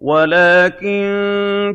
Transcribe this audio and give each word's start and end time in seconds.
وَلَٰكِن 0.00 1.04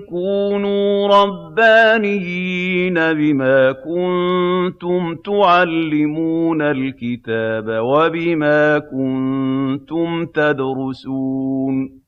كُونُوا 0.09 1.07
رَبَّانِيِّينَ 1.07 2.93
بِمَا 2.93 3.71
كُنتُمْ 3.71 5.15
تُعَلِّمُونَ 5.15 6.61
الْكِتَابَ 6.61 7.65
وَبِمَا 7.67 8.79
كُنتُمْ 8.79 10.25
تَدْرُسُونَ 10.25 11.99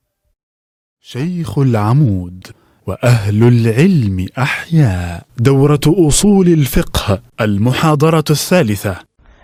شيخ 1.02 1.59
العمود 1.59 2.47
وأهل 2.88 3.43
العلم 3.43 4.25
أحياء 4.38 5.23
دورة 5.38 5.81
أصول 5.88 6.47
الفقه 6.47 7.21
المحاضرة 7.41 8.23
الثالثة 8.29 8.95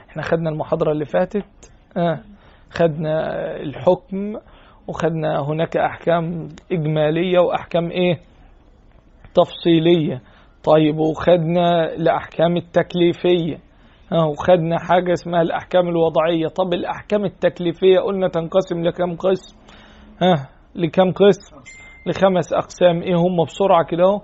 إحنا 0.09 0.21
خدنا 0.23 0.49
المحاضرة 0.49 0.91
اللي 0.91 1.05
فاتت 1.05 1.45
آه. 1.97 2.19
خدنا 2.71 3.35
الحكم 3.61 4.37
وخدنا 4.87 5.39
هناك 5.41 5.77
أحكام 5.77 6.47
إجمالية 6.71 7.39
وأحكام 7.39 7.91
إيه؟ 7.91 8.19
تفصيلية. 9.35 10.21
طيب 10.63 10.97
وخدنا 10.97 11.93
الأحكام 11.93 12.57
التكليفية. 12.57 13.57
وخدنا 14.29 14.77
حاجة 14.79 15.13
اسمها 15.13 15.41
الأحكام 15.41 15.87
الوضعية. 15.87 16.47
طب 16.47 16.73
الأحكام 16.73 17.25
التكليفية 17.25 17.99
قلنا 17.99 18.27
تنقسم 18.27 18.83
لكم 18.83 19.15
قسم. 19.15 19.57
ها 20.21 20.49
لكم 20.75 21.11
قسم 21.11 21.55
لخمس 22.07 22.53
أقسام. 22.53 23.01
إيه 23.01 23.15
هم؟ 23.15 23.43
بسرعة 23.45 23.85
كده 23.85 24.19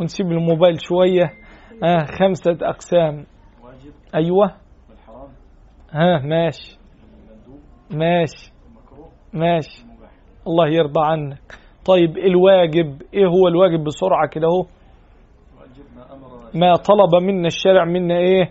ونسيب 0.00 0.26
الموبايل 0.26 0.76
شوية. 0.80 1.24
آه 1.84 2.04
خمسة 2.18 2.58
أقسام. 2.62 3.26
أيوة. 4.14 4.54
ها 5.92 6.18
ماشي. 6.18 6.78
ماشي. 7.90 8.52
ماشي. 9.32 9.84
الله 10.46 10.68
يرضى 10.68 11.00
عنك. 11.00 11.58
طيب 11.86 12.18
الواجب 12.18 13.02
إيه 13.14 13.26
هو 13.26 13.48
الواجب 13.48 13.84
بسرعة 13.84 14.28
كده 14.28 14.46
أهو؟ 14.46 14.62
ما 16.54 16.76
طلب 16.76 17.22
منا 17.22 17.46
الشارع 17.46 17.84
منا 17.84 18.18
إيه؟ 18.18 18.50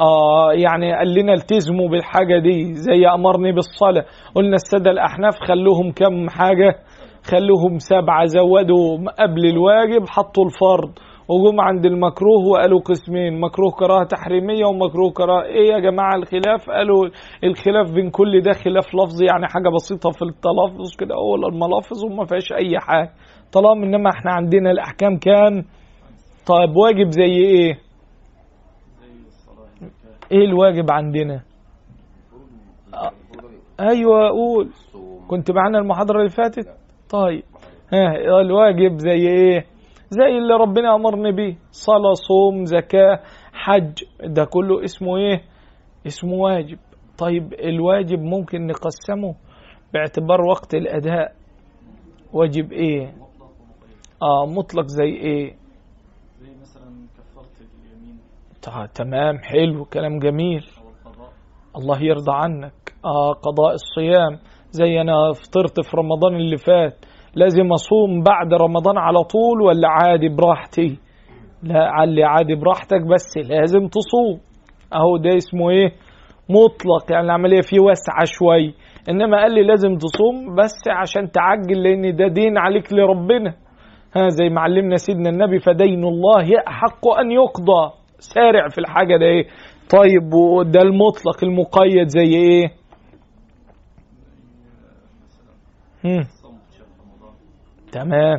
آه 0.00 0.52
يعني 0.52 0.92
قال 0.96 1.14
لنا 1.14 1.32
التزموا 1.32 1.88
بالحاجة 1.88 2.38
دي 2.38 2.72
زي 2.74 3.06
أمرني 3.14 3.52
بالصلاة. 3.52 4.04
قلنا 4.34 4.54
السادة 4.54 4.90
الأحناف 4.90 5.34
خلوهم 5.48 5.92
كم 5.92 6.28
حاجة؟ 6.28 6.74
خلوهم 7.24 7.78
سبعة 7.78 8.24
زودوا 8.24 8.98
قبل 9.18 9.46
الواجب 9.46 10.08
حطوا 10.08 10.44
الفرض. 10.44 10.92
وجم 11.30 11.60
عند 11.60 11.86
المكروه 11.86 12.46
وقالوا 12.52 12.80
قسمين 12.80 13.40
مكروه 13.40 13.70
كراهه 13.78 14.04
تحريمية 14.04 14.64
ومكروه 14.66 15.10
كراهه 15.12 15.44
إيه 15.44 15.68
يا 15.72 15.78
جماعة 15.78 16.16
الخلاف؟ 16.16 16.70
قالوا 16.70 17.08
الخلاف 17.44 17.92
بين 17.92 18.10
كل 18.10 18.40
ده 18.42 18.52
خلاف 18.52 18.86
لفظي 18.94 19.24
يعني 19.26 19.46
حاجة 19.48 19.68
بسيطة 19.74 20.10
في 20.10 20.22
التلفظ 20.22 20.96
كده. 20.98 21.14
اول 21.14 21.44
الملافظ 21.54 22.04
وما 22.04 22.24
فيهاش 22.24 22.52
أي 22.52 22.78
حاجة. 22.78 23.10
طالما 23.52 23.86
إنما 23.86 24.10
إحنا 24.10 24.32
عندنا 24.32 24.70
الأحكام 24.70 25.16
كام 25.18 25.64
طيب 26.46 26.76
واجب 26.76 27.10
زي 27.10 27.32
إيه؟ 27.36 27.78
إيه 30.32 30.44
الواجب 30.44 30.90
عندنا؟ 30.90 31.42
آه. 32.94 33.10
أيوه 33.80 34.28
قول. 34.28 34.70
كنت 35.28 35.50
معانا 35.50 35.78
المحاضرة 35.78 36.18
اللي 36.18 36.30
فاتت؟ 36.30 36.66
طيب. 37.10 37.42
ها 37.92 38.40
الواجب 38.40 38.98
زي 38.98 39.28
إيه؟ 39.28 39.64
زي 40.10 40.38
اللي 40.38 40.54
ربنا 40.54 40.94
أمرني 40.94 41.32
بيه. 41.32 41.56
صلاة 41.70 42.12
صوم 42.12 42.64
زكاة 42.64 43.20
حج. 43.52 44.04
ده 44.24 44.44
كله 44.44 44.84
اسمه 44.84 45.16
إيه؟ 45.16 45.42
اسمه 46.06 46.34
واجب. 46.34 46.78
طيب 47.18 47.52
الواجب 47.52 48.18
ممكن 48.18 48.66
نقسمه 48.66 49.34
باعتبار 49.92 50.40
وقت 50.40 50.74
الأداء. 50.74 51.32
واجب 52.32 52.72
إيه؟ 52.72 53.14
آه 54.22 54.46
مطلق 54.46 54.86
زي 54.86 55.04
إيه؟ 55.08 55.56
زي 56.40 56.50
مثلا 56.60 56.90
اليمين. 57.84 58.18
تمام 58.94 59.38
حلو 59.38 59.84
كلام 59.84 60.18
جميل. 60.18 60.66
الله 61.76 62.02
يرضى 62.02 62.32
عنك. 62.32 62.94
آه 63.04 63.32
قضاء 63.32 63.74
الصيام. 63.74 64.38
زي 64.70 65.00
أنا 65.00 65.32
فطرت 65.32 65.80
في 65.80 65.96
رمضان 65.96 66.36
اللي 66.36 66.56
فات. 66.56 67.04
لازم 67.34 67.72
أصوم 67.72 68.22
بعد 68.22 68.54
رمضان 68.54 68.98
على 68.98 69.24
طول 69.24 69.62
ولا 69.62 69.88
عادي 69.88 70.28
براحتي؟ 70.28 70.98
لا 71.62 71.90
علي 71.90 72.24
عادي 72.24 72.54
براحتك 72.54 73.02
بس 73.02 73.36
لازم 73.36 73.88
تصوم. 73.88 74.40
أهو 74.94 75.16
ده 75.16 75.36
اسمه 75.36 75.70
إيه؟ 75.70 75.92
مطلق. 76.48 77.12
يعني 77.12 77.24
العملية 77.24 77.60
فيه 77.60 77.80
واسعة 77.80 78.24
شوي. 78.24 78.74
إنما 79.10 79.40
قال 79.40 79.54
لي 79.54 79.62
لازم 79.62 79.96
تصوم 79.96 80.54
بس 80.54 80.78
عشان 80.88 81.30
تعجل 81.30 81.82
لأن 81.82 82.16
ده 82.16 82.26
دين 82.28 82.58
عليك 82.58 82.92
لربنا. 82.92 83.54
ها 84.16 84.28
زي 84.28 84.48
ما 84.48 84.60
علمنا 84.60 84.96
سيدنا 84.96 85.30
النبي 85.30 85.58
فدين 85.58 86.04
الله 86.04 86.46
احق 86.68 87.08
أن 87.08 87.30
يقضى. 87.30 87.92
سارع 88.18 88.68
في 88.68 88.78
الحاجة 88.78 89.16
ده 89.16 89.26
إيه؟ 89.26 89.46
طيب 89.90 90.34
وده 90.34 90.80
المطلق 90.80 91.44
المقيد 91.44 92.06
زي 92.08 92.34
إيه؟ 92.34 92.72
هم. 96.04 96.39
تمام. 97.92 98.38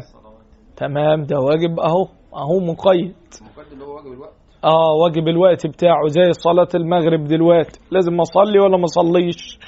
تمام. 0.77 1.23
ده 1.23 1.39
واجب 1.39 1.79
أهو. 1.79 2.07
أهو 2.35 2.59
مقيد. 2.59 3.15
المقيد 3.41 3.71
اللي 3.71 3.83
هو 3.85 3.95
واجب 3.95 4.13
الوقت. 4.13 4.33
آه 4.63 4.91
واجب 5.03 5.27
الوقت 5.27 5.67
بتاعه 5.67 6.07
زي 6.07 6.31
صلاة 6.31 6.67
المغرب 6.75 7.23
دلوقتي. 7.23 7.79
لازم 7.91 8.19
أصلي 8.19 8.59
ولا 8.59 8.77
ما 8.77 8.83
أصليش؟ 8.83 9.59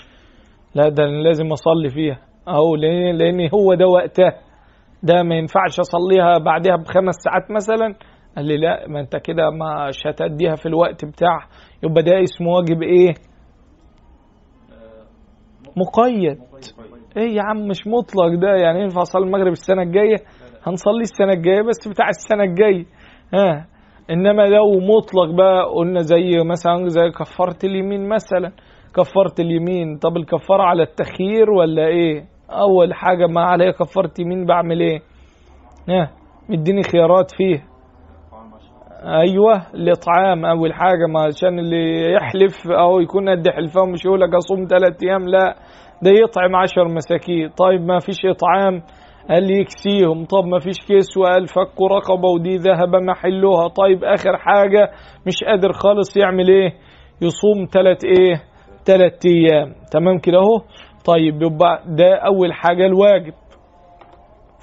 لا 0.76 0.90
ده 0.90 1.04
أنا 1.04 1.22
لازم 1.24 1.52
أصلي 1.52 1.90
فيها. 1.90 2.20
أهو 2.48 2.76
لأن 2.76 3.18
لأن 3.18 3.50
هو 3.54 3.74
ده 3.74 3.88
وقتها. 3.88 4.40
ده 5.04 5.24
ما 5.24 5.36
ينفعش 5.36 5.80
أصليها 5.80 6.38
بعدها 6.38 6.76
بخمس 6.76 7.16
ساعات 7.16 7.52
مثلا. 7.52 7.96
قال 8.36 8.46
لي 8.46 8.58
لا 8.58 8.88
ما 8.88 9.00
أنت 9.00 9.16
كده 9.16 9.50
مش 9.50 9.98
هتأديها 10.08 10.56
في 10.56 10.66
الوقت 10.66 11.06
بتاعها. 11.06 11.48
يبقى 11.84 12.04
ده 12.04 12.24
اسمه 12.24 12.50
واجب 12.52 12.82
إيه؟ 12.82 13.14
مقيد. 15.78 16.38
إيه 17.18 17.36
يا 17.36 17.44
عم 17.44 17.68
مش 17.68 17.88
مطلق 17.88 18.40
ده. 18.42 18.56
يعني 18.56 18.82
ينفع 18.82 19.02
أصلي 19.02 19.24
المغرب 19.26 19.52
السنة 19.52 19.82
الجاية؟ 19.82 20.16
هنصلي 20.68 21.02
السنة 21.02 21.34
الجاية 21.34 21.62
بس 21.62 21.88
بتاع 21.88 22.10
السنة 22.10 22.44
الجاية. 22.44 22.86
ها. 23.34 23.66
إنما 24.10 24.42
لو 24.42 24.80
مطلق 24.80 25.36
بقى 25.38 25.64
قلنا 25.76 26.00
زي 26.02 26.32
مثلا 26.46 26.88
زي 26.88 27.10
كفارة 27.20 27.58
اليمين 27.64 28.10
مثلا. 28.10 28.52
كفارة 28.96 29.34
اليمين 29.40 29.98
طب 29.98 30.18
الكفارة 30.18 30.64
على 30.64 30.84
التخيير 30.84 31.50
ولا 31.52 31.88
إيه؟ 31.88 32.24
أول 32.50 32.94
حاجة 32.94 33.28
ما 33.28 33.42
عليا 33.42 33.72
كفارة 33.72 34.12
يمين 34.20 34.46
بعمل 34.46 34.80
إيه؟ 34.82 35.00
ها 35.90 36.12
مديني 36.50 36.84
خيارات 36.84 37.32
فيه. 37.38 37.64
أيوه 39.04 39.68
الاطعام 39.74 40.46
أول 40.46 40.74
حاجة 40.74 41.06
ما 41.14 41.22
عشان 41.22 41.60
اللي 41.60 42.14
يحلف 42.14 42.68
أو 42.68 43.00
يكون 43.00 43.30
قد 43.30 43.50
حلفان 43.50 43.92
مش 43.92 44.06
يقول 44.06 44.22
لك 44.22 44.34
أصوم 44.36 44.66
ثلاث 44.70 45.04
أيام 45.04 45.28
لا. 45.28 45.56
ده 46.04 46.12
يطعم 46.12 46.56
عشر 46.56 46.88
مساكين. 46.88 47.50
طيب 47.50 47.82
ما 47.82 48.00
فيش 48.00 48.18
إطعام؟ 48.26 48.82
قال 49.30 49.60
يكسيهم 49.60 50.26
طب 50.26 50.46
ما 50.46 50.60
فيش 50.60 50.76
كسوة 50.90 51.30
قال 51.32 51.48
فك 51.48 51.82
رقبة 51.82 52.30
ودي 52.30 52.56
ذهب 52.58 52.96
محلها. 52.96 53.68
طيب 53.68 54.04
آخر 54.04 54.38
حاجة 54.38 54.92
مش 55.28 55.44
قادر 55.44 55.72
خالص 55.72 56.18
يعمل 56.18 56.50
إيه؟ 56.50 56.70
يصوم 57.22 57.66
تلات 57.72 58.04
إيه؟ 58.06 58.42
تلات 58.86 59.26
أيام. 59.26 59.74
تمام 59.92 60.18
كده 60.18 60.38
أهو؟ 60.38 60.60
طيب 61.06 61.42
يبقى 61.42 61.84
ده 61.88 62.16
أول 62.16 62.54
حاجة 62.54 62.86
الواجب. 62.86 63.34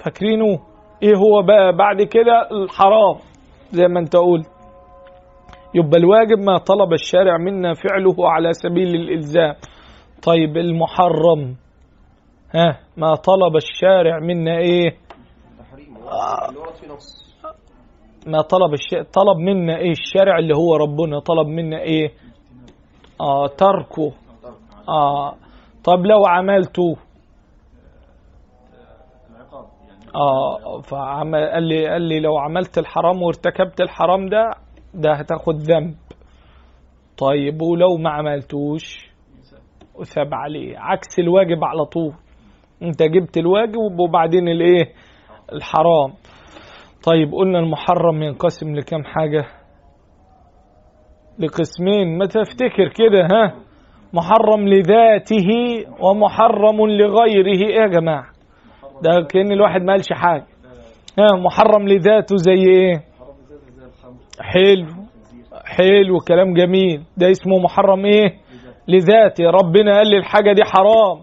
فاكرينه؟ 0.05 0.59
إيه 1.03 1.17
هو 1.17 1.43
بقى 1.43 1.77
بعد 1.77 2.03
كده؟ 2.03 2.49
الحرام 2.53 3.17
زي 3.73 3.87
ما 3.89 4.01
أنت 4.01 4.17
قلت. 4.17 4.47
يبقى 5.75 5.99
الواجب 5.99 6.39
ما 6.39 6.59
طلب 6.59 6.93
الشارع 6.93 7.37
منا 7.39 7.75
فعله 7.75 8.31
على 8.31 8.53
سبيل 8.53 8.95
الإلزام. 8.95 9.55
طيب 10.23 10.57
المحرم. 10.57 11.57
ها 12.55 12.81
ما 12.97 13.15
طلب 13.15 13.57
الشارع 13.57 14.19
منا 14.19 14.59
إيه؟ 14.59 14.97
ما 18.27 18.43
طلب 18.43 18.73
الشيء 18.73 19.03
طلب 19.03 19.37
منا 19.39 19.77
إيه 19.77 19.91
الشارع 19.91 20.39
اللي 20.39 20.55
هو 20.55 20.77
ربنا؟ 20.77 21.21
طلب 21.21 21.47
منا 21.49 21.81
إيه؟ 21.81 22.13
آه 23.21 23.47
تركه. 23.47 24.13
آه 24.89 25.35
طب 25.85 26.07
لو 26.07 26.27
عملته؟ 26.27 26.97
آه 30.15 30.81
فعمل 30.81 31.49
قال 31.51 31.63
لي 31.63 31.89
قال 31.89 32.03
لي 32.03 32.21
لو 32.21 32.39
عملت 32.39 32.79
الحرام 32.79 33.23
وارتكبت 33.23 33.81
الحرام 33.81 34.29
ده 34.29 34.51
ده 34.95 35.13
هتاخد 35.13 35.55
ذنب. 35.57 35.95
طيب 37.19 37.63
ولو 37.63 37.97
ما 37.97 38.11
عملتوش؟ 38.11 39.10
وثاب 40.01 40.35
عليه. 40.35 40.79
عكس 40.79 41.19
الواجب 41.19 41.65
على 41.65 41.85
طول. 41.85 42.13
انت 42.83 43.03
جبت 43.03 43.37
الواجب 43.39 43.99
وبعدين 44.01 44.49
الايه؟ 44.49 44.93
الحرام. 45.53 46.13
طيب 47.07 47.33
قلنا 47.33 47.59
المحرم 47.59 48.23
ينقسم 48.23 48.75
لكم 48.75 49.03
حاجة؟ 49.05 49.45
لقسمين. 51.39 52.19
ما 52.19 52.27
تفتكر 52.27 52.89
كده 52.89 53.23
ها؟ 53.23 53.55
محرم 54.13 54.69
لذاته 54.69 55.49
ومحرم 56.01 56.87
لغيره. 56.87 57.47
إيه 57.47 57.75
يا 57.75 57.87
جماعة؟ 57.87 58.25
ده 59.03 59.27
كأن 59.31 59.53
الواحد 59.53 59.83
ما 59.83 59.93
قالش 59.93 60.13
حاجة. 60.13 60.47
ها 61.19 61.37
محرم 61.45 61.89
لذاته 61.89 62.37
زي 62.37 62.53
إيه؟ 62.71 62.97
حلو. 64.41 64.87
حلو 65.65 66.19
كلام 66.29 66.55
جميل. 66.55 67.03
ده 67.17 67.31
اسمه 67.31 67.59
محرم 67.59 68.05
إيه؟ 68.05 68.41
لذاته 68.91 69.45
ربنا 69.45 69.97
قال 69.97 70.11
لي 70.11 70.17
الحاجة 70.17 70.53
دي 70.53 70.63
حرام. 70.65 71.19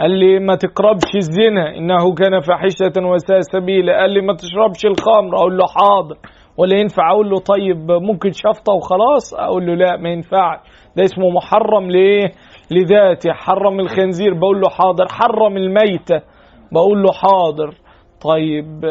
قال 0.00 0.10
لي 0.10 0.38
ما 0.38 0.54
تقربش 0.54 1.10
الزنا 1.16 1.76
إنه 1.76 2.14
كان 2.14 2.40
فاحشة 2.40 3.06
وساء 3.12 3.40
سبيلا 3.40 4.00
قال 4.00 4.10
لي 4.10 4.20
ما 4.20 4.34
تشربش 4.34 4.86
الخمر. 4.86 5.36
أقول 5.36 5.56
له 5.58 5.64
حاضر. 5.66 6.16
ولا 6.56 6.76
ينفع؟ 6.76 7.10
أقول 7.10 7.30
له 7.30 7.38
طيب 7.38 7.90
ممكن 7.90 8.30
شفطة 8.32 8.72
وخلاص؟ 8.72 9.34
أقول 9.34 9.66
له 9.66 9.74
لا 9.74 9.96
ما 9.96 10.08
ينفعش. 10.08 10.58
ده 10.96 11.04
اسمه 11.04 11.30
محرم 11.30 11.90
لايه 11.90 12.32
لذاته. 12.70 13.32
حرم 13.32 13.80
الخنزير. 13.80 14.34
بقول 14.34 14.60
له 14.60 14.68
حاضر. 14.68 15.06
حرم 15.10 15.56
الميتة. 15.56 16.20
بقول 16.72 17.02
له 17.02 17.12
حاضر. 17.12 17.74
طيب 18.24 18.84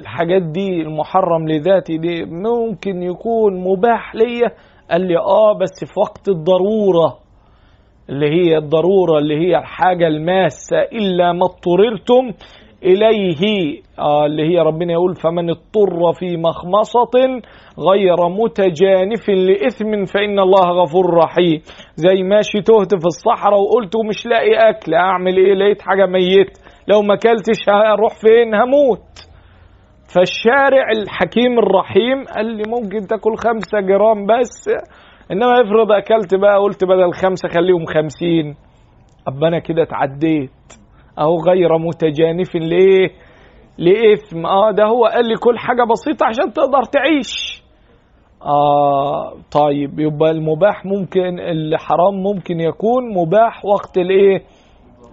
الحاجات 0.00 0.42
دي 0.42 0.82
المحرم 0.82 1.48
لذاتي 1.48 1.98
دي 1.98 2.24
ممكن 2.24 3.02
يكون 3.02 3.60
مباح 3.64 4.14
ليا؟ 4.14 4.50
قال 4.90 5.00
لي 5.00 5.18
آه 5.18 5.52
بس 5.58 5.84
في 5.92 6.00
وقت 6.00 6.28
الضرورة. 6.28 7.25
اللي 8.10 8.26
هي 8.26 8.56
الضرورة 8.58 9.18
اللي 9.18 9.34
هي 9.36 9.58
الحاجة 9.58 10.06
الماسة 10.06 10.78
إلا 10.92 11.32
ما 11.32 11.44
اضطررتم 11.44 12.32
إليه. 12.82 13.80
آه 13.98 14.26
اللي 14.26 14.42
هي 14.42 14.58
ربنا 14.58 14.92
يقول 14.92 15.14
فمن 15.14 15.50
اضطر 15.50 16.12
في 16.18 16.36
مخمصة 16.36 17.40
غير 17.90 18.28
متجانف 18.28 19.28
لإثم 19.28 20.04
فإن 20.04 20.38
الله 20.38 20.82
غفور 20.82 21.14
رحيم. 21.14 21.60
زي 21.96 22.22
ماشي 22.22 22.60
تهت 22.62 22.94
في 23.00 23.06
الصحراء 23.06 23.60
وقلت 23.60 23.96
مش 24.08 24.26
لاقي 24.26 24.68
أكل 24.70 24.94
أعمل 24.94 25.36
إيه؟ 25.36 25.54
لقيت 25.54 25.82
حاجة 25.82 26.06
ميت 26.06 26.58
لو 26.88 27.02
ما 27.02 27.14
أكلتش 27.14 27.68
هروح 27.68 28.14
فين؟ 28.20 28.54
هموت. 28.54 29.06
فالشارع 30.14 30.90
الحكيم 30.96 31.58
الرحيم 31.58 32.24
قال 32.36 32.46
لي 32.46 32.62
ممكن 32.68 33.06
تاكل 33.06 33.36
خمسة 33.36 33.80
جرام 33.80 34.26
بس. 34.26 34.68
إنما 35.32 35.60
افرض 35.62 35.92
أكلت 35.92 36.34
بقى 36.34 36.58
قلت 36.58 36.84
بدل 36.84 37.12
خمسة 37.14 37.48
خليهم 37.48 37.84
خمسين. 37.84 38.54
ابقى 39.26 39.48
أنا 39.48 39.58
كده 39.58 39.82
اتعديت. 39.82 40.50
أهو 41.18 41.36
غير 41.48 41.78
متجانف. 41.78 42.54
ليه؟ 42.54 43.10
لإثم. 43.78 44.46
آه 44.46 44.70
ده 44.70 44.84
هو 44.84 45.04
قال 45.04 45.28
لي 45.28 45.34
كل 45.36 45.58
حاجة 45.58 45.84
بسيطة 45.90 46.26
عشان 46.26 46.52
تقدر 46.52 46.82
تعيش. 46.82 47.62
آه 48.42 49.32
طيب 49.52 50.00
يبقى 50.00 50.30
المباح 50.30 50.84
ممكن 50.86 51.40
الحرام 51.40 52.14
ممكن 52.22 52.60
يكون 52.60 53.14
مباح 53.14 53.64
وقت 53.64 53.98
الإيه؟ 53.98 54.42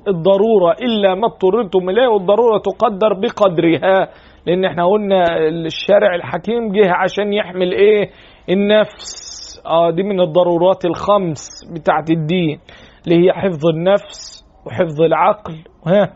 الضرورة. 0.07 0.75
إلا 0.81 1.15
ما 1.15 1.25
اضطررتم 1.27 1.89
إليه 1.89 2.07
والضرورة 2.07 2.57
تقدر 2.59 3.13
بقدرها. 3.13 4.09
لأن 4.45 4.65
إحنا 4.65 4.85
قلنا 4.85 5.37
الشارع 5.65 6.15
الحكيم 6.15 6.71
جه 6.71 6.91
عشان 6.93 7.33
يحمل 7.33 7.71
إيه؟ 7.73 8.09
النفس. 8.49 9.32
آه 9.65 9.91
دي 9.91 10.03
من 10.03 10.19
الضرورات 10.21 10.85
الخمس 10.85 11.49
بتاعت 11.71 12.09
الدين 12.09 12.59
اللي 13.07 13.15
هي 13.25 13.33
حفظ 13.33 13.67
النفس 13.67 14.45
وحفظ 14.65 15.01
العقل 15.01 15.63
ها؟ 15.87 16.13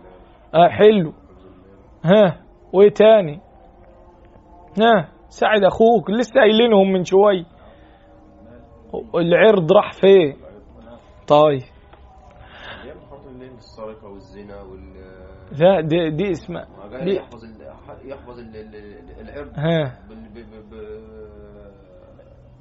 آه 0.56 0.68
حلو. 0.70 1.14
ها؟ 2.06 2.42
وإيه 2.74 2.90
تاني؟ 2.90 3.40
ها؟ 4.82 5.10
ساعد 5.30 5.64
أخوك 5.64 6.10
لسه 6.10 6.40
قايلينهم 6.40 6.92
من 6.92 7.04
شوي. 7.04 7.46
العرض 9.16 9.72
راح 9.72 9.92
فين؟ 9.94 10.34
طيب. 11.28 11.62
السرقة 13.58 14.08
والزنا 14.08 14.62
وال 14.62 14.94
لا 15.60 15.82
دي, 15.82 16.10
دي 16.10 16.32
اسمها 16.32 16.66
دي 17.04 17.16
يحفظ 17.16 17.44
ال... 17.44 17.62
يحفظ 18.10 18.40
ال... 18.40 18.56
ال- 18.56 18.76
ال- 18.76 19.30
العرض. 19.30 19.52
ها. 19.56 20.07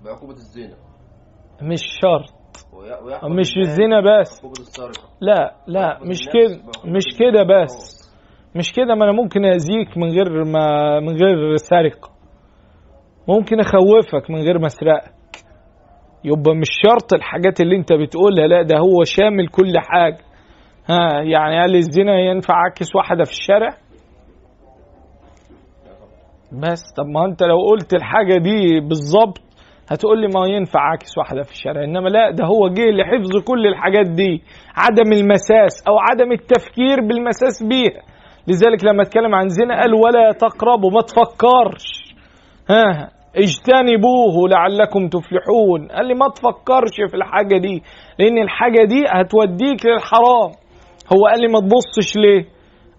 بعقوبة 0.07 0.33
الزنا. 0.33 0.77
مش 1.63 1.81
شرط. 2.03 2.35
مش 3.39 3.57
الزنا 3.57 4.01
بس. 4.01 4.43
لا 5.21 5.55
لا 5.67 5.99
مش 6.05 6.19
كده 6.33 6.63
مش 6.85 7.05
كده. 7.19 7.43
بس. 7.43 7.97
مش 8.57 8.73
كده 8.73 8.95
ما 8.95 9.05
أنا 9.05 9.13
ممكن 9.13 9.45
أذيك 9.45 9.99
من 9.99 10.09
غير 10.11 10.45
ما 10.45 11.01
من 11.01 11.17
غير 11.17 11.57
سرقه 11.57 12.11
ممكن 13.29 13.61
أخوفك 13.61 14.31
من 14.31 14.41
غير 14.43 14.59
ما 14.59 14.67
أسرقك. 14.67 15.13
يبقى 16.25 16.55
مش 16.55 16.69
شرط 16.83 17.13
الحاجات 17.15 17.61
اللي 17.61 17.77
أنت 17.77 17.93
بتقولها 17.93 18.47
لا 18.47 18.63
ده 18.63 18.77
هو 18.79 19.05
شامل 19.05 19.49
كل 19.49 19.73
حاجة. 19.77 20.19
ها 20.91 21.23
يعني 21.23 21.59
هل 21.65 21.77
الزنا 21.77 22.19
ينفع 22.21 22.55
اعكس 22.55 22.97
واحدة 22.97 23.25
في 23.25 23.31
الشارع؟ 23.31 23.71
بس. 26.53 26.93
طب 26.97 27.07
ما 27.07 27.25
أنت 27.25 27.43
لو 27.43 27.57
قلت 27.71 27.95
الحاجة 27.95 28.39
دي 28.39 28.81
بالظبط 28.81 29.46
هتقول 29.91 30.21
لي 30.21 30.27
ما 30.27 30.47
ينفع 30.49 30.81
اعكس 30.81 31.19
واحدة 31.19 31.43
في 31.43 31.53
الشارع 31.53 31.85
إنما 31.85 32.09
لا 32.09 32.31
ده 32.31 32.45
هو 32.45 32.69
جه 32.69 32.91
لحفظ 32.91 33.37
كل 33.45 33.67
الحاجات 33.67 34.07
دي 34.07 34.43
عدم 34.77 35.13
المساس 35.13 35.89
أو 35.89 35.95
عدم 35.99 36.33
التفكير 36.33 37.01
بالمساس 37.01 37.63
بيها. 37.63 38.03
لذلك 38.49 38.85
لما 38.85 39.03
أتكلم 39.03 39.35
عن 39.35 39.49
زنا 39.49 39.81
قال 39.81 39.95
ولا 39.95 40.33
تقربوا 40.33 40.91
ما 40.91 41.01
تفكرش. 41.01 42.15
ها 42.71 43.11
اجتنبوه 43.37 44.49
لعلكم 44.49 45.09
تفلحون. 45.09 45.89
قال 45.89 46.07
لي 46.09 46.15
ما 46.15 46.29
تفكرش 46.29 46.97
في 47.11 47.17
الحاجة 47.17 47.59
دي 47.59 47.83
لأن 48.19 48.39
الحاجة 48.39 48.85
دي 48.85 49.05
هتوديك 49.09 49.87
للحرام. 49.87 50.51
هو 51.13 51.27
قال 51.27 51.41
لي 51.41 51.49
ما 51.49 51.61
تبصش 51.61 52.17
ليه؟ 52.17 52.45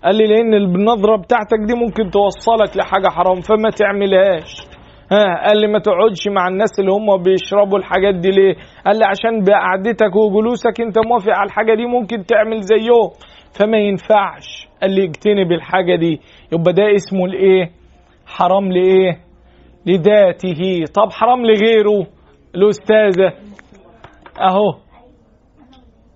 قال 0.03 0.15
لي 0.15 0.27
لأن 0.27 0.53
النظرة 0.53 1.17
بتاعتك 1.17 1.59
دي 1.67 1.73
ممكن 1.73 2.09
توصلك 2.09 2.77
لحاجة 2.77 3.07
حرام 3.07 3.41
فما 3.41 3.69
تعملهاش. 3.69 4.76
ها 5.11 5.47
قال 5.47 5.61
لي 5.61 5.67
ما 5.67 5.79
تقعدش 5.79 6.27
مع 6.27 6.47
الناس 6.47 6.79
اللي 6.79 6.91
هم 6.91 7.23
بيشربوا 7.23 7.77
الحاجات 7.79 8.15
دي 8.15 8.29
ليه؟ 8.29 8.55
قال 8.85 8.99
لي 8.99 9.05
عشان 9.05 9.43
بقعدتك 9.43 10.15
وجلوسك 10.15 10.81
انت 10.81 10.95
موافق 11.07 11.31
على 11.31 11.47
الحاجة 11.47 11.75
دي 11.75 11.85
ممكن 11.85 12.25
تعمل 12.25 12.61
زيهم. 12.61 13.09
فما 13.59 13.77
ينفعش. 13.77 14.67
قال 14.81 14.91
لي 14.91 15.03
اجتنب 15.03 15.51
الحاجة 15.51 15.95
دي. 15.95 16.21
يبقى 16.53 16.73
ده 16.73 16.95
اسمه 16.95 17.25
الايه 17.25 17.71
حرام 18.25 18.71
لإيه؟ 18.71 19.17
لذاته. 19.85 20.83
طب 20.95 21.11
حرام 21.11 21.45
لغيره. 21.45 22.07
الأستاذة. 22.55 23.33
أهو. 24.41 24.73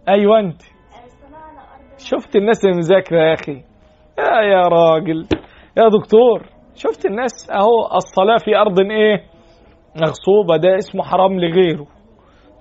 أيوة 0.10 0.40
أنت. 0.40 0.62
شفت 1.98 2.36
الناس 2.36 2.66
المذاكرة 2.66 3.18
يا 3.20 3.34
أخي؟ 3.34 3.62
يا 4.20 4.42
يا 4.42 4.62
راجل. 4.68 5.28
يا 5.78 5.88
دكتور. 6.00 6.61
شفت 6.84 7.06
الناس 7.06 7.50
أهو 7.52 7.96
الصلاة 7.96 8.38
في 8.46 8.58
أرض 8.58 8.80
إيه؟ 8.80 9.18
مغصوبة 10.02 10.58
ده 10.58 10.78
اسمه 10.78 11.04
حرام 11.04 11.40
لغيره. 11.40 11.86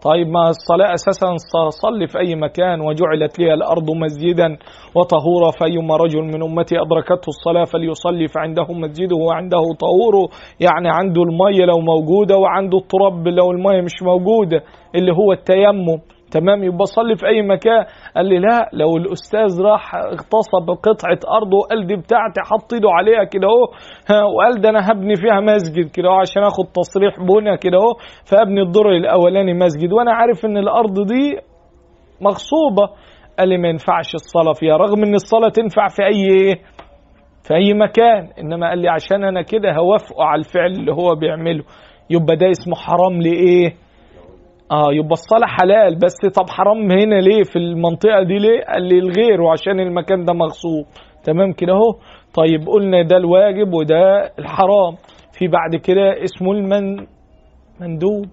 طيب 0.02 0.26
ما 0.28 0.48
الصلاة 0.48 0.94
أساسا 0.94 1.36
صلي 1.82 2.06
في 2.08 2.18
أي 2.18 2.34
مكان 2.34 2.80
وجعلت 2.80 3.38
لي 3.38 3.54
الأرض 3.54 3.90
مسجدا 3.90 4.56
وطهورا 4.94 5.50
فأيما 5.60 5.96
رجل 5.96 6.22
من 6.22 6.42
أمتي 6.42 6.76
أدركته 6.80 7.28
الصلاة 7.28 7.64
فليصلي 7.64 8.28
فعنده 8.28 8.62
مسجده 8.70 9.16
وعنده 9.16 9.58
طهوره 9.80 10.28
يعني 10.60 10.88
عنده 10.88 11.22
المية 11.22 11.64
لو 11.64 11.78
موجودة 11.80 12.36
وعنده 12.36 12.78
التراب 12.78 13.28
لو 13.28 13.50
المية 13.50 13.80
مش 13.82 14.02
موجودة 14.02 14.62
اللي 14.94 15.12
هو 15.12 15.32
التيمم. 15.32 16.00
تمام؟ 16.30 16.64
يبقى 16.64 16.84
صلي 16.87 17.16
في 17.16 17.26
أي 17.26 17.42
مكان. 17.42 17.84
قال 18.16 18.26
لي 18.26 18.38
لا 18.38 18.70
لو 18.72 18.96
الأستاذ 18.96 19.62
راح 19.62 19.94
اغتصب 19.94 20.70
قطعة 20.82 21.20
ارض 21.37 21.54
وقال 21.54 21.87
دي 21.87 21.96
بتاعتي 21.96 22.40
حط 22.50 22.72
ايده 22.72 22.88
عليها 22.90 23.25
كده 23.25 23.46
أهو 23.49 23.64
وقال 24.37 24.60
ده 24.60 24.68
أنا 24.68 24.90
هبني 24.90 25.16
فيها 25.16 25.40
مسجد 25.40 25.90
كده 25.90 26.08
أهو 26.08 26.14
عشان 26.20 26.42
آخد 26.42 26.64
تصريح 26.75 27.14
بنى 27.20 27.56
كده 27.56 27.76
أهو 27.78 27.92
فأبني 28.25 28.62
الدور 28.62 28.92
الأولاني 28.96 29.54
مسجد. 29.54 29.92
وأنا 29.92 30.12
عارف 30.14 30.44
إن 30.44 30.56
الأرض 30.56 30.94
دي 31.06 31.37
مغصوبة. 32.20 32.88
قال 33.38 33.49
لي 33.49 33.58
ما 33.58 33.68
ينفعش 33.68 34.14
الصلاة 34.14 34.52
فيها 34.52 34.76
رغم 34.76 35.02
إن 35.04 35.14
الصلاة 35.14 35.49
تنفع 35.49 35.88
في 35.88 36.02
أي 36.02 36.22
إيه؟ 36.30 36.54
في 37.42 37.54
أي 37.54 37.75
مكان. 37.75 38.28
إنما 38.40 38.68
قال 38.68 38.78
لي 38.78 38.88
عشان 38.88 39.25
أنا 39.25 39.42
كده 39.42 39.72
هوافقه 39.72 40.25
على 40.25 40.38
الفعل 40.38 40.70
اللي 40.72 40.92
هو 40.92 41.14
بيعمله. 41.14 41.64
يبقى 42.10 42.37
ده 42.37 42.50
اسمه 42.50 42.75
حرام 42.76 43.22
لإيه؟ 43.22 43.75
آه 44.70 44.92
يبقى 44.92 45.12
الصلاة 45.12 45.46
حلال 45.46 45.98
بس 45.98 46.16
طب 46.36 46.50
حرام 46.50 46.90
هنا 46.92 47.14
ليه؟ 47.20 47.42
في 47.42 47.56
المنطقة 47.58 48.22
دي 48.22 48.38
ليه؟ 48.38 48.64
قال 48.64 48.82
لي 48.82 48.98
الغير 48.98 49.40
وعشان 49.40 49.80
المكان 49.80 50.24
ده 50.24 50.32
مغصوب. 50.32 50.86
تمام 51.24 51.52
كده 51.52 51.72
اهو؟ 51.72 51.92
طيب 52.34 52.68
قلنا 52.68 53.02
ده 53.02 53.16
الواجب 53.16 53.74
وده 53.74 54.32
الحرام. 54.38 54.94
في 55.32 55.48
بعد 55.48 55.76
كده 55.76 56.24
اسمه 56.24 56.52
المن 56.52 57.06
مندوب. 57.80 58.26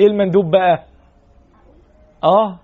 إيه 0.00 0.06
المندوب 0.06 0.50
بقى؟ 0.50 0.84
آه؟ 2.24 2.58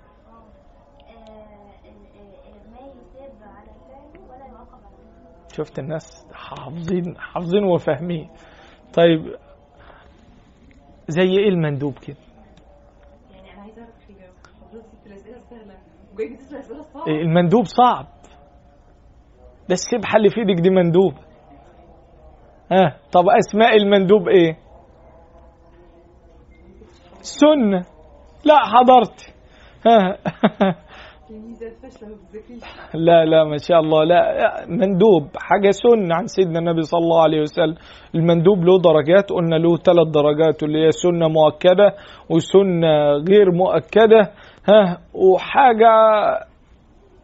شفت 5.56 5.78
الناس 5.78 6.26
حافظين 6.32 7.16
حافظين 7.18 7.64
وفاهمين. 7.64 8.28
طيب 8.94 9.36
زي 11.08 11.22
إيه 11.38 11.48
المندوب 11.48 11.94
كده؟ 11.98 12.16
المندوب 17.08 17.64
صعب. 17.64 18.06
ده 19.68 19.74
السبحة 19.74 20.16
اللي 20.16 20.30
في 20.30 20.40
إيدك 20.40 20.60
دي 20.62 20.70
مندوب. 20.70 21.12
ها 22.72 22.96
طب 23.12 23.24
أسماء 23.28 23.76
المندوب 23.76 24.28
إيه؟ 24.28 24.56
سنة 27.20 27.84
لا 28.44 28.58
حضرت. 28.58 29.34
ها. 29.86 30.16
لا 32.94 33.24
لا 33.24 33.44
ما 33.44 33.56
شاء 33.56 33.80
الله. 33.80 34.04
لا 34.04 34.66
مندوب 34.68 35.28
حاجة 35.36 35.70
سنة 35.70 36.14
عن 36.14 36.26
سيدنا 36.26 36.58
النبي 36.58 36.82
صلى 36.82 36.98
الله 36.98 37.22
عليه 37.22 37.40
وسلم. 37.40 37.74
المندوب 38.14 38.64
له 38.64 38.78
درجات 38.78 39.30
قلنا 39.30 39.56
له 39.56 39.76
ثلاث 39.76 40.08
درجات 40.08 40.62
اللي 40.62 40.86
هي 40.86 40.90
سنة 40.90 41.28
مؤكدة 41.28 41.94
وسنة 42.30 43.12
غير 43.28 43.50
مؤكدة. 43.52 44.32
ها 44.68 44.98
وحاجة 45.14 45.92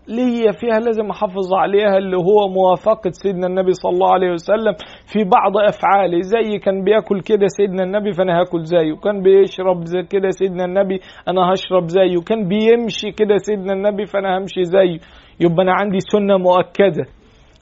ليا 0.08 0.52
فيها 0.52 0.80
لازم 0.80 1.10
أحافظ 1.10 1.54
عليها 1.54 1.96
اللي 1.98 2.16
هو 2.16 2.48
موافقة 2.48 3.10
سيدنا 3.10 3.46
النبي 3.46 3.72
صلى 3.72 3.92
الله 3.92 4.12
عليه 4.12 4.30
وسلم 4.30 4.74
في 5.12 5.24
بعض 5.24 5.56
أفعاله. 5.68 6.20
زي 6.20 6.58
كان 6.58 6.84
بياكل 6.84 7.20
كده 7.20 7.46
سيدنا 7.46 7.82
النبي 7.82 8.12
فأنا 8.12 8.40
هاكل 8.40 8.64
زيه. 8.64 8.94
كان 9.04 9.22
بيشرب 9.22 9.84
زي 9.84 10.02
كده 10.02 10.30
سيدنا 10.30 10.64
النبي 10.64 11.00
أنا 11.28 11.52
هشرب 11.52 11.88
زيه. 11.88 12.20
كان 12.26 12.48
بيمشي 12.48 13.10
كده 13.12 13.36
سيدنا 13.36 13.72
النبي 13.72 14.06
فأنا 14.06 14.38
همشي 14.38 14.64
زيه. 14.64 14.98
يبقى 15.40 15.62
أنا 15.62 15.72
عندي 15.72 15.98
سنة 16.00 16.36
مؤكدة 16.38 17.04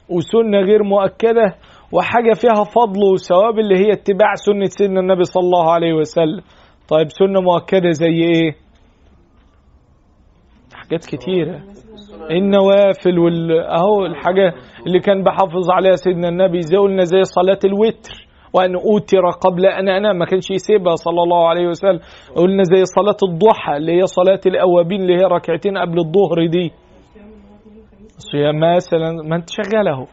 وسنة 0.09 0.59
غير 0.59 0.83
مؤكدة 0.83 1.55
وحاجة 1.91 2.33
فيها 2.33 2.63
فضل 2.63 3.03
وثواب 3.13 3.59
اللي 3.59 3.77
هي 3.77 3.91
اتباع 3.93 4.33
سنة 4.35 4.65
سيدنا 4.65 4.99
النبي 4.99 5.23
صلى 5.23 5.43
الله 5.43 5.71
عليه 5.71 5.93
وسلم. 5.93 6.41
طيب 6.89 7.07
سنة 7.09 7.41
مؤكدة 7.41 7.89
زي 7.91 8.07
إيه؟ 8.07 8.64
حاجات 10.89 11.05
كتيرة. 11.05 11.61
النوافل 12.31 13.19
وال 13.19 13.51
أهو 13.51 14.05
الحاجة 14.05 14.53
اللي 14.87 14.99
كان 14.99 15.23
بحافظ 15.23 15.71
عليها 15.71 15.95
سيدنا 15.95 16.29
النبي 16.29 16.61
زي 16.61 16.77
قلنا 16.77 17.03
زي 17.03 17.23
صلاة 17.23 17.59
الوتر. 17.65 18.27
وأن 18.53 18.75
أوتر 18.75 19.29
قبل 19.41 19.65
أن 19.65 19.89
أنام. 19.89 20.17
ما 20.17 20.25
كانش 20.25 20.51
يسيبها 20.51 20.95
صلى 20.95 21.23
الله 21.23 21.47
عليه 21.47 21.67
وسلم. 21.67 21.99
قلنا 22.35 22.63
زي 22.63 22.85
صلاة 22.85 23.17
الضحى 23.31 23.77
اللي 23.77 23.91
هي 23.97 24.05
صلاة 24.05 24.39
الأوابين 24.45 25.01
اللي 25.01 25.13
هي 25.15 25.25
ركعتين 25.25 25.77
قبل 25.77 25.99
الظهر 25.99 26.47
دي. 26.51 26.71
صيام 28.17 28.59
مثلا 28.75 29.11
ما 29.11 29.35
أنت 29.35 29.49
شغال 29.49 29.87
أهو. 29.87 30.05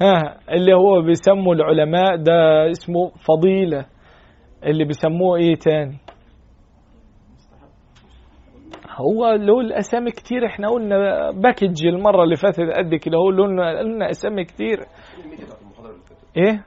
ها 0.00 0.36
اللي 0.52 0.74
هو 0.74 1.02
بيسموا 1.02 1.54
العلماء 1.54 2.16
ده 2.16 2.70
اسمه 2.70 3.10
فضيلة. 3.28 3.84
اللي 4.64 4.84
بيسموه 4.84 5.36
إيه 5.36 5.54
تاني؟ 5.54 5.96
هو 8.98 9.26
له 9.32 9.60
الأسامي 9.60 10.10
كتير 10.10 10.46
إحنا 10.46 10.68
قلنا 10.68 11.30
باكج 11.30 11.86
المرة 11.86 12.22
اللي 12.24 12.36
فاتت 12.36 12.60
قد 12.76 12.94
كده 12.94 13.16
هو 13.18 13.26
قلنا 13.26 13.78
قلنا 13.78 14.10
أسامي 14.10 14.44
كتير؟ 14.44 14.78
إيه 16.36 16.64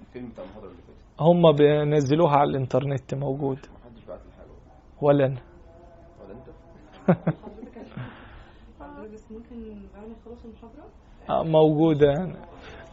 الفيلم 0.00 0.28
بتاع 0.28 0.44
المحاضرة 0.44 0.68
اللي 0.70 0.82
فاتت؟ 0.82 1.20
هم 1.20 1.52
بينزلوها 1.52 2.36
على 2.36 2.50
الإنترنت 2.50 3.14
موجود 3.14 3.58
بعت 4.08 4.20
ولا 5.02 5.26
أنا 5.26 5.40
ولا 6.24 6.32
انت؟ 6.32 6.48
آه، 11.30 11.42
يعني. 12.06 12.34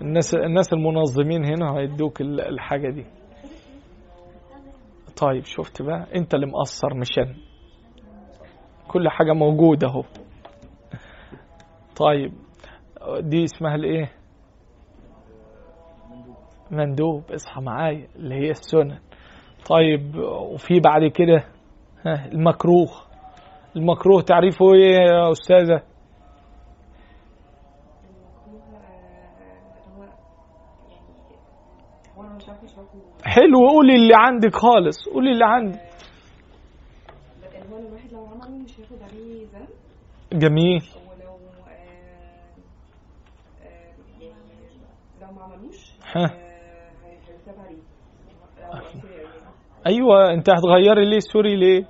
الناس 0.01 0.35
الناس 0.35 0.73
المنظمين 0.73 1.45
هنا 1.45 1.77
هيدوك 1.77 2.21
ال- 2.21 2.41
الحاجة 2.41 2.89
دي 2.89 3.05
طيب 5.21 5.43
شفت 5.45 5.81
بقى 5.81 6.05
أنت 6.15 6.33
اللي 6.33 6.45
مقصر 6.45 6.93
مش 6.93 7.17
أنا 7.19 7.35
كل 8.87 9.09
حاجة 9.09 9.33
موجودة 9.33 9.87
اهو. 9.87 10.03
طيب 11.95 12.33
دي 13.19 13.43
اسمها 13.43 13.75
الايه؟ 13.75 14.11
مندوب. 16.71 17.31
اصحى 17.31 17.61
معايا 17.61 18.07
اللي 18.15 18.35
هي 18.35 18.49
السنن. 18.49 18.99
طيب 19.69 20.15
وفي 20.53 20.79
بعد 20.79 21.11
كده 21.15 21.43
ها 22.05 22.25
المكروه. 22.25 22.87
المكروه 23.75 24.21
تعريفه 24.21 24.73
إيه 24.73 24.95
يا 24.95 25.31
أستاذة؟ 25.31 25.81
يعني 32.17 32.35
مش 32.35 32.49
عارفة 32.49 32.65
اشرحه 32.65 32.87
حلو 33.23 33.67
قولي 33.69 33.95
اللي 33.95 34.13
عندك 34.15 34.55
خالص. 34.55 35.09
قولي 35.13 35.31
اللي 35.31 35.45
عندك. 35.45 35.79
لو 38.15 38.25
عمله 38.25 38.57
مش 38.57 38.79
هياخد 38.79 39.01
عليه 39.03 39.45
ذنب؟ 39.53 39.67
جميل. 40.41 40.81
ولو 41.07 41.33
آه، 41.67 41.75
آه، 43.63 44.23
يعني 44.23 44.31
لو 45.21 45.31
ما 45.31 45.41
عملوش 45.43 45.91
ها. 46.15 46.23
آه، 46.23 47.59
عليه. 47.59 47.81
أيوه 49.87 50.33
أنت 50.33 50.49
هتغيري 50.49 51.09
ليه 51.09 51.19
سوري 51.19 51.55
ليه؟ 51.55 51.83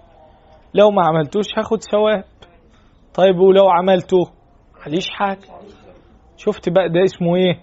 لو 0.74 0.92
ما 0.92 1.02
عملتوش 1.08 1.46
هاخد 1.58 1.78
ثواب. 1.92 2.24
طيب 3.14 3.40
ولو 3.40 3.70
عملته 3.70 4.18
عليش 4.86 5.06
حاجة. 5.10 5.48
شفت 6.38 6.70
بقى 6.70 6.90
ده 6.90 7.04
اسمه 7.04 7.36
إيه؟ 7.36 7.60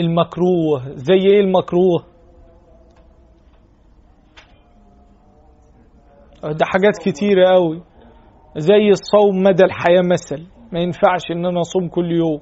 المكروه. 0.00 0.80
زي 0.94 1.14
إيه 1.14 1.40
المكروه؟ 1.40 2.04
ده 6.42 6.64
حاجات 6.64 6.98
كتيرة 7.04 7.48
قوي. 7.48 7.82
زي 8.56 8.88
الصوم 8.88 9.42
مدى 9.42 9.64
الحياة 9.64 10.02
مثل. 10.02 10.46
ما 10.72 10.80
ينفعش 10.80 11.30
إن 11.30 11.46
أنا 11.46 11.60
أصوم 11.60 11.88
كل 11.88 12.12
يوم. 12.12 12.40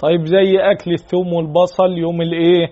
طيب 0.00 0.26
زي 0.26 0.58
أكل 0.58 0.92
الثوم 0.92 1.32
والبصل 1.32 1.98
يوم 1.98 2.22
الإيه؟ 2.22 2.66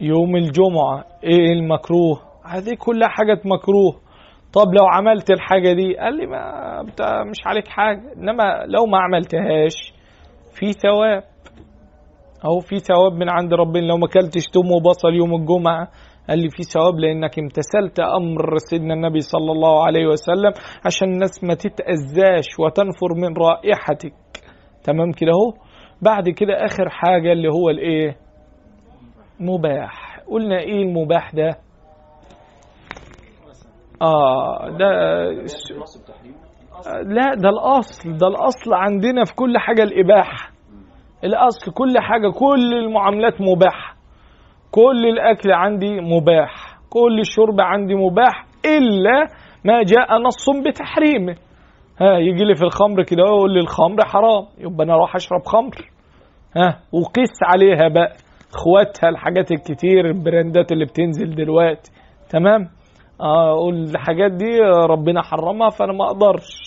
يوم 0.00 0.36
الجمعة. 0.36 1.04
إيه 1.24 1.52
المكروه؟ 1.52 2.20
هذه 2.46 2.74
كلها 2.78 3.08
حاجات 3.08 3.46
مكروه. 3.46 3.92
طب 4.52 4.74
لو 4.74 4.86
عملت 4.86 5.30
الحاجة 5.30 5.72
دي؟ 5.72 5.96
قال 5.96 6.16
لي 6.16 6.26
ما 6.26 6.82
بتا 6.82 7.24
مش 7.24 7.46
عليك 7.46 7.68
حاجة. 7.68 8.12
إنما 8.16 8.64
لو 8.66 8.86
ما 8.86 8.98
عملتهاش 8.98 9.92
في 10.54 10.72
ثواب. 10.72 11.22
أهو 12.44 12.60
في 12.60 12.78
ثواب 12.78 13.12
من 13.12 13.28
عند 13.28 13.54
ربنا. 13.54 13.86
لو 13.86 13.96
ما 13.96 14.06
أكلتش 14.06 14.46
توم 14.52 14.72
وبصل 14.72 15.08
يوم 15.14 15.34
الجمعة 15.34 15.88
قال 16.28 16.38
لي 16.38 16.48
في 16.50 16.62
ثواب 16.62 16.98
لأنك 16.98 17.38
امتثلت 17.38 18.00
أمر 18.00 18.56
سيدنا 18.58 18.94
النبي 18.94 19.20
صلى 19.20 19.52
الله 19.52 19.84
عليه 19.86 20.06
وسلم 20.06 20.52
عشان 20.86 21.08
الناس 21.12 21.44
ما 21.44 21.54
تتأذاش 21.54 22.46
وتنفر 22.58 23.08
من 23.16 23.36
رائحتك. 23.36 24.14
تمام 24.84 25.12
كده 25.12 25.30
اهو؟ 25.30 25.52
بعد 26.02 26.28
كده 26.28 26.64
آخر 26.64 26.88
حاجة 26.88 27.32
اللي 27.32 27.48
هو 27.48 27.70
الإيه؟ 27.70 28.16
مباح. 29.40 30.20
قلنا 30.30 30.58
إيه 30.60 30.82
المباح 30.82 31.30
ده؟ 31.34 31.50
آه 34.02 34.68
ده 34.78 34.86
لا 37.02 37.34
ده 37.34 37.48
الأصل 37.48 38.16
ده 38.16 38.26
الأصل 38.26 38.74
عندنا 38.74 39.24
في 39.24 39.34
كل 39.34 39.58
حاجة 39.58 39.82
الإباحة. 39.82 40.50
الأصل 41.24 41.72
كل 41.72 41.94
حاجة 41.98 42.30
كل 42.30 42.74
المعاملات 42.74 43.40
مباحة. 43.40 43.93
كل 44.74 45.06
الأكل 45.12 45.52
عندي 45.52 46.00
مباح 46.00 46.78
كل 46.90 47.20
الشرب 47.20 47.60
عندي 47.60 47.94
مباح 47.94 48.46
إلا 48.66 49.26
ما 49.64 49.82
جاء 49.82 50.18
نص 50.18 50.50
بتحريمه 50.66 51.34
ها 52.00 52.18
يجي 52.18 52.44
لي 52.44 52.54
في 52.54 52.62
الخمر 52.62 53.02
كده 53.02 53.22
يقول 53.22 53.52
لي 53.54 53.60
الخمر 53.60 53.96
حرام 54.04 54.44
يبقى 54.58 54.84
أنا 54.84 54.94
أروح 54.94 55.14
أشرب 55.16 55.40
خمر. 55.46 55.74
ها 56.56 56.78
وقيس 56.92 57.38
عليها 57.42 57.88
بقى. 57.88 58.12
إخواتها 58.54 59.08
الحاجات 59.08 59.52
الكتير 59.52 60.06
البراندات 60.10 60.72
اللي 60.72 60.84
بتنزل 60.84 61.34
دلوقتي. 61.34 61.92
تمام؟ 62.30 62.68
آه 63.20 63.68
الحاجات 63.70 64.32
دي 64.32 64.58
ربنا 64.90 65.22
حرمها 65.22 65.70
فأنا 65.70 65.92
ما 65.92 66.04
أقدرش. 66.06 66.63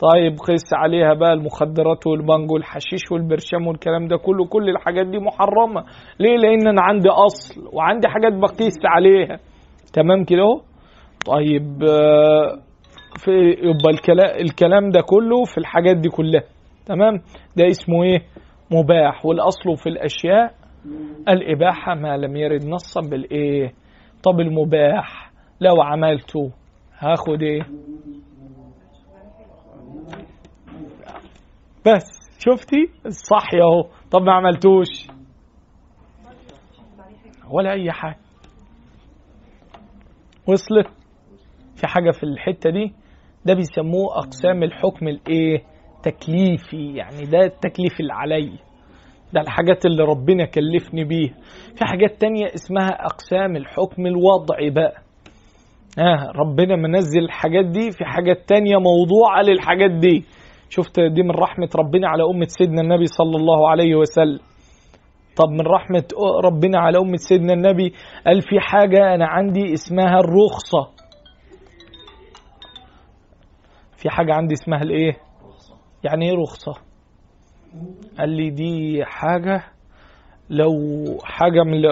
طيب 0.00 0.36
قيس 0.48 0.74
عليها 0.74 1.14
بقى 1.14 1.32
المخدرات 1.32 2.06
والبانجو 2.06 2.54
والحشيش 2.54 3.12
والبرشام 3.12 3.66
والكلام 3.66 4.08
ده 4.08 4.16
كله. 4.16 4.46
كل 4.46 4.68
الحاجات 4.68 5.06
دي 5.06 5.18
محرمة. 5.18 5.84
ليه؟ 6.20 6.36
لأن 6.36 6.66
أنا 6.68 6.82
عندي 6.82 7.08
أصل 7.08 7.68
وعندي 7.72 8.08
حاجات 8.08 8.32
بقيس 8.32 8.74
عليها. 8.84 9.38
تمام 9.92 10.24
كده 10.24 10.42
أهو؟ 10.42 10.60
طيب 11.26 11.82
آه، 11.82 12.58
في 13.24 13.30
يبقى 13.62 13.90
الكلام 13.90 14.36
الكلام 14.40 14.90
ده 14.90 15.00
كله 15.00 15.44
في 15.44 15.58
الحاجات 15.58 15.96
دي 15.96 16.08
كلها. 16.08 16.42
تمام؟ 16.86 17.14
ده 17.56 17.66
اسمه 17.66 18.02
إيه؟ 18.02 18.18
مباح. 18.70 19.26
والأصل 19.26 19.76
في 19.76 19.88
الأشياء 19.88 20.54
الإباحة 21.28 21.94
ما 21.94 22.16
لم 22.16 22.36
يرد 22.36 22.64
نصا 22.64 23.00
بالإيه؟ 23.10 23.72
طب 24.22 24.40
المباح 24.40 25.30
لو 25.60 25.82
عملته 25.82 26.50
هاخد 26.98 27.42
إيه؟ 27.42 27.62
بس 31.86 32.30
شفتي؟ 32.38 32.88
الصح 33.06 33.48
اهو 33.54 33.82
طب 34.10 34.22
ما 34.22 34.32
عملتوش. 34.32 35.06
ولا 37.50 37.72
أي 37.72 37.92
حاجة. 37.92 38.16
وصلت؟ 40.46 40.86
في 41.76 41.86
حاجة 41.86 42.10
في 42.10 42.22
الحتة 42.22 42.70
دي؟ 42.70 42.92
ده 43.44 43.54
بيسموه 43.54 44.18
أقسام 44.18 44.62
الحكم 44.62 45.08
الإيه؟ 45.08 45.62
تكليفي. 46.02 46.94
يعني 46.96 47.22
ده 47.26 47.38
التكليف 47.40 48.00
اللي 48.00 48.12
علي 48.12 48.58
ده 49.32 49.40
الحاجات 49.40 49.86
اللي 49.86 50.02
ربنا 50.04 50.44
كلفني 50.44 51.04
بيها. 51.04 51.34
في 51.76 51.84
حاجات 51.84 52.20
تانية 52.20 52.46
اسمها 52.54 52.88
أقسام 52.88 53.56
الحكم 53.56 54.06
الوضعي 54.06 54.70
بقى. 54.70 55.02
آه 55.98 56.32
ربنا 56.36 56.76
منزل 56.76 57.20
الحاجات 57.24 57.64
دي 57.64 57.90
في 57.90 58.04
حاجات 58.04 58.48
تانية 58.48 58.76
موضوعة 58.76 59.42
للحاجات 59.42 59.90
دي. 59.90 60.24
شفت 60.68 61.00
دي 61.00 61.22
من 61.22 61.30
رحمة 61.30 61.68
ربنا 61.76 62.08
على 62.08 62.22
أمة 62.34 62.46
سيدنا 62.48 62.80
النبي 62.82 63.06
صلى 63.06 63.36
الله 63.36 63.68
عليه 63.70 63.94
وسلم. 63.94 64.38
طب 65.36 65.48
من 65.48 65.66
رحمة 65.66 66.04
ربنا 66.44 66.78
على 66.78 66.98
أمة 66.98 67.16
سيدنا 67.16 67.52
النبي 67.52 67.92
قال 68.26 68.42
في 68.42 68.60
حاجة 68.60 69.14
أنا 69.14 69.26
عندي 69.26 69.72
اسمها 69.72 70.18
الرخصة. 70.20 70.90
في 73.96 74.10
حاجة 74.10 74.34
عندي 74.34 74.54
اسمها 74.54 74.82
الإيه؟ 74.82 75.16
يعني 76.04 76.30
إيه 76.30 76.36
رخصة؟ 76.36 76.72
قال 78.18 78.28
لي 78.30 78.50
دي 78.50 79.04
حاجة 79.04 79.64
لو 80.50 80.72
حاجة 81.22 81.62
من 81.62 81.74
اللي 81.74 81.88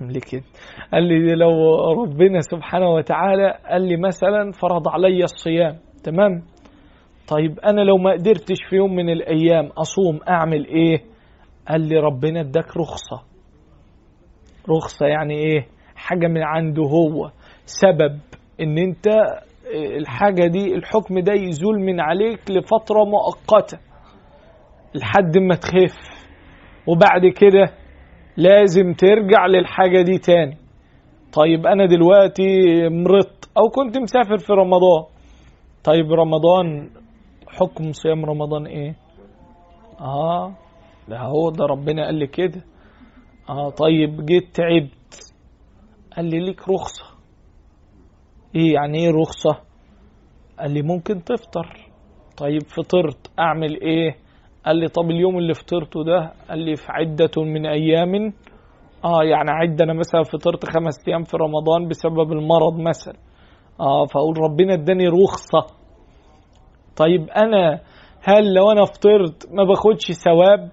ليه 0.00 0.20
كده 0.32 0.42
قال 0.92 1.02
لي 1.02 1.34
لو 1.34 1.74
ربنا 2.02 2.40
سبحانه 2.40 2.88
وتعالى 2.90 3.58
قال 3.70 3.82
لي 3.88 3.96
مثلا 3.96 4.52
فرض 4.62 4.88
علي 4.88 5.24
الصيام 5.24 5.76
تمام؟ 6.04 6.42
طيب 7.28 7.58
أنا 7.60 7.80
لو 7.80 7.96
ما 7.96 8.12
قدرتش 8.12 8.56
في 8.70 8.76
يوم 8.76 8.94
من 8.96 9.10
الأيام 9.10 9.66
أصوم 9.66 10.20
أعمل 10.28 10.66
إيه؟ 10.66 10.98
قال 11.68 11.80
لي 11.88 11.96
ربنا 11.98 12.40
اداك 12.40 12.76
رخصة. 12.76 13.22
رخصة 14.70 15.06
يعني 15.06 15.34
إيه؟ 15.34 15.66
حاجة 15.96 16.26
من 16.26 16.42
عنده 16.42 16.82
هو. 16.82 17.30
سبب 17.64 18.18
إن 18.60 18.78
أنت 18.78 19.06
الحاجة 19.98 20.46
دي 20.46 20.74
الحكم 20.74 21.18
ده 21.20 21.32
يزول 21.32 21.80
من 21.80 22.00
عليك 22.00 22.50
لفترة 22.50 23.04
مؤقتة 23.04 23.78
لحد 24.94 25.38
ما 25.38 25.54
تخف. 25.54 25.96
وبعد 26.86 27.26
كده 27.26 27.72
لازم 28.38 28.92
ترجع 28.92 29.46
للحاجة 29.46 30.02
دي 30.02 30.18
تاني 30.18 30.56
طيب 31.32 31.66
أنا 31.66 31.86
دلوقتي 31.86 32.44
مرضت 32.88 33.50
أو 33.56 33.68
كنت 33.68 33.98
مسافر 33.98 34.38
في 34.38 34.52
رمضان 34.52 35.04
طيب 35.84 36.12
رمضان 36.12 36.90
حكم 37.48 37.92
صيام 37.92 38.24
رمضان 38.24 38.66
إيه؟ 38.66 38.96
آه 40.00 40.54
ده 41.08 41.18
هو 41.20 41.50
ده 41.50 41.64
ربنا 41.64 42.04
قال 42.04 42.14
لي 42.14 42.26
كده 42.26 42.62
آه 43.48 43.70
طيب 43.70 44.26
جيت 44.26 44.54
تعبت 44.54 45.32
قال 46.16 46.24
لي 46.24 46.38
ليك 46.40 46.68
رخصة 46.68 47.04
إيه 48.54 48.74
يعني 48.74 48.98
إيه 48.98 49.10
رخصة؟ 49.10 49.60
قال 50.58 50.70
لي 50.70 50.82
ممكن 50.82 51.24
تفطر 51.24 51.88
طيب 52.36 52.62
فطرت 52.62 53.30
أعمل 53.38 53.80
إيه؟ 53.80 54.16
قال 54.66 54.76
لي 54.76 54.88
طب 54.88 55.10
اليوم 55.10 55.38
اللي 55.38 55.54
فطرته 55.54 56.04
ده؟ 56.04 56.32
قال 56.50 56.58
لي 56.58 56.76
في 56.76 56.86
عدة 56.88 57.30
من 57.42 57.66
أيام. 57.66 58.32
آه 59.04 59.22
يعني 59.24 59.50
عدة 59.50 59.84
أنا 59.84 59.92
مثلا 59.94 60.22
فطرت 60.22 60.64
خمس 60.64 61.08
أيام 61.08 61.22
في 61.22 61.36
رمضان 61.36 61.88
بسبب 61.88 62.32
المرض 62.32 62.80
مثلا. 62.80 63.14
آه 63.80 64.04
فأقول 64.06 64.38
ربنا 64.38 64.74
اداني 64.74 65.08
رخصة. 65.08 65.74
طيب 66.96 67.28
أنا 67.30 67.80
هل 68.22 68.54
لو 68.54 68.70
أنا 68.72 68.84
فطرت 68.84 69.48
ما 69.52 69.64
باخدش 69.64 70.12
ثواب؟ 70.12 70.70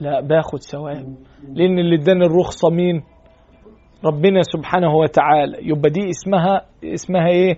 لا 0.00 0.20
باخد 0.20 0.58
ثواب. 0.58 1.16
لأن 1.54 1.78
اللي 1.78 1.96
اداني 1.96 2.24
الرخصة 2.26 2.70
مين؟ 2.70 3.02
ربنا 4.04 4.42
سبحانه 4.42 4.94
وتعالى. 4.94 5.56
يبقى 5.60 5.90
دي 5.90 6.00
اسمها 6.10 6.62
اسمها 6.84 7.28
إيه؟ 7.28 7.54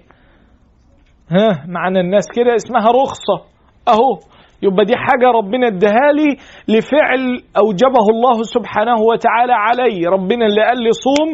ها 1.30 1.64
معنا 1.68 2.00
الناس 2.00 2.24
كده 2.36 2.54
اسمها 2.54 2.90
رخصة. 3.02 3.46
أهو. 3.88 4.18
يبقى 4.62 4.84
دي 4.84 4.96
حاجة 4.96 5.26
ربنا 5.38 5.66
اداها 5.66 6.12
لي 6.18 6.30
لفعل 6.68 7.22
أوجبه 7.62 8.04
الله 8.14 8.42
سبحانه 8.42 8.98
وتعالى 9.10 9.52
علي. 9.52 10.06
ربنا 10.06 10.46
اللي 10.46 10.62
قال 10.62 10.78
لي 10.82 10.90
صوم. 10.92 11.30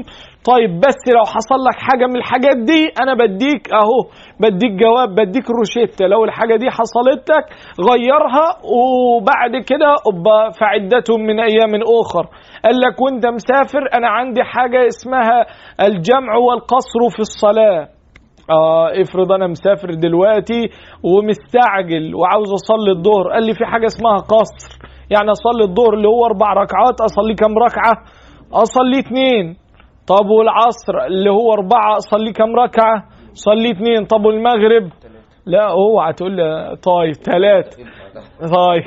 طيب 0.52 0.80
بس 0.80 1.00
لو 1.16 1.24
حصل 1.34 1.58
لك 1.68 1.78
حاجة 1.88 2.06
من 2.06 2.16
الحاجات 2.16 2.56
دي 2.56 2.82
أنا 3.02 3.14
بديك 3.14 3.62
أهو 3.74 3.98
بديك 4.40 4.72
جواب 4.72 5.08
بديك 5.14 5.46
روشتة 5.50 6.06
لو 6.06 6.24
الحاجة 6.24 6.56
دي 6.56 6.70
حصلتك 6.70 7.44
غيرها 7.90 8.46
وبعد 8.74 9.50
كده 9.70 9.90
أبقى 10.10 10.52
فعدة 10.60 11.16
من 11.26 11.40
أيام 11.40 11.72
أخر. 12.00 12.24
قال 12.64 12.74
لك 12.80 13.00
وأنت 13.00 13.26
مسافر 13.26 13.82
أنا 13.94 14.08
عندي 14.08 14.42
حاجة 14.42 14.86
اسمها 14.86 15.46
الجمع 15.86 16.36
والقصر 16.36 17.00
في 17.14 17.20
الصلاة. 17.20 17.88
آه 18.50 19.00
افرض 19.02 19.32
أنا 19.32 19.46
مسافر 19.46 19.90
دلوقتي 19.94 20.68
ومستعجل 21.02 22.14
وعاوز 22.14 22.52
أصلي 22.52 22.90
الظهر. 22.92 23.32
قال 23.32 23.46
لي 23.46 23.54
في 23.54 23.64
حاجة 23.64 23.86
اسمها 23.86 24.16
قصر. 24.16 24.78
يعني 25.10 25.30
أصلي 25.30 25.64
الظهر 25.64 25.94
اللي 25.94 26.08
هو 26.08 26.26
أربع 26.26 26.52
ركعات 26.52 27.00
أصلي 27.00 27.34
كام 27.34 27.58
ركعة؟ 27.58 27.92
أصلي 28.52 28.98
اتنين. 28.98 29.56
طب 30.06 30.26
والعصر 30.38 31.06
اللي 31.06 31.30
هو 31.30 31.52
أربعة 31.52 31.96
أصلي 31.96 32.32
كام 32.32 32.56
ركعة؟ 32.56 33.04
صلي 33.32 33.70
اتنين. 33.70 34.04
طب 34.04 34.24
والمغرب؟ 34.24 34.90
لا 35.46 35.70
اوعى 35.70 36.12
تقول 36.12 36.36
لي 36.36 36.76
طيب 36.82 37.12
ثلاثة 37.14 37.76
طيب 38.40 38.82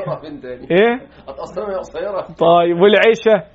إيه؟ 0.72 0.94
هتأثر 1.28 1.72
يا 1.72 1.78
قصيرة 1.78 2.22
طيب 2.22 2.82
والعشاء؟ 2.82 3.48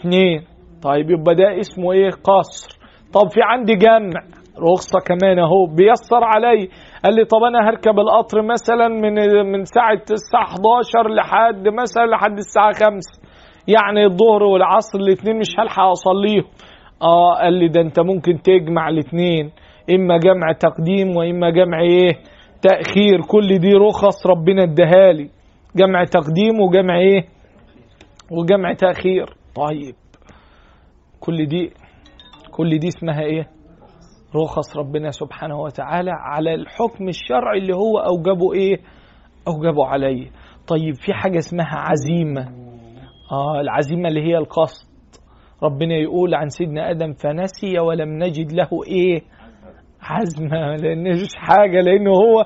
اثنين 0.00 0.44
طيب 0.82 1.10
يبقى 1.10 1.34
ده 1.34 1.60
اسمه 1.60 1.92
إيه؟ 1.92 2.10
قصر. 2.10 2.78
طب 3.14 3.28
في 3.30 3.40
عندي 3.42 3.74
جمع. 3.74 4.20
رخصة 4.72 4.98
كمان 5.06 5.38
اهو. 5.38 5.66
بيسر 5.66 6.24
علي 6.24 6.68
قال 7.04 7.14
لي 7.14 7.24
طب 7.24 7.42
أنا 7.48 7.68
هركب 7.68 7.98
القطر 7.98 8.42
مثلا 8.42 8.88
من 8.88 9.14
من 9.52 9.64
ساعة 9.64 10.02
الساعة 10.10 10.44
11 10.44 11.08
لحد 11.14 11.68
مثلا 11.68 12.06
لحد 12.06 12.36
الساعة 12.38 12.72
5 12.72 13.20
يعني 13.68 14.04
الظهر 14.04 14.42
والعصر 14.42 14.98
الاثنين 14.98 15.38
مش 15.38 15.48
هلحق 15.58 15.82
أصليهم. 15.82 16.44
آه 17.02 17.34
قال 17.34 17.52
لي 17.52 17.68
ده 17.68 17.80
انت 17.80 18.00
ممكن 18.00 18.42
تجمع 18.42 18.88
الاثنين. 18.88 19.50
إما 19.90 20.16
جمع 20.18 20.52
تقديم 20.52 21.16
وإما 21.16 21.50
جمع 21.50 21.80
إيه؟ 21.80 22.12
تأخير. 22.62 23.20
كل 23.28 23.58
دي 23.58 23.72
رخص 23.72 24.26
ربنا 24.26 24.62
اداها 24.62 25.12
لي. 25.12 25.30
جمع 25.76 26.04
تقديم 26.04 26.60
وجمع 26.60 26.98
إيه؟ 26.98 27.24
وجمع 28.30 28.72
تأخير. 28.72 29.26
طيب. 29.56 29.94
كل 31.20 31.46
دي 31.46 31.70
كل 32.50 32.78
دي 32.78 32.88
اسمها 32.88 33.22
إيه؟ 33.22 33.46
رخص 34.36 34.76
ربنا 34.76 35.10
سبحانه 35.10 35.60
وتعالى 35.60 36.10
على 36.10 36.54
الحكم 36.54 37.08
الشرعي 37.08 37.58
اللي 37.58 37.74
هو 37.76 37.98
أوجبه 37.98 38.52
إيه؟ 38.54 38.76
أوجبه 39.48 39.86
عليه. 39.86 40.30
طيب 40.68 40.94
في 40.94 41.12
حاجة 41.14 41.38
اسمها 41.38 41.76
عزيمة. 41.76 42.42
آه 43.32 43.60
العزيمة 43.60 44.08
اللي 44.08 44.22
هي 44.22 44.36
القصد. 44.38 44.88
ربنا 45.62 45.94
يقول 45.94 46.34
عن 46.34 46.48
سيدنا 46.48 46.90
آدم 46.90 47.12
فنسي 47.12 47.78
ولم 47.78 48.18
نجد 48.18 48.52
له 48.52 48.68
إيه؟ 48.86 49.22
عزمة. 50.02 50.76
لأن 50.76 51.12
مش 51.12 51.34
حاجة 51.36 51.80
لأنه 51.80 52.10
هو 52.10 52.44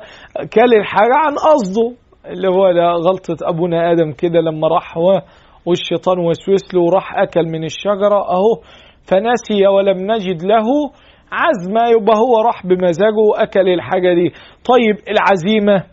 كل 0.55 0.75
الحاجة 0.81 1.15
عن 1.15 1.35
قصده. 1.35 1.97
اللي 2.27 2.49
هو 2.49 2.67
غلطة 3.09 3.37
أبونا 3.49 3.93
آدم 3.93 4.13
كده 4.13 4.41
لما 4.41 4.69
راح 4.69 4.99
هو 4.99 5.23
والشيطان 5.67 6.19
وسوس 6.19 6.75
له 6.75 6.81
وراح 6.81 7.19
أكل 7.19 7.45
من 7.45 7.65
الشجرة. 7.65 8.31
أهو 8.31 8.63
فنسي 9.05 9.67
ولم 9.67 10.13
نجد 10.13 10.43
له 10.43 10.91
عزمة 11.33 11.81
يبقى 11.89 12.17
هو 12.17 12.41
راح 12.47 12.67
بمزاجه 12.67 13.21
وأكل 13.31 13.69
الحاجة 13.69 14.15
دي. 14.15 14.29
طيب 14.65 14.97
العزيمة 15.09 15.85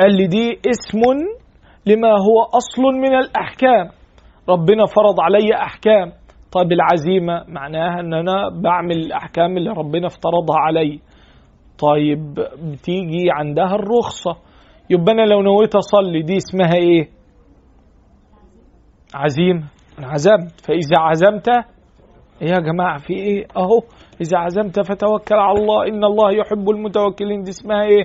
قال 0.00 0.16
لي 0.16 0.26
دي 0.26 0.60
اسم 0.70 1.00
لما 1.86 2.08
هو 2.08 2.42
أصل 2.54 2.82
من 2.82 3.14
الأحكام. 3.14 3.88
ربنا 4.48 4.86
فرض 4.86 5.20
علي 5.20 5.54
أحكام. 5.54 6.12
طيب 6.52 6.72
العزيمة 6.72 7.44
معناها 7.48 8.00
أن 8.00 8.14
أنا 8.14 8.48
بعمل 8.62 8.96
الأحكام 8.98 9.56
اللي 9.56 9.70
ربنا 9.70 10.06
افترضها 10.06 10.56
علي. 10.58 11.00
طيب 11.78 12.34
بتيجي 12.72 13.30
عندها 13.30 13.74
الرخصة. 13.74 14.36
يبقى 14.90 15.12
أنا 15.12 15.22
لو 15.22 15.42
نويت 15.42 15.74
أصلي 15.74 16.22
دي 16.22 16.36
اسمها 16.36 16.74
إيه؟ 16.74 17.08
عزيمة. 19.14 19.62
أنا 19.98 20.06
عزمت 20.08 20.60
فإذا 20.60 20.98
عزمت 20.98 21.48
إيه 22.42 22.48
يا 22.48 22.58
جماعة 22.60 22.98
في 22.98 23.12
إيه؟ 23.14 23.46
أهو. 23.56 23.80
إذا 24.20 24.38
عزمت 24.38 24.80
فتوكل 24.80 25.34
على 25.34 25.58
الله. 25.58 25.88
إن 25.88 26.04
الله 26.04 26.32
يحب 26.32 26.70
المتوكلين. 26.70 27.42
دي 27.42 27.50
اسمها 27.50 27.82
إيه؟ 27.82 28.04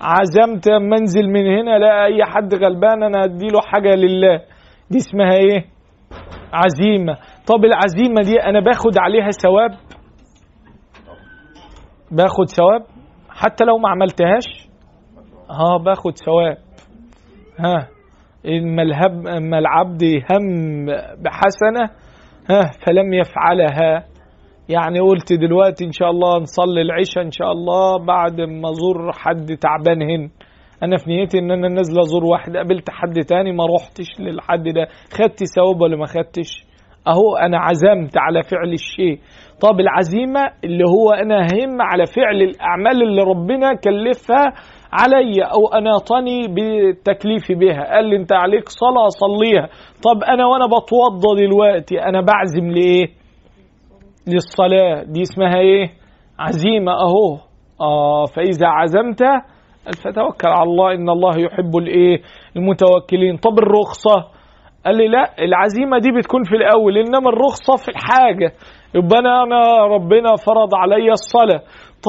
عزمت 0.00 0.70
منزل 0.70 1.28
من 1.28 1.46
هنا 1.46 1.78
لا 1.78 2.04
أي 2.04 2.24
حد 2.24 2.54
غلبان. 2.54 3.02
أنا 3.02 3.24
أديله 3.24 3.60
حاجة 3.60 3.94
لله. 3.94 4.40
دي 4.90 4.98
اسمها 4.98 5.34
إيه؟ 5.34 5.64
عزيمة. 6.52 7.16
طب 7.46 7.64
العزيمة 7.64 8.20
دي 8.22 8.42
أنا 8.42 8.60
باخد 8.60 8.98
عليها 8.98 9.30
ثواب؟ 9.30 9.70
باخد 12.10 12.48
ثواب؟ 12.48 12.82
حتى 13.30 13.64
لو 13.64 13.78
ما 13.78 13.88
عملتهاش؟ 13.88 14.68
ها 15.50 15.76
باخد 15.84 16.12
ثواب. 16.16 16.56
ها 17.58 17.88
إما 18.46 18.82
الهب 18.82 19.26
إما 19.26 19.58
العبد 19.58 20.02
هم 20.04 20.86
بحسنة 21.22 21.90
ها 22.50 22.70
فلم 22.86 23.12
يفعلها. 23.14 24.11
يعني 24.68 25.00
قلت 25.00 25.32
دلوقتي 25.32 25.84
إن 25.84 25.92
شاء 25.92 26.10
الله 26.10 26.38
نصلي 26.38 26.82
العشاء 26.82 27.24
إن 27.24 27.30
شاء 27.30 27.52
الله 27.52 27.98
بعد 27.98 28.40
ما 28.40 28.70
أزور 28.70 29.12
حد 29.12 29.56
تعبان 29.60 30.02
هنا. 30.02 30.28
أنا 30.82 30.96
في 30.96 31.10
نيتي 31.10 31.38
إن 31.38 31.50
أنا 31.50 31.68
نازل 31.68 32.00
أزور 32.00 32.24
واحد 32.24 32.56
قابلت 32.56 32.90
حد 32.90 33.24
تاني 33.28 33.52
ما 33.52 33.66
روحتش 33.66 34.20
للحد 34.20 34.62
ده. 34.62 34.86
خدت 35.12 35.44
ثواب 35.44 35.80
ولا 35.80 35.96
ما 35.96 36.06
خدتش؟ 36.06 36.66
أهو 37.08 37.36
أنا 37.36 37.58
عزمت 37.58 38.18
على 38.18 38.42
فعل 38.42 38.72
الشيء. 38.72 39.18
طب 39.60 39.80
العزيمة 39.80 40.40
اللي 40.64 40.84
هو 40.84 41.10
أنا 41.10 41.36
هم 41.36 41.82
على 41.82 42.06
فعل 42.06 42.42
الأعمال 42.42 43.02
اللي 43.02 43.22
ربنا 43.22 43.74
كلفها 43.74 44.52
علي 44.92 45.42
أو 45.42 45.78
أناطني 45.78 46.48
بالتكليف 46.48 47.52
بها. 47.52 47.94
قال 47.94 48.04
لي 48.04 48.16
أنت 48.16 48.32
عليك 48.32 48.68
صلاة 48.68 49.08
صليها. 49.08 49.68
طب 50.02 50.24
أنا 50.24 50.46
وأنا 50.46 50.66
بتوضى 50.66 51.46
دلوقتي 51.46 52.02
أنا 52.02 52.20
بعزم 52.20 52.70
لإيه؟ 52.70 53.21
للصلاة. 54.26 55.02
دي 55.02 55.22
اسمها 55.22 55.58
إيه؟ 55.58 55.90
عزيمة 56.38 56.92
أهو. 56.92 57.38
آه 57.80 58.24
فإذا 58.26 58.66
عزمت 58.66 59.22
فتوكل 60.04 60.48
على 60.48 60.62
الله. 60.62 60.94
إن 60.94 61.08
الله 61.08 61.38
يحب 61.38 61.76
الإيه؟ 61.76 62.22
المتوكلين. 62.56 63.36
طب 63.36 63.58
الرخصة؟ 63.58 64.16
قال 64.86 64.96
لي 64.96 65.08
لا 65.08 65.24
العزيمة 65.38 65.98
دي 65.98 66.10
بتكون 66.18 66.44
في 66.44 66.56
الأول 66.56 66.98
إنما 66.98 67.28
الرخصة 67.28 67.76
في 67.76 67.88
الحاجة. 67.88 68.52
يبقى 68.94 69.18
أنا 69.18 69.42
أنا 69.42 69.86
ربنا 69.86 70.36
فرض 70.46 70.74
علي 70.74 71.10
الصلاة. 71.10 71.60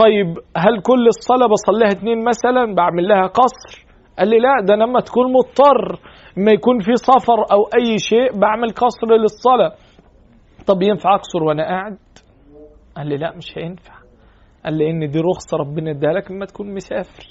طيب 0.03 0.27
هل 0.57 0.81
كل 0.81 1.07
الصلاة 1.07 1.47
بصليها 1.47 1.91
اتنين 1.91 2.23
مثلا؟ 2.25 2.75
بعمل 2.75 3.07
لها 3.07 3.27
قصر. 3.27 3.85
قال 4.19 4.29
لي 4.29 4.39
لا 4.39 4.65
ده 4.67 4.73
أنا 4.73 4.83
لما 4.83 4.99
تكون 4.99 5.33
مضطر 5.33 5.99
ما 6.37 6.51
يكون 6.51 6.79
في 6.79 6.95
سفر 6.95 7.39
أو 7.51 7.61
أي 7.77 7.97
شيء 7.97 8.39
بعمل 8.39 8.69
قصر 8.69 9.07
للصلاة. 9.15 9.71
طب 10.67 10.81
ينفع 10.81 11.15
اقصر 11.15 11.43
وأنا 11.43 11.63
قاعد؟ 11.63 11.97
قال 12.97 13.07
لي 13.07 13.17
لا 13.17 13.35
مش 13.35 13.57
هينفع. 13.57 13.93
قال 14.65 14.77
لي 14.77 14.89
إن 14.89 15.09
دي 15.09 15.19
رخصة 15.19 15.57
ربنا 15.57 15.91
اداها 15.91 16.13
لك 16.13 16.31
لما 16.31 16.45
تكون 16.45 16.73
مسافر. 16.73 17.25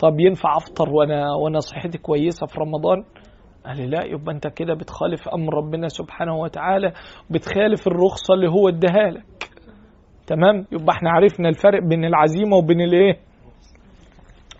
طب 0.00 0.20
ينفع 0.20 0.56
أفطر 0.56 0.90
وأنا 0.90 1.34
وأنا 1.34 1.58
صحتي 1.60 1.98
كويسة 1.98 2.46
في 2.46 2.60
رمضان؟ 2.60 3.04
قال 3.66 3.76
لي 3.76 3.86
لا 3.86 4.04
يبقى 4.04 4.34
أنت 4.34 4.46
كده 4.46 4.74
بتخالف 4.74 5.28
أمر 5.28 5.54
ربنا 5.54 5.88
سبحانه 5.88 6.36
وتعالى 6.36 6.92
بتخالف 7.30 7.86
الرخصة 7.86 8.34
اللي 8.34 8.48
هو 8.48 8.68
اداها 8.68 9.10
لك 9.10 9.50
تمام؟ 10.26 10.66
يبقى 10.72 10.94
إحنا 10.96 11.10
عرفنا 11.10 11.48
الفرق 11.48 11.82
بين 11.82 12.04
العزيمة 12.04 12.56
وبين 12.56 12.80
الإيه؟ 12.80 13.16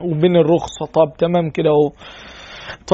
وبين 0.00 0.36
الرخصة. 0.36 0.86
طب 0.94 1.12
تمام 1.18 1.50
كده 1.50 1.70
أهو. 1.70 1.90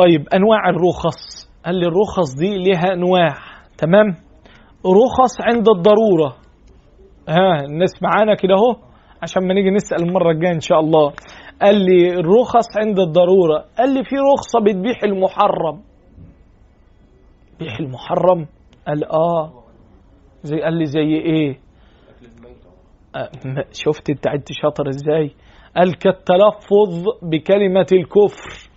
طيب 0.03 0.29
أنواع 0.35 0.68
الرخص. 0.68 1.48
قال 1.66 1.75
لي 1.75 1.87
الرخص 1.87 2.35
دي 2.38 2.59
ليها 2.59 2.92
أنواع. 2.92 3.35
تمام؟ 3.79 4.16
رخص 4.87 5.40
عند 5.40 5.68
الضرورة. 5.68 6.37
ها 7.29 7.64
الناس 7.64 8.03
معانا 8.03 8.35
كده 8.35 8.55
اهو 8.55 8.77
عشان 9.23 9.47
ما 9.49 9.55
نيجي 9.55 9.71
نسأل 9.71 10.03
المرة 10.03 10.31
الجاية 10.31 10.53
إن 10.55 10.61
شاء 10.61 10.81
الله. 10.81 11.12
قال 11.62 11.75
لي 11.75 12.09
الرخص 12.14 12.77
عند 12.79 12.99
الضرورة. 12.99 13.64
قال 13.79 13.95
لي 13.95 14.05
في 14.05 14.16
رخصة 14.35 14.61
بتبيح 14.61 15.03
المحرم. 15.05 15.83
بيح 17.59 17.79
المحرم؟ 17.81 18.47
قال 18.88 19.05
آه. 19.05 19.53
زي 20.42 20.61
قال 20.61 20.75
لي 20.75 20.85
زي 20.87 21.01
آه، 23.16 23.31
ما- 23.45 23.64
شفت 23.73 24.11
أنت 24.11 24.27
انت 24.27 24.53
شاطر 24.53 24.88
إزاي؟ 24.88 25.31
قال 25.77 25.99
كالتلفظ 25.99 27.05
بكلمة 27.23 27.87
الكفر. 27.92 28.71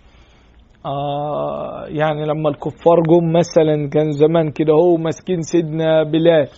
آه 0.86 1.86
يعني 1.88 2.24
لما 2.24 2.48
الكفار 2.48 3.00
جم 3.08 3.32
مثلا 3.32 3.88
كان 3.92 4.10
زمان 4.10 4.50
كده 4.50 4.72
هو 4.72 4.96
ماسكين 4.96 5.40
سيدنا 5.40 6.02
بلال. 6.02 6.48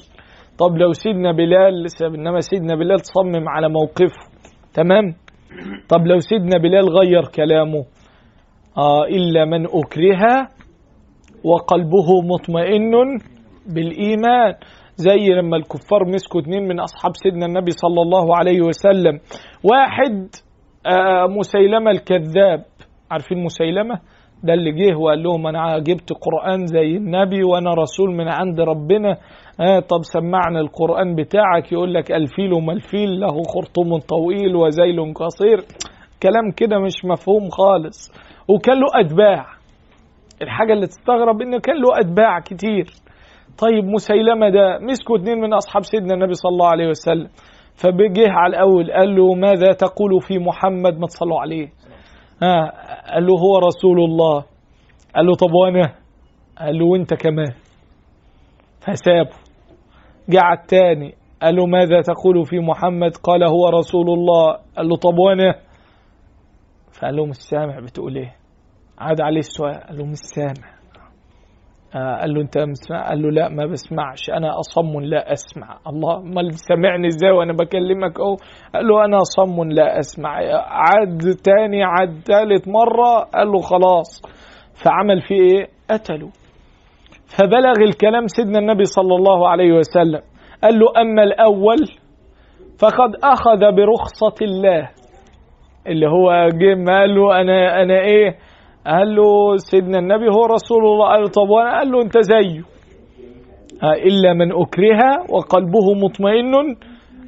طب 0.58 0.76
لو 0.76 0.92
سيدنا 0.92 1.32
بلال 1.32 1.86
إنما 2.02 2.40
سيدنا 2.40 2.74
بلال 2.74 3.00
صمم 3.00 3.48
على 3.48 3.68
موقفه. 3.68 4.28
تمام؟ 4.74 5.04
طب 5.88 6.06
لو 6.06 6.18
سيدنا 6.18 6.58
بلال 6.58 6.88
غير 6.88 7.22
كلامه 7.34 7.84
آه 8.78 9.04
إلا 9.04 9.44
من 9.44 9.64
أكره 9.64 10.48
وقلبه 11.44 12.08
مطمئن 12.32 12.92
بالإيمان. 13.74 14.54
زي 14.96 15.26
لما 15.38 15.56
الكفار 15.56 16.04
مسكوا 16.04 16.40
اتنين 16.40 16.68
من 16.68 16.80
أصحاب 16.80 17.12
سيدنا 17.16 17.46
النبي 17.46 17.70
صلى 17.70 18.02
الله 18.02 18.36
عليه 18.36 18.60
وسلم. 18.60 19.18
واحد 19.64 20.28
آه 20.86 21.26
مسيلمة 21.26 21.90
الكذاب. 21.90 22.64
عارفين 23.10 23.44
مسيلمة؟ 23.44 24.00
ده 24.42 24.55
اللي 24.55 24.72
جه 24.72 24.96
وقال 24.96 25.22
لهم 25.22 25.46
أنا 25.46 25.79
جبت 25.79 26.12
قرآن 26.12 26.66
زي 26.66 26.96
النبي 26.96 27.44
وأنا 27.44 27.74
رسول 27.74 28.11
من 28.14 28.29
عند 28.29 28.61
ربنا. 28.61 29.16
آه 29.61 29.81
طب 29.81 30.01
سمعنا 30.03 30.61
القرآن 30.61 31.14
بتاعك. 31.14 31.72
يقول 31.72 31.94
لك 31.94 32.12
الفيل 32.12 32.53
وما 32.53 32.72
الفيل 32.72 33.20
له 33.20 33.42
خرطوم 33.42 33.98
طويل 33.98 34.57
وزيل 34.57 35.14
قصير. 35.14 35.59
كلام 36.22 36.51
كده 36.57 36.79
مش 36.79 37.05
مفهوم 37.05 37.48
خالص. 37.48 38.12
وكان 38.48 38.77
له 38.81 38.87
أتباع. 39.05 39.46
الحاجة 40.42 40.72
اللي 40.72 40.87
تستغرب 40.87 41.42
إنه 41.42 41.59
كان 41.61 41.77
له 41.77 42.01
أتباع 42.01 42.40
كتير. 42.40 42.87
طيب 43.59 43.85
مسيلمة 43.85 44.48
ده 44.48 44.79
مسكوا 44.79 45.16
اتنين 45.18 45.38
من 45.40 45.55
أصحاب 45.55 45.83
سيدنا 45.83 46.14
النبي 46.14 46.35
صلى 46.35 46.51
الله 46.51 46.68
عليه 46.68 46.88
وسلم. 46.88 47.29
فبجه 47.74 48.27
على 48.29 48.51
الأول 48.57 48.92
قال 48.92 49.16
له 49.16 49.35
ماذا 49.35 49.72
تقول 49.72 50.20
في 50.20 50.38
محمد 50.38 50.98
ما 50.98 51.07
تصلوا 51.07 51.40
عليه؟ 51.40 51.68
ها 52.42 52.72
قال 53.12 53.27
له 53.27 53.35
هو 53.38 53.59
رسول 53.59 54.01
الله. 54.01 54.44
قال 55.14 55.27
له 55.27 55.35
طب 55.35 55.53
وأنا؟ 55.53 55.94
قال 56.59 56.79
له 56.79 56.87
وانت 56.87 57.14
كمان. 57.14 57.53
فسابه. 58.81 59.37
على 60.35 60.59
التاني. 60.59 61.14
قال 61.42 61.57
له 61.57 61.66
ماذا 61.66 62.01
تقول 62.01 62.46
في 62.46 62.59
محمد؟ 62.59 63.16
قال 63.16 63.44
هو 63.44 63.68
رسول 63.68 64.11
الله. 64.11 64.59
قال 64.77 64.88
له 64.88 64.96
طب 64.96 65.18
وأنا؟ 65.18 65.55
فقال 66.92 67.16
له 67.16 67.27
مش 67.27 67.37
سامع 67.37 67.81
بتقول 67.81 68.16
إيه؟ 68.16 68.37
عاد 68.98 69.20
عليه 69.20 69.38
السؤال. 69.40 69.74
قال 69.74 69.98
له 69.98 70.05
مش 70.05 70.18
سامع 70.18 70.77
قال 71.94 72.35
له 72.35 72.40
انت 72.40 72.59
مسمع 72.59 73.09
قال 73.09 73.22
له 73.22 73.31
لا 73.31 73.48
ما 73.48 73.66
بسمعش. 73.66 74.31
أنا 74.31 74.59
اصم 74.59 75.01
لا 75.01 75.33
اسمع. 75.33 75.79
الله 75.87 76.16
امال 76.16 76.55
سامعني 76.55 77.07
إزاي 77.07 77.31
وأنا 77.31 77.53
بكلمك 77.53 78.20
اهو؟ 78.20 78.37
قال 78.74 78.87
له 78.88 79.05
أنا 79.05 79.16
اصم 79.16 79.64
لا 79.64 79.98
اسمع. 79.98 80.31
عاد 80.66 81.20
تاني 81.44 81.83
عاد 81.83 82.22
تالت 82.24 82.68
مرة. 82.68 83.18
قال 83.35 83.48
له 83.48 83.61
خلاص. 83.61 84.22
فعمل 84.85 85.20
فيه 85.20 85.40
إيه؟ 85.40 85.66
قتله. 85.90 86.31
فبلغ 87.38 87.88
الكلام 87.88 88.27
سيدنا 88.27 88.59
النبي 88.59 88.85
صلى 88.85 89.14
الله 89.14 89.48
عليه 89.48 89.72
وسلم. 89.72 90.20
قال 90.62 90.79
له 90.79 90.87
اما 91.01 91.22
الأول 91.22 91.79
فقد 92.81 93.11
اخذ 93.24 93.77
برخصة 93.77 94.35
الله. 94.42 94.90
اللي 95.87 96.07
هو 96.07 96.48
جه 96.48 96.90
قال 96.92 97.14
له 97.14 97.40
أنا 97.40 97.83
أنا 97.83 98.01
إيه؟ 98.01 98.37
قال 98.86 99.14
له 99.16 99.56
سيدنا 99.56 99.98
النبي 99.98 100.28
هو 100.28 100.44
رسول 100.46 100.84
الله. 100.86 101.06
قال 101.08 101.20
له 101.22 101.28
طب 101.28 101.48
وأنا؟ 101.48 101.78
قال 101.78 101.90
له 101.92 102.02
أنت 102.02 102.18
زيه. 102.18 102.62
إلا 103.82 104.32
من 104.32 104.52
أكره 104.52 105.32
وقلبه 105.32 105.86
مطمئن 106.04 106.52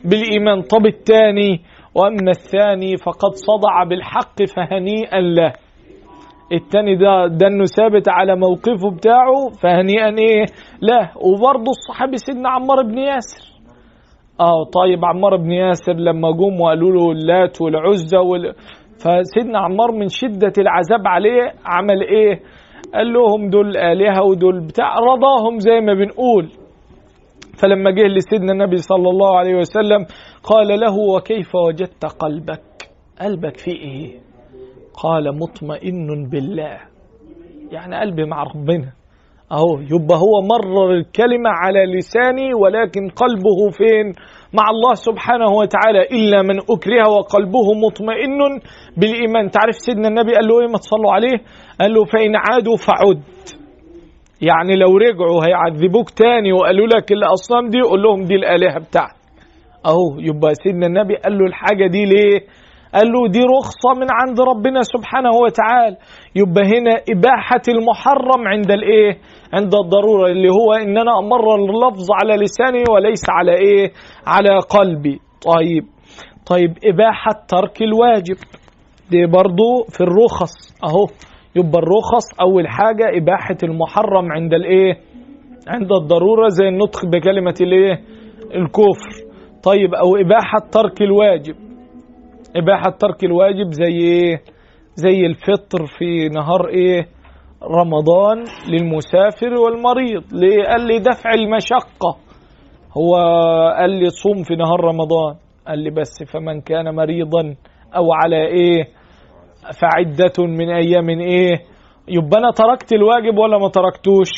بالإيمان. 0.05 0.63
طب 0.63 0.87
الثاني 0.87 1.61
وأما 1.95 2.31
الثاني 2.31 2.97
فقد 2.97 3.33
صدع 3.35 3.85
بالحق 3.89 4.43
فهنيئا 4.57 5.21
له. 5.21 5.53
التاني 6.53 6.97
ده 6.97 7.27
ده 7.27 7.47
إنه 7.47 7.65
ثابت 7.65 8.09
على 8.09 8.37
موقفه 8.37 8.91
بتاعه 8.97 9.49
فهنيئا 9.63 10.09
إيه؟ 10.19 10.47
له. 10.83 11.11
وبرضه 11.17 11.71
الصحابي 11.71 12.17
سيدنا 12.17 12.49
عمار 12.49 12.83
بن 12.83 12.99
ياسر. 12.99 13.51
آه 14.41 14.65
طيب 14.65 15.05
عمار 15.05 15.37
بن 15.37 15.51
ياسر 15.53 15.93
لما 15.93 16.31
جم 16.33 16.61
وقالوا 16.61 16.91
له 16.93 17.13
اللات 17.13 17.63
والعزى 17.63 18.17
وال... 18.17 18.55
فسيدنا 19.03 19.59
عمار 19.59 19.93
من 19.93 20.09
شدة 20.09 20.53
العذاب 20.59 21.07
عليه 21.07 21.53
عمل 21.67 22.03
إيه؟ 22.03 22.41
قال 22.95 23.13
لهم 23.13 23.51
دول 23.51 23.77
آلهة 23.77 24.23
ودول 24.25 24.61
بتاع 24.67 24.95
رضاهم 24.95 25.59
زي 25.59 25.81
ما 25.81 25.95
بنقول. 25.95 26.49
فلما 27.63 27.91
جه 27.91 28.03
لسيدنا 28.03 28.53
النبي 28.53 28.77
صلى 28.77 29.09
الله 29.11 29.39
عليه 29.39 29.55
وسلم 29.55 30.07
قال 30.43 30.81
له 30.81 30.99
وكيف 31.17 31.55
وجدت 31.55 32.05
قلبك؟ 32.05 32.91
قلبك 33.21 33.57
فيه 33.59 33.73
إيه؟ 33.73 34.19
قال 34.95 35.39
مطمئن 35.39 36.29
بالله. 36.33 36.79
يعني 37.73 37.97
قلبي 38.01 38.25
مع 38.25 38.43
ربنا 38.43 38.93
أهو 39.53 39.79
يبقى 39.81 40.17
هو 40.19 40.43
مرر 40.43 40.91
الكلمة 40.95 41.51
على 41.51 41.85
لساني 41.99 42.55
ولكن 42.55 43.09
قلبه 43.09 43.71
فين؟ 43.73 44.13
مع 44.53 44.65
الله 44.71 44.95
سبحانه 44.95 45.51
وتعالى 45.61 46.03
إلا 46.17 46.43
من 46.43 46.59
أكره 46.59 47.09
وقلبه 47.09 47.67
مطمئن 47.87 48.61
بالإيمان. 48.97 49.51
تعرف 49.51 49.75
سيدنا 49.75 50.09
النبي 50.09 50.33
قال 50.35 50.47
له 50.49 50.61
إيه 50.61 50.67
ما 50.67 50.79
تصلوا 50.79 51.13
عليه؟ 51.13 51.39
قال 51.81 51.95
له 51.95 52.05
فإن 52.05 52.37
عادوا 52.37 52.77
فعد. 52.77 53.23
يعني 54.43 54.77
لو 54.77 54.97
رجعوا 54.97 55.45
هيعذبوك 55.47 56.11
تاني. 56.11 56.53
وقالوا 56.53 56.87
لك 56.87 57.13
الأصنام 57.13 57.69
دي 57.69 57.81
قول 57.81 58.03
لهم 58.03 58.25
دي 58.25 58.35
الآلهة 58.35 58.79
بتاعتك. 58.79 59.17
أهو 59.87 60.19
يبقى 60.19 60.51
سيدنا 60.63 60.87
النبي 60.87 61.17
قال 61.17 61.39
له 61.39 61.47
الحاجة 61.47 61.87
دي 61.87 62.05
ليه؟ 62.05 62.41
قال 62.95 63.07
له 63.13 63.29
دي 63.29 63.41
رخصة 63.41 63.91
من 64.01 64.07
عند 64.11 64.41
ربنا 64.41 64.83
سبحانه 64.83 65.31
وتعالى. 65.45 65.97
يبقى 66.37 66.63
هنا 66.65 66.95
إباحة 67.11 67.63
المحرم 67.69 68.49
عند 68.49 68.71
الإيه؟ 68.71 69.19
عند 69.55 69.75
الضرورة 69.75 70.27
اللي 70.31 70.49
هو 70.49 70.73
إن 70.73 70.99
أنا 70.99 71.19
أمرر 71.19 71.55
اللفظ 71.55 72.07
على 72.23 72.35
لساني 72.45 72.85
وليس 72.91 73.23
على 73.31 73.53
إيه؟ 73.55 73.93
على 74.27 74.59
قلبي. 74.71 75.21
طيب. 75.47 75.85
طيب 76.47 76.71
إباحة 76.85 77.31
ترك 77.49 77.83
الواجب. 77.83 78.37
دي 79.11 79.27
برضو 79.27 79.85
في 79.89 80.01
الرخص 80.01 80.53
أهو. 80.85 81.07
يبقى 81.57 81.79
الرخص 81.79 82.41
أول 82.41 82.69
حاجة 82.69 83.05
إباحة 83.23 83.57
المحرم 83.63 84.33
عند 84.33 84.55
الإيه؟ 84.55 84.95
عند 85.69 85.93
الضرورة 85.93 86.49
زي 86.49 86.69
النطق 86.69 87.07
بكلمة 87.07 87.55
الإيه؟ 87.61 88.01
الكفر. 88.55 89.11
طيب 89.63 89.95
أو 89.95 90.17
إباحة 90.17 90.59
ترك 90.73 91.03
الواجب. 91.03 91.70
إباحة 92.57 92.91
ترك 93.01 93.25
الواجب 93.25 93.71
زي 93.73 93.97
إيه؟ 94.01 94.37
زي 94.95 95.27
الفطر 95.27 95.87
في 95.99 96.29
نهار 96.29 96.69
إيه؟ 96.69 97.07
رمضان 97.63 98.45
للمسافر 98.69 99.55
والمريض 99.55 100.23
ليه 100.33 100.65
قال 100.65 100.87
لي 100.87 100.99
دفع 100.99 101.35
المشقة. 101.35 102.17
هو 102.99 103.15
قال 103.79 103.91
لي 103.91 104.11
صوم 104.11 104.43
في 104.43 104.55
نهار 104.57 104.81
رمضان. 104.81 105.35
قال 105.69 105.79
لي 105.79 105.91
بس 105.91 106.23
فمن 106.33 106.61
كان 106.61 106.95
مريضا 106.95 107.55
أو 107.97 108.13
على 108.13 108.47
إيه؟ 108.47 108.85
فعدة 109.81 110.45
من 110.47 110.71
أيام 110.71 111.09
إيه؟ 111.09 111.55
يبقى 112.09 112.39
أنا 112.39 112.51
تركت 112.51 112.93
الواجب 112.93 113.39
ولا 113.39 113.59
ما 113.59 113.69
تركتوش؟ 113.69 114.31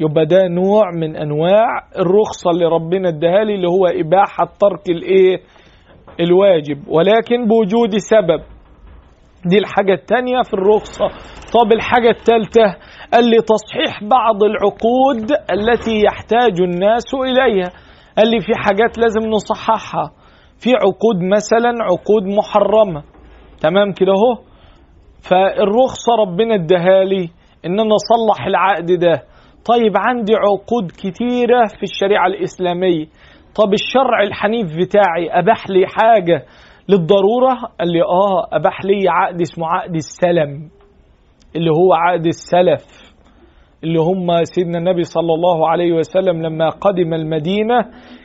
يبقى 0.00 0.26
ده 0.26 0.48
نوع 0.48 0.90
من 0.94 1.16
أنواع 1.16 1.66
الرخصة 1.98 2.50
اللي 2.50 2.64
ربنا 2.66 3.08
اداها 3.08 3.44
لي 3.44 3.54
اللي 3.54 3.68
هو 3.68 3.86
إباحة 3.86 4.44
ترك 4.60 4.88
الإيه؟ 4.90 5.36
الواجب 6.20 6.88
ولكن 6.88 7.46
بوجود 7.46 7.96
سبب. 7.96 8.40
دي 9.50 9.58
الحاجة 9.58 9.92
التانية 9.92 10.42
في 10.42 10.54
الرخصة. 10.54 11.06
طب 11.52 11.72
الحاجة 11.72 12.10
التالتة 12.10 12.76
قال 13.12 13.24
لي 13.30 13.36
تصحيح 13.36 14.04
بعض 14.04 14.42
العقود 14.42 15.32
التي 15.52 16.02
يحتاج 16.04 16.60
الناس 16.60 17.14
إليها. 17.14 17.70
قال 18.18 18.30
لي 18.30 18.40
في 18.40 18.52
حاجات 18.54 18.98
لازم 18.98 19.20
نصححها. 19.30 20.10
في 20.58 20.70
عقود 20.74 21.22
مثلا 21.34 21.84
عقود 21.84 22.22
محرمة. 22.22 23.02
تمام 23.60 23.92
كده 23.92 24.12
اهو؟ 24.12 24.42
فالرخصة 25.30 26.12
ربنا 26.20 26.54
اداها 26.54 27.04
لي 27.04 27.30
إن 27.66 27.80
أنا 27.80 27.94
أصلح 27.94 28.46
العقد 28.46 28.86
ده. 28.92 29.22
طيب 29.64 29.92
عندي 29.96 30.32
عقود 30.34 30.90
كتيرة 30.90 31.66
في 31.76 31.82
الشريعة 31.82 32.26
الإسلامية. 32.26 33.06
طب 33.58 33.72
الشرع 33.72 34.22
الحنيف 34.22 34.66
بتاعي 34.76 35.30
أباح 35.30 35.70
لي 35.70 35.86
حاجة 35.86 36.44
للضرورة؟ 36.88 37.54
قال 37.80 37.92
لي 37.92 38.02
آه 38.02 38.56
أباح 38.56 38.84
لي 38.84 39.08
عقد 39.08 39.40
اسمه 39.40 39.66
عقد 39.66 39.94
السلم 39.94 40.68
اللي 41.56 41.70
هو 41.70 41.94
عقد 41.94 42.26
السلف 42.26 43.06
اللي 43.84 43.98
هم 43.98 44.44
سيدنا 44.44 44.78
النبي 44.78 45.02
صلى 45.02 45.34
الله 45.34 45.68
عليه 45.68 45.92
وسلم 45.92 46.42
لما 46.42 46.68
قدم 46.68 47.14
المدينة 47.14 47.80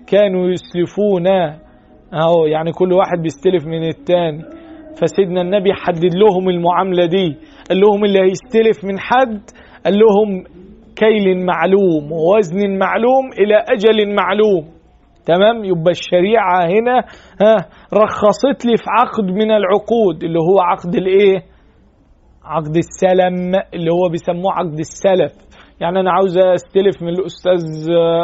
كانوا 0.08 0.50
يسلفون. 0.50 1.28
أهو 2.14 2.46
يعني 2.46 2.72
كل 2.72 2.94
واحد 2.94 3.22
بيستلف 3.22 3.66
من 3.66 3.84
التاني. 3.88 4.42
فسيدنا 5.02 5.42
النبي 5.42 5.74
حدد 5.74 6.16
لهم 6.16 6.50
المعاملة 6.50 7.06
دي. 7.06 7.38
قال 7.70 7.80
لهم 7.80 8.06
اللي 8.06 8.20
هيستلف 8.20 8.86
من 8.86 9.00
حد 9.00 9.42
قال 9.86 9.94
لهم 10.00 10.44
كيل 10.96 11.46
معلوم 11.46 12.12
ووزن 12.12 12.78
معلوم 12.78 13.26
إلى 13.40 13.56
أجل 13.56 14.16
معلوم. 14.16 14.81
تمام؟ 15.26 15.64
يبقى 15.66 15.92
الشريعة 15.92 16.66
هنا 16.66 16.98
ها 17.42 17.56
رخصت 17.94 18.66
لي 18.66 18.78
في 18.78 18.84
عقد 19.00 19.24
من 19.26 19.52
العقود 19.52 20.24
اللي 20.24 20.40
هو 20.40 20.60
عقد 20.62 20.96
الايه؟ 20.96 21.44
عقد 22.44 22.76
السلم 22.78 23.56
اللي 23.74 23.92
هو 23.92 24.10
بيسموه 24.12 24.52
عقد 24.54 24.80
السلف. 24.80 25.34
يعني 25.82 26.00
أنا 26.00 26.12
عاوز 26.12 26.38
أستلف 26.38 27.02
من 27.02 27.10
الأستاذ 27.10 27.64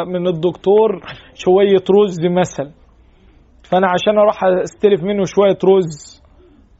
من 0.06 0.26
الدكتور 0.26 0.88
شوية 1.34 1.84
رز 2.02 2.16
مثلا. 2.40 2.70
فأنا 3.70 3.86
عشان 3.90 4.18
أروح 4.18 4.44
أستلف 4.44 5.02
منه 5.02 5.22
شوية 5.24 5.58
رز 5.76 6.22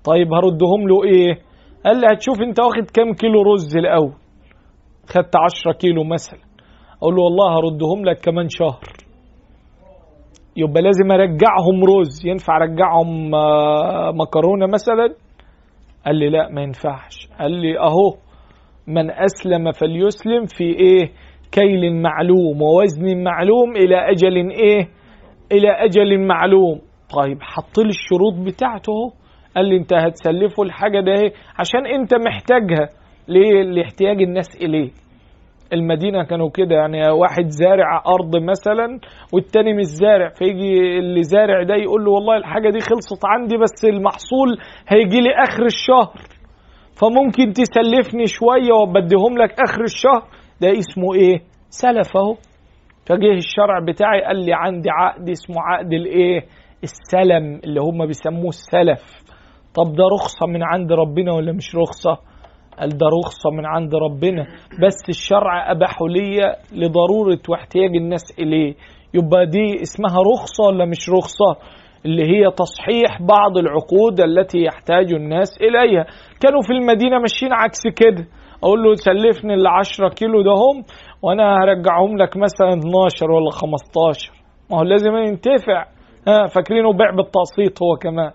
طيب 0.05 0.35
هردهم 0.35 0.89
له 0.89 1.05
إيه؟ 1.05 1.39
قال 1.85 2.01
لي 2.01 2.07
هتشوف 2.13 2.41
أنت 2.43 2.61
واخد 2.61 2.91
كام 2.91 3.13
كيلو 3.15 3.43
رز 3.43 3.77
الأول؟ 3.77 4.13
خدت 5.07 5.37
عشرة 5.37 5.73
كيلو 5.73 6.05
مثلا. 6.05 6.41
أقول 7.03 7.15
له 7.15 7.23
والله 7.23 7.59
هردهم 7.59 8.05
لك 8.05 8.21
كمان 8.21 8.49
شهر. 8.49 8.81
يبقى 10.59 10.83
لازم 10.83 11.13
أرجعهم 11.13 11.85
رز 11.85 12.27
ينفع 12.27 12.57
أرجعهم 12.57 13.31
مكرونة 14.21 14.67
مثلا؟ 14.67 15.15
قال 16.07 16.17
لي 16.17 16.31
لا 16.31 16.49
ما 16.49 16.63
ينفعش. 16.63 17.29
قال 17.41 17.53
لي 17.53 17.79
أهو 17.79 18.15
من 18.87 19.11
أسلم 19.11 19.73
فليسلم 19.73 20.45
في 20.47 20.65
إيه؟ 20.65 21.11
كيل 21.53 22.03
معلوم 22.03 22.63
ووزن 22.63 23.23
معلوم 23.25 23.77
إلى 23.77 23.97
أجل 24.11 24.51
إيه؟ 24.51 24.89
إلى 25.53 25.71
أجل 25.71 26.27
معلوم. 26.27 26.81
طيب 27.17 27.39
حط 27.43 27.79
لي 27.79 27.89
الشروط 27.89 28.35
بتاعته. 28.47 28.91
اهو 28.93 29.11
قال 29.57 29.65
لي 29.69 29.77
أنت 29.77 29.95
هتسلفه 29.95 30.63
الحاجة 30.63 31.01
ده 31.01 31.13
إيه؟ 31.13 31.33
عشان 31.59 31.87
أنت 31.87 32.15
محتاجها. 32.15 32.89
ليه؟ 33.29 33.63
لاحتياج 33.63 34.23
الناس 34.23 34.57
اليه 34.63 34.91
المدينة 35.73 36.25
كانوا 36.25 36.51
كده 36.51 36.75
يعني 36.77 37.11
واحد 37.11 37.49
زارع 37.49 38.03
أرض 38.07 38.37
مثلا 38.37 39.01
والتاني 39.33 39.75
مش 39.75 39.85
زارع 39.85 40.29
فيجي 40.29 40.99
اللي 40.99 41.23
زارع 41.23 41.63
ده 41.63 41.75
يقول 41.75 42.05
له 42.05 42.11
والله 42.11 42.37
الحاجة 42.37 42.71
دي 42.71 42.81
خلصت 42.81 43.23
عندي 43.25 43.57
بس 43.57 43.85
المحصول 43.85 44.59
هيجي 44.89 45.21
لي 45.21 45.31
آخر 45.43 45.65
الشهر 45.65 46.15
فممكن 47.01 47.53
تسلفني 47.53 48.27
شوية 48.27 48.73
وبديهم 48.83 49.39
لك 49.39 49.61
آخر 49.61 49.83
الشهر 49.83 50.23
ده 50.61 50.69
اسمه 50.79 51.15
إيه؟ 51.15 51.39
سلف 51.69 52.17
أهو 52.17 52.35
فجه 53.07 53.33
الشرع 53.33 53.81
بتاعي 53.89 54.23
قال 54.23 54.45
لي 54.45 54.53
عندي 54.55 54.91
عقد 54.91 55.29
اسمه 55.29 55.57
عقد 55.59 55.93
الإيه؟ 55.93 56.41
السلم 56.83 57.61
اللي 57.65 57.81
هم 57.81 58.07
بيسموه 58.07 58.49
السلف 58.49 59.03
طب 59.75 59.93
ده 59.93 60.05
رخصة 60.15 60.47
من 60.47 60.63
عند 60.63 60.93
ربنا 60.93 61.33
ولا 61.33 61.53
مش 61.53 61.77
رخصة؟ 61.77 62.19
قال 62.81 62.89
ده 62.89 63.07
رخصة 63.25 63.51
من 63.51 63.67
عند 63.67 63.95
ربنا. 63.95 64.43
بس 64.87 65.09
الشرع 65.09 65.71
أباحه 65.71 66.09
لي 66.09 66.57
لضرورة 66.73 67.39
واحتياج 67.49 67.97
الناس 67.97 68.39
إليه. 68.39 68.75
يبقى 69.15 69.47
دي 69.47 69.83
اسمها 69.83 70.19
رخصة 70.33 70.65
ولا 70.67 70.85
مش 70.85 71.11
رخصة؟ 71.11 71.57
اللي 72.07 72.23
هي 72.23 72.51
تصحيح 72.51 73.23
بعض 73.23 73.59
العقود 73.59 74.21
التي 74.21 74.59
يحتاج 74.63 75.13
الناس 75.13 75.59
إليها. 75.61 76.07
كانوا 76.41 76.63
في 76.63 76.73
المدينة 76.73 77.19
ماشيين 77.19 77.53
عكس 77.53 77.83
كده. 77.97 78.27
أقول 78.63 78.83
له 78.83 78.95
سلفني 78.95 79.55
ال 79.55 79.67
10 79.67 80.09
كيلو 80.09 80.43
ده 80.43 80.51
هم 80.51 80.85
وأنا 81.23 81.57
هرجعهم 81.63 82.19
لك 82.19 82.37
مثلا 82.37 82.69
12 82.69 83.31
ولا 83.31 83.51
15 83.51 84.33
ما 84.71 84.79
هو 84.79 84.83
لازم 84.83 85.17
ينتفع. 85.17 85.85
ها 86.29 86.47
فاكرينه 86.47 86.93
بيع 86.93 87.11
بالتقسيط 87.11 87.83
هو 87.83 87.97
كمان. 87.97 88.31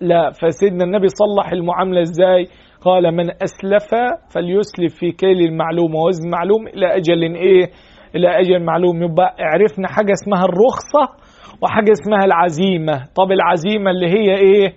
لا 0.00 0.30
فسيدنا 0.30 0.84
النبي 0.84 1.06
صلح 1.08 1.52
المعاملة 1.52 2.00
إزاي؟ 2.02 2.46
قال 2.84 3.16
من 3.16 3.30
أسلف 3.30 3.90
فليسلف 4.34 4.94
في 5.00 5.10
كيل 5.12 5.40
المعلوم 5.40 5.94
ووزن 5.94 6.30
معلوم 6.30 6.66
إلى 6.68 6.86
أجل 6.96 7.34
إيه؟ 7.36 7.70
إلى 8.16 8.28
أجل 8.40 8.64
معلوم. 8.64 9.02
يبقى 9.02 9.36
عرفنا 9.40 9.88
حاجة 9.88 10.12
اسمها 10.12 10.44
الرخصة 10.44 11.24
وحاجة 11.62 11.92
اسمها 11.92 12.24
العزيمة. 12.24 13.04
طب 13.16 13.32
العزيمة 13.32 13.90
اللي 13.90 14.06
هي 14.06 14.36
إيه؟ 14.36 14.74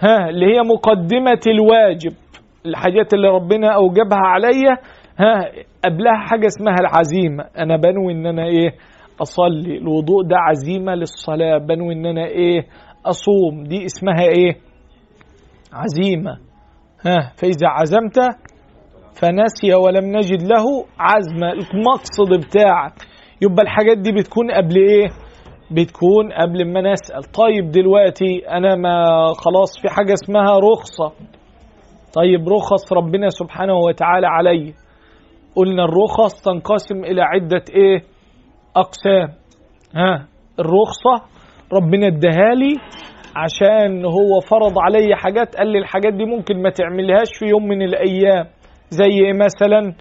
ها 0.00 0.28
اللي 0.28 0.46
هي 0.46 0.60
مقدمة 0.62 1.40
الواجب. 1.46 2.12
الحاجات 2.66 3.14
اللي 3.14 3.28
ربنا 3.28 3.74
أوجبها 3.74 4.18
عليا 4.34 4.76
ها 5.18 5.50
قبلها 5.84 6.16
حاجة 6.16 6.46
اسمها 6.46 6.76
العزيمة. 6.80 7.44
أنا 7.58 7.76
بنوي 7.76 8.12
إن 8.12 8.26
أنا 8.26 8.44
إيه؟ 8.44 8.70
أصلي. 9.22 9.78
الوضوء 9.78 10.22
ده 10.22 10.36
عزيمة 10.36 10.94
للصلاة. 10.94 11.58
بنوي 11.58 11.94
إن 11.94 12.06
أنا 12.06 12.24
إيه؟ 12.26 12.60
أصوم. 13.06 13.64
دي 13.64 13.84
اسمها 13.84 14.22
إيه؟ 14.28 14.54
عزيمة. 15.72 16.47
ها 17.06 17.32
فإذا 17.36 17.68
عزمت 17.68 18.18
فنسي 19.20 19.74
ولم 19.74 20.16
نجد 20.16 20.42
له 20.42 20.64
عزمة 20.98 21.52
المقصد 21.52 22.46
بتاعك 22.46 22.92
يبقى 23.42 23.62
الحاجات 23.62 23.98
دي 23.98 24.12
بتكون 24.12 24.50
قبل 24.50 24.76
إيه؟ 24.76 25.06
بتكون 25.70 26.32
قبل 26.32 26.72
ما 26.72 26.80
نسأل 26.92 27.22
طيب 27.22 27.70
دلوقتي 27.70 28.48
أنا 28.50 28.74
ما 28.74 29.04
خلاص 29.44 29.80
في 29.82 29.88
حاجة 29.88 30.12
اسمها 30.12 30.58
رخصة. 30.58 31.12
طيب 32.16 32.48
رخص 32.48 32.92
ربنا 32.92 33.28
سبحانه 33.28 33.74
وتعالى 33.74 34.26
علي. 34.26 34.74
قلنا 35.56 35.84
الرخص 35.84 36.42
تنقسم 36.42 37.04
إلى 37.04 37.22
عدة 37.22 37.64
إيه؟ 37.74 38.02
أقسام. 38.76 39.28
ها 39.94 40.26
الرخصة 40.58 41.26
ربنا 41.72 42.06
اداها 42.06 42.54
لي 42.54 42.74
عشان 43.42 44.04
هو 44.04 44.40
فرض 44.50 44.78
علي 44.78 45.16
حاجات 45.16 45.56
قال 45.56 45.68
لي 45.72 45.78
الحاجات 45.78 46.12
دي 46.14 46.24
ممكن 46.24 46.62
ما 46.62 46.70
تعملهاش 46.70 47.28
في 47.38 47.44
يوم 47.46 47.68
من 47.68 47.82
الأيام. 47.82 48.46
زي 48.90 49.32
مثلا 49.32 49.94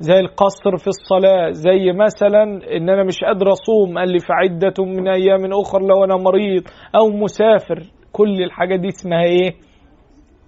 زي 0.00 0.18
القصر 0.20 0.76
في 0.76 0.86
الصلاة 0.86 1.50
زي 1.50 1.92
مثلا 1.92 2.42
إن 2.76 2.88
أنا 2.90 3.04
مش 3.04 3.24
قادر 3.24 3.46
أصوم 3.52 3.98
قال 3.98 4.08
لي 4.12 4.18
فعدة 4.18 4.84
من 4.84 5.08
أيام 5.08 5.52
أخر 5.52 5.80
لو 5.82 6.04
أنا 6.04 6.16
مريض 6.16 6.62
أو 6.94 7.08
مسافر. 7.08 7.82
كل 8.12 8.42
الحاجات 8.42 8.80
دي 8.80 8.88
اسمها 8.88 9.22
إيه؟ 9.22 9.50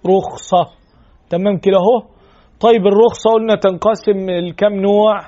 رخصة. 0.07 0.65
تمام 1.29 1.57
كده 1.57 1.77
أهو؟ 1.77 2.07
طيب 2.59 2.87
الرخصة 2.87 3.29
قلنا 3.33 3.55
تنقسم 3.55 4.29
لكم 4.29 4.73
نوع؟ 4.73 5.19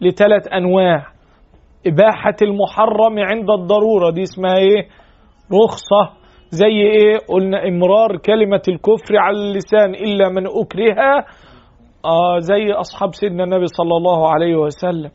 لثلاث 0.00 0.48
أنواع. 0.52 1.06
إباحة 1.86 2.36
المحرم 2.42 3.18
عند 3.18 3.50
الضرورة. 3.50 4.10
دي 4.10 4.22
اسمها 4.22 4.56
إيه؟ 4.58 4.88
رخصة 5.52 6.16
زي 6.50 6.66
إيه؟ 6.80 7.18
قلنا 7.28 7.68
إمرار 7.68 8.16
كلمة 8.16 8.62
الكفر 8.68 9.16
على 9.16 9.36
اللسان 9.36 9.94
إلا 9.94 10.28
من 10.28 10.46
أكره. 10.46 11.24
آه 12.04 12.38
زي 12.38 12.72
أصحاب 12.72 13.14
سيدنا 13.14 13.44
النبي 13.44 13.66
صلى 13.66 13.96
الله 13.96 14.30
عليه 14.30 14.56
وسلم. 14.56 15.10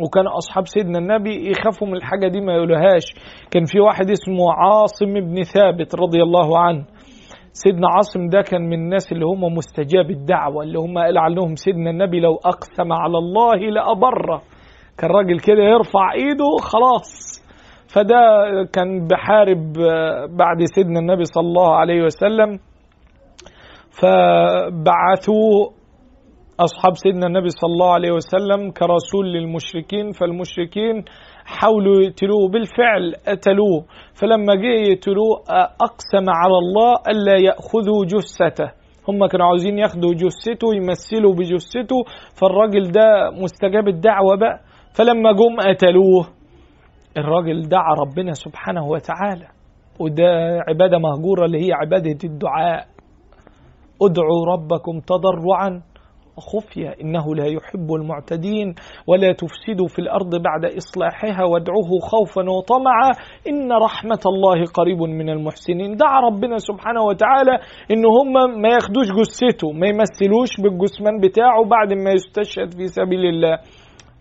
وكان 0.00 0.26
أصحاب 0.26 0.66
سيدنا 0.66 0.98
النبي 0.98 1.50
يخافوا 1.50 1.86
من 1.88 1.96
الحاجة 1.96 2.28
دي 2.28 2.40
ما 2.40 2.52
يقولوهاش. 2.54 3.04
كان 3.50 3.64
في 3.64 3.80
واحد 3.80 4.10
اسمه 4.10 4.52
عاصم 4.52 5.14
بن 5.14 5.42
ثابت 5.42 5.94
رضي 5.94 6.22
الله 6.22 6.58
عنه. 6.58 6.84
سيدنا 7.52 7.88
عاصم 7.88 8.28
ده 8.28 8.40
كان 8.42 8.62
من 8.62 8.74
الناس 8.74 9.12
اللي 9.12 9.24
هم 9.26 9.54
مستجاب 9.54 10.10
الدعوة 10.10 10.62
اللي 10.62 10.78
هم 10.78 10.98
قال 10.98 11.18
عنهم 11.18 11.54
سيدنا 11.54 11.90
النبي 11.90 12.20
لو 12.20 12.34
أقسم 12.34 12.92
على 12.92 13.18
الله 13.18 13.56
لأبره. 13.70 14.42
كان 14.98 15.10
راجل 15.10 15.40
كده 15.40 15.62
يرفع 15.62 16.12
إيده 16.12 16.56
خلاص. 16.62 17.37
فده 17.94 18.20
كان 18.72 19.06
بحارب 19.06 19.72
بعد 20.36 20.64
سيدنا 20.74 21.00
النبي 21.00 21.24
صلى 21.24 21.46
الله 21.46 21.76
عليه 21.76 22.02
وسلم. 22.02 22.58
فبعثوا 23.90 25.70
أصحاب 26.60 26.94
سيدنا 26.94 27.26
النبي 27.26 27.48
صلى 27.48 27.70
الله 27.72 27.92
عليه 27.92 28.12
وسلم 28.12 28.70
كرسول 28.70 29.32
للمشركين 29.32 30.12
فالمشركين 30.12 31.04
حاولوا 31.44 32.02
يقتلوه 32.02 32.48
بالفعل 32.48 33.14
قتلوه. 33.28 33.84
فلما 34.14 34.54
جه 34.54 34.90
يقتلوه 34.90 35.42
أقسم 35.80 36.26
على 36.28 36.58
الله 36.58 36.94
ألا 37.10 37.36
يأخذوا 37.36 38.04
جثته. 38.04 38.70
هم 39.08 39.26
كانوا 39.26 39.46
عاوزين 39.46 39.78
ياخدوا 39.78 40.14
جثته 40.14 40.74
يمثلوا 40.74 41.34
بجثته. 41.34 42.04
فالراجل 42.40 42.90
ده 42.92 43.30
مستجاب 43.42 43.88
الدعوة 43.88 44.36
بقى. 44.36 44.60
فلما 44.96 45.32
جم 45.32 45.56
قتلوه. 45.70 46.37
الراجل 47.18 47.68
دعا 47.68 47.94
ربنا 48.00 48.32
سبحانه 48.32 48.86
وتعالى 48.86 49.48
وده 50.00 50.60
عبادة 50.68 50.98
مهجورة 50.98 51.44
اللي 51.44 51.66
هي 51.66 51.72
عبادة 51.72 52.18
الدعاء. 52.24 52.86
ادعوا 54.02 54.46
ربكم 54.52 55.00
تضرعا 55.00 55.82
وخفية 56.36 56.94
إنه 57.02 57.34
لا 57.34 57.46
يحب 57.46 57.92
المعتدين 57.94 58.74
ولا 59.06 59.32
تفسدوا 59.32 59.88
في 59.88 59.98
الأرض 59.98 60.42
بعد 60.42 60.64
إصلاحها 60.76 61.44
وادعوه 61.44 61.90
خوفا 62.10 62.42
وطمعا. 62.50 63.10
إن 63.48 63.72
رحمة 63.72 64.20
الله 64.26 64.64
قريب 64.74 64.98
من 64.98 65.30
المحسنين. 65.30 65.96
دعا 65.96 66.20
ربنا 66.20 66.58
سبحانه 66.58 67.02
وتعالى 67.02 67.52
إن 67.90 68.02
هم 68.06 68.60
ما 68.62 68.68
ياخدوش 68.68 69.06
جثته 69.06 69.72
ما 69.72 69.86
يمثلوش 69.86 70.60
بالجثمان 70.62 71.20
بتاعه 71.20 71.64
بعد 71.64 71.92
ما 71.92 72.10
يستشهد 72.10 72.74
في 72.74 72.86
سبيل 72.86 73.26
الله. 73.26 73.58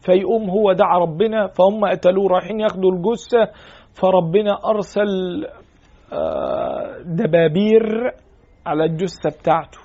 فيقوم 0.07 0.49
هو 0.49 0.71
دعا 0.73 0.97
ربنا 0.97 1.47
فهم 1.47 1.85
قتلوه 1.85 2.27
رايحين 2.27 2.59
ياخدوا 2.59 2.91
الجثة. 2.91 3.43
فربنا 3.93 4.57
أرسل 4.65 5.11
دبابير 7.05 7.85
على 8.65 8.83
الجثة 8.85 9.29
بتاعته. 9.39 9.79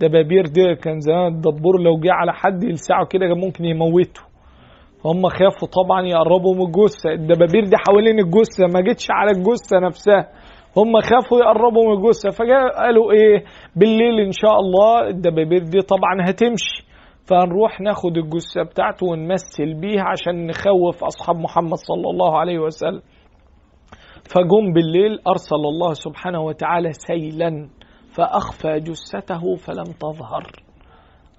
دبابير 0.00 0.44
دي 0.46 0.74
كان 0.74 1.00
زمان 1.00 1.26
الدبور 1.34 1.80
لو 1.80 1.98
جه 2.00 2.12
على 2.12 2.32
حد 2.32 2.62
يلسعه 2.62 3.06
كده 3.06 3.26
كان 3.26 3.40
ممكن 3.40 3.64
يموته. 3.64 4.20
هم 5.04 5.28
خافوا 5.28 5.68
طبعا 5.68 6.06
يقربوا 6.06 6.54
من 6.54 6.66
الجثة. 6.66 7.10
الدبابير 7.10 7.64
دي 7.64 7.76
حوالين 7.88 8.18
الجثة 8.18 8.66
ما 8.74 8.80
جتش 8.80 9.06
على 9.10 9.30
الجثة 9.30 9.78
نفسها. 9.86 10.28
هم 10.76 11.00
خافوا 11.00 11.38
يقربوا 11.38 11.84
من 11.88 11.92
الجثة 11.98 12.30
فقالوا 12.30 13.12
إيه؟ 13.12 13.44
بالليل 13.76 14.20
إن 14.26 14.32
شاء 14.32 14.56
الله 14.60 15.08
الدبابير 15.08 15.62
دي 15.62 15.80
طبعا 15.80 16.14
هتمشي. 16.28 16.89
فهنروح 17.30 17.80
ناخد 17.80 18.16
الجثة 18.16 18.62
بتاعته 18.62 19.06
ونمثل 19.06 19.74
بيها 19.80 20.02
عشان 20.02 20.46
نخوف 20.46 21.04
أصحاب 21.04 21.36
محمد 21.36 21.74
صلى 21.74 22.10
الله 22.10 22.38
عليه 22.38 22.58
وسلم. 22.58 23.02
فجم 24.34 24.72
بالليل 24.72 25.18
أرسل 25.28 25.56
الله 25.56 25.92
سبحانه 25.92 26.40
وتعالى 26.40 26.92
سيلا 26.92 27.68
فأخفى 28.14 28.80
جثته 28.80 29.54
فلم 29.54 29.84
تظهر. 29.84 30.46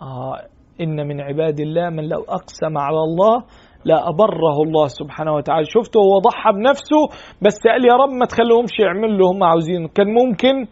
آه 0.01 0.35
إن 0.81 1.07
من 1.07 1.21
عباد 1.21 1.59
الله 1.59 1.89
من 1.89 2.09
لو 2.09 2.21
أقسم 2.21 2.77
على 2.77 2.97
الله 2.97 3.43
لا 3.85 4.09
أبره 4.09 4.63
الله 4.63 4.87
سبحانه 4.87 5.33
وتعالى. 5.33 5.65
شفته 5.65 5.99
هو 5.99 6.19
ضحى 6.19 6.51
بنفسه 6.51 7.01
بس 7.41 7.59
قال 7.67 7.85
يا 7.85 7.95
رب 7.95 8.09
ما 8.09 8.25
تخليهمش 8.25 8.79
يعملوا 8.79 9.09
اللي 9.09 9.23
هم 9.23 9.43
عاوزينه. 9.43 9.87
كان 9.87 10.07
ممكن 10.13 10.67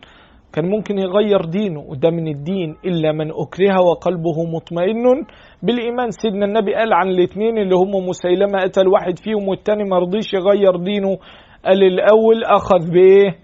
كان 0.54 0.70
ممكن 0.70 1.00
يغير 1.00 1.46
دينه 1.46 1.80
وده 1.90 2.10
من 2.10 2.28
الدين 2.28 2.76
إلا 2.86 3.12
من 3.12 3.32
أكره 3.32 3.82
وقلبه 3.82 4.44
مطمئن. 4.56 5.26
بالإيمان 5.64 6.12
سيدنا 6.12 6.46
النبي 6.46 6.76
قال 6.76 6.94
عن 6.94 7.08
الاثنين 7.08 7.58
اللي 7.58 7.76
هم 7.76 8.08
مسيلمة 8.10 8.60
قتل 8.60 8.88
واحد 8.88 9.20
فيهم 9.20 9.48
والتاني 9.48 9.84
ما 9.84 9.98
يغير 10.34 10.76
دينه. 10.76 11.18
قال 11.66 11.84
الأول 11.84 12.44
أخذ 12.44 12.92
بإيه؟ 12.92 13.36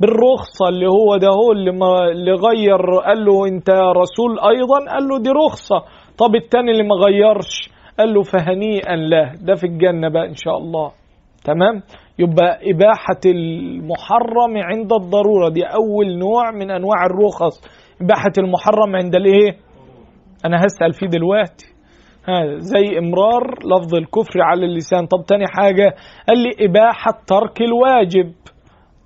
بالرخصة 0.00 0.68
اللي 0.68 0.86
هو 0.86 1.16
ده 1.16 1.28
هو 1.28 1.52
اللي, 1.52 1.72
ما 1.72 2.08
اللي 2.08 2.32
غير. 2.32 3.00
قال 3.06 3.24
له 3.24 3.46
أنت 3.46 3.70
رسول 3.70 4.40
أيضا؟ 4.40 4.92
قال 4.92 5.08
له 5.08 5.18
دي 5.18 5.30
رخصة. 5.46 5.76
طب 6.18 6.34
التاني 6.34 6.70
اللي 6.70 6.82
ما 6.82 6.94
غيرش؟ 6.94 7.70
قال 7.98 8.14
له 8.14 8.22
فهنيئا 8.22 8.96
له. 8.96 9.32
ده 9.42 9.54
في 9.54 9.64
الجنة 9.66 10.08
بقى 10.08 10.26
إن 10.26 10.34
شاء 10.34 10.56
الله. 10.58 10.92
تمام؟ 11.44 11.82
يبقى 12.18 12.58
إباحة 12.70 13.20
المحرم 13.26 14.56
عند 14.56 14.92
الضرورة. 14.92 15.48
دي 15.48 15.62
أول 15.64 16.18
نوع 16.18 16.50
من 16.50 16.70
أنواع 16.70 17.06
الرخص 17.06 17.62
إباحة 18.02 18.32
المحرم 18.38 18.96
عند 18.96 19.14
الإيه؟ 19.14 19.56
أنا 20.46 20.56
هسأل 20.58 20.92
فيه 20.92 21.06
دلوقتي. 21.06 21.66
هذا 22.28 22.58
زي 22.58 22.98
إمرار 22.98 23.42
لفظ 23.64 23.94
الكفر 23.94 24.42
على 24.42 24.66
اللسان. 24.66 25.06
طب 25.06 25.24
تاني 25.26 25.44
حاجة 25.56 25.94
قال 26.28 26.38
لي 26.38 26.50
إباحة 26.68 27.12
ترك 27.26 27.60
الواجب. 27.62 28.32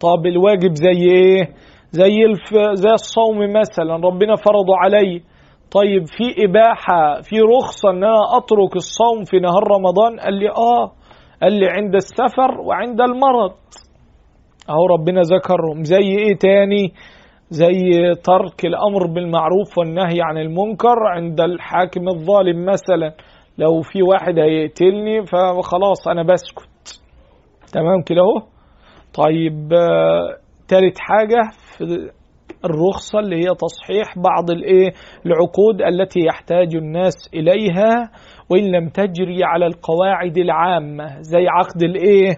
طب 0.01 0.27
الواجب 0.27 0.75
زي 0.75 1.03
إيه؟ 1.11 1.49
زي 1.91 2.25
الف... 2.25 2.73
زي 2.73 2.91
الصوم 2.91 3.39
مثلا. 3.61 3.95
ربنا 3.97 4.35
فرضه 4.37 4.77
علي. 4.85 5.23
طيب 5.71 6.05
في 6.07 6.45
إباحة 6.45 7.21
في 7.23 7.41
رخصة 7.41 7.91
إن 7.91 8.05
أنا 8.05 8.37
أترك 8.37 8.77
الصوم 8.77 9.25
في 9.25 9.39
نهار 9.39 9.63
رمضان؟ 9.77 10.21
قال 10.21 10.35
لي 10.35 10.49
آه. 10.49 10.93
قال 11.43 11.53
لي 11.53 11.67
عند 11.69 11.95
السفر 11.95 12.61
وعند 12.61 13.01
المرض. 13.01 13.55
أهو 14.71 14.87
ربنا 14.87 15.21
ذكرهم. 15.21 15.85
زي 15.85 16.19
إيه 16.19 16.37
تاني؟ 16.37 16.93
زي 17.51 18.15
ترك 18.25 18.65
الأمر 18.65 19.07
بالمعروف 19.07 19.79
والنهي 19.79 20.19
عن 20.23 20.39
المنكر 20.39 21.07
عند 21.07 21.41
الحاكم 21.41 22.09
الظالم 22.09 22.67
مثلا. 22.67 23.15
لو 23.59 23.81
في 23.83 24.03
واحد 24.03 24.39
هيقتلني 24.39 25.27
فخلاص 25.27 26.09
أنا 26.09 26.23
بسكت. 26.23 27.01
تمام 27.73 28.03
كده 28.07 28.21
أهو؟ 28.21 28.47
طيب 29.15 29.73
آه 29.73 30.37
تالت 30.69 30.97
حاجة 30.99 31.51
في 31.77 31.85
الرخصة 32.65 33.19
اللي 33.19 33.37
هي 33.37 33.55
تصحيح 33.55 34.19
بعض 34.19 34.51
الإيه؟ 34.51 34.93
العقود 35.27 35.83
التي 35.83 36.21
يحتاج 36.21 36.77
الناس 36.77 37.15
إليها. 37.35 38.11
وإن 38.51 38.65
لم 38.65 38.89
تجري 38.89 39.45
على 39.45 39.67
القواعد 39.67 40.39
العامة 40.39 41.21
زي 41.21 41.49
عقد 41.49 41.83
الإيه؟ 41.83 42.37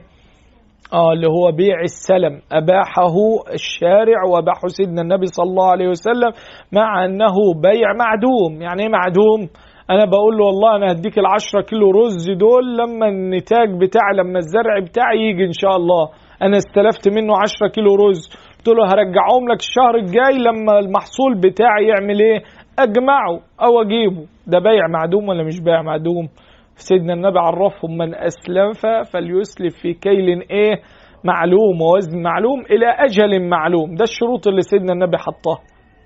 آه 0.93 1.13
اللي 1.13 1.27
هو 1.27 1.53
بيع 1.53 1.81
السلم. 1.81 2.41
أباحه 2.53 3.15
الشارع 3.55 4.25
وأباحه 4.31 4.67
سيدنا 4.67 5.03
النبي 5.03 5.27
صلى 5.27 5.51
الله 5.51 5.71
عليه 5.71 5.89
وسلم 5.89 6.33
مع 6.73 7.05
أنه 7.05 7.35
بيع 7.63 7.89
معدوم. 7.99 8.63
يعني 8.63 8.83
إيه 8.83 8.89
معدوم؟ 8.89 9.49
أنا 9.91 10.05
بقول 10.05 10.37
له 10.37 10.45
والله 10.47 10.77
أنا 10.77 10.93
هديك 10.93 11.19
العشرة 11.19 11.61
كيلو 11.61 11.91
رز 11.91 12.31
دول 12.31 12.77
لما 12.79 13.09
النتاج 13.09 13.69
بتاعي 13.81 14.13
لما 14.19 14.39
الزرع 14.39 14.79
بتاعي 14.79 15.19
يجي 15.19 15.45
إن 15.45 15.53
شاء 15.63 15.77
الله. 15.77 16.09
أنا 16.43 16.57
استلفت 16.57 17.09
منه 17.09 17.33
عشرة 17.43 17.69
كيلو 17.75 17.95
رز. 17.95 18.23
قلت 18.59 18.69
له 18.69 18.85
هرجعهم 18.93 19.49
لك 19.51 19.61
الشهر 19.61 19.95
الجاي 19.97 20.35
لما 20.47 20.79
المحصول 20.79 21.41
بتاعي 21.45 21.85
يعمل 21.87 22.21
إيه؟ 22.21 22.39
اجمعه 22.83 23.41
أو 23.63 23.83
اجيبه 23.83 24.27
ده 24.47 24.59
بيع 24.59 24.87
معدوم 24.89 25.29
ولا 25.29 25.45
مش 25.45 25.61
بيع 25.61 25.83
معدوم؟ 25.83 26.29
سيدنا 26.75 27.13
النبي 27.13 27.39
عرفهم 27.39 27.97
من 27.99 28.15
اسلف 28.15 28.87
فليسلف 29.13 29.75
في 29.83 29.93
كيل 29.95 30.41
إيه؟ 30.51 30.81
معلوم 31.25 31.83
ووزن 31.83 32.23
معلوم 32.23 32.61
إلى 32.61 32.87
أجل 32.87 33.49
معلوم. 33.49 33.95
ده 33.95 34.05
الشروط 34.05 34.49
اللي 34.49 34.63
سيدنا 34.63 34.93
النبي 34.93 35.19
حطها. 35.19 35.59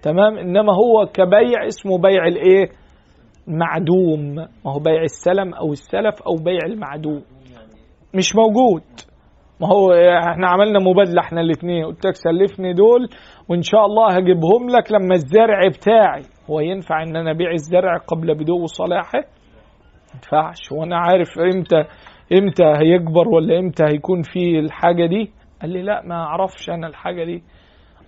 تمام؟ 0.02 0.38
إنما 0.38 0.72
هو 0.72 1.06
كبيع 1.06 1.66
اسمه 1.66 1.98
بيع 1.98 2.26
الإيه؟ 2.26 2.68
معدوم. 3.46 4.34
ما 4.34 4.72
هو 4.72 4.78
بيع 4.78 5.02
السلم 5.02 5.54
أو 5.54 5.72
السلف 5.72 6.22
أو 6.22 6.34
بيع 6.44 6.58
المعدوم. 6.66 7.22
مش 8.14 8.36
موجود. 8.36 8.82
ما 9.60 9.68
هو 9.68 9.92
إحنا 10.30 10.48
عملنا 10.48 10.78
مبادلة 10.78 11.20
إحنا 11.20 11.40
الاثنين. 11.40 11.84
قلت 11.84 12.06
لك 12.06 12.14
سلفني 12.14 12.72
دول 12.72 13.08
وإن 13.48 13.62
شاء 13.62 13.86
الله 13.86 14.06
هجيبهم 14.16 14.68
لك 14.68 14.92
لما 14.92 15.14
الزرع 15.14 15.68
بتاعي. 15.68 16.22
هو 16.50 16.60
ينفع 16.60 17.02
إن 17.02 17.16
أنا 17.16 17.30
أبيع 17.30 17.50
الزرع 17.50 17.96
قبل 17.96 18.34
بدو 18.34 18.66
صلاحه 18.66 19.18
ما 19.18 20.14
ينفعش. 20.14 20.72
وأنا 20.72 20.98
عارف 20.98 21.28
إمتى 21.38 21.84
إمتى 22.32 22.64
هيكبر 22.64 23.28
ولا 23.28 23.58
إمتى 23.58 23.84
هيكون 23.84 24.22
في 24.22 24.58
الحاجة 24.58 25.06
دي؟ 25.06 25.30
قال 25.62 25.70
لي 25.70 25.82
لا 25.82 26.02
ما 26.04 26.14
أعرفش 26.14 26.70
أنا 26.70 26.86
الحاجة 26.86 27.24
دي. 27.24 27.42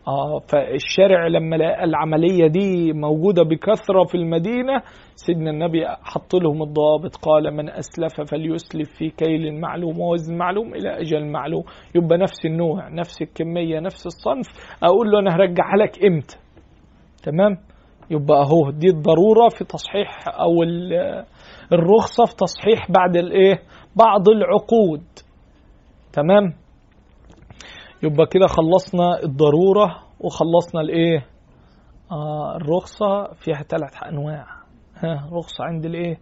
آه 0.09 0.39
فالشارع 0.39 1.27
لما 1.27 1.57
لقى 1.57 1.85
العملية 1.85 2.47
دي 2.47 2.93
موجودة 2.93 3.43
بكثرة 3.43 4.05
في 4.05 4.15
المدينة 4.15 4.83
سيدنا 5.15 5.51
النبي 5.51 5.87
حط 5.87 6.35
لهم 6.35 6.63
الضوابط 6.63 7.17
قال 7.17 7.55
من 7.57 7.69
أسلف 7.71 8.31
فليسلف 8.31 8.89
في 8.99 9.11
كيل 9.11 9.61
معلوم 9.61 10.01
ووزن 10.01 10.37
معلوم 10.37 10.75
إلى 10.75 11.01
أجل 11.01 11.25
معلوم. 11.27 11.63
يبقى 11.95 12.19
نفس 12.19 12.47
النوع 12.47 12.89
نفس 12.89 13.23
الكمية 13.23 13.81
نفس 13.81 14.07
الصنف. 14.07 14.47
أقول 14.83 15.11
له 15.11 15.19
أنا 15.19 15.35
هرجعها 15.35 15.77
لك 15.77 16.05
إمتى؟ 16.05 16.37
تمام؟ 17.23 17.57
يبقى 18.11 18.39
أهو 18.43 18.71
دي 18.71 18.87
الضرورة 18.89 19.49
في 19.59 19.65
تصحيح 19.65 20.11
أو 20.41 20.63
ال- 20.63 21.25
الرخصة 21.73 22.25
في 22.25 22.37
تصحيح 22.37 22.91
بعد 22.91 23.17
الإيه؟ 23.17 23.55
بعض 23.97 24.29
العقود. 24.29 25.03
تمام؟ 26.13 26.53
يبقى 28.07 28.27
كده 28.27 28.47
خلصنا 28.47 29.23
الضرورة 29.23 30.03
وخلصنا 30.21 30.81
الايه؟ 30.81 31.27
آه 32.13 32.57
الرخصة 32.57 33.33
فيها 33.33 33.63
ثلاث 33.63 34.03
أنواع. 34.09 34.47
ها 34.97 35.29
رخصة 35.33 35.65
عند 35.65 35.87
الايه؟ 35.87 36.19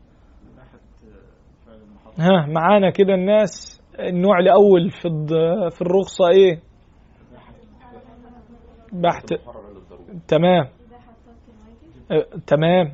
ها 2.19 2.47
معانا 2.47 2.91
كده 2.91 3.15
الناس 3.15 3.81
النوع 3.99 4.39
الأول 4.39 4.91
في 4.91 5.09
في 5.71 5.83
الرخصة 5.83 6.29
إيه؟ 6.29 6.61
بحث 8.93 9.25
تمام. 10.29 10.69
آه، 12.11 12.27
تمام. 12.47 12.93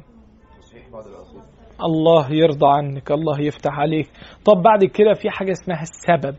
الله 1.84 2.32
يرضى 2.32 2.66
عنك 2.68 3.10
الله 3.10 3.40
يفتح 3.40 3.72
عليك. 3.78 4.10
طب 4.44 4.62
بعد 4.62 4.84
كده 4.84 5.14
في 5.14 5.30
حاجة 5.30 5.50
اسمها 5.52 5.82
السبب. 5.82 6.36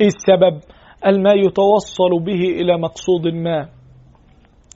إيه 0.00 0.06
السبب؟ 0.06 0.60
الما 1.06 1.32
يتوصل 1.32 2.24
به 2.26 2.40
إلى 2.60 2.78
مقصود 2.78 3.26
ما. 3.34 3.68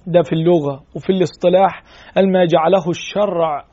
ده 0.07 0.23
في 0.23 0.33
اللغة 0.33 0.83
وفي 0.97 1.11
الاصطلاح. 1.11 1.83
الما 2.18 2.45
جعله 2.45 2.91
الشرع 2.91 3.64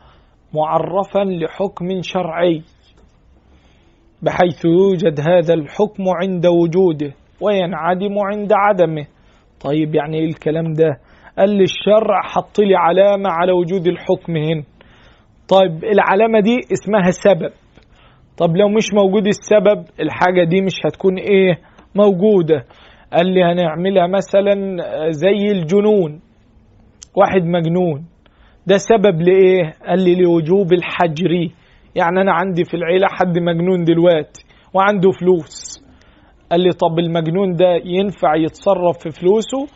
معرفا 0.53 1.19
لحكم 1.19 2.01
شرعي 2.01 2.61
بحيث 4.21 4.65
يوجد 4.65 5.19
هذا 5.19 5.53
الحكم 5.53 6.03
عند 6.21 6.45
وجوده 6.45 7.13
وينعدم 7.41 8.19
عند 8.19 8.53
عدمه. 8.53 9.05
طيب 9.61 9.95
يعني 9.95 10.17
إيه 10.19 10.25
الكلام 10.25 10.73
ده؟ 10.73 10.99
قال 11.37 11.49
لي 11.49 11.63
الشرع 11.63 12.21
حط 12.23 12.59
لي 12.59 12.75
علامة 12.75 13.29
على 13.29 13.51
وجود 13.51 13.87
الحكم 13.87 14.35
هنا. 14.35 14.63
طيب 15.49 15.83
العلامة 15.83 16.39
دي 16.39 16.57
اسمها 16.73 17.11
سبب. 17.11 17.51
طب 18.37 18.55
لو 18.57 18.69
مش 18.69 18.93
موجود 18.93 19.27
السبب 19.27 19.85
الحاجة 19.99 20.43
دي 20.43 20.61
مش 20.61 20.73
هتكون 20.85 21.17
إيه؟ 21.17 21.59
موجودة. 21.95 22.65
قال 23.13 23.33
لي 23.33 23.43
هنعملها 23.43 24.07
مثلا 24.07 24.53
زي 25.09 25.51
الجنون. 25.51 26.21
واحد 27.15 27.43
مجنون. 27.43 28.05
ده 28.67 28.77
سبب 28.77 29.21
لإيه؟ 29.21 29.73
قال 29.87 30.03
لي 30.03 30.15
لوجوب 30.15 30.73
الحجر. 30.73 31.31
يعني 31.95 32.21
أنا 32.21 32.33
عندي 32.33 32.63
في 32.63 32.73
العيلة 32.73 33.07
حد 33.07 33.39
مجنون 33.39 33.83
دلوقتي 33.83 34.45
وعنده 34.73 35.11
فلوس. 35.11 35.83
قال 36.51 36.61
لي 36.61 36.69
طب 36.69 36.99
المجنون 36.99 37.55
ده 37.55 37.81
ينفع 37.85 38.35
يتصرف 38.35 38.97
في 39.03 39.09
فلوسه؟ 39.09 39.67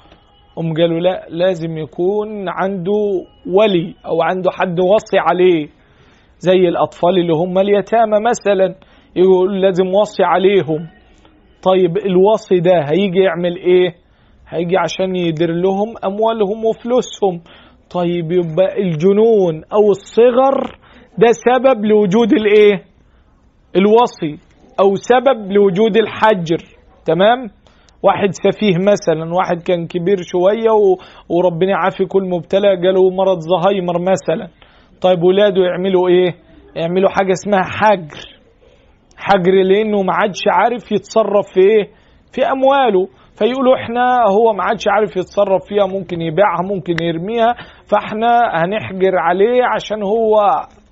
هم 0.57 0.73
قالوا 0.73 0.99
لا 0.99 1.25
لازم 1.29 1.77
يكون 1.77 2.49
عنده 2.49 3.25
ولي 3.47 3.95
أو 4.05 4.21
عنده 4.21 4.51
حد 4.51 4.79
وصي 4.79 5.17
عليه. 5.17 5.67
زي 6.39 6.67
الأطفال 6.67 7.09
اللي 7.09 7.33
هم 7.33 7.57
اليتامى 7.57 8.17
مثلا 8.29 8.75
يقول 9.15 9.61
لازم 9.61 9.87
وصي 9.87 10.23
عليهم. 10.23 10.87
طيب 11.63 11.97
الوصي 11.97 12.59
ده 12.59 12.79
هيجي 12.91 13.19
يعمل 13.19 13.57
إيه؟ 13.57 13.95
هيجي 14.49 14.77
عشان 14.77 15.15
يدير 15.15 15.51
لهم 15.51 15.93
أموالهم 16.05 16.65
وفلوسهم. 16.65 17.41
طيب 17.93 18.31
يبقى 18.31 18.81
الجنون 18.81 19.63
أو 19.73 19.91
الصغر 19.91 20.77
ده 21.17 21.27
سبب 21.31 21.85
لوجود 21.85 22.33
الإيه؟ 22.33 22.83
الوصي 23.75 24.37
أو 24.79 24.95
سبب 24.95 25.51
لوجود 25.51 25.97
الحجر. 25.97 26.57
تمام؟ 27.05 27.47
واحد 28.03 28.29
سفيه 28.31 28.75
مثلا 28.77 29.33
واحد 29.33 29.61
كان 29.61 29.87
كبير 29.87 30.17
شوية 30.21 30.71
و... 30.71 30.97
وربنا 31.29 31.69
يعافي 31.71 32.05
كل 32.05 32.23
مبتلى 32.29 32.77
جاله 32.77 33.09
مرض 33.09 33.39
زهايمر 33.39 34.01
مثلا. 34.01 34.47
طيب 35.01 35.23
ولاده 35.23 35.61
يعملوا 35.61 36.07
إيه؟ 36.09 36.35
يعملوا 36.75 37.09
حاجة 37.09 37.31
اسمها 37.31 37.61
حجر. 37.63 38.32
حجر 39.27 39.51
لأنه 39.51 40.01
ما 40.03 40.13
عادش 40.13 40.41
عارف 40.47 40.91
يتصرف 40.91 41.45
في 41.53 41.59
إيه 41.59 41.85
في 42.33 42.41
أمواله. 42.51 43.07
فيقولوا 43.39 43.75
إحنا 43.75 44.23
هو 44.29 44.53
ما 44.53 44.63
عادش 44.63 44.83
عارف 44.87 45.15
يتصرف 45.17 45.61
فيها 45.67 45.85
ممكن 45.85 46.21
يبيعها 46.21 46.61
ممكن 46.63 46.93
يرميها. 47.01 47.55
فإحنا 47.89 48.41
هنحجر 48.53 49.17
عليه 49.17 49.61
عشان 49.75 50.03
هو 50.03 50.35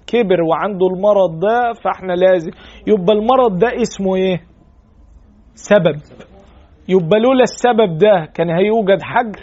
كبر 0.08 0.42
وعنده 0.42 0.88
المرض 0.88 1.40
ده 1.40 1.74
فإحنا 1.84 2.14
لازم 2.14 2.52
يبقى 2.88 3.14
المرض 3.16 3.60
ده 3.60 3.68
اسمه 3.82 4.16
إيه؟ 4.16 4.42
سبب. 5.54 5.96
يبقى 6.90 7.20
لولا 7.20 7.44
السبب 7.44 7.98
ده 7.98 8.28
كان 8.34 8.50
هيوجد 8.50 9.02
حجر 9.02 9.40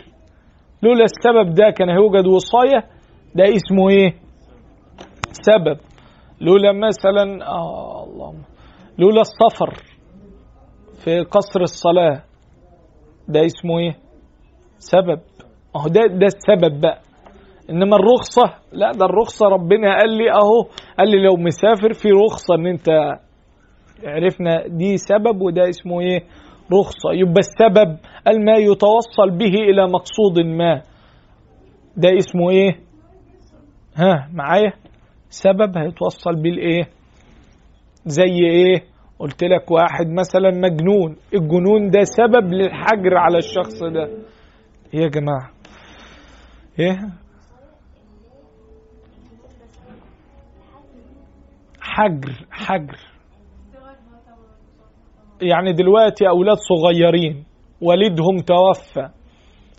لولا 0.82 1.05
السبب 1.05 1.55
ده 1.55 1.70
كان 1.70 1.89
هيوجد 1.91 2.26
وصاية 2.26 2.80
ده 3.34 3.45
اسمه 3.45 3.89
إيه؟ 3.91 4.14
سبب. 5.32 5.76
لولا 6.41 6.72
مثلا 6.72 7.47
آه 7.47 8.05
اللهم 8.05 8.43
لولا 8.99 9.20
السفر 9.20 9.74
في 11.05 11.20
قصر 11.20 11.61
الصلاة. 11.61 12.22
ده 13.28 13.40
اسمه 13.46 13.78
إيه؟ 13.78 13.96
سبب. 14.78 15.20
أهو 15.76 15.88
ده 15.88 16.01
ده 16.07 16.26
السبب 16.26 16.80
بقى. 16.80 17.01
إنما 17.70 17.96
الرخصة 17.96 18.55
لا 18.72 18.92
ده 18.92 19.05
الرخصة 19.07 19.46
ربنا 19.46 19.96
قال 19.99 20.11
لي 20.18 20.30
أهو 20.30 20.62
قال 20.99 21.11
لي 21.11 21.22
لو 21.26 21.36
مسافر 21.36 21.92
في 21.92 22.09
رخصة 22.11 22.55
إن 22.55 22.66
أنت 22.66 22.88
عرفنا 24.05 24.66
دي 24.66 24.96
سبب 24.96 25.42
وده 25.42 25.68
اسمه 25.68 26.01
إيه؟ 26.01 26.20
رخصة. 26.72 27.12
يبقى 27.12 27.38
السبب 27.40 27.96
الما 28.28 28.53
يتوصل 28.59 29.30
به 29.38 29.55
إلى 29.70 29.82
مقصود 29.86 30.38
ما. 30.46 30.82
ده 31.96 32.09
اسمه 32.18 32.51
إيه؟ 32.51 32.80
ها 33.96 34.28
معايا؟ 34.32 34.72
سبب 35.30 35.78
هيتوصل 35.78 36.42
بالإيه 36.42 36.88
زي 38.09 38.44
إيه؟ 38.44 38.82
قلت 39.18 39.44
لك 39.44 39.70
واحد 39.70 40.06
مثلا 40.09 40.50
مجنون. 40.50 41.16
الجنون 41.34 41.90
ده 41.90 42.02
سبب 42.04 42.52
للحجر 42.52 43.16
على 43.16 43.38
الشخص 43.38 43.82
ده. 43.82 44.04
إيه 44.94 45.00
يا 45.00 45.09
جماعة؟ 45.09 45.50
إيه؟ 46.78 46.96
حجر 51.80 52.46
حجر. 52.50 52.96
يعني 55.42 55.72
دلوقتي 55.72 56.28
أولاد 56.28 56.56
صغيرين 56.56 57.44
والدهم 57.80 58.36
توفى 58.36 59.09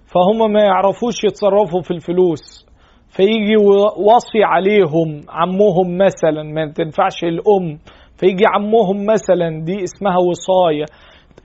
فهم 0.06 0.52
ما 0.54 0.64
يعرفوش 0.64 1.24
يتصرفوا 1.24 1.82
في 1.82 1.92
الفلوس. 1.92 2.66
فيجي 3.10 3.58
وصي 3.98 4.44
عليهم 4.44 5.22
عمهم 5.30 5.98
مثلا 5.98 6.44
ما 6.44 6.72
تنفعش 6.72 7.24
الأم. 7.24 7.80
فيجي 8.20 8.44
عمهم 8.56 9.06
مثلا 9.06 9.64
دي 9.66 9.84
اسمها 9.84 10.18
وصاية. 10.30 10.86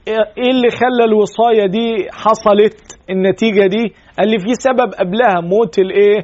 إيه 0.09 0.51
اللي 0.51 0.71
خلى 0.71 1.05
الوصاية 1.05 1.67
دي 1.67 2.07
حصلت؟ 2.13 2.77
النتيجة 3.11 3.67
دي 3.67 3.95
قال 4.19 4.29
لي 4.29 4.39
في 4.39 4.55
سبب 4.55 4.91
قبلها 4.99 5.41
موت 5.41 5.79
الإيه؟ 5.79 6.21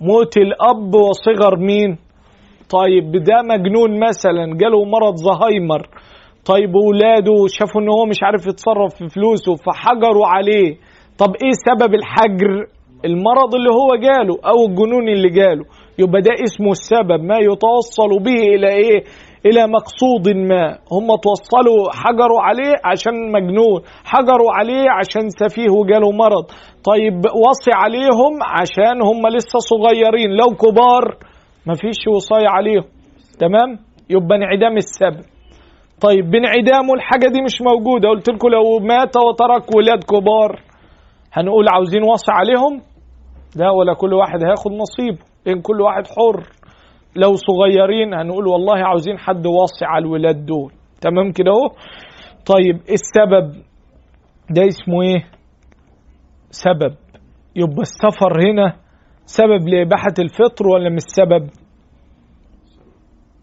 موت 0.00 0.36
الأب 0.36 0.94
وصغر 0.94 1.56
مين؟ 1.58 1.96
طيب 2.70 3.12
ده 3.12 3.42
مجنون 3.42 4.00
مثلا 4.08 4.44
جاله 4.60 4.84
مرض 4.84 5.14
زهايمر. 5.16 5.82
طيب 6.46 6.74
ولاده 6.74 7.46
شافوا 7.48 7.80
إن 7.80 7.88
هو 7.88 8.06
مش 8.06 8.22
عارف 8.22 8.46
يتصرف 8.46 8.94
في 8.98 9.08
فلوسه 9.08 9.54
فحجروا 9.54 10.26
عليه. 10.26 10.76
طب 11.18 11.32
إيه 11.44 11.52
سبب 11.68 11.94
الحجر؟ 11.94 12.66
المرض 13.04 13.54
اللي 13.54 13.70
هو 13.70 13.90
جاله 14.06 14.34
أو 14.46 14.66
الجنون 14.68 15.08
اللي 15.08 15.28
جاله. 15.28 15.64
يبقى 15.98 16.20
ده 16.22 16.30
اسمه 16.44 16.70
السبب 16.70 17.20
ما 17.24 17.36
يتوصل 17.38 18.18
به 18.24 18.42
إلى 18.54 18.68
إيه؟ 18.68 19.04
إلى 19.46 19.66
مقصود 19.66 20.28
ما. 20.36 20.64
هم 20.92 21.06
توصلوا 21.24 21.90
حجروا 21.92 22.40
عليه 22.42 22.74
عشان 22.84 23.32
مجنون 23.32 23.80
حجروا 24.04 24.52
عليه 24.52 24.90
عشان 24.90 25.28
سفيه 25.28 25.70
وجاله 25.70 26.10
مرض. 26.12 26.44
طيب 26.90 27.16
وصي 27.16 27.72
عليهم 27.74 28.32
عشان 28.42 29.02
هم 29.02 29.26
لسه 29.36 29.58
صغيرين. 29.58 30.30
لو 30.30 30.46
كبار 30.56 31.04
مفيش 31.66 32.00
وصاية 32.14 32.48
عليهم. 32.48 32.84
تمام؟ 33.40 33.78
يبقى 34.10 34.36
انعدام 34.36 34.76
السبب. 34.76 35.24
طيب 36.00 36.30
بانعدامه 36.30 36.94
الحاجة 36.94 37.26
دي 37.34 37.42
مش 37.42 37.62
موجودة. 37.62 38.08
قلت 38.08 38.28
لكم 38.30 38.48
لو 38.48 38.78
مات 38.78 39.16
وترك 39.16 39.76
ولاد 39.76 40.04
كبار 40.04 40.60
هنقول 41.32 41.68
عاوزين 41.68 42.02
وصي 42.02 42.32
عليهم؟ 42.32 42.82
لا 43.56 43.70
ولا 43.70 43.94
كل 43.94 44.14
واحد 44.14 44.44
هياخد 44.44 44.72
نصيبه. 44.72 45.24
لأن 45.46 45.60
كل 45.60 45.80
واحد 45.80 46.02
حر. 46.06 46.61
لو 47.16 47.32
صغيرين 47.34 48.14
هنقول 48.14 48.46
والله 48.46 48.78
عاوزين 48.86 49.18
حد 49.18 49.46
وصي 49.46 49.84
على 49.84 50.02
الولاد 50.04 50.46
دول. 50.46 50.72
تمام 51.00 51.32
كده 51.32 51.50
اهو؟ 51.50 51.68
طيب 52.46 52.76
السبب 52.76 53.62
ده 54.50 54.66
اسمه 54.68 55.02
إيه؟ 55.02 55.24
سبب. 56.50 56.94
يبقى 57.56 57.82
السفر 57.82 58.50
هنا 58.50 58.76
سبب 59.24 59.68
لإباحة 59.68 60.14
الفطر 60.18 60.68
ولا 60.68 60.90
مش 60.90 61.02
سبب؟ 61.06 61.48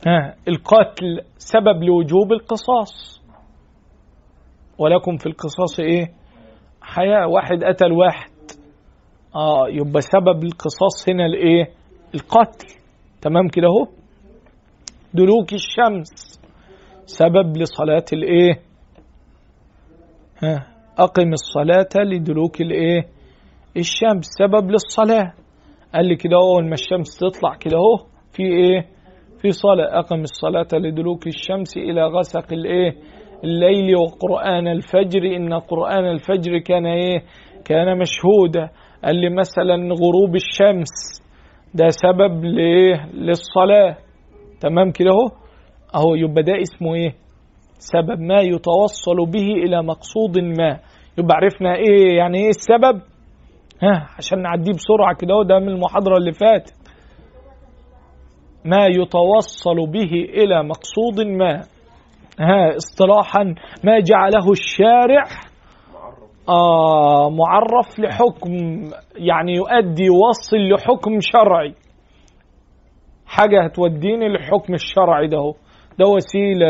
ها 0.07 0.35
القتل 0.47 1.21
سبب 1.37 1.83
لوجوب 1.83 2.31
القصاص. 2.31 3.21
ولكم 4.77 5.17
في 5.17 5.25
القصاص 5.25 5.79
إيه؟ 5.79 6.05
حياة 6.81 7.27
واحد 7.27 7.63
قتل 7.63 7.91
واحد. 7.91 8.31
آه 9.35 9.67
يبقى 9.69 10.01
سبب 10.01 10.43
القصاص 10.43 11.09
هنا 11.09 11.25
الايه 11.25 11.69
القتل. 12.15 12.78
تمام 13.21 13.47
كده 13.47 13.67
اهو. 13.67 13.87
دلوك 15.13 15.53
الشمس 15.53 16.39
سبب 17.05 17.57
لصلاة 17.57 18.05
الايه؟ 18.13 18.59
ها 20.43 20.67
أقم 20.97 21.33
الصلاة 21.33 22.03
لدلوك 22.05 22.61
الايه؟ 22.61 23.01
الشمس 23.77 24.25
سبب 24.25 24.71
للصلاة. 24.71 25.33
قال 25.95 26.05
لي 26.05 26.15
كده 26.15 26.35
اهو 26.35 26.59
لما 26.59 26.73
الشمس 26.73 27.17
تطلع 27.17 27.55
كده 27.55 27.77
اهو 27.77 27.97
في 28.33 28.43
إيه؟ 28.43 28.85
في 29.41 29.51
صلاة. 29.51 29.99
أقم 29.99 30.21
الصلاة 30.21 30.67
لدلوك 30.73 31.27
الشمس 31.27 31.77
إلى 31.77 32.01
غسق 32.07 32.53
الايه؟ 32.53 32.95
الليل 33.43 33.95
وقرآن 33.95 34.67
الفجر. 34.67 35.35
إن 35.35 35.53
قرآن 35.53 36.05
الفجر 36.05 36.57
كان 36.57 36.85
إيه؟ 36.85 37.23
كان 37.65 37.97
مشهودا. 37.97 38.69
قال 39.05 39.15
لي 39.15 39.29
مثلا 39.29 39.75
غروب 39.75 40.35
الشمس 40.35 41.21
ده 41.73 41.87
سبب 41.89 42.45
لايه 42.45 43.05
للصلاة. 43.13 43.97
تمام 44.61 44.91
كده 44.91 45.09
اهو؟ 45.09 45.27
اهو 45.95 46.15
يبقى 46.15 46.43
ده 46.43 46.53
اسمه 46.61 46.95
إيه؟ 46.95 47.13
سبب 47.79 48.19
ما 48.19 48.41
يتوصل 48.41 49.25
به 49.31 49.47
إلى 49.65 49.83
مقصود 49.83 50.39
ما. 50.39 50.79
يبقى 51.17 51.35
عرفنا 51.35 51.75
إيه 51.75 52.17
يعني 52.17 52.37
إيه 52.39 52.49
السبب؟ 52.49 53.01
ها 53.83 54.07
عشان 54.17 54.41
نعديه 54.41 54.71
بسرعة 54.73 55.15
كده 55.15 55.33
اهو 55.33 55.43
ده 55.43 55.59
من 55.59 55.69
المحاضرة 55.69 56.17
اللي 56.17 56.31
فاتت. 56.33 56.73
ما 58.65 58.85
يتوصل 58.89 59.75
به 59.91 60.11
إلى 60.13 60.63
مقصود 60.63 61.27
ما. 61.27 61.61
ها 62.39 62.75
اصطلاحا 62.77 63.43
ما 63.83 63.99
جعله 63.99 64.51
الشارع 64.51 65.23
آه 66.49 67.29
معرف 67.29 67.99
لحكم 67.99 68.51
يعني 69.15 69.55
يؤدي 69.55 70.03
يوصل 70.03 70.57
لحكم 70.57 71.19
شرعي. 71.19 71.73
حاجة 73.27 73.63
هتوديني 73.63 74.29
للحكم 74.29 74.73
الشرعي 74.73 75.27
ده. 75.27 75.53
ده 75.99 76.05
وسيلة 76.05 76.67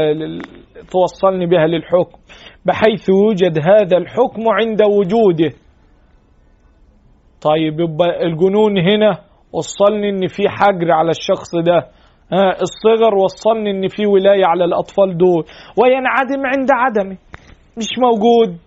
توصلني 0.91 1.45
بها 1.45 1.67
للحكم. 1.67 2.17
بحيث 2.65 3.09
يوجد 3.09 3.59
هذا 3.59 3.97
الحكم 3.97 4.41
عند 4.49 4.81
وجوده. 4.81 5.49
طيب 7.41 7.79
يبقى 7.79 8.23
الجنون 8.23 8.77
هنا 8.77 9.17
وصلني 9.53 10.09
إن 10.09 10.27
في 10.27 10.49
حجر 10.49 10.91
على 10.91 11.09
الشخص 11.09 11.55
ده. 11.55 11.77
ها 12.33 12.51
الصغر 12.61 13.15
وصلني 13.15 13.71
إن 13.71 13.87
في 13.87 14.05
ولاية 14.05 14.45
على 14.45 14.65
الأطفال 14.65 15.17
دول. 15.17 15.43
وينعدم 15.77 16.45
عند 16.45 16.69
عدمه 16.71 17.17
مش 17.77 17.87
موجود. 18.01 18.57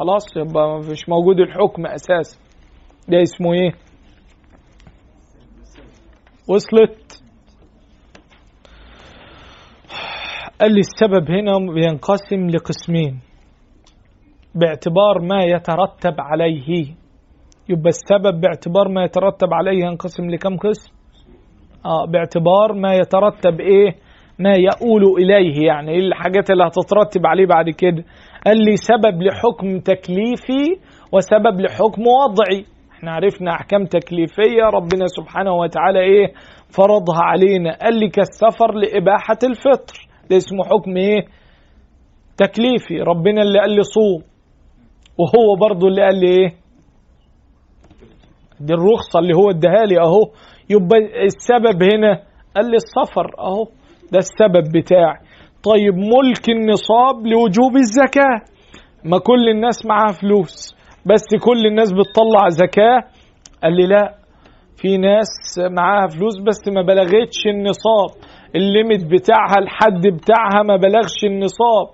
خلاص 0.00 0.36
يبقى 0.36 0.78
مش 0.78 1.08
موجود 1.08 1.40
الحكم 1.40 1.86
أساسا. 1.86 2.38
ده 3.08 3.22
اسمه 3.22 3.52
إيه؟ 3.52 3.70
وصلت. 6.48 7.22
قال 10.60 10.72
لي 10.72 10.80
السبب 10.80 11.30
هنا 11.30 11.72
بينقسم 11.74 12.46
لقسمين. 12.50 13.20
باعتبار 14.54 15.20
ما 15.22 15.44
يترتب 15.44 16.14
عليه. 16.20 16.86
يبقى 17.68 17.88
السبب 17.88 18.40
باعتبار 18.40 18.88
ما 18.88 19.04
يترتب 19.04 19.54
عليه 19.54 19.84
ينقسم 19.84 20.30
لكم 20.30 20.56
قسم؟ 20.56 20.92
آه 21.86 22.06
باعتبار 22.06 22.72
ما 22.72 22.94
يترتب 22.94 23.60
إيه؟ 23.60 23.96
ما 24.38 24.52
يؤول 24.56 25.04
إليه 25.18 25.66
يعني 25.66 25.90
إيه 25.90 25.98
الحاجات 26.00 26.50
اللي 26.50 26.64
هتترتب 26.64 27.26
عليه 27.26 27.46
بعد 27.46 27.70
كده؟ 27.70 28.04
قال 28.46 28.56
لي 28.64 28.76
سبب 28.76 29.22
لحكم 29.22 29.78
تكليفي 29.80 30.80
وسبب 31.12 31.60
لحكم 31.60 32.02
وضعي. 32.06 32.64
إحنا 32.92 33.12
عرفنا 33.12 33.50
أحكام 33.52 33.84
تكليفية 33.84 34.62
ربنا 34.74 35.06
سبحانه 35.06 35.52
وتعالى 35.54 36.00
إيه؟ 36.00 36.32
فرضها 36.76 37.22
علينا. 37.22 37.76
قال 37.82 37.98
لي 38.00 38.08
كالسفر 38.08 38.74
لإباحة 38.74 39.38
الفطر. 39.44 40.08
ده 40.30 40.36
اسمه 40.36 40.64
حكم 40.64 40.96
إيه؟ 40.96 41.26
تكليفي. 42.36 43.00
ربنا 43.00 43.42
اللي 43.42 43.60
قال 43.60 43.70
لي 43.70 43.82
صوم. 43.82 44.22
وهو 45.18 45.56
برضو 45.60 45.88
اللي 45.88 46.02
قال 46.02 46.20
لي 46.20 46.26
إيه؟ 46.28 46.54
دي 48.60 48.74
الرخصة 48.74 49.18
اللي 49.18 49.34
هو 49.34 49.50
اداها 49.50 49.84
لي 49.86 50.00
أهو. 50.00 50.22
يبقى 50.70 51.24
السبب 51.24 51.82
هنا 51.82 52.22
قال 52.56 52.70
لي 52.70 52.76
السفر 52.76 53.30
أهو. 53.38 53.64
ده 54.12 54.18
السبب 54.18 54.72
بتاعي. 54.78 55.18
طيب 55.64 55.94
ملك 55.94 56.48
النصاب 56.48 57.26
لوجوب 57.26 57.76
الزكاة. 57.76 58.38
ما 59.04 59.18
كل 59.18 59.48
الناس 59.48 59.86
معاها 59.86 60.12
فلوس 60.12 60.74
بس 61.06 61.26
كل 61.44 61.66
الناس 61.66 61.92
بتطلع 61.92 62.48
زكاة. 62.48 62.98
قال 63.62 63.76
لي 63.76 63.86
لا 63.86 64.14
في 64.76 64.96
ناس 64.96 65.28
معاها 65.76 66.06
فلوس 66.06 66.38
بس 66.46 66.68
ما 66.74 66.82
بلغتش 66.82 67.46
النصاب. 67.46 68.10
الليمت 68.56 69.04
بتاعها 69.12 69.58
الحد 69.58 70.06
بتاعها 70.06 70.62
ما 70.62 70.76
بلغش 70.76 71.24
النصاب. 71.24 71.86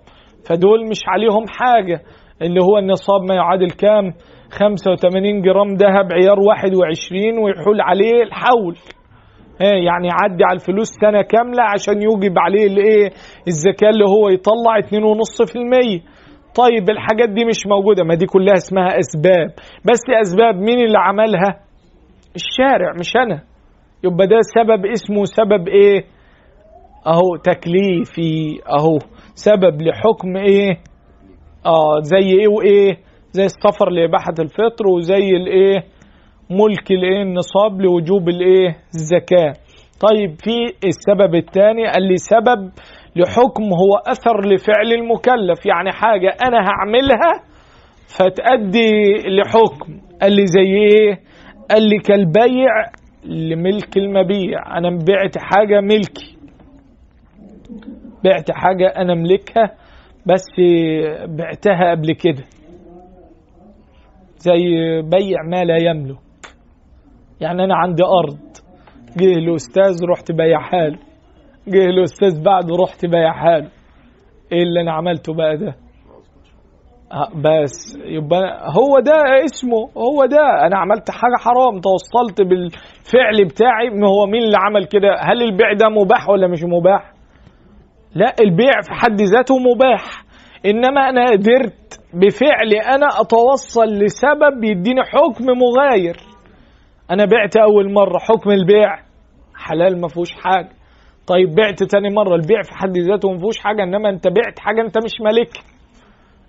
فدول 0.49 0.89
مش 0.91 1.01
عليهم 1.09 1.45
حاجة. 1.49 2.01
اللي 2.43 2.61
هو 2.61 2.79
النصاب 2.79 3.23
ما 3.29 3.35
يعادل 3.35 3.71
كام؟ 3.71 4.12
85 4.51 5.43
جرام 5.43 5.69
ذهب 5.75 6.12
عيار 6.12 6.39
21 6.41 7.39
ويحول 7.39 7.81
عليه 7.81 8.23
الحول. 8.23 8.77
يعني 9.61 10.09
يعدي 10.09 10.45
على 10.45 10.55
الفلوس 10.57 10.89
سنة 10.89 11.23
كاملة 11.23 11.63
عشان 11.63 12.03
يوجب 12.03 12.39
عليه 12.39 12.67
الإيه 12.67 13.11
الزكاة 13.49 13.89
اللي 13.91 14.05
هو 14.05 14.29
يطلع 14.29 14.81
2.5% 14.81 16.03
طيب 16.57 16.91
الحاجات 16.91 17.29
دي 17.29 17.45
مش 17.45 17.61
موجودة. 17.67 18.05
ما 18.05 18.15
دي 18.15 18.27
كلها 18.27 18.55
اسمها 18.55 18.99
أسباب. 18.99 19.49
بس 19.85 20.01
أسباب 20.21 20.55
مين 20.55 20.79
اللي 20.85 20.99
عملها؟ 20.99 21.61
الشارع 22.37 22.93
مش 23.01 23.17
أنا. 23.17 23.43
يبقى 24.05 24.27
ده 24.27 24.39
سبب 24.41 24.87
اسمه 24.87 25.25
سبب 25.25 25.69
إيه؟ 25.69 26.05
أهو 27.07 27.37
تكليفي 27.45 28.61
أهو 28.79 28.99
سبب 29.35 29.83
لحكم 29.83 30.37
إيه؟ 30.37 30.71
آه 31.67 32.01
زي 32.01 32.39
إيه 32.41 32.49
وإيه؟ 32.49 32.97
زي 33.33 33.45
السفر 33.45 33.91
لإباحة 33.91 34.35
الفطر 34.39 34.87
وزي 34.97 35.31
الإيه؟ 35.37 35.85
ملك 36.51 36.91
الايه؟ 36.91 37.23
النصاب 37.23 37.81
لوجوب 37.81 38.29
الايه؟ 38.29 38.77
الزكاة. 38.95 39.53
طيب 40.01 40.31
في 40.31 40.87
السبب 40.87 41.35
الثاني 41.35 41.87
قال 41.87 42.03
لي 42.03 42.17
سبب 42.17 42.71
لحكم 43.17 43.63
هو 43.65 43.97
أثر 44.07 44.41
لفعل 44.47 44.93
المكلف. 44.93 45.67
يعني 45.67 45.93
حاجة 45.93 46.37
أنا 46.47 46.59
هعملها 46.59 47.33
فتأدي 48.19 48.91
لحكم. 49.29 50.01
قال 50.23 50.33
لي 50.33 50.47
زي 50.47 50.75
إيه؟ 50.75 51.21
قال 51.71 51.83
لي 51.89 51.99
كالبيع 51.99 52.71
لملك 53.25 53.97
المبيع. 53.97 54.79
أنا 54.79 54.91
بعت 54.91 55.39
حاجة 55.39 55.81
ملكي. 55.81 56.37
بعت 58.25 58.51
حاجة 58.51 58.87
أنا 58.87 59.15
ملكها 59.15 59.75
بس 60.27 60.47
بعتها 61.29 61.91
قبل 61.91 62.13
كده. 62.13 62.45
زي 64.39 64.63
بيع 65.03 65.43
ما 65.51 65.65
لا 65.65 65.77
يملك. 65.91 66.26
يعني 67.41 67.64
أنا 67.64 67.76
عندي 67.76 68.03
أرض. 68.05 68.39
جه 69.16 69.32
الاستاذ 69.32 70.05
رحت 70.11 70.32
بيعها 70.32 70.89
له 70.89 70.99
جه 71.68 71.84
الاستاذ 71.84 72.43
بعده 72.43 72.76
رحت 72.82 73.07
بيعها 73.07 73.59
له 73.59 73.68
إيه 74.53 74.62
اللي 74.62 74.80
أنا 74.80 74.93
عملته 74.93 75.34
بقى 75.34 75.57
ده؟ 75.57 75.74
آه، 77.12 77.28
بس 77.34 77.99
يبقى 78.05 78.41
هو 78.78 79.01
ده 79.01 79.45
اسمه 79.45 79.78
هو 79.97 80.24
ده. 80.26 80.66
أنا 80.66 80.78
عملت 80.78 81.11
حاجة 81.11 81.37
حرام 81.41 81.80
توصلت 81.80 82.41
بالفعل 82.41 83.45
بتاعي. 83.45 83.91
ما 83.91 84.09
هو 84.09 84.26
مين 84.26 84.43
اللي 84.43 84.57
عمل 84.61 84.84
كده؟ 84.84 85.09
هل 85.20 85.43
البيع 85.43 85.72
ده 85.72 85.89
مباح 85.89 86.28
ولا 86.28 86.49
مش 86.49 86.64
مباح؟ 86.64 87.12
لا 88.14 88.34
البيع 88.41 88.80
في 88.82 88.91
حد 88.93 89.20
ذاته 89.20 89.55
مباح. 89.59 90.24
إنما 90.66 91.09
أنا 91.09 91.24
قدرت 91.30 92.01
بفعلي 92.14 92.78
أنا 92.95 93.07
أتوصل 93.20 93.87
لسبب 93.87 94.64
يديني 94.64 95.03
حكم 95.05 95.45
مغاير. 95.45 96.16
أنا 97.11 97.25
بعت 97.25 97.57
أول 97.57 97.93
مرة 97.93 98.19
حكم 98.19 98.51
البيع. 98.51 98.97
حلال 99.57 100.01
ما 100.01 100.09
فيهوش 100.09 100.33
حاجة. 100.33 100.69
طيب 101.27 101.55
بعت 101.55 101.83
تاني 101.83 102.11
مرة 102.11 102.35
البيع 102.35 102.63
في 102.63 102.71
حد 102.75 102.99
ذاته 102.99 103.31
ما 103.33 103.39
فيهوش 103.39 103.59
حاجة 103.59 103.83
إنما 103.83 104.09
أنت 104.11 104.29
بعت 104.29 104.59
حاجة 104.59 104.81
أنت 104.81 104.99
مش 105.05 105.13
مالكها 105.25 105.63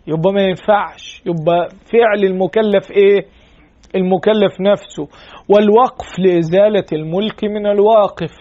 يبقى 0.07 0.33
ما 0.33 0.41
ينفعش. 0.41 1.21
يبقى 1.25 1.67
فعل 1.93 2.23
المكلف 2.23 2.91
إيه؟ 2.91 3.25
المكلف 3.95 4.61
نفسه. 4.61 5.07
والوقف 5.49 6.19
لإزالة 6.19 6.85
الملك 6.93 7.43
من 7.43 7.67
الواقف. 7.67 8.35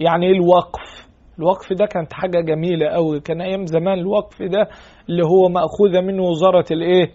يعني 0.00 0.26
إيه 0.26 0.32
الوقف؟ 0.32 1.06
الوقف 1.38 1.72
ده 1.72 1.86
كانت 1.86 2.12
حاجة 2.12 2.40
جميلة 2.40 2.86
قوي 2.88 3.20
كان 3.20 3.40
أيام 3.40 3.66
زمان 3.66 3.98
الوقف 3.98 4.42
ده 4.42 4.68
اللي 5.08 5.22
هو 5.22 5.48
مأخوذة 5.48 6.00
من 6.00 6.20
وزارة 6.20 6.64
الإيه؟ 6.70 7.10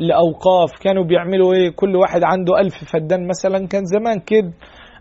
الأوقاف 0.00 0.70
كانوا 0.82 1.04
بيعملوا 1.04 1.54
إيه؟ 1.54 1.70
كل 1.70 1.96
واحد 1.96 2.20
عنده 2.24 2.58
ألف 2.60 2.74
فدان 2.92 3.28
مثلا. 3.28 3.66
كان 3.66 3.84
زمان 3.84 4.20
كده 4.26 4.52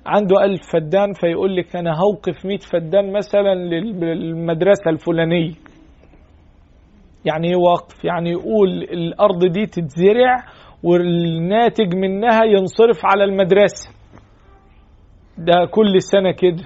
عنده 0.06 0.44
ألف 0.44 0.62
فدان 0.74 1.14
فيقول 1.14 1.56
لك 1.56 1.76
أنا 1.76 1.92
هوقف 2.00 2.46
مئة 2.46 2.58
فدان 2.58 3.14
مثلا 3.14 3.56
للمدرسة 3.56 4.90
الفلانية. 4.90 5.54
يعني 7.26 7.48
إيه 7.50 7.56
وقف 7.56 8.06
يعني 8.06 8.30
يقول 8.32 8.70
الأرض 8.84 9.46
دي 9.46 9.66
تتزرع 9.66 10.36
والناتج 10.84 11.96
منها 11.96 12.44
ينصرف 12.46 13.00
على 13.06 13.24
المدرسة. 13.24 13.90
ده 15.38 15.66
كل 15.72 16.02
سنة 16.02 16.32
كده. 16.32 16.64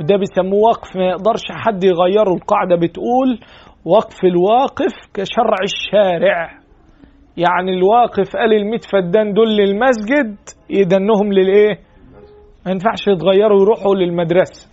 وده 0.00 0.16
بيسموه 0.16 0.60
وقف. 0.68 0.96
ما 0.96 1.04
يقدرش 1.04 1.42
حد 1.50 1.84
يغيره. 1.84 2.34
القاعدة 2.34 2.76
بتقول 2.76 3.40
وقف 3.84 4.24
الواقف 4.24 4.92
كشرع 5.14 5.56
الشارع. 5.62 6.59
يعني 7.36 7.70
الواقف 7.74 8.36
قال 8.36 8.52
الميت 8.54 8.84
فدان 8.84 9.32
دول 9.32 9.56
للمسجد 9.56 10.36
يدنهم 10.70 11.32
للإيه؟ 11.32 11.78
ما 12.66 12.72
ينفعش 12.72 13.08
يتغيروا 13.08 13.62
يروحوا 13.62 13.94
للمدرسة. 13.94 14.68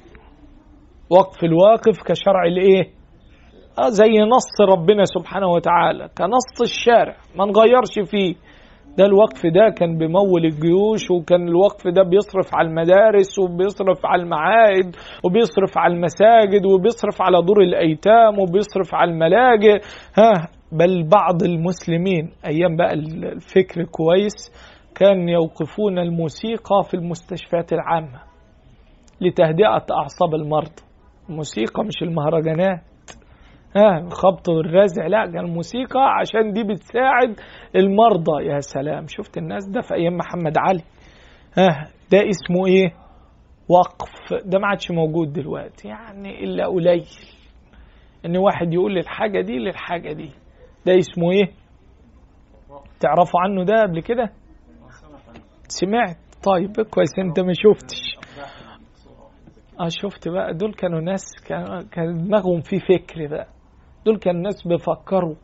وقف 1.10 1.44
الواقف 1.44 2.04
كشرع 2.06 2.46
الإيه؟ 2.46 2.84
آه 3.80 3.90
زي 3.90 4.10
نص 4.10 4.70
ربنا 4.72 5.04
سبحانه 5.06 5.48
وتعالى 5.48 6.10
كنص 6.18 6.62
الشارع 6.62 7.16
ما 7.36 7.46
نغيرش 7.46 8.10
فيه. 8.12 8.36
ده 8.98 9.06
الوقف 9.06 9.46
ده 9.46 9.70
كان 9.78 9.98
بيمول 9.98 10.46
الجيوش 10.46 11.12
وكان 11.12 11.48
الوقف 11.48 11.88
ده 11.88 12.04
بيصرف 12.04 12.56
على 12.56 12.68
المدارس 12.68 13.40
وبيصرف 13.40 14.06
على 14.06 14.22
المعاهد 14.22 14.96
وبيصرف 15.26 15.78
على 15.78 15.94
المساجد 15.94 16.66
وبيصرف 16.66 17.22
على 17.22 17.42
دور 17.42 17.62
الأيتام 17.62 18.40
وبيصرف 18.40 18.96
على 18.96 19.12
الملاجئ. 19.12 19.80
ها 20.18 20.48
بل 20.72 21.04
بعض 21.10 21.44
المسلمين 21.44 22.32
أيام 22.46 22.76
بقى 22.76 22.94
الفكر 22.94 23.84
كويس 23.84 24.34
كان 24.96 25.30
يوقفون 25.30 26.00
الموسيقى 26.00 26.84
في 26.90 26.94
المستشفيات 26.94 27.74
العامة 27.74 28.20
لتهدئة 29.22 29.86
أعصاب 29.92 30.36
المرضى 30.36 30.82
الموسيقى 31.30 31.84
مش 31.84 31.94
المهرجانات. 32.02 32.82
ها 33.76 34.10
خبط 34.10 34.50
والرزع 34.50 35.08
لا 35.08 35.26
كان 35.26 35.46
الموسيقى 35.46 36.00
عشان 36.20 36.54
دي 36.54 36.64
بتساعد 36.64 37.36
المرضى. 37.76 38.46
يا 38.46 38.60
سلام 38.60 39.08
شفت 39.08 39.38
الناس 39.38 39.70
ده 39.70 39.82
في 39.82 39.94
أيام 39.94 40.18
محمد 40.18 40.58
علي. 40.58 40.82
ها 41.58 41.88
ده 42.12 42.18
اسمه 42.30 42.68
إيه؟ 42.68 42.94
وقف. 43.70 44.46
ده 44.46 44.60
ما 44.60 44.68
عادش 44.68 44.92
موجود 44.92 45.34
دلوقتي 45.34 45.88
يعني 45.88 46.44
إلا 46.44 46.68
قليل. 46.68 47.06
إن 48.26 48.38
واحد 48.38 48.74
يقول 48.74 48.96
للحاجه 48.96 49.42
دي 49.42 49.60
للحاجة 49.60 50.14
دي. 50.14 50.30
ده 50.88 50.98
اسمه 51.00 51.32
إيه؟ 51.32 51.52
تعرفوا 53.00 53.40
عنه 53.42 53.64
ده 53.66 53.82
قبل 53.82 54.02
كده؟ 54.02 54.32
سمعت. 55.68 56.18
طيب 56.44 56.82
كويس. 56.90 57.20
انت 57.20 57.40
ما 57.40 57.54
شفتش. 57.54 58.18
آه 59.80 59.88
شفت 59.90 60.28
بقى. 60.28 60.54
دول 60.54 60.74
كانوا 60.74 61.02
ناس 61.02 61.24
كان 61.92 62.14
دماغهم 62.26 62.62
في 62.62 62.80
فكر 62.80 63.28
بقى. 63.28 63.48
دول 64.06 64.18
كان 64.20 64.42
ناس 64.42 64.68
بيفكروا. 64.68 65.36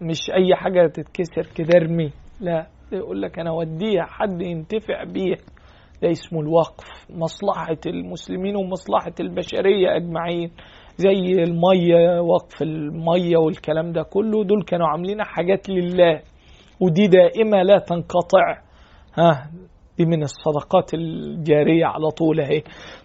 مش 0.00 0.18
أي 0.34 0.54
حاجة 0.56 0.86
تتكسر 0.86 1.54
كده 1.56 1.68
ارمي 1.78 2.12
لا 2.40 2.66
يقول 2.92 3.22
لك 3.22 3.38
أنا 3.38 3.50
أوديها 3.50 4.04
حد 4.04 4.40
ينتفع 4.42 5.04
بيها. 5.04 5.38
ده 6.02 6.10
اسمه 6.10 6.40
الوقف. 6.40 7.10
مصلحة 7.10 7.78
المسلمين 7.86 8.56
ومصلحة 8.56 9.14
البشرية 9.20 9.96
أجمعين. 9.96 10.50
زي 10.96 11.42
المية 11.42 12.20
وقف 12.20 12.62
المية 12.62 13.36
والكلام 13.36 13.92
ده 13.92 14.02
كله 14.02 14.44
دول 14.44 14.62
كانوا 14.64 14.86
عاملين 14.88 15.22
حاجات 15.24 15.68
لله 15.70 16.20
ودي 16.80 17.06
دائمة 17.06 17.62
لا 17.62 17.78
تنقطع. 17.78 18.62
ها 19.18 19.50
دي 19.98 20.04
من 20.06 20.22
الصدقات 20.22 20.94
الجارية 20.94 21.86
على 21.86 22.10
طول 22.10 22.40
أهي. 22.40 22.62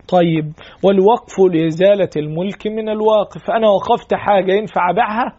طيب 0.10 0.54
والوقف 0.84 1.40
لإزالة 1.54 2.10
الملك 2.18 2.68
من 2.68 2.90
الواقف. 2.90 3.52
أنا 3.52 3.70
وقفت 3.70 4.14
حاجة 4.14 4.52
ينفع 4.54 4.90
أبيعها؟ 4.90 5.38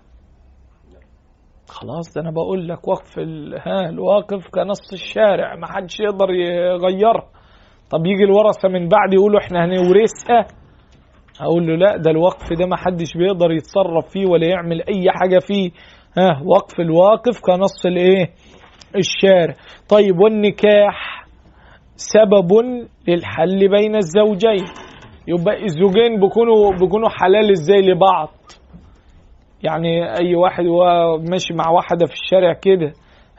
خلاص 1.69 2.15
ده 2.15 2.21
أنا 2.23 2.31
بقول 2.31 2.69
لك 2.69 2.89
وقف. 2.89 3.19
ها 3.67 3.89
الواقف 3.89 4.49
كنص 4.55 4.93
الشارع 4.93 5.57
ما 5.57 5.67
حدش 5.67 6.01
يقدر 6.01 6.31
يغيرها 6.31 7.29
طب 7.91 8.07
يجي 8.07 8.25
الورثة 8.25 8.69
من 8.69 8.89
بعد 8.89 9.13
يقولوا 9.13 9.41
إحنا 9.41 9.65
هنورثها؟ 9.65 10.60
أقول 11.41 11.67
له 11.67 11.77
لا 11.77 11.97
ده 11.97 12.11
الوقف 12.11 12.53
ده 12.59 12.67
ما 12.67 12.77
حدش 12.77 13.17
بيقدر 13.17 13.51
يتصرف 13.53 14.09
فيه 14.13 14.27
ولا 14.27 14.47
يعمل 14.47 14.83
أي 14.83 15.05
حاجة 15.11 15.39
فيه. 15.39 15.71
ها 16.19 16.43
وقف 16.45 16.81
الواقف 16.81 17.41
كنص 17.41 17.87
الإيه؟ 17.87 18.31
الشارع. 18.97 19.55
طيب 19.89 20.19
والنكاح 20.21 21.27
سبب 21.97 22.49
للحل 23.09 23.69
بين 23.69 23.97
الزوجين. 23.97 24.65
يبقى 25.29 25.63
الزوجين 25.65 26.21
بيكونوا 26.21 26.73
بيكونوا 26.81 27.09
حلال 27.09 27.51
إزاي 27.51 27.81
لبعض؟ 27.81 28.29
يعني 29.63 30.19
أي 30.21 30.35
واحد 30.35 30.65
هو 30.67 30.85
ماشي 31.31 31.55
مع 31.55 31.71
واحدة 31.71 32.07
في 32.07 32.13
الشارع 32.13 32.53
كده 32.53 32.93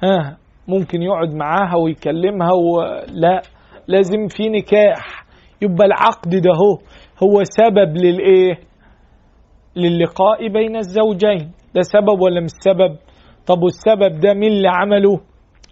ها 0.04 0.38
ممكن 0.68 1.02
يقعد 1.02 1.34
معاها 1.36 1.76
ويكلمها 1.78 2.52
ولا 2.54 3.41
لازم 3.88 4.28
في 4.28 4.49
نكاح. 4.49 5.26
يبقى 5.62 5.86
العقد 5.86 6.30
ده 6.30 6.49
هو. 6.52 6.78
هو 7.24 7.44
سبب 7.44 7.98
للإيه؟ 7.98 8.60
للقاء 9.76 10.48
بين 10.48 10.76
الزوجين. 10.76 11.52
ده 11.76 11.82
سبب 11.82 12.22
ولا 12.22 12.42
مش 12.42 12.50
سبب؟ 12.64 12.98
طب 13.48 13.64
والسبب 13.64 14.20
ده 14.20 14.34
مين 14.34 14.52
اللي 14.52 14.68
عمله؟ 14.70 15.20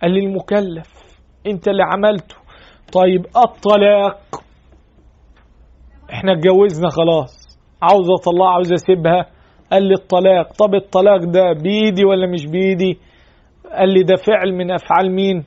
قال 0.01 0.11
لي 0.11 0.19
المكلف. 0.19 0.87
أنت 1.47 1.67
اللي 1.67 1.83
عملته. 1.83 2.35
طيب 2.93 3.25
الطلاق. 3.25 4.19
إحنا 6.13 6.31
اتجوزنا 6.33 6.89
خلاص. 6.89 7.59
عاوز 7.81 8.07
اطلعها 8.19 8.51
عاوز 8.53 8.73
أسيبها. 8.73 9.25
قال 9.71 9.83
لي 9.83 9.93
الطلاق. 9.93 10.53
طب 10.53 10.75
الطلاق 10.75 11.17
ده 11.23 11.53
بيدي 11.53 12.05
ولا 12.05 12.27
مش 12.27 12.45
بيدي؟ 12.45 12.99
قال 13.71 13.89
لي 13.93 14.03
ده 14.03 14.15
فعل 14.15 14.53
من 14.53 14.71
أفعال 14.71 15.11
مين؟ 15.11 15.43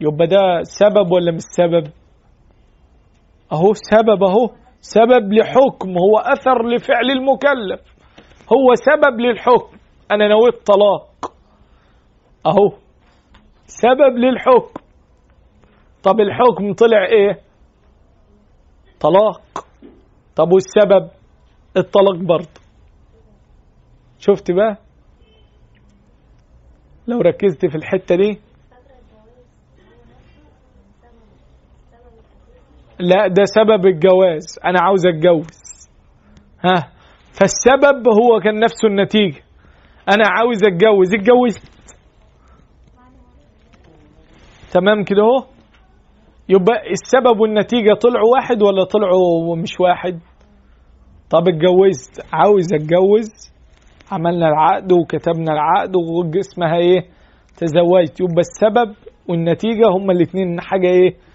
يبقى 0.00 0.26
ده 0.26 0.62
سبب 0.62 1.12
ولا 1.12 1.32
مش 1.32 1.40
سبب؟ 1.42 1.84
أهو 3.52 3.72
سبب 3.74 4.22
أهو. 4.24 4.50
سبب 4.80 5.32
لحكم 5.32 5.88
هو 5.90 6.18
أثر 6.18 6.68
لفعل 6.68 7.10
المكلف. 7.10 7.80
هو 8.52 8.74
سبب 8.74 9.20
للحكم. 9.20 9.76
أنا 10.12 10.28
نويت 10.28 10.66
طلاق. 10.66 11.32
أهو. 12.46 12.78
سبب 13.66 14.16
للحكم. 14.18 14.80
طب 16.02 16.20
الحكم 16.20 16.72
طلع 16.72 17.04
إيه؟ 17.06 17.40
طلاق. 19.00 19.66
طب 20.36 20.52
والسبب 20.52 21.10
الطلاق 21.76 22.16
برضه. 22.16 22.60
شفت 24.18 24.50
بقى؟ 24.50 24.76
لو 27.06 27.18
ركزت 27.20 27.66
في 27.66 27.76
الحتة 27.76 28.16
دي 28.16 28.40
لا 33.00 33.26
ده 33.28 33.44
سبب 33.44 33.86
الجواز. 33.86 34.58
أنا 34.64 34.78
عاوز 34.80 35.06
أتجوز. 35.06 35.60
ها؟ 36.64 36.88
فالسبب 37.32 38.08
هو 38.08 38.40
كان 38.44 38.58
نفسه 38.58 38.88
النتيجة. 38.88 39.40
أنا 40.08 40.24
عاوز 40.28 40.64
أتجوز. 40.64 41.14
اتجوزت. 41.14 41.70
تمام 44.72 45.04
كده 45.04 45.22
أهو؟ 45.22 45.44
يبقى 46.48 46.90
السبب 46.90 47.40
والنتيجة 47.40 47.94
طلعوا 47.94 48.30
واحد 48.36 48.62
ولا 48.62 48.84
طلعوا 48.84 49.56
مش 49.56 49.80
واحد؟ 49.80 50.20
طب 51.30 51.48
اتجوزت. 51.48 52.26
عاوز 52.32 52.74
أتجوز. 52.74 53.30
عملنا 54.12 54.48
العقد 54.48 54.92
وكتبنا 54.92 55.52
العقد 55.52 55.92
واسمها 55.96 56.76
إيه؟ 56.76 57.00
تزوجت. 57.56 58.20
يبقى 58.20 58.40
السبب 58.40 58.94
والنتيجة 59.28 59.88
هما 59.96 60.12
الاتنين. 60.12 60.60
حاجة 60.60 60.86
إيه؟ 60.86 61.29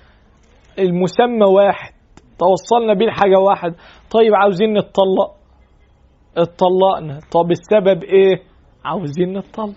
المسمى 0.80 1.46
واحد. 1.56 1.94
توصلنا 2.40 2.94
بيه 2.94 3.06
لحاجة 3.06 3.40
واحد. 3.40 3.76
طيب 4.12 4.36
عاوزين 4.36 4.74
نتطلق. 4.78 5.36
اتطلقنا. 6.38 7.20
طب 7.32 7.52
السبب 7.52 8.04
إيه؟ 8.04 8.42
عاوزين 8.86 9.38
نتطلق. 9.38 9.76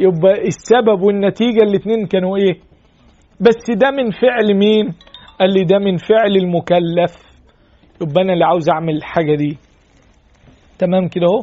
يبقى 0.00 0.46
السبب 0.46 1.02
والنتيجة 1.02 1.62
الاتنين 1.62 2.06
كانوا 2.06 2.36
إيه؟ 2.36 2.60
بس 3.40 3.70
ده 3.76 3.90
من 3.90 4.10
فعل 4.10 4.54
مين؟ 4.54 4.94
قال 5.40 5.52
لي 5.54 5.64
ده 5.64 5.78
من 5.78 5.96
فعل 5.96 6.36
المكلف. 6.36 7.16
يبقى 8.02 8.22
أنا 8.22 8.32
اللي 8.32 8.44
عاوز 8.44 8.70
أعمل 8.70 8.96
الحاجة 8.96 9.34
دي. 9.36 9.58
تمام 10.78 11.08
كده 11.08 11.26
أهو؟ 11.26 11.42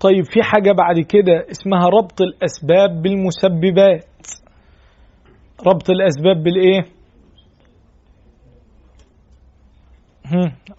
طيب 0.00 0.24
في 0.24 0.42
حاجة 0.42 0.72
بعد 0.72 1.00
كده 1.00 1.46
اسمها 1.50 1.88
ربط 1.88 2.20
الأسباب 2.20 3.02
بالمسببات. 3.02 4.04
ربط 5.66 5.90
الأسباب 5.90 6.42
بالإيه؟ 6.42 6.80
هم، 10.21 10.21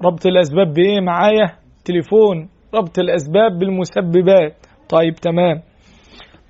ربط 0.06 0.26
الأسباب 0.26 0.74
بإيه 0.74 1.00
معايا؟ 1.00 1.56
تليفون. 1.86 2.50
ربط 2.76 3.00
الأسباب 3.00 3.60
بالمسببات. 3.60 4.56
طيب 4.90 5.14
تمام. 5.14 5.62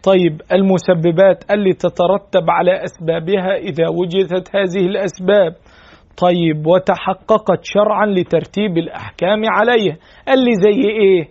طيب 0.03 0.41
المسببات 0.51 1.51
اللي 1.51 1.73
تترتب 1.73 2.49
على 2.49 2.83
أسبابها 2.83 3.55
إذا 3.55 3.87
وجدت 3.89 4.55
هذه 4.55 4.85
الأسباب. 4.85 5.55
طيب 6.17 6.67
وتحققت 6.67 7.59
شرعا 7.63 8.05
لترتيب 8.05 8.77
الأحكام 8.77 9.41
عليها. 9.59 9.97
قال 10.27 10.39
لي 10.45 10.53
زي 10.55 10.89
إيه؟ 10.89 11.27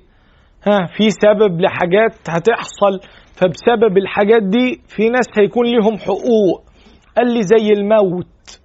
ها 0.66 0.86
في 0.96 1.10
سبب 1.10 1.60
لحاجات 1.60 2.14
هتحصل. 2.28 3.00
فبسبب 3.34 3.98
الحاجات 3.98 4.42
دي 4.42 4.80
في 4.88 5.08
ناس 5.08 5.26
هيكون 5.38 5.66
لهم 5.66 5.98
حقوق. 5.98 6.64
قال 7.16 7.34
لي 7.34 7.42
زي 7.42 7.68
الموت. 7.76 8.60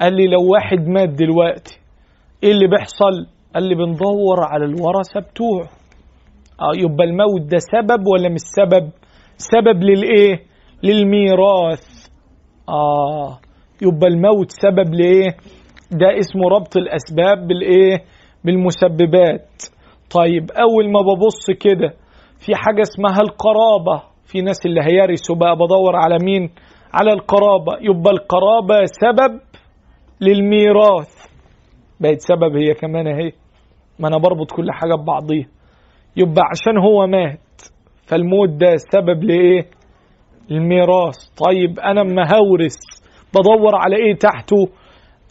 قال 0.00 0.16
لي 0.16 0.26
لو 0.26 0.52
واحد 0.52 0.88
مات 0.88 1.08
دلوقتي 1.08 1.83
إيه 2.44 2.50
اللي 2.50 2.66
بيحصل؟ 2.66 3.26
قال 3.54 3.62
لي 3.68 3.74
بندور 3.74 4.38
على 4.40 4.64
الورثه 4.64 5.20
بتوعه 5.20 5.68
آه 6.60 6.72
يبقى 6.78 7.04
الموت 7.04 7.40
ده 7.40 7.58
سبب 7.58 8.06
ولا 8.06 8.28
مش 8.28 8.40
سبب؟ 8.40 8.90
سبب 9.36 9.82
للإيه؟ 9.84 10.42
للميراث. 10.82 12.08
آه 12.68 13.38
يبقى 13.82 14.08
الموت 14.08 14.50
سبب 14.50 14.94
لإيه؟ 14.94 15.28
ده 15.90 16.18
اسمه 16.18 16.48
ربط 16.56 16.76
الأسباب 16.76 17.48
بالإيه؟ 17.48 18.04
بالمسببات. 18.44 19.48
طيب 20.10 20.50
أول 20.50 20.92
ما 20.92 21.00
ببص 21.00 21.46
كده 21.60 21.94
في 22.38 22.54
حاجة 22.54 22.82
اسمها 22.82 23.20
القرابة. 23.20 24.02
في 24.26 24.40
ناس 24.42 24.66
اللي 24.66 24.80
هيرثوا 24.82 25.36
بقى 25.36 25.56
بدور 25.56 25.96
على 25.96 26.16
مين؟ 26.24 26.50
على 26.92 27.12
القرابة. 27.12 27.72
يبقى 27.80 28.12
القرابة 28.12 28.74
سبب 28.84 29.40
للميراث. 30.20 31.33
بقت 32.00 32.20
سبب 32.20 32.56
هي 32.56 32.74
كمان 32.74 33.06
اهي. 33.06 33.32
ما 33.98 34.08
أنا 34.08 34.18
بربط 34.18 34.50
كل 34.52 34.72
حاجة 34.72 34.94
ببعضيها. 34.94 35.46
يبقى 36.16 36.42
عشان 36.50 36.78
هو 36.78 37.06
مات 37.06 37.38
فالموت 38.06 38.48
ده 38.48 38.76
سبب 38.76 39.24
لإيه؟ 39.24 39.66
الميراث 40.50 41.16
طيب 41.46 41.78
أنا 41.80 42.00
اما 42.00 42.22
هورث 42.22 42.76
بدور 43.34 43.74
على 43.76 43.96
إيه 43.96 44.14
تحته؟ 44.14 44.68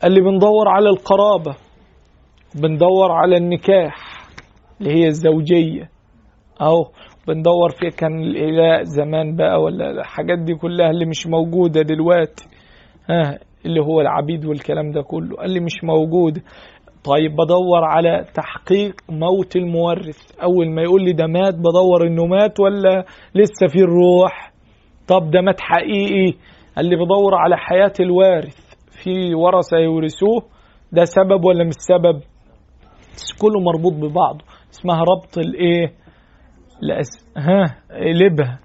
اللي 0.04 0.22
بندور 0.22 0.68
على 0.68 0.90
القرابة. 0.90 1.56
بندور 2.56 3.12
على 3.12 3.38
النكاح 3.38 3.96
اللي 4.82 4.92
هي 4.94 5.08
الزوجية. 5.08 5.90
أهو 6.62 6.86
بندور 7.28 7.70
في 7.80 7.90
كان 7.90 8.20
الاله 8.20 8.84
زمان 8.84 9.36
بقى 9.36 9.62
ولا 9.62 9.92
الحاجات 9.92 10.40
دي 10.40 10.56
كلها 10.56 10.90
اللي 10.90 11.06
مش 11.06 11.28
موجودة 11.28 11.82
دلوقتي. 11.82 12.46
ها 13.10 13.40
اللي 13.66 13.82
هو 13.82 14.02
العبيد 14.02 14.46
والكلام 14.46 14.92
ده 14.92 15.02
كله. 15.02 15.36
قال 15.38 15.52
لي 15.52 15.60
مش 15.60 15.84
موجود. 15.84 16.42
طيب 17.04 17.32
بدور 17.32 17.84
على 17.84 18.26
تحقيق 18.34 18.96
موت 19.10 19.56
المورث. 19.56 20.42
أول 20.44 20.70
ما 20.70 20.82
يقول 20.82 21.04
لي 21.04 21.14
ده 21.14 21.28
مات 21.28 21.56
بدور 21.56 22.08
إنه 22.08 22.26
مات 22.26 22.60
ولا 22.60 23.06
لسه 23.36 23.68
في 23.68 23.80
الروح؟ 23.80 24.52
طب 25.08 25.32
ده 25.32 25.42
مات 25.42 25.62
حقيقي. 25.62 26.38
قال 26.78 26.86
لي 26.86 26.96
بدور 26.96 27.36
على 27.36 27.58
حياة 27.58 27.94
الوارث. 28.00 28.58
في 29.04 29.36
ورثة 29.36 29.78
يورثوه 29.78 30.44
ده 30.92 31.06
سبب 31.06 31.46
ولا 31.46 31.64
مش 31.64 31.74
سبب؟ 31.74 32.22
كله 33.42 33.60
مربوط 33.60 33.94
ببعضه. 33.94 34.46
اسمها 34.72 35.00
ربط 35.02 35.38
الإيه؟ 35.38 35.94
الأس... 36.84 37.08
ها؟ 37.38 37.64
قلبها 37.92 38.60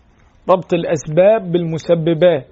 ربط 0.50 0.74
الأسباب 0.74 1.52
بالمسببات. 1.52 2.46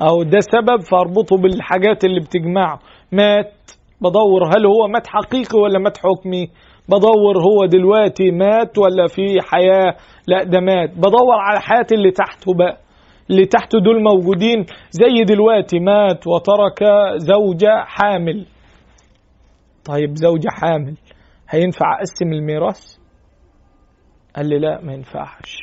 أو 0.00 0.22
ده 0.22 0.40
سبب 0.40 0.80
فأربطه 0.80 1.36
بالحاجات 1.36 2.04
اللي 2.04 2.20
بتجمعه. 2.20 2.80
مات 3.12 3.52
بدور 4.00 4.44
هل 4.56 4.66
هو 4.66 4.88
مات 4.88 5.06
حقيقي 5.06 5.58
ولا 5.60 5.78
مات 5.78 5.98
حكمي؟ 5.98 6.50
بدور 6.88 7.38
هو 7.38 7.66
دلوقتي 7.66 8.30
مات 8.30 8.78
ولا 8.78 9.06
في 9.06 9.40
حياة؟ 9.40 9.96
لا 10.26 10.44
ده 10.44 10.60
مات. 10.60 10.90
بدور 10.96 11.34
على 11.40 11.60
حياة 11.60 11.86
اللي 11.92 12.10
تحته 12.10 12.54
بقى 12.54 12.78
اللي 13.30 13.46
تحته 13.46 13.80
دول 13.80 14.02
موجودين. 14.02 14.66
زي 14.90 15.24
دلوقتي 15.24 15.78
مات 15.78 16.26
وترك 16.26 16.84
زوجة 17.16 17.84
حامل. 17.84 18.46
طيب 19.84 20.14
زوجة 20.16 20.48
حامل 20.50 20.96
هينفع 21.50 21.98
أقسم 21.98 22.32
الميراث؟ 22.32 22.96
قال 24.36 24.48
لي 24.48 24.58
لا 24.58 24.80
ما 24.84 24.92
ينفعش. 24.92 25.56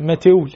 ما 0.00 0.14
تولد. 0.14 0.54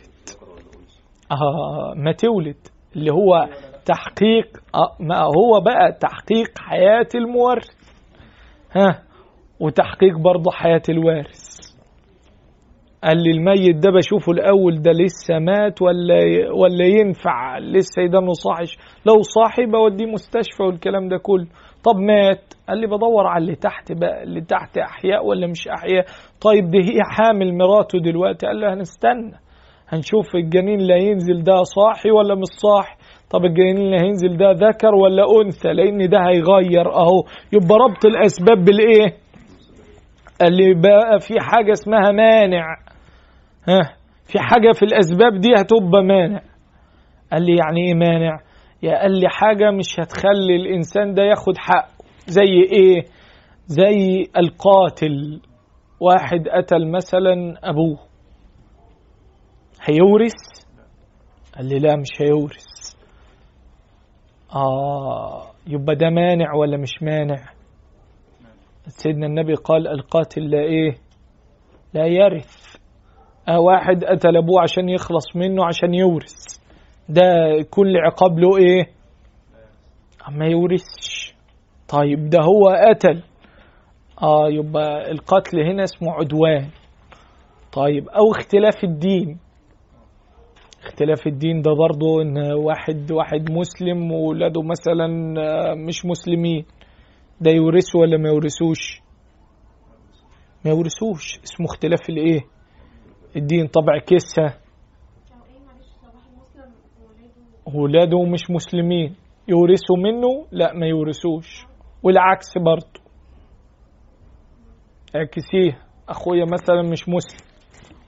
آه 1.32 1.94
ما 1.96 2.12
تولد. 2.12 2.56
اللي 2.96 3.12
هو 3.12 3.48
تحقيق 3.84 4.46
آه 4.74 4.96
ما 5.00 5.18
هو 5.22 5.60
بقى 5.60 5.92
تحقيق 6.00 6.58
حياة 6.58 7.08
المورث. 7.14 7.68
ها 8.76 9.02
وتحقيق 9.60 10.18
برضه 10.18 10.50
حياة 10.50 10.82
الوارث. 10.88 11.54
قال 13.04 13.22
لي 13.22 13.30
الميت 13.30 13.76
ده 13.76 13.90
بشوفه 13.90 14.32
الأول 14.32 14.82
ده 14.82 14.90
لسه 14.90 15.38
مات 15.38 15.82
ولا 15.82 16.16
ولا 16.52 16.84
ينفع؟ 16.84 17.58
لسه 17.58 18.02
يدنه 18.02 18.32
صاحش. 18.32 18.78
لو 19.06 19.22
صاحي 19.22 19.66
بوديه 19.66 20.06
مستشفى 20.06 20.62
والكلام 20.62 21.08
ده 21.08 21.16
كله. 21.16 21.46
طب 21.84 21.96
مات. 21.96 22.54
قال 22.68 22.78
لي 22.78 22.86
بدور 22.86 23.26
على 23.26 23.42
اللي 23.44 23.56
تحت 23.56 23.92
بقى 23.92 24.22
اللي 24.22 24.40
تحت 24.40 24.78
أحياء 24.78 25.26
ولا 25.26 25.46
مش 25.46 25.68
أحياء. 25.68 26.04
طيب 26.40 26.70
دي 26.70 26.78
هي 26.78 26.98
حامل 27.10 27.58
مراته 27.58 27.98
دلوقتي. 27.98 28.46
قال 28.46 28.60
له 28.60 28.74
هنستنى. 28.74 29.32
هنشوف 29.88 30.34
الجنين 30.34 30.80
اللي 30.80 30.94
هينزل 30.94 31.42
ده 31.42 31.62
صاحي 31.62 32.10
ولا 32.10 32.34
مش 32.34 32.46
صاحي. 32.62 32.96
طب 33.30 33.44
الجنين 33.44 33.76
اللي 33.78 33.96
هينزل 33.96 34.36
ده 34.36 34.50
ذكر 34.50 34.94
ولا 34.94 35.22
أنثى؟ 35.42 35.68
لأن 35.68 36.08
ده 36.08 36.18
هيغير 36.18 36.92
أهو. 36.92 37.24
يبقى 37.52 37.78
ربط 37.78 38.04
الأسباب 38.06 38.64
بالإيه؟ 38.64 39.16
اللي 40.42 40.74
بقى 40.74 41.20
في 41.20 41.34
حاجة 41.40 41.72
اسمها 41.72 42.10
مانع. 42.12 42.64
ها؟ 43.68 43.80
في 44.26 44.38
حاجة 44.38 44.72
في 44.72 44.82
الأسباب 44.82 45.32
دي 45.40 45.48
هتبقى 45.56 46.02
مانع. 46.02 46.40
قال 47.32 47.42
لي 47.42 47.56
يعني 47.56 47.80
إيه 47.88 47.94
مانع؟ 47.94 48.38
يا 48.82 48.98
قال 49.00 49.20
لي 49.20 49.28
حاجة 49.28 49.70
مش 49.70 50.00
هتخلي 50.00 50.56
الإنسان 50.56 51.14
ده 51.14 51.22
ياخد 51.22 51.56
حقه. 51.58 51.88
زي 52.26 52.62
إيه؟ 52.72 53.02
زي 53.66 54.24
القاتل. 54.38 55.40
واحد 56.00 56.48
قتل 56.48 56.90
مثلا 56.90 57.54
أبوه. 57.64 57.98
هيورث 59.84 60.64
قال 61.56 61.66
لي 61.68 61.78
لا 61.78 61.96
مش 61.96 62.08
هيورث 62.20 62.64
آه 64.54 65.50
يبقى 65.66 65.96
ده 65.96 66.10
مانع 66.10 66.54
ولا 66.54 66.76
مش 66.76 67.02
مانع؟ 67.02 67.36
سيدنا 68.88 69.26
النبي 69.26 69.54
قال 69.54 69.88
القاتل 69.88 70.50
لا 70.50 70.58
إيه؟ 70.60 70.94
لا 71.94 72.06
يرث. 72.06 72.76
آه 73.48 73.60
واحد 73.60 74.04
قتل 74.04 74.36
أبوه 74.36 74.62
عشان 74.62 74.88
يخلص 74.88 75.36
منه 75.36 75.66
عشان 75.66 75.94
يورث 75.94 76.58
ده 77.08 77.22
كل 77.70 77.96
عقاب 77.96 78.38
له 78.38 78.56
إيه؟ 78.56 78.86
ما 80.30 80.46
يورثش 80.46 81.34
طيب 81.88 82.30
ده 82.30 82.38
هو 82.42 82.68
قتل. 82.88 83.22
آه 84.22 84.48
يبقى 84.48 85.10
القتل 85.10 85.60
هنا 85.60 85.84
اسمه 85.84 86.12
عدوان. 86.12 86.70
طيب 87.72 88.08
أو 88.08 88.30
اختلاف 88.32 88.84
الدين. 88.84 89.38
اختلاف 90.86 91.26
الدين 91.26 91.62
ده 91.62 91.72
برضه 91.72 92.22
إن 92.22 92.52
واحد 92.52 93.12
واحد 93.12 93.50
مسلم 93.50 94.12
وولاده 94.12 94.62
مثلا 94.62 95.06
مش 95.74 96.06
مسلمين 96.06 96.64
ده 97.40 97.50
يورثوا 97.50 98.00
ولا 98.00 98.16
ما 98.18 98.28
يورثوش؟ 98.28 99.00
ما 100.64 100.70
يورثوش. 100.70 101.38
اسمه 101.44 101.66
اختلاف 101.66 102.00
الإيه؟ 102.08 102.40
الدين 103.36 103.66
طبع 103.66 103.98
كسها 103.98 104.58
ولاده 107.74 108.22
مش 108.22 108.50
مسلمين. 108.50 109.14
يورثوا 109.48 109.96
منه؟ 109.96 110.46
لا 110.52 110.72
ما 110.72 110.86
يورثوش. 110.86 111.66
والعكس 112.02 112.58
برضه. 112.58 113.00
اعكسيه. 115.16 115.78
أخويا 116.08 116.44
مثلا 116.44 116.82
مش 116.82 117.08
مسلم. 117.08 117.46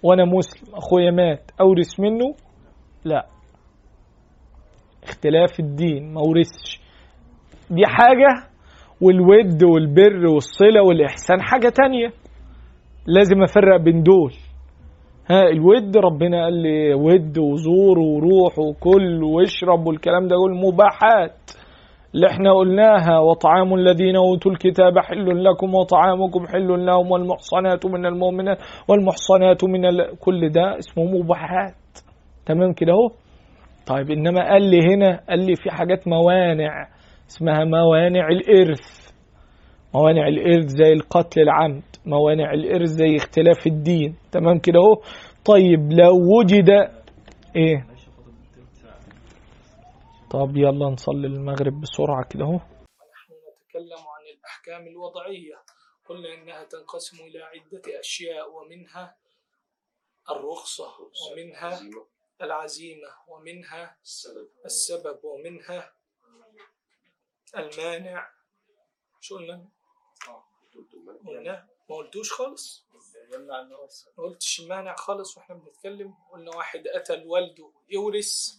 وأنا 0.03 0.25
مسلم. 0.25 0.75
أخويا 0.75 1.11
مات. 1.11 1.51
أورث 1.61 2.01
منه؟ 2.01 2.35
لا. 3.07 3.27
اختلاف 5.05 5.61
الدين 5.61 6.15
ما 6.15 6.21
ورثش. 6.21 6.81
دي 7.71 7.83
حاجة 7.87 8.49
والود 9.01 9.65
والبر 9.65 10.27
والصلة 10.35 10.83
والإحسان 10.89 11.43
حاجة 11.43 11.69
تانية. 11.69 12.09
لازم 13.07 13.43
أفرق 13.43 13.77
بين 13.81 14.03
دول. 14.03 14.33
ها 15.31 15.43
الود 15.49 15.97
ربنا 15.97 16.45
قال 16.45 16.63
لي 16.63 16.95
ود 16.95 17.39
وزور 17.39 17.99
وروح 17.99 18.59
وكل 18.59 19.23
واشرب 19.25 19.87
والكلام 19.87 20.29
ده 20.29 20.37
كله 20.37 20.71
مباحات. 20.73 21.51
اللي 22.15 22.27
إحنا 22.31 22.53
قلناها 22.53 23.19
وطعام 23.19 23.75
الذين 23.75 24.17
أوتوا 24.17 24.53
الكتاب 24.53 24.99
حل 24.99 25.45
لكم 25.45 25.75
وطعامكم 25.75 26.47
حل 26.47 26.87
لهم 26.87 27.11
والمحصنات 27.11 27.87
من 27.87 28.07
المؤمنات 28.07 28.59
والمحصنات 28.89 29.65
من 29.65 29.85
ال... 29.87 30.19
كل 30.19 30.49
ده 30.49 30.79
اسمه 30.79 31.05
مباحات. 31.05 31.75
تمام 32.47 32.73
كده 32.73 32.93
اهو؟ 32.93 33.09
طيب 33.87 34.11
إنما 34.11 34.51
قال 34.51 34.63
لي 34.71 34.79
هنا 34.95 35.25
قال 35.29 35.39
لي 35.47 35.57
في 35.57 35.71
حاجات 35.71 36.09
موانع 36.09 36.89
اسمها 37.29 37.65
موانع 37.65 38.29
الإرث. 38.29 39.11
موانع 39.95 40.29
الإرث 40.29 40.67
زي 40.67 40.93
القتل 40.93 41.41
العمد 41.41 41.83
موانع 42.07 42.53
الإرث 42.53 42.89
زي 42.89 43.17
اختلاف 43.17 43.67
الدين. 43.67 44.17
تمام 44.33 44.59
كده 44.59 44.79
اهو؟ 44.79 44.95
طيب 45.45 45.93
لو 45.93 46.15
وجد 46.39 46.71
إيه؟ 47.57 47.87
طب 50.31 50.57
يلا 50.57 50.87
نصلي 50.91 51.27
المغرب 51.27 51.81
بسرعة 51.81 52.25
كده 52.31 52.45
اهو. 52.45 52.55
نحن 52.57 53.33
نتكلم 53.49 54.03
عن 54.15 54.25
الأحكام 54.39 54.87
الوضعية. 54.93 55.57
قلنا 56.09 56.35
إنها 56.35 56.65
تنقسم 56.65 57.17
إلى 57.27 57.43
عدة 57.43 58.01
أشياء 58.01 58.45
ومنها 58.55 59.15
الرخصة 60.31 60.85
ومنها 61.33 61.71
العزيمة 62.43 63.09
ومنها 63.29 63.99
السبب 64.65 65.25
ومنها 65.25 65.93
المانع. 67.57 68.31
شو 69.21 69.37
قلنا؟ 69.37 69.69
ما 71.91 71.97
قلتوش 71.97 72.33
خالص. 72.33 72.87
ما 74.19 74.25
قلتش 74.25 74.61
المانع 74.61 74.95
خالص 74.97 75.37
وإحنا 75.37 75.55
بنتكلم. 75.55 76.15
قلنا 76.33 76.57
واحد 76.57 76.89
قتل 76.89 77.27
والده 77.27 77.73
يورث 77.89 78.53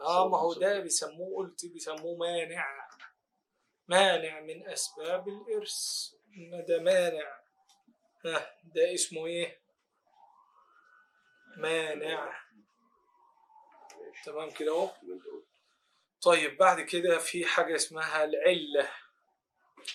آه 0.00 0.28
ما 0.28 0.38
هو 0.38 0.52
ده 0.54 0.80
بيسموه 0.80 1.36
قلت 1.36 1.66
بيسموه 1.66 2.16
مانع. 2.18 2.88
مانع 3.88 4.40
من 4.40 4.68
أسباب 4.68 5.28
الإرث. 5.28 6.12
إن 6.36 6.64
ده 6.68 6.80
مانع. 6.80 7.40
ها 8.24 8.56
ده 8.64 8.94
اسمه 8.94 9.26
إيه؟ 9.26 9.60
مانع. 11.56 12.42
تمام 14.24 14.50
كده 14.50 14.72
اهو. 14.72 14.90
طيب 16.22 16.56
بعد 16.56 16.80
كده 16.80 17.18
في 17.18 17.44
حاجة 17.44 17.74
اسمها 17.74 18.24
العلة. 18.24 18.90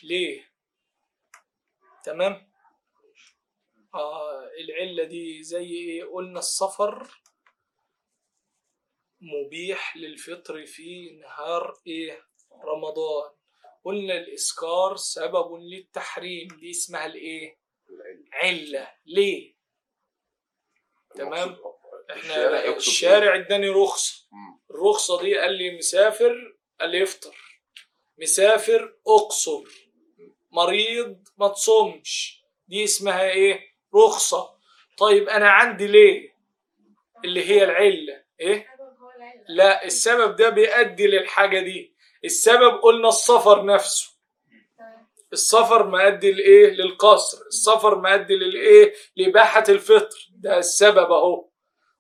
ليه؟ 0.04 0.52
تمام؟ 2.04 2.52
آه 3.96 4.50
العلة 4.60 5.04
دي 5.04 5.44
زي 5.44 5.66
إيه؟ 5.66 6.04
قلنا 6.04 6.40
السفر 6.40 7.22
مبيح 9.22 9.98
للفطر 9.98 10.66
في 10.66 11.10
نهار 11.16 11.74
إيه؟ 11.88 12.28
رمضان. 12.52 13.32
قلنا 13.84 14.14
الإسكار 14.18 14.96
سبب 14.96 15.54
للتحريم. 15.56 16.48
دي 16.48 16.72
اسمها 16.72 17.06
الايه؟ 17.06 17.58
علة. 18.34 18.94
ليه؟ 19.06 19.56
تمام؟ 21.16 21.58
إحنا 22.12 22.66
يقصد 22.66 22.88
الشارع 22.88 23.36
اداني 23.36 23.70
رخصة. 23.70 24.28
مم. 24.32 24.60
الرخصة 24.72 25.22
دي 25.22 25.38
قال 25.38 25.54
لي 25.54 25.78
مسافر 25.78 26.58
قال 26.80 26.90
لي 26.90 27.04
افطر. 27.04 27.36
مسافر 28.18 28.96
أقصر. 29.08 29.64
مريض 30.52 31.24
ما 31.38 31.48
تصومش. 31.48 32.42
دي 32.68 32.84
اسمها 32.84 33.30
إيه؟ 33.30 33.60
رخصة. 33.96 34.50
طيب 34.98 35.30
أنا 35.30 35.50
عندي 35.50 35.88
ليه؟ 35.88 36.38
اللي 37.26 37.50
هي 37.50 37.64
العلة. 37.64 38.24
إيه؟ 38.40 38.68
لا 39.50 39.86
السبب 39.86 40.36
ده 40.36 40.50
بيؤدي 40.50 41.08
للحاجة 41.08 41.60
دي. 41.60 41.96
السبب 42.26 42.80
قلنا 42.84 43.10
السفر 43.10 43.66
نفسه. 43.66 44.18
السفر 45.34 45.88
مؤدي 45.88 46.32
لإيه؟ 46.32 46.70
للقصر. 46.70 47.38
السفر 47.48 48.02
مؤدي 48.02 48.36
للإيه؟ 48.36 48.94
لإباحة 49.16 49.64
الفطر. 49.70 50.30
ده 50.32 50.58
السبب 50.58 51.12
أهو. 51.12 51.50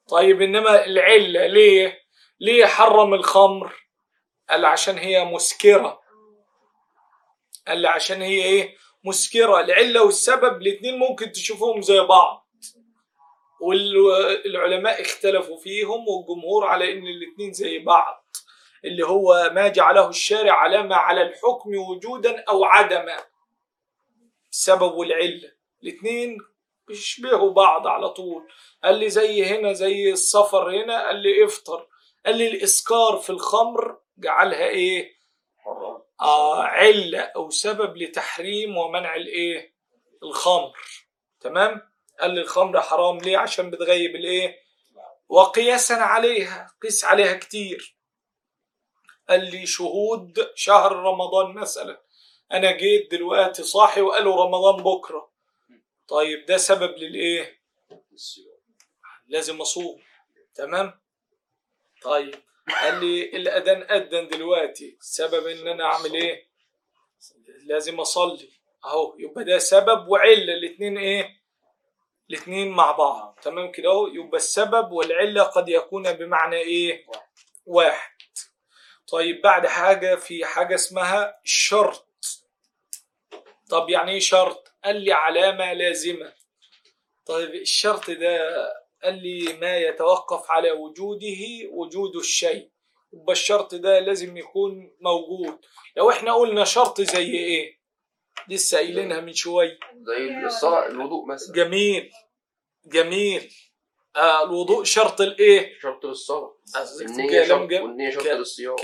طيب 0.07 0.41
إنما 0.41 0.85
العلة 0.85 1.45
ليه؟ 1.47 1.99
ليه 2.39 2.65
حرم 2.65 3.13
الخمر؟ 3.13 3.87
قال 4.49 4.65
عشان 4.65 4.97
هي 4.97 5.25
مسكرة. 5.25 6.01
قال 7.67 7.85
عشان 7.85 8.21
هي 8.21 8.43
إيه؟ 8.43 8.77
مسكرة. 9.03 9.59
العلة 9.59 10.03
والسبب 10.03 10.61
الاتنين 10.61 10.99
ممكن 10.99 11.31
تشوفهم 11.31 11.81
زي 11.81 11.99
بعض. 11.99 12.49
والعلماء 13.61 15.01
اختلفوا 15.01 15.57
فيهم 15.57 16.07
والجمهور 16.07 16.65
على 16.67 16.93
إن 16.93 17.07
الاتنين 17.07 17.53
زي 17.53 17.79
بعض. 17.79 18.25
اللي 18.85 19.05
هو 19.05 19.51
ما 19.53 19.67
جعله 19.67 20.09
الشارع 20.09 20.53
علامة 20.53 20.95
على 20.95 21.21
الحكم 21.21 21.75
وجودا 21.75 22.43
أو 22.49 22.65
عدما. 22.65 23.17
السبب 24.51 24.91
والعلة 24.93 25.51
الاتنين 25.83 26.37
بيشبهوا 26.87 27.51
بعض 27.51 27.87
على 27.87 28.09
طول. 28.09 28.47
قال 28.83 28.95
لي 28.99 29.09
زي 29.09 29.45
هنا 29.45 29.73
زي 29.73 30.11
السفر 30.11 30.83
هنا. 30.83 31.07
قال 31.07 31.15
لي 31.15 31.45
افطر. 31.45 31.87
قال 32.25 32.37
لي 32.37 32.47
الإسكار 32.47 33.17
في 33.17 33.29
الخمر 33.29 33.99
جعلها 34.17 34.67
إيه؟ 34.67 35.17
آه 36.21 36.63
علة 36.63 37.19
أو 37.19 37.49
سبب 37.49 37.97
لتحريم 37.97 38.77
ومنع 38.77 39.15
الإيه؟ 39.15 39.75
الخمر. 40.23 40.77
تمام؟ 41.41 41.81
قال 42.19 42.31
لي 42.31 42.41
الخمر 42.41 42.81
حرام 42.81 43.17
ليه؟ 43.17 43.37
عشان 43.37 43.69
بتغيب 43.69 44.15
الإيه؟ 44.15 44.55
وقياسا 45.29 45.93
عليها. 45.93 46.67
قيس 46.83 47.05
عليها 47.05 47.33
كتير. 47.33 47.97
قال 49.29 49.51
لي 49.51 49.65
شهود 49.65 50.51
شهر 50.55 50.91
رمضان 50.91 51.53
مثلا. 51.53 52.01
أنا 52.51 52.71
جيت 52.71 53.11
دلوقتي 53.11 53.63
صاحي 53.63 54.01
وقالوا 54.01 54.45
رمضان 54.45 54.83
بكرة. 54.83 55.36
طيب 56.07 56.45
ده 56.45 56.57
سبب 56.57 56.97
للإيه؟ 56.97 57.61
لازم 59.27 59.61
أصوم. 59.61 60.01
تمام؟ 60.55 61.01
طيب 62.01 62.35
قال 62.81 63.05
لي 63.05 63.23
الاذان 63.23 63.81
أذن 63.81 64.27
دلوقتي. 64.27 64.97
سبب 65.01 65.47
إن 65.47 65.67
أنا 65.67 65.83
أعمل 65.83 66.13
إيه؟ 66.13 66.47
لازم 67.65 67.99
أصلي. 67.99 68.49
أهو 68.85 69.15
يبقى 69.19 69.43
ده 69.43 69.57
سبب 69.57 70.07
وعلة. 70.07 70.53
الاثنين 70.53 70.97
إيه؟ 70.97 71.41
الاثنين 72.29 72.71
مع 72.71 72.91
بعض. 72.91 73.39
تمام 73.41 73.71
كده 73.71 73.89
أهو؟ 73.89 74.07
يبقى 74.07 74.37
السبب 74.37 74.91
والعلة 74.91 75.43
قد 75.43 75.69
يكون 75.69 76.13
بمعنى 76.13 76.55
إيه؟ 76.55 77.05
واحد. 77.65 78.17
طيب 79.07 79.41
بعد 79.41 79.67
حاجة 79.67 80.15
في 80.15 80.45
حاجة 80.45 80.75
اسمها 80.75 81.39
الشرط 81.43 82.07
طب 83.69 83.89
يعني 83.89 84.11
إيه 84.11 84.19
شرط؟ 84.19 84.66
قال 84.83 84.95
لي 85.01 85.11
علامه 85.13 85.73
لازمه 85.73 86.33
طيب 87.25 87.55
الشرط 87.55 88.09
ده 88.09 88.67
قال 89.03 89.23
لي 89.23 89.53
ما 89.53 89.77
يتوقف 89.77 90.51
على 90.51 90.71
وجوده 90.71 91.37
وجود 91.71 92.15
الشيء. 92.15 92.69
يبقى 93.13 93.31
الشرط 93.33 93.75
ده 93.75 93.99
لازم 93.99 94.37
يكون 94.37 94.95
موجود. 95.01 95.59
لو 95.97 96.09
إحنا 96.09 96.33
قلنا 96.33 96.63
شرط 96.63 97.01
زي 97.01 97.31
إيه؟ 97.31 97.77
لسه 98.49 98.77
قايلينها 98.77 99.21
من 99.21 99.33
شوية 99.33 99.79
زي 100.01 100.45
الصلاة 100.45 100.87
الوضوء 100.87 101.25
مثلا. 101.27 101.55
جميل 101.55 102.11
جميل. 102.85 103.53
آه 104.15 104.43
الوضوء 104.43 104.83
شرط 104.83 105.21
الايه؟ 105.21 105.79
شرط 105.79 106.05
للصلاة. 106.05 106.57
قصدك 106.75 107.05
النية 107.05 107.43
شرط 107.43 107.71
والنية 107.71 108.09
شرط 108.09 108.27
للصيام. 108.27 108.75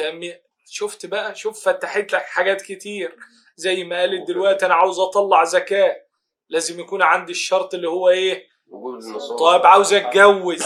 شفت 0.66 1.06
بقى؟ 1.06 1.36
شوف 1.36 1.66
فتحت 1.70 2.14
لك 2.14 2.22
حاجات 2.22 2.62
كتير. 2.62 3.16
زي 3.56 3.84
ما 3.84 4.00
قالت 4.00 4.28
دلوقتي 4.28 4.66
أنا 4.66 4.74
عاوز 4.74 5.00
أطلع 5.00 5.44
زكاة. 5.44 5.96
لازم 6.50 6.80
يكون 6.80 7.02
عندي 7.02 7.32
الشرط 7.32 7.74
اللي 7.74 7.90
هو 7.90 8.10
إيه؟ 8.10 8.44
طيب 9.40 9.66
عاوز 9.66 9.94
أتجوز. 9.94 10.64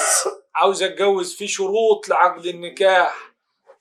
عاوز 0.56 0.84
أتجوز. 0.84 1.36
في 1.36 1.48
شروط 1.48 2.10
لعقد 2.10 2.46
النكاح. 2.46 3.34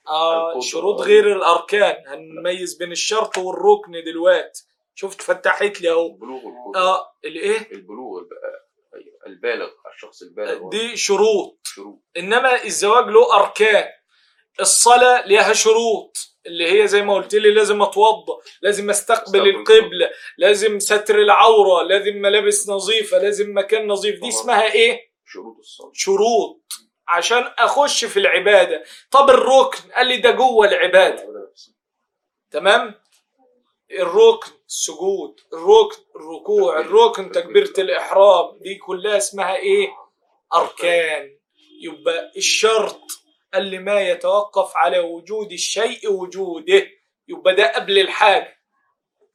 آه. 0.07 0.59
شروط 0.59 1.01
غير 1.01 1.35
الأركان. 1.37 1.95
هنميز 2.07 2.73
بين 2.77 2.91
الشرط 2.91 3.37
والركن 3.37 3.91
دلوقتي. 4.05 4.63
شفت 4.95 5.21
فتحت 5.21 5.81
لي 5.81 5.91
أهو. 5.91 6.05
البلوغ 6.07 6.41
آه 6.75 7.05
الإيه؟ 7.25 7.71
البلوغ 7.71 8.19
الب- 8.19 8.29
أيوة، 8.95 9.17
البالغ 9.27 9.69
الشخص 9.95 10.21
البالغ. 10.21 10.69
دي 10.69 10.97
شروط. 10.97 11.59
شروط. 11.63 11.99
إنما 12.17 12.63
الزواج 12.63 13.05
له 13.05 13.35
أركان. 13.39 13.85
الصلاة 14.59 15.27
ليها 15.27 15.53
شروط 15.53 16.17
اللي 16.45 16.81
هي 16.81 16.87
زي 16.87 17.01
ما 17.01 17.13
قلت 17.15 17.35
لي 17.35 17.53
لازم 17.53 17.81
اتوضا 17.81 18.37
لازم 18.61 18.89
أستقبل 18.89 19.49
القبلة 19.49 20.09
لازم 20.37 20.79
ستر 20.79 21.21
العورة 21.21 21.83
لازم 21.83 22.15
ملابس 22.15 22.69
نظيفة 22.69 23.17
لازم 23.17 23.57
مكان 23.57 23.87
نظيف. 23.87 24.21
دي. 24.21 24.27
اسمها 24.29 24.71
إيه؟ 24.73 25.11
شروط 25.25 25.57
الصلاة. 25.59 25.91
شروط. 25.93 26.61
عشان 27.07 27.43
أخش 27.59 28.05
في 28.05 28.19
العبادة. 28.19 28.83
طب 29.11 29.29
الركن؟ 29.29 29.91
قال 29.95 30.07
لي 30.07 30.17
ده 30.17 30.31
جوه 30.31 30.67
العبادة. 30.67 31.27
تمام؟ 32.51 32.95
الركن 33.91 34.51
السجود 34.67 35.39
الركن 35.53 36.01
الركوع 36.15 36.79
الركن 36.79 37.31
تكبيرة 37.31 37.73
الإحرام. 37.77 38.59
دي 38.59 38.75
كلها 38.75 39.17
اسمها 39.17 39.55
إيه؟ 39.55 39.87
أركان. 40.55 41.37
يبقى 41.81 42.31
الشرط 42.37 42.99
قال 43.53 43.65
لي 43.65 43.79
ما 43.79 44.01
يتوقف 44.01 44.77
على 44.77 44.99
وجود 44.99 45.51
الشيء 45.51 46.11
وجوده. 46.11 46.87
يبقى 47.27 47.55
ده 47.55 47.75
قبل 47.75 47.99
الحاجة. 47.99 48.57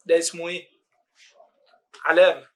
ده 0.07 0.19
اسمه 0.19 0.49
إيه؟ 0.49 0.69
علامة. 2.05 2.49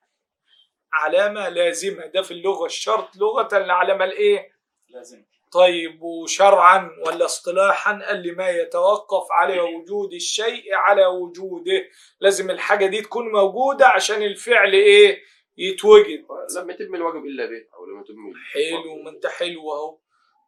علامة 0.93 1.49
لازمة. 1.49 2.07
ده 2.07 2.23
في 2.23 2.31
اللغة 2.31 2.67
الشرط. 2.67 3.17
لغة 3.17 3.57
العلامة 3.57 4.05
الإيه؟ 4.05 4.53
لازم 4.89 5.25
طيب 5.53 6.03
وشرعا 6.03 6.91
ولا 7.07 7.25
اصطلاحا؟ 7.25 8.03
قال 8.07 8.23
لي 8.23 8.33
ما 8.33 8.51
يتوقف 8.51 9.33
على 9.33 9.61
وجود 9.61 10.13
الشيء 10.13 10.75
على 10.75 11.07
وجوده. 11.07 11.89
لازم 12.21 12.51
الحاجة 12.51 12.87
دي 12.87 13.03
تكون 13.03 13.33
موجودة 13.33 13.89
عشان 13.89 14.23
الفعل 14.23 14.73
إيه؟ 14.73 15.23
يتوجد. 15.57 16.27
لم 16.57 16.71
يتم 16.71 16.95
الواجب 16.95 17.25
إلا 17.25 17.47
به 17.47 17.67
أو 17.75 17.87
لم 17.87 18.01
يتم 18.01 18.33
حلو 18.53 19.03
ما 19.03 19.11
أنت 19.11 19.27
حلو 19.27 19.73
أهو. 19.73 19.99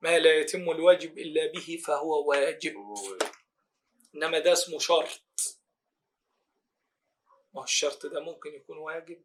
ما 0.01 0.19
لا 0.19 0.35
يتم 0.35 0.71
الواجب 0.71 1.19
إلا 1.19 1.47
به 1.53 1.83
فهو 1.87 2.29
واجب. 2.29 2.75
إنما 4.15 4.39
ده 4.39 4.53
اسمه 4.53 4.79
شرط. 4.79 5.21
ما 7.55 7.61
هو 7.61 7.65
الشرط 7.65 8.07
ده 8.07 8.21
ممكن 8.21 8.55
يكون 8.55 8.79
واجب. 8.79 9.25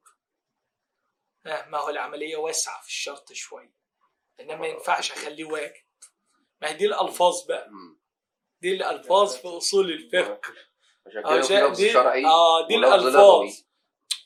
آه 1.46 1.66
ما 1.66 1.78
هو 1.78 1.90
العملية 1.90 2.38
واسعة 2.38 2.82
في 2.82 2.88
الشرط 2.88 3.34
شوية. 3.34 3.74
إنما 4.40 4.56
ما 4.56 4.68
ينفعش 4.68 5.12
أخليه 5.12 5.46
واجب. 5.46 5.84
ما 6.62 6.70
هي 6.70 6.74
دي 6.74 6.86
الألفاظ 6.86 7.46
بقى. 7.46 7.70
دي 8.62 8.72
الألفاظ 8.74 9.36
في 9.36 9.48
أصول 9.48 9.92
الفقه. 9.92 10.42
عشان 11.08 11.26
آه، 11.26 11.74
دي 11.74 11.98
آه 12.26 12.68
دي 12.68 12.76
الألفاظ. 12.76 13.62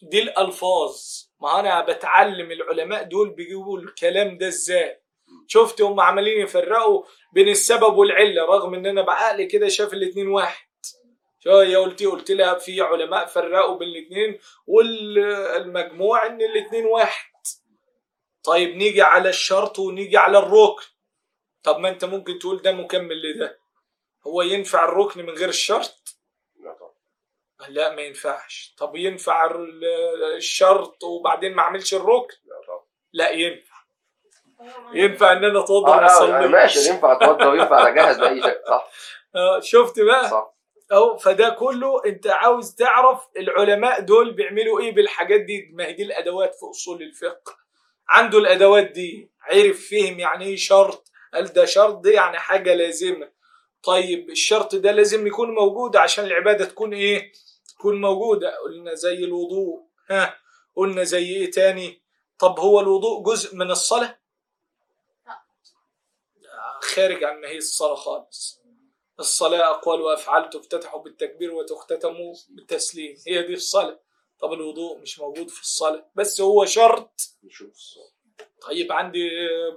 دي 0.02 0.20
الألفاظ. 0.22 1.02
ما 1.40 1.60
أنا 1.60 1.82
بتعلم 1.82 2.52
العلماء 2.52 3.04
دول 3.04 3.30
بيجيبوا 3.30 3.80
الكلام 3.80 4.38
ده 4.38 4.48
إزاي؟ 4.48 5.02
شفت 5.48 5.82
هم 5.82 6.00
عمالين 6.00 6.42
يفرقوا 6.42 7.04
بين 7.34 7.48
السبب 7.48 7.98
والعلة 7.98 8.46
رغم 8.46 8.74
إن 8.74 8.86
أنا 8.86 9.02
بعقلي 9.02 9.46
كده 9.46 9.68
شايف 9.68 9.94
الاتنين 9.94 10.28
واحد. 10.28 10.68
شوية 11.40 11.78
قلت 11.78 12.04
قلت 12.04 12.32
لها 12.32 12.54
في 12.54 12.82
علماء 12.82 13.26
فرقوا 13.26 13.78
بين 13.78 13.88
الاتنين 13.88 14.40
والمجموع 14.68 16.26
إن 16.26 16.42
الاتنين 16.42 16.86
واحد. 16.86 17.32
طيب 18.44 18.76
نيجي 18.76 19.02
على 19.02 19.30
الشرط 19.30 19.80
ونيجي 19.80 20.18
على 20.18 20.38
الركن. 20.38 20.86
طب 21.64 21.80
ما 21.80 21.90
أنت 21.90 22.06
ممكن 22.06 22.40
تقول 22.40 22.62
ده 22.62 22.72
مكمل 22.72 23.22
لده. 23.32 23.60
هو 24.28 24.42
ينفع 24.42 24.86
الركن 24.86 25.26
من 25.26 25.30
غير 25.34 25.50
الشرط؟ 25.50 26.18
لا 26.60 26.74
طبعا. 26.74 27.70
لا 27.70 27.96
ما 27.96 28.02
ينفعش. 28.02 28.74
طب 28.78 28.96
ينفع 28.96 29.46
ال- 29.46 29.84
الشرط 30.36 31.04
وبعدين 31.04 31.54
ما 31.56 31.62
اعملش 31.62 31.94
الركن؟ 31.94 32.36
لا 32.46 32.62
طبعا. 32.68 32.86
لا 33.14 33.30
ينفع. 33.30 33.67
ينفع 34.94 35.32
إن 35.32 35.44
أنا 35.44 35.60
اتوضى 35.60 35.92
آه 35.92 35.96
وما 35.98 36.26
لا 36.26 36.30
يعني 36.30 36.48
ماشي 36.48 36.80
اصليش 36.80 36.94
ينفع 36.96 37.12
اتوضى 37.12 37.46
وينفع 37.46 37.88
اجهز 37.88 38.20
بأي 38.20 38.42
شكل 38.42 38.60
صح؟ 38.68 38.90
آه، 39.36 39.60
شفت 39.60 40.00
بقى؟ 40.00 40.30
صح. 40.30 40.54
أهو 40.92 41.18
فده 41.18 41.50
كله 41.50 42.06
أنت 42.06 42.28
عاوز 42.28 42.76
تعرف 42.76 43.28
العلماء 43.38 44.00
دول 44.02 44.32
بيعملوا 44.34 44.80
إيه 44.80 44.96
بالحاجات 44.96 45.42
دي؟ 45.42 45.70
ما 45.74 45.86
هي 45.86 45.94
دي 45.94 46.04
الأدوات 46.04 46.56
في 46.56 46.66
أصول 46.70 47.02
الفقه. 47.02 47.58
عنده 48.10 48.38
الأدوات 48.38 48.92
دي 48.92 49.32
عرف 49.42 49.90
فهم 49.92 50.20
يعني 50.20 50.46
إيه 50.46 50.56
شرط؟ 50.56 51.12
قال 51.34 51.46
ده 51.54 51.66
شرط؟ 51.66 51.96
دي 51.98 52.12
يعني 52.12 52.40
حاجة 52.40 52.74
لازمة. 52.74 53.32
طيب 53.84 54.30
الشرط 54.30 54.76
ده 54.76 54.92
لازم 54.92 55.28
يكون 55.28 55.52
موجود 55.52 55.96
عشان 55.96 56.26
العبادة 56.26 56.66
تكون 56.66 56.94
إيه؟ 56.94 57.32
تكون 57.78 58.02
موجودة. 58.02 58.56
قلنا 58.58 58.94
زي 58.94 59.24
الوضوء 59.24 59.82
ها؟ 60.10 60.36
قلنا 60.76 61.04
زي 61.04 61.26
إيه 61.36 61.52
تاني؟ 61.52 62.02
طب 62.40 62.60
هو 62.60 62.80
الوضوء 62.80 63.24
جزء 63.24 63.56
من 63.56 63.72
الصلاة؟ 63.72 64.20
خارج 66.84 67.24
عن 67.24 67.42
ما 67.42 67.48
هي 67.48 67.58
الصلاة 67.58 67.96
خالص. 67.96 68.62
الصلاة 69.20 69.70
أقوال 69.70 70.02
وأفعال 70.02 70.50
تفتتح 70.50 70.98
بالتكبير 70.98 71.54
وتختتم 71.54 72.16
بالتسليم. 72.50 73.18
هي 73.28 73.44
دي 73.44 73.54
الصلاة. 73.54 74.00
طب 74.40 74.54
الوضوء 74.54 75.00
مش 75.00 75.20
موجود 75.20 75.50
في 75.50 75.62
الصلاة. 75.62 76.12
بس 76.16 76.42
هو 76.42 76.66
شرط. 76.66 77.22
طيب 78.62 78.92
عندي 78.92 79.30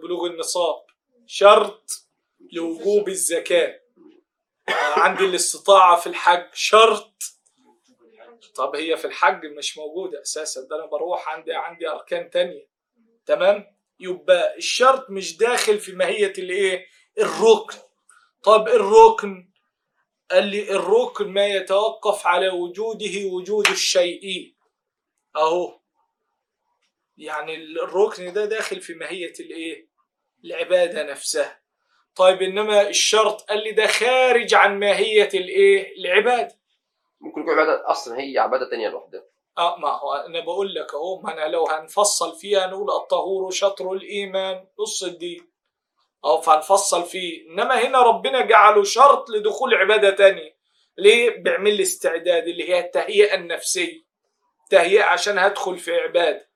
بلوغ 0.02 0.26
النصاب. 0.26 0.84
شرط 1.26 1.90
لوجوب 2.52 3.08
الزكاة. 3.08 3.80
عندي 4.96 5.24
الاستطاعة 5.24 6.00
في 6.00 6.06
الحج. 6.06 6.54
شرط. 6.54 7.12
طب 8.54 8.76
هي 8.76 8.96
في 8.96 9.04
الحج 9.04 9.46
مش 9.46 9.78
موجودة 9.78 10.22
أساسا. 10.22 10.60
ده 10.60 10.76
أنا 10.76 10.86
بروح 10.86 11.28
عندي 11.28 11.54
عندي 11.54 11.88
أركان 11.88 12.30
تانية. 12.30 12.68
تمام؟ 13.26 13.79
يبقى 14.00 14.56
الشرط 14.56 15.10
مش 15.10 15.36
داخل 15.36 15.78
في 15.78 15.92
ماهية 15.92 16.32
الإيه؟ 16.38 16.86
الركن. 17.18 17.76
طب 18.42 18.68
الركن؟ 18.68 19.50
قال 20.30 20.46
لي 20.46 20.70
الركن 20.70 21.28
ما 21.28 21.46
يتوقف 21.46 22.26
على 22.26 22.48
وجوده 22.48 23.24
وجود 23.24 23.66
الشيء 23.68 24.54
أهو. 25.36 25.80
يعني 27.18 27.54
الركن 27.54 28.32
ده 28.32 28.44
داخل 28.44 28.80
في 28.80 28.94
ماهية 28.94 29.32
الايه؟ 29.40 29.88
العبادة 30.44 31.02
نفسها. 31.02 31.60
طيب 32.16 32.42
إنما 32.42 32.88
الشرط 32.88 33.42
قال 33.42 33.64
لي 33.64 33.72
ده 33.72 33.86
خارج 33.86 34.54
عن 34.54 34.78
ماهية 34.78 35.28
الايه؟ 35.34 35.96
العبادة. 35.98 36.56
ممكن 37.20 37.40
يكون 37.40 37.52
عبادة 37.52 37.90
أصلا 37.90 38.20
هي 38.20 38.38
عبادة 38.38 38.70
تانية 38.70 38.88
لوحدها. 38.88 39.24
آه 39.58 39.76
ما 39.76 39.88
هو 39.88 40.12
أنا 40.12 40.40
بقول 40.40 40.74
لك 40.74 40.94
أهو 40.94 41.20
ما 41.20 41.32
أنا 41.32 41.48
لو 41.48 41.66
هنفصل 41.66 42.36
فيها 42.38 42.66
نقول 42.66 42.90
الطهور 42.90 43.50
شطر 43.50 43.92
الإيمان 43.92 44.66
نص 44.80 45.02
الدين 45.02 45.50
أو 46.24 46.40
فهنفصل 46.40 47.04
فيه. 47.04 47.50
إنما 47.50 47.86
هنا 47.86 48.02
ربنا 48.02 48.40
جعله 48.46 48.84
شرط 48.84 49.30
لدخول 49.30 49.74
عبادة 49.74 50.10
تانية. 50.10 50.56
ليه؟ 50.98 51.30
بيعمل 51.30 51.74
لي 51.76 51.82
استعداد 51.82 52.48
اللي 52.48 52.68
هي 52.68 52.80
التهيئة 52.80 53.34
النفسية. 53.34 54.04
تهيئة 54.70 55.02
عشان 55.04 55.38
هدخل 55.38 55.78
في 55.78 55.96
عبادة. 55.96 56.50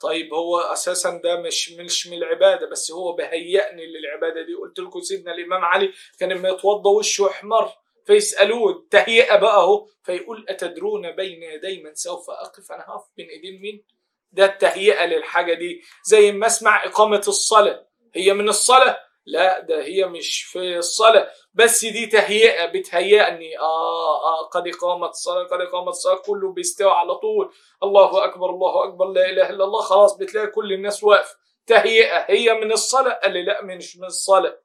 طيب 0.00 0.34
هو 0.34 0.58
أساسا 0.60 1.20
ده 1.24 1.40
مش 1.40 1.72
مش 1.72 2.06
من 2.06 2.16
العبادة 2.16 2.66
بس 2.70 2.90
هو 2.90 3.12
بهيئني 3.12 3.86
للعبادة 3.86 4.42
دي. 4.42 4.54
قلت 4.54 4.78
لكم 4.78 5.00
سيدنا 5.00 5.34
الإمام 5.34 5.64
علي 5.64 5.92
كان 6.20 6.32
لما 6.32 6.48
يتوضا 6.48 6.90
وشه 6.90 7.26
احمر 7.30 7.72
فيسالوه 8.06 8.86
تهيئه 8.90 9.36
بقى 9.36 9.54
اهو 9.56 9.86
فيقول 10.02 10.46
أتدرون 10.48 11.10
بين 11.16 11.42
يدي 11.42 11.82
من 11.82 11.94
سوف 11.94 12.30
أقف؟ 12.30 12.72
أنا 12.72 12.84
هقف 12.88 13.04
بين 13.16 13.28
ايدين 13.28 13.60
مين 13.60 13.84
ده 14.32 14.44
التهيئة 14.44 15.06
للحاجة 15.06 15.54
دي. 15.54 15.82
زي 16.04 16.32
ما 16.32 16.46
اسمع 16.46 16.84
إقامة 16.84 17.22
الصلاة. 17.28 17.86
هي 18.14 18.32
من 18.32 18.48
الصلاة؟ 18.48 18.98
لا 19.26 19.60
ده 19.60 19.84
هي 19.84 20.04
مش 20.06 20.42
في 20.42 20.78
الصلاة. 20.78 21.30
بس 21.54 21.84
دي 21.84 22.06
تهيئة 22.06 22.66
بتهيئني. 22.66 23.58
آه 23.58 24.16
آه 24.24 24.46
قد 24.46 24.68
إقامت 24.68 25.08
الصلاة 25.10 25.44
قد 25.44 25.60
إقامت 25.60 25.88
الصلاة. 25.88 26.16
كله 26.16 26.52
بيستوى 26.52 26.90
على 26.90 27.14
طول. 27.14 27.52
الله 27.82 28.24
أكبر 28.24 28.50
الله 28.50 28.84
أكبر 28.84 29.06
لا 29.06 29.30
إله 29.30 29.50
إلا 29.50 29.64
الله. 29.64 29.80
خلاص 29.80 30.16
بتلاقي 30.16 30.46
كل 30.46 30.72
الناس 30.72 31.04
واقفه 31.04 31.36
تهيئة 31.66 32.18
هي 32.28 32.54
من 32.54 32.72
الصلاة. 32.72 33.12
قال 33.22 33.32
لي 33.32 33.42
لا 33.42 33.64
مش 33.64 33.96
من 33.96 34.04
الصلاة. 34.04 34.58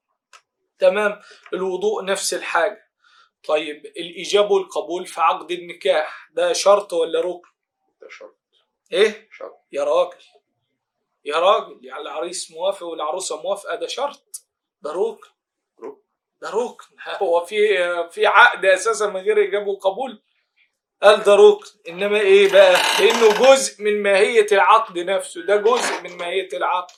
تمام 0.80 1.20
الوضوء 1.54 2.06
نفس 2.06 2.34
الحاجة. 2.34 2.91
طيب 3.48 3.86
الإجابة 3.86 4.52
والقبول 4.56 5.06
في 5.08 5.22
عقد 5.22 5.52
النكاح 5.52 6.30
ده 6.34 6.54
شرط 6.54 6.94
ولا 6.94 7.20
ركن؟ 7.22 7.50
ده 8.02 8.08
شرط 8.10 8.38
إيه؟ 8.92 9.30
شرط 9.38 9.60
يا 9.72 9.84
راجل 9.84 10.18
يا 11.26 11.36
راجل 11.36 11.80
يعني 11.86 12.02
العريس 12.02 12.52
موافق 12.52 12.86
والعروسة 12.88 13.42
موافقة 13.42 13.76
ده 13.76 13.88
شرط 13.88 14.24
ده 14.82 14.92
ركن 14.92 15.30
ركن. 15.84 16.02
ده 16.42 16.50
ركن 16.50 16.86
هو 17.22 17.46
في 17.46 17.58
في 18.12 18.26
عقد 18.26 18.66
أساسا 18.66 19.08
من 19.08 19.22
غير 19.22 19.44
إجابة 19.44 19.68
وقبول؟ 19.72 20.22
قال 21.04 21.24
ده 21.24 21.36
ركن 21.36 21.70
إنما 21.90 22.20
إيه 22.20 22.52
بقى؟ 22.52 22.74
لأنه 23.00 23.54
جزء 23.54 23.84
من 23.84 24.04
ماهية 24.04 24.48
العقد 24.52 25.00
نفسه 25.00 25.42
ده 25.46 25.56
جزء 25.58 26.02
من 26.04 26.18
ماهية 26.18 26.50
العقد 26.54 26.96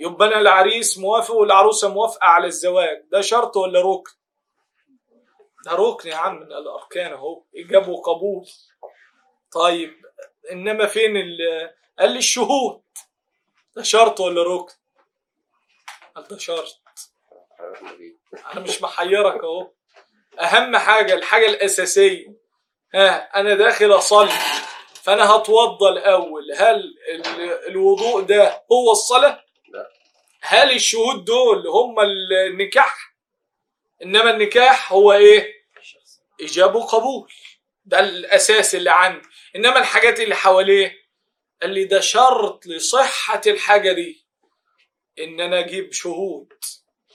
يبقى 0.00 0.28
أنا 0.28 0.38
العريس 0.40 0.98
موافق 0.98 1.34
والعروسة 1.34 1.88
موافقة 1.88 2.24
على 2.26 2.46
الزواج 2.46 3.02
ده 3.10 3.20
شرط 3.20 3.56
ولا 3.56 3.80
ركن؟ 3.80 4.12
ده 5.64 5.72
ركن 5.72 6.08
يا 6.08 6.16
عم 6.16 6.36
من 6.36 6.42
الأركان 6.52 7.12
أهو. 7.12 7.44
اجابه 7.56 7.88
وقبول 7.88 8.46
طيب 9.52 10.02
إنما 10.52 10.86
فين 10.86 11.16
ال؟ 11.16 11.38
قال 11.98 12.10
لي 12.12 12.18
الشهود. 12.18 12.82
ده 13.76 13.82
شرط 13.82 14.20
ولا 14.20 14.42
ركن؟ 14.42 14.74
قال 16.16 16.28
ده 16.28 16.38
شرط. 16.38 16.80
أنا 18.52 18.60
مش 18.60 18.82
محيرك 18.82 19.44
أهو. 19.44 19.70
أهم 20.40 20.76
حاجة 20.76 21.14
الحاجة 21.14 21.46
الأساسية. 21.46 22.26
ها 22.94 23.40
أنا 23.40 23.54
داخل 23.54 23.92
أصلي 23.98 24.30
فأنا 25.02 25.30
هتوضى 25.36 25.88
الأول. 25.88 26.52
هل 26.56 26.94
ال- 27.14 27.68
الوضوء 27.68 28.22
ده 28.22 28.64
هو 28.72 28.90
الصلاة؟ 28.92 29.44
لا. 29.72 29.88
هل 30.40 30.70
الشهود 30.72 31.24
دول 31.24 31.66
هم 31.66 32.00
النكاح؟ 32.00 33.11
إنما 34.02 34.30
النكاح 34.30 34.92
هو 34.92 35.12
إيه؟ 35.12 35.52
اجابه 36.40 36.78
وقبول. 36.78 37.32
ده 37.84 38.00
الأساس 38.00 38.74
اللي 38.74 38.90
عندي. 38.90 39.28
إنما 39.56 39.78
الحاجات 39.78 40.20
اللي 40.20 40.34
حواليه 40.34 41.02
قال 41.62 41.70
لي 41.70 41.84
ده 41.84 42.00
شرط 42.00 42.66
لصحة 42.66 43.40
الحاجة 43.46 43.92
دي 43.92 44.24
إن 45.18 45.40
أنا 45.40 45.58
أجيب 45.58 45.92
شهود 45.92 46.52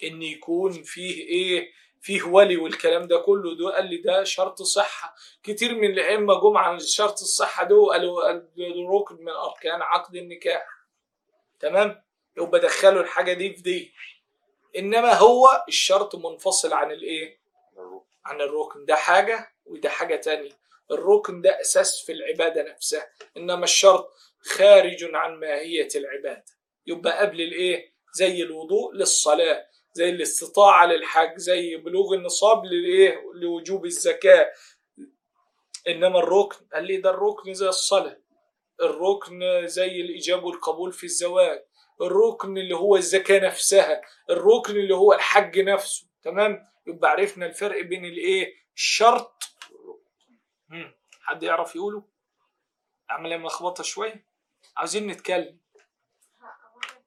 إن 0.04 0.22
يكون 0.22 0.84
فيه 0.84 1.28
إيه؟ 1.28 1.72
فيه 2.02 2.24
ولي 2.24 2.58
والكلام 2.58 3.08
ده 3.08 3.18
كله. 3.20 3.56
ده 3.58 3.76
قال 3.76 3.86
لي 3.90 3.98
ده 3.98 4.24
شرط 4.24 4.62
صحة. 4.62 5.16
كتير 5.44 5.76
من 5.76 5.90
الأئمة 5.92 6.42
جم 6.42 6.58
عن 6.58 6.80
شرط 6.80 7.12
الصحة 7.22 7.64
ده 7.64 7.76
وقالوا 7.76 8.24
قالوا 8.28 9.00
ركن 9.00 9.16
من 9.16 9.30
أركان 9.32 9.82
عقد 9.82 10.16
النكاح. 10.16 10.66
تمام؟ 11.60 12.04
يبقى 12.38 12.60
دخلوا 12.60 13.02
الحاجة 13.02 13.34
دي 13.34 13.54
في 13.54 13.62
دي. 13.62 13.94
إنما 14.78 15.13
هو 15.13 15.63
الشرط 15.68 16.15
منفصل 16.15 16.74
عن 16.74 16.91
الإيه؟ 16.91 17.39
عن 18.26 18.41
الركن. 18.41 18.86
ده 18.86 18.95
حاجة 18.95 19.53
وده 19.65 19.89
حاجة 19.89 20.15
تانية. 20.15 20.51
الركن 20.91 21.41
ده 21.41 21.61
أساس 21.61 22.01
في 22.05 22.11
العبادة 22.11 22.63
نفسها 22.72 23.09
إنما 23.38 23.63
الشرط 23.63 24.13
خارج 24.39 25.09
عن 25.15 25.36
ماهية 25.39 25.88
العبادة. 25.95 26.45
يبقى 26.88 27.20
قبل 27.20 27.41
الإيه؟ 27.41 27.93
زي 28.15 28.43
الوضوء 28.43 28.93
للصلاة 28.93 29.68
زي 29.93 30.09
الاستطاعة 30.09 30.86
للحج 30.86 31.38
زي 31.38 31.76
بلوغ 31.76 32.13
النصاب 32.13 32.65
لإيه 32.65 33.22
لوجوب 33.34 33.86
الزكاة. 33.86 34.51
إنما 35.88 36.20
الركن 36.20 36.55
قال 36.74 36.84
لي 36.84 36.97
ده 36.97 37.09
الركن 37.09 37.53
زي 37.53 37.68
الصلاة. 37.70 38.18
الركن 38.82 39.68
زي 39.68 40.01
الإجابة 40.01 40.45
والقبول 40.45 40.93
في 40.93 41.03
الزواج. 41.03 41.63
الركن 42.02 42.58
اللي 42.58 42.76
هو 42.76 42.95
الزكاة 42.95 43.39
نفسها 43.39 44.02
الركن 44.30 44.72
اللي 44.74 44.95
هو 44.95 45.14
الحج 45.14 45.60
نفسه 45.60 46.08
تمام؟ 46.24 46.64
يبقى 46.88 47.12
عرفنا 47.12 47.45
الفرق 47.45 47.82
بين 47.82 48.06
الإيه؟ 48.06 48.54
الشرط. 48.76 49.43
حد 51.22 51.43
يعرف 51.43 51.76
يقوله؟ 51.76 52.04
أعمل 53.12 53.32
إيه 53.32 53.38
ملخبطة 53.39 53.84
شوية؟ 53.84 54.26
عاوزين 54.78 55.08
نتكلم. 55.08 55.58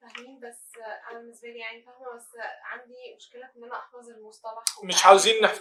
فاهمين 0.01 0.39
بس 0.39 0.71
أنا 1.11 1.19
بالنسبة 1.19 1.47
لي 1.47 1.59
يعني 1.59 1.81
فاهمة 1.83 2.15
بس 2.15 2.27
عندي 2.63 3.15
مشكلة 3.15 3.47
في 3.47 3.59
إن 3.59 3.63
أنا 3.63 3.75
أحفظ 3.75 4.09
المصطلح 4.09 4.63
مش 4.83 5.05
عاوزين 5.05 5.43
نح... 5.43 5.53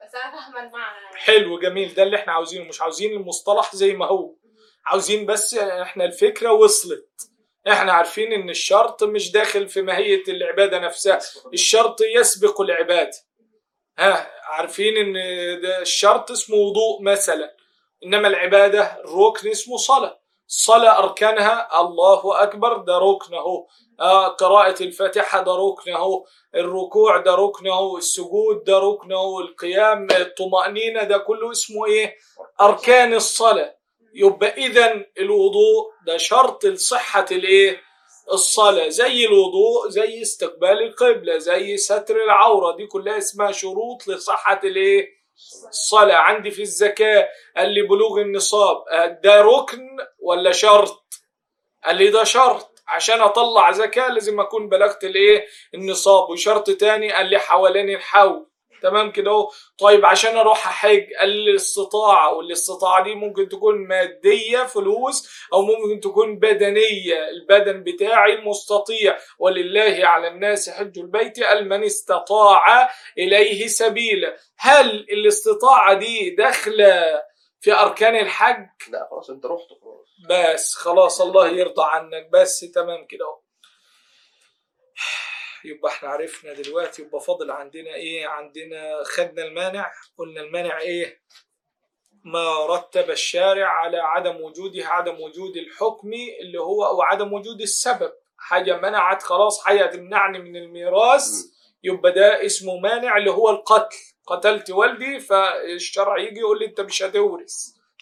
بس 0.00 0.14
أنا 0.14 0.32
فاهمة 0.32 0.62
المعنى. 0.66 1.04
يعني. 1.04 1.16
حلو 1.16 1.58
جميل 1.58 1.94
ده 1.94 2.02
اللي 2.02 2.16
إحنا 2.16 2.32
عاوزينه 2.32 2.64
مش 2.64 2.80
عاوزين 2.82 3.12
المصطلح 3.12 3.74
زي 3.76 3.92
ما 3.92 4.06
هو. 4.06 4.34
عاوزين 4.86 5.26
بس 5.26 5.54
إحنا 5.54 6.04
الفكرة 6.04 6.52
وصلت. 6.52 7.30
إحنا 7.68 7.92
عارفين 7.92 8.32
إن 8.32 8.50
الشرط 8.50 9.02
مش 9.04 9.32
داخل 9.32 9.68
في 9.68 9.82
ماهية 9.82 10.22
العبادة 10.28 10.78
نفسها. 10.78 11.18
الشرط 11.52 12.00
يسبق 12.16 12.60
العباده 12.60 13.10
ها 13.98 14.30
عارفين 14.44 14.96
إن 14.96 15.16
الشرط 15.80 16.30
اسمه 16.30 16.56
وضوء 16.56 17.02
مثلا. 17.02 17.56
إنما 18.04 18.28
العبادة 18.28 19.00
الركن 19.04 19.48
اسمه 19.50 19.76
صلاة. 19.76 20.20
الصلاه 20.48 20.98
أركانها 20.98 21.80
الله 21.80 22.42
أكبر 22.42 22.76
ده 22.76 22.98
ركن 22.98 23.34
اهو 23.34 23.66
آه 24.00 24.28
قراءة 24.28 24.82
الفاتحة 24.82 25.42
ده 25.42 25.52
ركن 25.54 25.92
اهو 25.92 26.24
الركوع 26.54 27.16
ده 27.16 27.34
ركن 27.34 27.66
اهو 27.68 27.98
السجود 27.98 28.64
ده 28.64 28.78
ركن 28.78 29.12
اهو 29.12 29.40
القيام 29.40 30.06
الطمأنينة 30.10 31.02
ده 31.02 31.18
كله 31.18 31.50
اسمه 31.50 31.86
إيه؟ 31.86 32.16
أركان 32.60 33.14
الصلاة. 33.14 33.79
يبقى 34.14 34.48
اذا 34.66 35.04
الوضوء 35.18 35.92
ده 36.06 36.16
شرط 36.16 36.64
لصحة 36.64 37.26
الإيه؟ 37.32 37.80
الصلاة. 38.32 38.88
زي 38.88 39.26
الوضوء 39.26 39.88
زي 39.88 40.22
استقبال 40.22 40.82
القبلة 40.82 41.38
زي 41.38 41.76
ستر 41.76 42.24
العورة. 42.24 42.76
دي 42.76 42.86
كلها 42.86 43.18
اسمها 43.18 43.52
شروط 43.52 44.08
لصحة 44.08 44.60
الإيه؟ 44.64 45.08
الصلاة. 45.68 46.14
عندي 46.16 46.50
في 46.50 46.62
الزكاة 46.62 47.28
قال 47.56 47.68
لي 47.74 47.82
بلوغ 47.82 48.20
النصاب. 48.20 48.76
ده 49.24 49.40
ركن 49.42 49.88
ولا 50.18 50.52
شرط؟ 50.52 51.02
قال 51.84 51.96
لي 51.96 52.10
ده 52.10 52.24
شرط. 52.24 52.82
عشان 52.88 53.20
أطلع 53.20 53.72
زكاة 53.72 54.08
لازم 54.08 54.40
أكون 54.40 54.68
بلغت 54.68 55.04
الإيه؟ 55.04 55.46
النصاب. 55.74 56.30
وشرط 56.30 56.70
تاني 56.70 57.12
قال 57.12 57.26
لي 57.26 57.38
حوالين 57.38 57.90
الحول. 57.94 58.49
تمام 58.82 59.12
كده 59.12 59.30
اهو. 59.30 59.50
طيب 59.78 60.06
عشان 60.06 60.36
أروح 60.36 60.66
احج 60.68 61.06
الاستطاعه 61.22 62.34
والاستطاعه 62.34 63.04
دي 63.04 63.14
ممكن 63.14 63.48
تكون 63.48 63.86
مادية 63.88 64.62
فلوس 64.62 65.28
أو 65.52 65.62
ممكن 65.62 66.00
تكون 66.00 66.38
بدنية. 66.38 67.28
البدن 67.28 67.82
بتاعي 67.82 68.36
مستطيع. 68.36 69.18
ولله 69.38 70.06
على 70.06 70.28
الناس 70.28 70.70
حج 70.70 70.98
البيت 70.98 71.42
قال 71.42 71.68
من 71.68 71.84
استطاع 71.84 72.90
إليه 73.18 73.66
سبيلا. 73.66 74.36
هل 74.58 74.90
الاستطاعة 74.90 75.94
دي 75.94 76.30
داخلة 76.30 77.22
في 77.60 77.72
أركان 77.72 78.16
الحج؟ 78.16 78.66
لا 78.90 79.08
خلاص 79.10 79.30
انت 79.30 79.46
رحت 79.46 79.68
خلاص. 79.82 80.06
بس 80.30 80.74
خلاص 80.74 81.20
الله 81.20 81.48
يرضى 81.48 81.82
عنك. 81.84 82.28
بس 82.32 82.60
تمام 82.60 83.06
كده 83.06 83.24
اهو. 83.24 83.40
يبقى 85.64 85.92
إحنا 85.92 86.08
عرفنا 86.08 86.52
دلوقتي 86.52 87.02
يبقى 87.02 87.20
فاضل 87.20 87.50
عندنا 87.50 87.94
إيه؟ 87.94 88.26
عندنا 88.26 89.02
خدنا 89.04 89.44
المانع 89.44 89.90
قلنا 90.18 90.40
المانع 90.40 90.80
إيه؟ 90.80 91.20
ما 92.24 92.66
رتب 92.66 93.10
الشارع 93.10 93.68
على 93.68 93.98
عدم 93.98 94.40
وجوده 94.40 94.86
عدم 94.86 95.20
وجود 95.20 95.56
الحكم 95.56 96.10
اللي 96.40 96.60
هو 96.60 96.84
أو 96.84 97.02
عدم 97.02 97.32
وجود 97.32 97.60
السبب. 97.60 98.12
حاجة 98.38 98.76
منعت 98.76 99.22
خلاص 99.22 99.64
حاجة 99.64 99.86
تمنعني 99.86 100.38
من 100.38 100.56
الميراث 100.56 101.28
يبقى 101.84 102.12
ده 102.12 102.46
اسمه 102.46 102.76
مانع 102.78 103.16
اللي 103.16 103.30
هو 103.30 103.50
القتل. 103.50 103.96
قتلت 104.26 104.70
والدي 104.70 105.20
فالشرع 105.20 106.18
يجي 106.18 106.40
يقول 106.40 106.58
لي 106.58 106.66
أنت 106.66 106.80
مش 106.80 107.02
هتورث. 107.02 107.54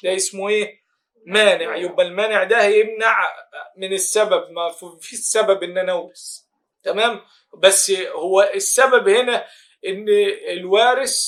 ده 0.05 0.17
اسمه 0.17 0.49
إيه؟ 0.49 0.83
مانع. 1.27 1.77
يبقى 1.77 2.07
المانع 2.07 2.45
ده 2.45 2.63
يمنع 2.65 3.29
من 3.77 3.93
السبب 3.93 4.51
ما 4.51 4.71
في 5.01 5.13
السبب 5.13 5.63
إن 5.63 5.79
أنا 5.79 5.93
أورث. 5.93 6.39
تمام؟ 6.83 7.21
بس 7.55 7.91
هو 7.91 8.51
السبب 8.55 9.09
هنا 9.09 9.47
إن 9.87 10.09
الوارث 10.49 11.19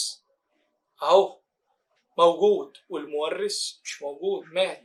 أهو 1.03 1.41
موجود 2.19 2.77
والمورث 2.89 3.59
مش 3.85 4.03
موجود 4.03 4.45
مات. 4.53 4.85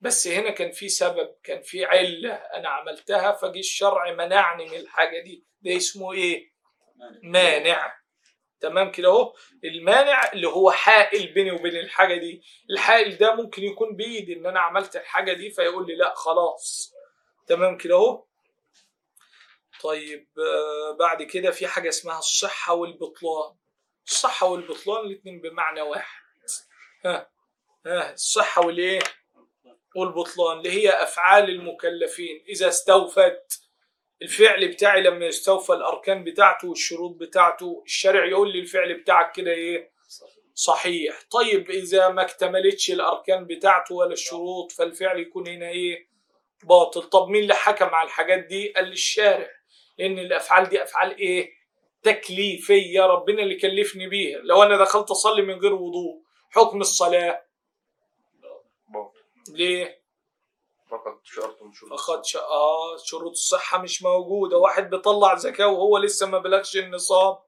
بس 0.00 0.28
هنا 0.28 0.50
كان 0.50 0.72
في 0.72 0.88
سبب 0.88 1.34
كان 1.44 1.62
في 1.62 1.84
علة 1.84 2.32
أنا 2.34 2.68
عملتها 2.68 3.32
فجي 3.32 3.58
الشرع 3.60 4.12
منعني 4.12 4.64
من 4.68 4.76
الحاجة 4.76 5.22
دي. 5.22 5.44
ده 5.62 5.76
اسمه 5.76 6.12
إيه؟ 6.12 6.50
مانع. 7.22 7.94
تمام 8.60 8.90
كده 8.92 9.08
أهو؟ 9.08 9.34
المانع 9.64 10.32
اللي 10.32 10.48
هو 10.48 10.70
حائل 10.70 11.32
بيني 11.32 11.50
وبين 11.50 11.76
الحاجة 11.76 12.14
دي. 12.14 12.42
الحائل 12.70 13.16
ده 13.18 13.34
ممكن 13.34 13.62
يكون 13.64 13.96
بايدي 13.96 14.34
إن 14.36 14.46
أنا 14.46 14.60
عملت 14.60 14.96
الحاجة 14.96 15.32
دي 15.32 15.50
فيقول 15.50 15.86
لي 15.86 15.94
لا 15.96 16.14
خلاص. 16.14 16.92
تمام 17.46 17.76
كده 17.76 17.94
أهو؟ 17.94 18.24
طيب 19.82 20.28
آه، 20.38 20.96
بعد 20.98 21.22
كده 21.22 21.50
في 21.50 21.66
حاجة 21.66 21.88
اسمها 21.88 22.18
الصحة 22.18 22.74
والبطلان. 22.74 23.54
الصحة 24.06 24.46
والبطلان 24.46 25.06
الاتنين 25.06 25.40
بمعنى 25.40 25.80
واحد. 25.80 26.22
ها 27.04 27.30
ها 27.86 28.12
الصحة 28.12 28.66
والإيه؟ 28.66 29.00
والبطلان 29.96 30.58
اللي 30.58 30.70
هي 30.70 30.90
أفعال 31.02 31.50
المكلفين. 31.50 32.44
إذا 32.48 32.68
استوفت 32.68 33.60
الفعل 34.22 34.68
بتاعي 34.68 35.02
لما 35.02 35.26
يستوفى 35.26 35.72
الأركان 35.72 36.24
بتاعته 36.24 36.68
والشروط 36.68 37.16
بتاعته 37.16 37.82
الشرع 37.86 38.24
يقول 38.26 38.52
لي 38.52 38.60
الفعل 38.60 38.94
بتاعك 38.94 39.32
كده 39.32 39.50
إيه؟ 39.50 39.90
صحيح. 40.54 41.20
طيب 41.30 41.70
إذا 41.70 42.08
ما 42.08 42.22
اكتملتش 42.22 42.90
الأركان 42.90 43.44
بتاعته 43.44 43.94
ولا 43.94 44.12
الشروط 44.12 44.72
فالفعل 44.72 45.20
يكون 45.20 45.48
هنا 45.48 45.68
إيه؟ 45.68 46.08
باطل. 46.64 47.02
طب 47.02 47.28
مين 47.28 47.42
اللي 47.42 47.54
حكم 47.54 47.86
على 47.86 48.06
الحاجات 48.06 48.38
دي؟ 48.38 48.72
قال 48.72 48.92
الشارع. 48.92 49.59
لأن 50.00 50.18
الأفعال 50.18 50.68
دي 50.68 50.82
أفعال 50.82 51.18
إيه؟ 51.18 51.52
تكليفية 52.02 53.00
ربنا 53.00 53.42
اللي 53.42 53.54
كلفني 53.56 54.08
بيها. 54.08 54.38
لو 54.38 54.62
أنا 54.62 54.76
دخلت 54.76 55.10
أصلي 55.10 55.42
من 55.42 55.54
غير 55.54 55.74
وضوء 55.74 56.22
حكم 56.50 56.80
الصلاة. 56.80 57.44
ليه؟ 59.48 60.00
فقط 60.90 61.20
شرط 61.24 61.58
شروط 61.74 62.00
فقد 62.00 62.24
ش... 62.24 62.36
آه 62.36 62.96
شروط 63.04 63.30
الصحة 63.30 63.78
مش 63.78 64.02
موجودة. 64.02 64.56
واحد 64.56 64.90
بيطلع 64.90 65.34
زكاة 65.34 65.66
وهو 65.66 65.98
لسه 65.98 66.26
ما 66.26 66.38
بلغش 66.38 66.76
النصاب. 66.76 67.38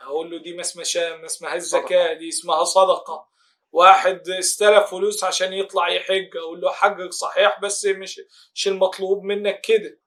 هقول 0.00 0.30
له 0.30 0.38
دي 0.38 0.54
ما 0.54 0.60
اسمهاش 0.60 0.96
ما 0.96 1.26
اسمهاش 1.26 1.62
زكاه 1.62 2.12
دي 2.12 2.28
اسمها 2.28 2.64
صدقة. 2.64 3.28
واحد 3.72 4.28
استلف 4.28 4.90
فلوس 4.90 5.24
عشان 5.24 5.52
يطلع 5.52 5.88
يحج. 5.88 6.36
أقول 6.36 6.60
له 6.60 6.72
حجك 6.72 7.12
صحيح 7.12 7.60
بس 7.60 7.86
مش 7.86 8.20
مش 8.54 8.68
المطلوب 8.68 9.22
منك 9.22 9.60
كده. 9.60 9.99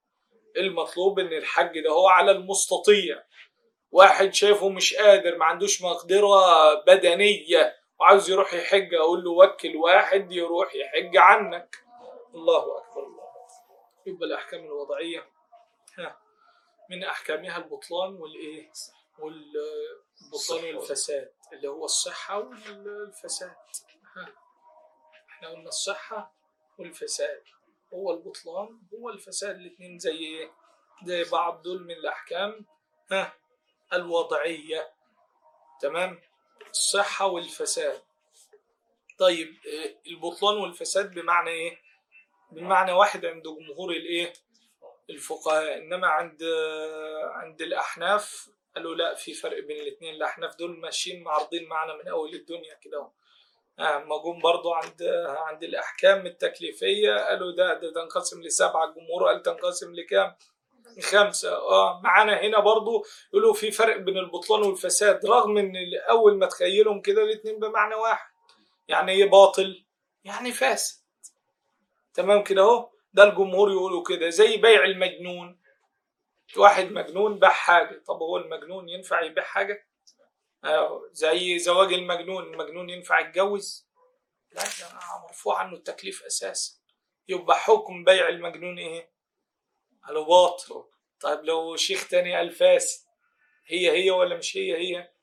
المطلوب 0.58 1.20
إن 1.20 1.34
الحج 1.34 1.80
ده 1.80 1.90
هو 1.90 2.08
على 2.08 2.32
المستطيع. 2.32 3.24
واحد 3.92 4.34
شايفه 4.34 4.70
مش 4.70 4.96
قادر 4.96 5.38
ما 5.38 5.46
عندوش 5.46 5.82
مقدرة 5.82 6.74
بدنية 6.88 7.76
وعاوز 8.00 8.30
يروح 8.30 8.54
يحج 8.54 8.94
أقول 8.94 9.24
له 9.24 9.32
وكل 9.32 9.76
واحد 9.76 10.32
يروح 10.32 10.76
يحج 10.76 11.18
عنك. 11.18 11.76
الله 12.36 12.78
أكبر 12.78 13.04
الله 13.04 13.24
يبقى 14.06 14.28
الاحكام 14.28 14.66
الوضعية. 14.66 15.30
ها 15.98 16.20
من 16.90 17.04
أحكامها 17.04 17.58
البطلان 17.58 18.16
والإيه؟ 18.16 18.72
والبطلان 19.20 20.76
والفساد 20.76 21.34
اللي 21.54 21.68
هو 21.68 21.86
الصحة 21.86 22.38
والفساد. 22.40 23.56
ها 24.16 24.28
إحنا 25.30 25.50
قلنا 25.50 25.68
الصحة 25.68 26.34
والفساد. 26.78 27.44
هو 27.94 28.12
البطلان 28.12 28.80
هو 28.94 29.10
الفساد 29.10 29.56
الاثنين 29.56 30.00
زي 30.00 30.50
زي 31.06 31.24
بعض 31.24 31.62
دول 31.62 31.84
من 31.84 31.92
الأحكام. 31.92 32.66
ها 33.12 33.34
الوضعيه 33.94 34.94
تمام؟ 35.82 36.22
الصحة 36.70 37.26
والفساد. 37.28 38.02
طيب 39.20 39.48
آه، 39.48 39.96
البطلان 40.08 40.58
والفساد 40.58 41.14
بمعنى 41.14 41.50
إيه؟ 41.50 41.78
بمعنى 42.52 42.92
واحد 42.92 43.26
عند 43.26 43.44
جمهور 43.44 43.92
الإيه؟ 43.92 44.34
الفقهاء. 45.10 45.78
إنما 45.78 46.08
عند 46.08 46.44
عند 47.24 47.62
الأحناف 47.62 48.50
قالوا 48.76 48.96
لا 48.96 49.16
في 49.16 49.34
فرق 49.34 49.60
بين 49.60 49.82
الاثنين 49.82 50.16
الأحناف 50.16 50.56
دول 50.56 50.80
ماشيين 50.80 51.24
معارضين 51.24 51.68
معنا 51.68 51.96
من 51.96 52.08
أول 52.08 52.34
الدنيا 52.34 52.74
كده 52.74 53.10
اهو 53.80 53.98
أما 53.98 54.18
جم 54.24 54.40
برضو 54.40 54.74
عند 54.74 55.04
عند 55.28 55.64
الأحكام 55.64 56.26
التكليفية 56.26 57.16
قالوا 57.16 57.52
ده 57.52 57.74
ده 57.74 57.94
تنقسم 57.94 58.42
لسبعه 58.42 58.86
الجمهور 58.90 59.28
قال 59.28 59.42
تنقسم 59.42 59.94
لكام؟ 59.96 60.36
خمسة. 61.02 61.56
آه 61.56 62.02
معانا 62.04 62.42
هنا 62.42 62.60
برضو 62.60 63.06
يقولوا 63.34 63.54
في 63.54 63.72
فرق 63.72 63.98
بين 63.98 64.18
البطلان 64.18 64.62
والفساد 64.64 65.26
رغم 65.26 65.58
إن 65.58 65.74
اول 66.10 66.38
ما 66.38 66.46
تخيلهم 66.46 67.02
كده 67.02 67.24
الاتنين 67.24 67.60
بمعنى 67.60 67.96
واحد. 67.96 68.32
يعني 68.88 69.12
إيه 69.12 69.26
باطل؟ 69.30 69.86
يعني 70.24 70.52
فاسد. 70.52 71.04
تمام 72.14 72.44
كده 72.44 72.62
أهو؟ 72.62 72.90
ده 73.14 73.24
الجمهور 73.24 73.72
يقولوا 73.72 74.04
كده 74.04 74.30
زي 74.30 74.58
بيع 74.58 74.86
المجنون. 74.86 75.60
واحد 76.58 76.92
مجنون 76.92 77.40
باع 77.40 77.50
حاجة 77.50 78.04
طب 78.08 78.16
هو 78.16 78.38
المجنون 78.38 78.90
ينفع 78.90 79.22
يبيع 79.22 79.44
حاجة؟ 79.44 79.74
آه 79.74 79.93
زي 81.12 81.60
زواج 81.60 81.94
المجنون 81.94 82.44
المجنون 82.44 82.90
ينفع 82.90 83.20
يتجوز؟ 83.20 83.88
لا 84.52 84.62
ده 84.64 85.00
مرفوع 85.24 85.60
عنه 85.60 85.74
التكليف 85.78 86.24
أساسا. 86.24 86.80
يبقى 87.28 87.60
حكم 87.60 88.04
بيع 88.04 88.28
المجنون 88.30 88.80
إيه؟ 88.80 89.14
قالوا 90.04 90.26
باطل 90.26 90.86
طيب 91.20 91.40
لو 91.44 91.76
شيخ 91.76 92.08
تاني 92.08 92.36
قال 92.36 92.52
فاسد 92.52 93.08
هي 93.66 93.92
هي 93.92 94.12
ولا 94.12 94.38
مش 94.38 94.58
هي 94.58 94.78
هي؟ 94.78 95.14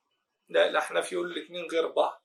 لا 0.49 0.67
الاحناف 0.69 1.12
يقول 1.12 1.33
الاثنين 1.33 1.65
غير 1.67 1.89
بعض. 1.89 2.25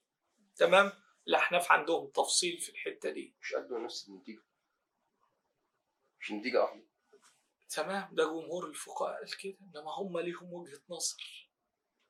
تمام؟ 0.55 0.91
الاحناف 1.27 1.71
عندهم 1.71 2.07
تفصيل 2.07 2.57
في 2.59 2.69
الحتة 2.69 3.09
دي. 3.09 3.35
مش 3.41 3.53
قد 3.53 3.71
نفس 3.73 4.07
النتيجة. 4.09 4.43
مش 6.19 6.31
نتيجة 6.31 6.61
واحدة 6.63 6.85
تمام 7.69 8.09
ده 8.11 8.23
جمهور 8.23 8.67
الفقهاء 8.67 9.17
قال 9.17 9.37
كده 9.37 9.57
إنما 9.61 9.91
هم 9.91 10.19
ليهم 10.19 10.53
وجهة 10.53 10.81
نظر. 10.89 11.44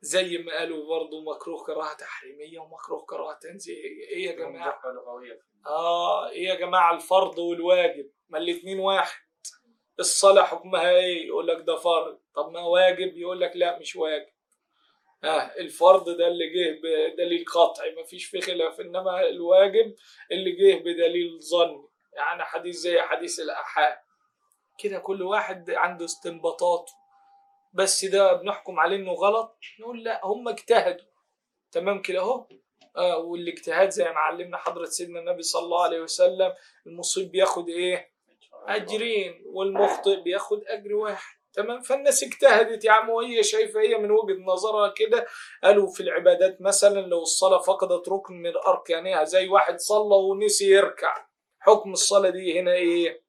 زي 0.02 0.38
ما 0.38 0.58
قالوا 0.58 0.88
برضه 0.88 1.22
مكروه 1.22 1.64
كراهة 1.66 1.94
تحريمية 1.94 2.60
ومكروه 2.60 3.06
كراهة 3.06 3.40
تنزيهية. 3.42 4.08
إيه 4.10 4.26
يا 4.26 4.32
جماعة؟ 4.32 4.82
آه 5.68 6.30
إيه 6.30 6.48
يا 6.48 6.56
جماعة 6.56 6.96
الفرض 6.96 7.38
والواجب؟ 7.38 8.12
ما 8.30 8.38
الاتنين 8.38 8.80
واحد. 8.80 9.20
الصلاة 10.00 10.44
حكمها 10.44 10.90
إيه؟ 10.90 11.28
يقول 11.28 11.48
لك 11.48 11.64
ده 11.68 11.76
فرض. 11.76 12.20
طب 12.36 12.52
ما 12.52 12.60
واجب؟ 12.62 13.18
يقول 13.18 13.42
لك 13.42 13.52
لا 13.56 13.80
مش 13.80 13.96
واجب. 13.96 14.36
آه 15.24 15.42
الفرض 15.60 16.10
ده 16.10 16.28
اللي 16.28 16.50
جه 16.50 16.80
بدليل 16.84 17.46
قطعي 17.46 17.96
ما 17.96 18.04
فيش 18.04 18.26
فيه 18.26 18.40
خلاف. 18.42 18.80
إنما 18.80 19.28
الواجب 19.28 19.96
اللي 20.32 20.52
جه 20.52 20.80
بدليل 20.80 21.40
ظني. 21.42 21.88
يعني 22.14 22.44
حديث 22.44 22.76
زي 22.76 23.02
حديث 23.02 23.40
الاحاد 23.40 23.98
كده 24.78 25.00
كل 25.00 25.22
واحد 25.24 25.70
عنده 25.72 26.06
استنباطاته. 26.06 26.94
بس 27.76 28.06
ده 28.06 28.34
بنحكم 28.34 28.80
عليه 28.80 28.96
إنه 28.96 29.12
غلط 29.14 29.58
نقول 29.80 30.04
لا 30.04 30.22
هم 30.26 30.48
اجتهدوا. 30.48 31.06
تمام 31.72 32.02
كده 32.02 32.20
أهو؟ 32.20 32.48
آه 32.98 33.18
والاجتهاد 33.18 33.90
زي 33.90 34.04
ما 34.04 34.20
علمنا 34.20 34.58
حضرة 34.58 34.86
سيدنا 34.86 35.20
النبي 35.20 35.42
صلى 35.44 35.64
الله 35.66 35.84
عليه 35.84 36.02
وسلم 36.02 36.54
المصيب 36.88 37.32
بياخد 37.32 37.70
إيه؟ 37.70 38.12
أجرين 38.68 39.44
والمخطئ 39.46 40.22
بياخد 40.22 40.64
أجر 40.68 40.94
واحد. 40.96 41.36
تمام؟ 41.54 41.82
فالناس 41.82 42.24
اجتهدت 42.24 42.86
يا 42.86 42.92
عم 42.92 43.10
وهي 43.10 43.44
شايفة 43.44 43.82
هي 43.82 43.98
من 43.98 44.12
وجهة 44.12 44.44
نظرها 44.46 44.94
كده. 44.98 45.26
قالوا 45.64 45.88
في 45.92 46.04
العبادات 46.04 46.62
مثلا 46.62 47.00
لو 47.00 47.22
الصلاة 47.22 47.62
فقدت 47.62 48.10
ركن 48.10 48.34
من 48.34 48.54
أركانها 48.68 49.24
زي 49.24 49.48
واحد 49.48 49.80
صلى 49.80 50.16
ونسي 50.16 50.70
يركع. 50.72 51.28
حكم 51.60 51.92
الصلاة 51.92 52.30
دي 52.30 52.60
هنا 52.60 52.74
إيه؟ 52.74 53.26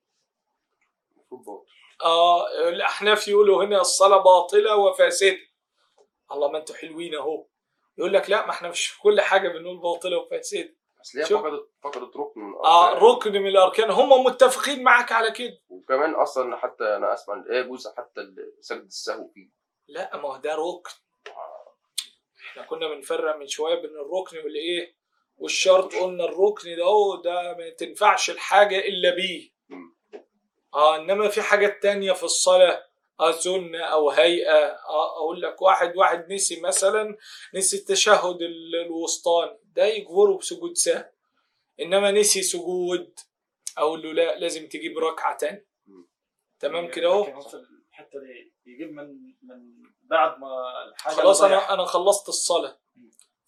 آه 2.05 2.68
الأحناف 2.68 3.28
يقولوا 3.28 3.64
هنا 3.64 3.81
الصلاة 3.81 4.18
باطلة 4.18 4.77
وفاسدة. 4.77 5.39
الله 6.32 6.51
ما 6.51 6.59
أنتوا 6.59 6.74
حلوين 6.74 7.14
أهو. 7.14 7.47
يقول 7.98 8.12
لك 8.12 8.31
لا 8.31 8.47
ما 8.47 8.51
إحنا 8.51 8.68
مش 8.68 8.98
كل 8.98 9.20
حاجة 9.20 9.48
بنقول 9.48 9.78
باطلة 9.78 10.18
وفاسدة. 10.18 10.77
اصل 11.01 11.18
هي. 11.18 11.24
فقدت 11.24 11.68
فقدت 11.82 12.16
ركن 12.16 12.40
من 12.40 12.55
آه 12.55 12.89
الأركان. 12.89 13.09
ركن 13.09 13.32
من 13.32 13.47
الأركان. 13.48 13.90
هم 13.90 14.24
متفقين 14.24 14.82
معاك 14.82 15.12
على 15.12 15.31
كده. 15.31 15.62
وكمان 15.68 16.14
أصلا 16.14 16.56
حتى 16.56 16.97
أنا 16.97 17.14
أسمع 17.14 17.44
إيه 17.51 17.62
جزء 17.62 17.90
حتى 17.97 18.20
سجد 18.60 18.85
السهو 18.85 19.28
فيه. 19.35 19.48
لا 19.89 20.16
ما 20.16 20.28
هو 20.28 20.36
ده 20.36 20.55
ركن. 20.55 20.90
إحنا 22.51 22.62
كنا 22.62 22.89
بنفرق 22.89 23.36
من 23.36 23.47
شوية 23.47 23.74
بين 23.74 23.90
الركن 23.90 24.39
والإيه؟ 24.39 24.97
والشرط 25.36 25.94
قلنا 25.94 26.24
الركن 26.24 26.77
ده 26.77 27.23
ده 27.24 27.56
ما 27.59 27.70
تنفعش 27.70 28.31
الحاجة 28.31 28.78
إلا 28.78 29.14
بيه. 29.14 29.55
مم. 30.74 30.80
آه 30.80 30.97
إنما 30.97 31.28
في 31.28 31.43
حاجات 31.43 31.82
تانية 31.82 32.12
في 32.12 32.22
الصلاة 32.24 32.86
آه 33.20 33.32
سنه 33.32 33.78
أو 33.80 34.10
هيئة 34.10 34.66
آه 34.88 35.16
أقول 35.16 35.43
لك 35.43 35.62
واحد 35.62 35.97
واحد 35.97 36.32
نسي 36.32 36.60
مثلا 36.60 37.16
نسي 37.55 37.76
التشهد 37.76 38.43
ال- 38.43 38.76
الوسطاني 38.86 39.59
ده 39.64 39.84
يجبره 39.84 40.36
بسجود 40.38 40.76
سهو 40.76 41.05
إنما 41.80 42.10
نسي 42.10 42.43
سجود 42.43 43.14
أقول 43.78 44.02
له 44.02 44.12
لا 44.12 44.38
لازم 44.38 44.68
تجيب 44.68 44.98
ركعة 44.98 45.36
تانية 45.38 45.66
تمام 46.60 46.90
كده 46.90 47.06
أهو؟ 47.09 47.22
لكن 47.22 47.32
هو 47.32 47.40
في 47.40 47.56
الحتة 47.90 48.20
دي 48.20 48.52
يجيب 48.66 48.93
من 48.93 49.06
من 49.43 49.72
بعد 50.02 50.38
ما 50.40 50.48
الحاجة 50.88 51.14
خلاص 51.14 51.43
أنا 51.43 51.74
أنا 51.74 51.84
خلصت 51.84 52.28
الصلاة. 52.28 52.78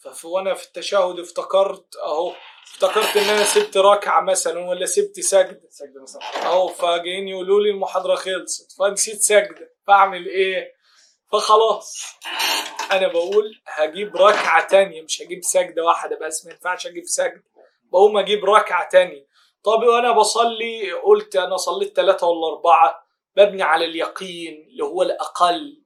فف- 0.04 0.24
وأنا 0.24 0.54
في 0.54 0.66
التشهد 0.66 1.18
افتكرت 1.18 1.96
أهو 1.96 2.32
افتكرت 2.72 3.16
إن 3.16 3.24
أنا 3.34 3.44
سبت 3.44 3.76
ركعه 3.76 4.20
مثلا 4.20 4.68
ولا 4.68 4.86
سبت 4.86 5.20
سجدة. 5.20 5.60
سجدة 5.70 6.02
مثلا. 6.02 6.22
أهو 6.46 6.68
فجايين 6.68 7.28
يقولوا 7.28 7.60
لي 7.60 7.70
المحاضرة 7.70 8.14
خلصت 8.14 8.72
فنسيت 8.78 9.20
سجدة 9.20 9.74
فأعمل 9.86 10.26
إيه؟ 10.26 10.74
فخلاص. 11.32 12.02
أنا 12.92 13.08
بقول 13.08 13.60
هجيب 13.66 14.16
ركعه 14.16 14.66
تانية 14.68 15.02
مش 15.02 15.22
هجيب 15.22 15.40
سجدة 15.44 15.82
واحدة 15.84 16.18
بس 16.26 16.46
ما 16.46 16.52
ينفعش 16.52 16.86
أجيب 16.86 17.04
سجدة. 17.06 17.44
بقوم 17.82 18.18
أجيب 18.18 18.44
ركعه 18.44 18.88
تانية. 18.88 19.26
طب 19.64 19.82
وأنا 19.82 20.12
بصلي 20.12 20.92
قلت 20.92 21.36
أنا 21.36 21.56
صليت 21.56 21.96
ثلاثة 21.96 22.26
ولا 22.26 22.46
أربعة 22.56 23.06
ببني 23.36 23.62
على 23.62 23.84
اليقين 23.84 24.66
اللي 24.70 24.84
هو 24.84 25.02
الأقل. 25.02 25.82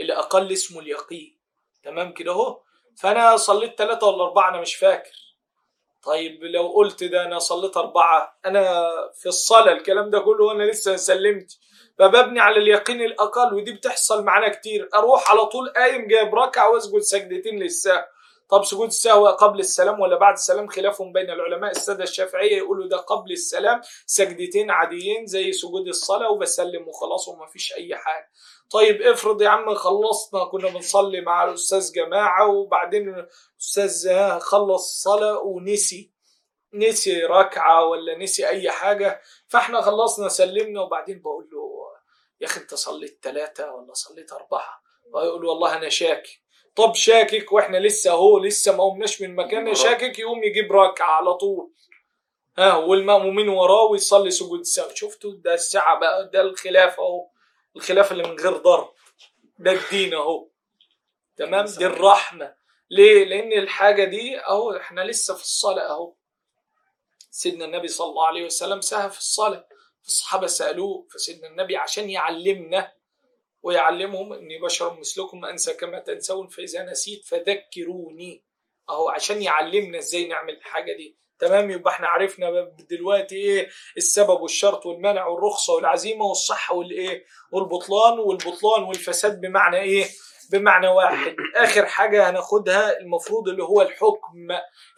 الأقل 0.00 0.52
اسمه 0.52 0.80
اليقين. 0.80 1.40
تمام 1.82 2.12
كده 2.12 2.32
أهو؟ 2.32 2.62
فأنا 3.00 3.36
صليت 3.36 3.78
ثلاثة 3.78 4.06
ولا 4.06 4.24
أربعة 4.24 4.48
أنا 4.50 4.60
مش 4.60 4.74
فاكر. 4.76 5.12
طيب 6.02 6.44
لو 6.44 6.68
قلت 6.68 7.04
ده 7.04 7.24
أنا 7.24 7.38
صليت 7.38 7.76
أربعة 7.76 8.38
أنا 8.46 8.90
في 9.14 9.26
الصلاة 9.26 9.72
الكلام 9.72 10.10
ده 10.10 10.18
كله 10.20 10.44
وأنا 10.44 10.62
لسه 10.62 10.96
سلمت 10.96 11.58
فببني 11.98 12.40
على 12.40 12.56
اليقين 12.56 13.02
الأقل 13.02 13.54
ودي 13.54 13.72
بتحصل 13.72 14.24
معانا 14.24 14.48
كتير. 14.48 14.88
أروح 14.94 15.30
على 15.30 15.44
طول 15.46 15.68
قايم 15.68 16.08
جايب 16.08 16.34
ركعة 16.34 16.70
وأسجد 16.70 16.98
سجدتين 16.98 17.58
للسهو 17.58 18.04
طب 18.50 18.64
سجود 18.64 18.86
السهو 18.86 19.26
قبل 19.26 19.60
السلام 19.60 20.00
ولا 20.00 20.16
بعد 20.16 20.32
السلام؟ 20.32 20.68
خلافهم 20.68 21.12
بين 21.12 21.30
العلماء 21.30 21.70
السادة 21.70 22.04
الشافعية 22.04 22.56
يقولوا 22.56 22.88
ده 22.88 22.96
قبل 22.96 23.32
السلام. 23.32 23.80
سجدتين 24.06 24.70
عاديين 24.70 25.26
زي 25.26 25.52
سجود 25.52 25.88
الصلاة 25.88 26.30
وبسلم 26.30 26.88
وخلاص 26.88 27.28
وما 27.28 27.46
فيش 27.46 27.72
أي 27.72 27.96
حاجة. 27.96 28.30
طيب 28.70 29.02
افرض 29.02 29.42
يا 29.42 29.48
عم 29.48 29.74
خلصنا 29.74 30.44
كنا 30.44 30.68
بنصلي 30.68 31.20
مع 31.20 31.44
الأستاذ 31.44 31.92
جماعة 31.92 32.48
وبعدين 32.48 33.08
الأستاذ 33.58 34.08
خلص 34.38 34.82
الصلاه 34.88 35.38
ونسي 35.42 36.10
نسي 36.74 37.22
ركعة 37.24 37.84
ولا 37.84 38.18
نسي 38.18 38.48
أي 38.48 38.70
حاجة 38.70 39.20
فإحنا 39.48 39.80
خلصنا 39.80 40.28
سلمنا 40.28 40.80
وبعدين 40.80 41.20
بقول 41.22 41.48
له 41.52 41.70
يا 42.40 42.46
أخي 42.46 42.60
أنت 42.60 42.74
صليت 42.74 43.18
ثلاثة 43.22 43.72
ولا 43.74 43.92
صليت 43.94 44.32
أربعة؟ 44.32 44.82
ويقول 45.12 45.44
والله 45.44 45.76
أنا 45.76 45.88
شاكك. 45.88 46.28
طب 46.76 46.94
شاكك 46.94 47.52
وإحنا 47.52 47.76
لسه 47.76 48.10
أهو 48.10 48.38
لسه 48.38 48.76
ما 48.76 48.84
قمناش 48.84 49.22
من 49.22 49.34
مكاننا 49.36 49.74
شاكك 49.74 50.18
يقوم 50.18 50.44
يجيب 50.44 50.72
ركعة 50.72 51.10
على 51.10 51.34
طول. 51.34 51.70
ها 52.58 52.76
والمأمومين 52.76 53.48
وراه 53.48 53.82
ويصلي 53.90 54.30
سجود 54.30 54.60
السهو 54.60 54.88
شفتوا؟ 54.94 55.32
ده 55.34 55.54
الساعة 55.54 56.00
بقى 56.00 56.30
ده 56.32 56.40
الخلاف 56.40 57.00
أهو. 57.00 57.28
الخلاف 57.76 58.12
اللي 58.12 58.22
من 58.22 58.40
غير 58.40 58.56
ضرب. 58.56 58.92
ده 59.58 59.72
الدين 59.72 60.14
اهو. 60.14 60.48
تمام؟ 61.36 61.64
دي 61.64 61.86
الرحمة. 61.86 62.54
ليه؟ 62.90 63.24
لأن 63.24 63.52
الحاجة 63.52 64.04
دي 64.04 64.38
اهو 64.38 64.76
إحنا 64.76 65.00
لسه 65.00 65.34
في 65.34 65.42
الصلاة 65.42 65.90
اهو. 65.90 66.14
سيدنا 67.30 67.64
النبي 67.64 67.88
صلى 67.88 68.10
الله 68.10 68.26
عليه 68.26 68.44
وسلم 68.44 68.80
سهى 68.80 69.10
في 69.10 69.18
الصلاة. 69.18 69.68
الصحابة 70.06 70.46
سألوه 70.46 71.06
فسيدنا 71.10 71.48
النبي 71.48 71.76
عشان 71.76 72.10
يعلمنا 72.10 72.92
ويعلمهم 73.62 74.32
إني 74.32 74.58
بشر 74.58 75.00
مثلكم 75.00 75.44
أنسى 75.44 75.74
كما 75.74 75.98
تنسون 75.98 76.48
فإذا 76.48 76.82
نسيت 76.82 77.24
فذكروني. 77.24 78.44
اهو 78.88 79.08
عشان 79.08 79.42
يعلمنا 79.42 79.98
إزاي 79.98 80.28
نعمل 80.28 80.56
الحاجة 80.56 80.92
دي. 80.96 81.16
تمام؟ 81.40 81.70
يبقى 81.70 81.92
إحنا 81.94 82.08
عرفنا 82.08 82.72
دلوقتي 82.90 83.36
إيه 83.36 83.68
السبب 83.96 84.40
والشرط 84.40 84.86
والمنع 84.86 85.26
والرخصة 85.26 85.74
والعزيمة 85.74 86.24
والصحة 86.24 86.74
والإيه؟ 86.74 87.24
والبطلان 87.52 88.18
والبطلان 88.18 88.82
والفساد 88.82 89.40
بمعنى 89.40 89.76
إيه؟ 89.80 90.06
بمعنى 90.52 90.88
واحد. 90.88 91.36
آخر 91.56 91.86
حاجة 91.86 92.30
هناخدها 92.30 92.98
المفروض 92.98 93.48
اللي 93.48 93.62
هو 93.64 93.82
الحكم. 93.82 94.48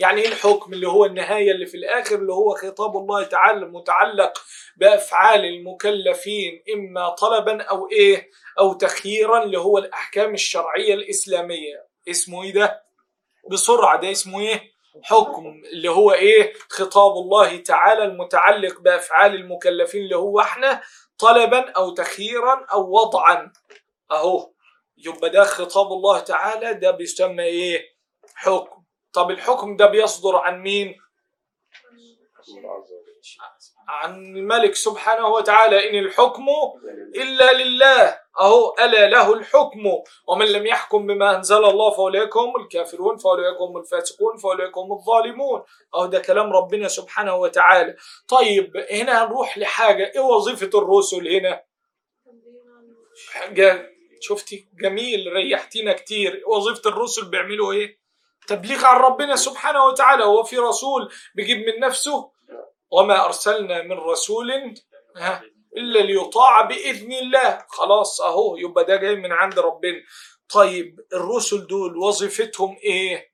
يعني 0.01 0.21
إيه 0.21 0.29
الحكم؟ 0.29 0.73
اللي 0.73 0.89
هو 0.89 1.05
النهاية 1.05 1.51
اللي 1.53 1.67
في 1.67 1.77
الآخر 1.77 2.15
اللي 2.17 2.33
هو 2.33 2.55
خطاب 2.55 2.97
الله 2.97 3.23
تعالى 3.25 3.59
المتعلق 3.59 4.33
بأفعال 4.77 5.45
المكلفين 5.45 6.63
إما 6.75 7.09
طلبا 7.09 7.63
أو 7.63 7.89
إيه؟ 7.91 8.31
أو 8.59 8.73
تخييرا 8.73 9.43
اللي 9.43 9.59
هو 9.59 9.79
الأحكام 9.79 10.35
الشرعية 10.35 10.95
الإسلامية. 10.95 11.87
اسمه 12.11 12.43
إيه 12.43 12.53
ده؟ 12.53 12.83
بسرعة 13.51 14.01
ده 14.01 14.11
اسمه 14.11 14.41
إيه؟ 14.41 14.72
حكم 15.03 15.63
اللي 15.73 15.91
هو 15.91 16.13
إيه؟ 16.13 16.53
خطاب 16.69 17.13
الله 17.13 17.57
تعالى 17.57 18.05
المتعلق 18.05 18.81
بأفعال 18.81 19.35
المكلفين 19.35 20.03
اللي 20.03 20.17
هو 20.17 20.41
إحنا 20.41 20.83
طلبا 21.19 21.71
أو 21.71 21.91
تخييرا 21.95 22.67
أو 22.73 22.91
وضعا. 22.91 23.53
أهو. 24.11 24.53
يبقى 24.97 25.31
ده 25.31 25.45
خطاب 25.45 25.87
الله 25.87 26.21
تعالى 26.21 26.75
ده 26.75 26.91
بيسمى 26.91 27.45
إيه؟ 27.45 27.83
حكم. 28.35 28.83
طب 29.13 29.31
الحكم 29.31 29.77
ده 29.77 29.87
بيصدر 29.87 30.37
عن 30.37 30.63
مين؟ 30.63 30.99
عن 33.89 34.37
الملك 34.37 34.75
سبحانه 34.75 35.29
وتعالى 35.29 35.91
إن 35.91 36.05
الحكم 36.05 36.47
إلا 37.15 37.53
لله. 37.53 38.23
أهو 38.41 38.75
ألا 38.81 39.09
له 39.09 39.33
الحكم. 39.33 39.81
ومن 40.29 40.47
لم 40.47 40.67
يحكم 40.67 41.07
بما 41.07 41.37
أنزل 41.37 41.65
الله 41.65 41.91
فأولئك 41.91 42.37
هم 42.37 42.57
الكافرون 42.57 43.17
فأولئك 43.17 43.61
هم 43.61 43.77
الفاسقون 43.77 44.37
فأولئك 44.37 44.79
هم 44.79 44.93
الظالمون. 44.93 45.63
أهو 45.95 46.07
ده 46.07 46.19
كلام 46.19 46.53
ربنا 46.53 46.89
سبحانه 46.89 47.35
وتعالى. 47.35 47.97
طيب 48.29 48.77
هنا 48.91 49.25
هنروح 49.25 49.59
لحاجة. 49.59 50.13
إيه 50.15 50.21
وظيفة 50.21 50.79
الرسل 50.79 51.29
هنا؟ 51.29 51.63
حاجة 53.33 53.91
شفتي؟ 54.21 54.69
جميل 54.83 55.33
ريحتينا 55.33 55.93
كتير. 55.93 56.43
وظيفة 56.47 56.91
الرسل 56.91 57.25
بيعملوا 57.25 57.73
إيه؟ 57.73 58.03
تبليغ 58.47 58.87
عن 58.87 59.01
ربنا 59.01 59.37
سبحانه 59.37 59.85
وتعالى. 59.85 60.25
هو 60.25 60.43
في 60.43 60.59
رسول 60.59 61.13
بيجيب 61.35 61.59
من 61.59 61.81
نفسه 61.81 62.31
وما 62.93 63.25
أرسلنا 63.25 63.83
من 63.83 63.93
رسول 63.99 64.75
إلا 65.77 65.99
ليطاع 65.99 66.61
بإذن 66.61 67.13
الله. 67.13 67.65
خلاص 67.69 68.21
أهو 68.21 68.57
يبقى 68.57 68.85
ده 68.85 68.97
جاي 68.97 69.15
من 69.17 69.33
عند 69.33 69.59
ربنا. 69.59 70.03
طيب 70.55 71.01
الرسل 71.13 71.67
دول 71.67 71.97
وظيفتهم 71.97 72.77
إيه؟ 72.85 73.33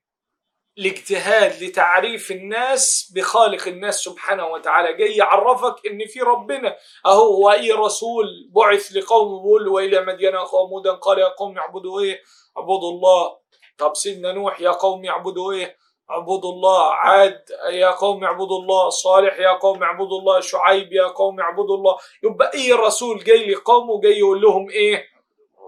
الاجتهاد 0.77 1.63
لتعريف 1.63 2.31
الناس 2.31 3.11
بخالق 3.15 3.67
الناس 3.67 4.03
سبحانه 4.03 4.47
وتعالى. 4.47 4.93
جاي 4.93 5.15
يعرفك 5.15 5.87
إن 5.87 6.05
في 6.05 6.19
ربنا. 6.19 6.77
أهو 7.05 7.45
وأي 7.45 7.71
رسول 7.71 8.25
بعث 8.55 8.91
لقوم 8.91 9.27
بيقول 9.27 9.67
وإلى 9.67 10.01
مدين 10.05 10.35
أخاهم 10.35 10.81
قال 11.01 11.19
يا 11.19 11.27
قوم 11.27 11.57
اعبدوا 11.57 12.01
إيه؟ 12.01 12.21
اعبدوا 12.57 12.91
الله. 12.91 13.39
طب 13.77 13.95
سيدنا 13.95 14.31
نوح 14.31 14.61
يا 14.61 14.71
قوم 14.71 15.05
اعبدوا 15.05 15.53
إيه؟ 15.53 15.77
اعبدوا 16.11 16.51
الله 16.51 16.93
عاد 16.93 17.43
يا 17.71 17.91
قوم 17.91 18.23
اعبدوا 18.23 18.59
الله 18.61 18.89
صالح 18.89 19.39
يا 19.39 19.51
قوم 19.51 19.83
اعبدوا 19.83 20.19
الله 20.19 20.39
شعيب 20.39 20.93
يا 20.93 21.07
قوم 21.07 21.39
اعبدوا 21.39 21.77
الله 21.77 21.97
يبقى 22.23 22.51
اي 22.53 22.73
رسول 22.73 23.23
جاي 23.23 23.51
لقومه 23.51 24.01
جاي 24.01 24.19
يقول 24.19 24.41
لهم 24.41 24.69
إيه؟ 24.69 25.05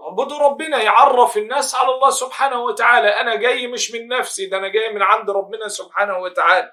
اعبدوا 0.04 0.38
ربنا 0.38 0.82
يعرف 0.82 1.36
الناس 1.36 1.74
على 1.74 1.94
الله 1.94 2.10
سبحانه 2.10 2.62
وتعالى. 2.64 3.08
أنا 3.08 3.34
جاي 3.34 3.66
مش 3.66 3.92
من 3.92 4.08
نفسي 4.08 4.46
ده 4.46 4.56
أنا 4.58 4.68
جاي 4.68 4.92
من 4.92 5.02
عند 5.02 5.30
ربنا 5.30 5.68
سبحانه 5.68 6.18
وتعالى. 6.18 6.72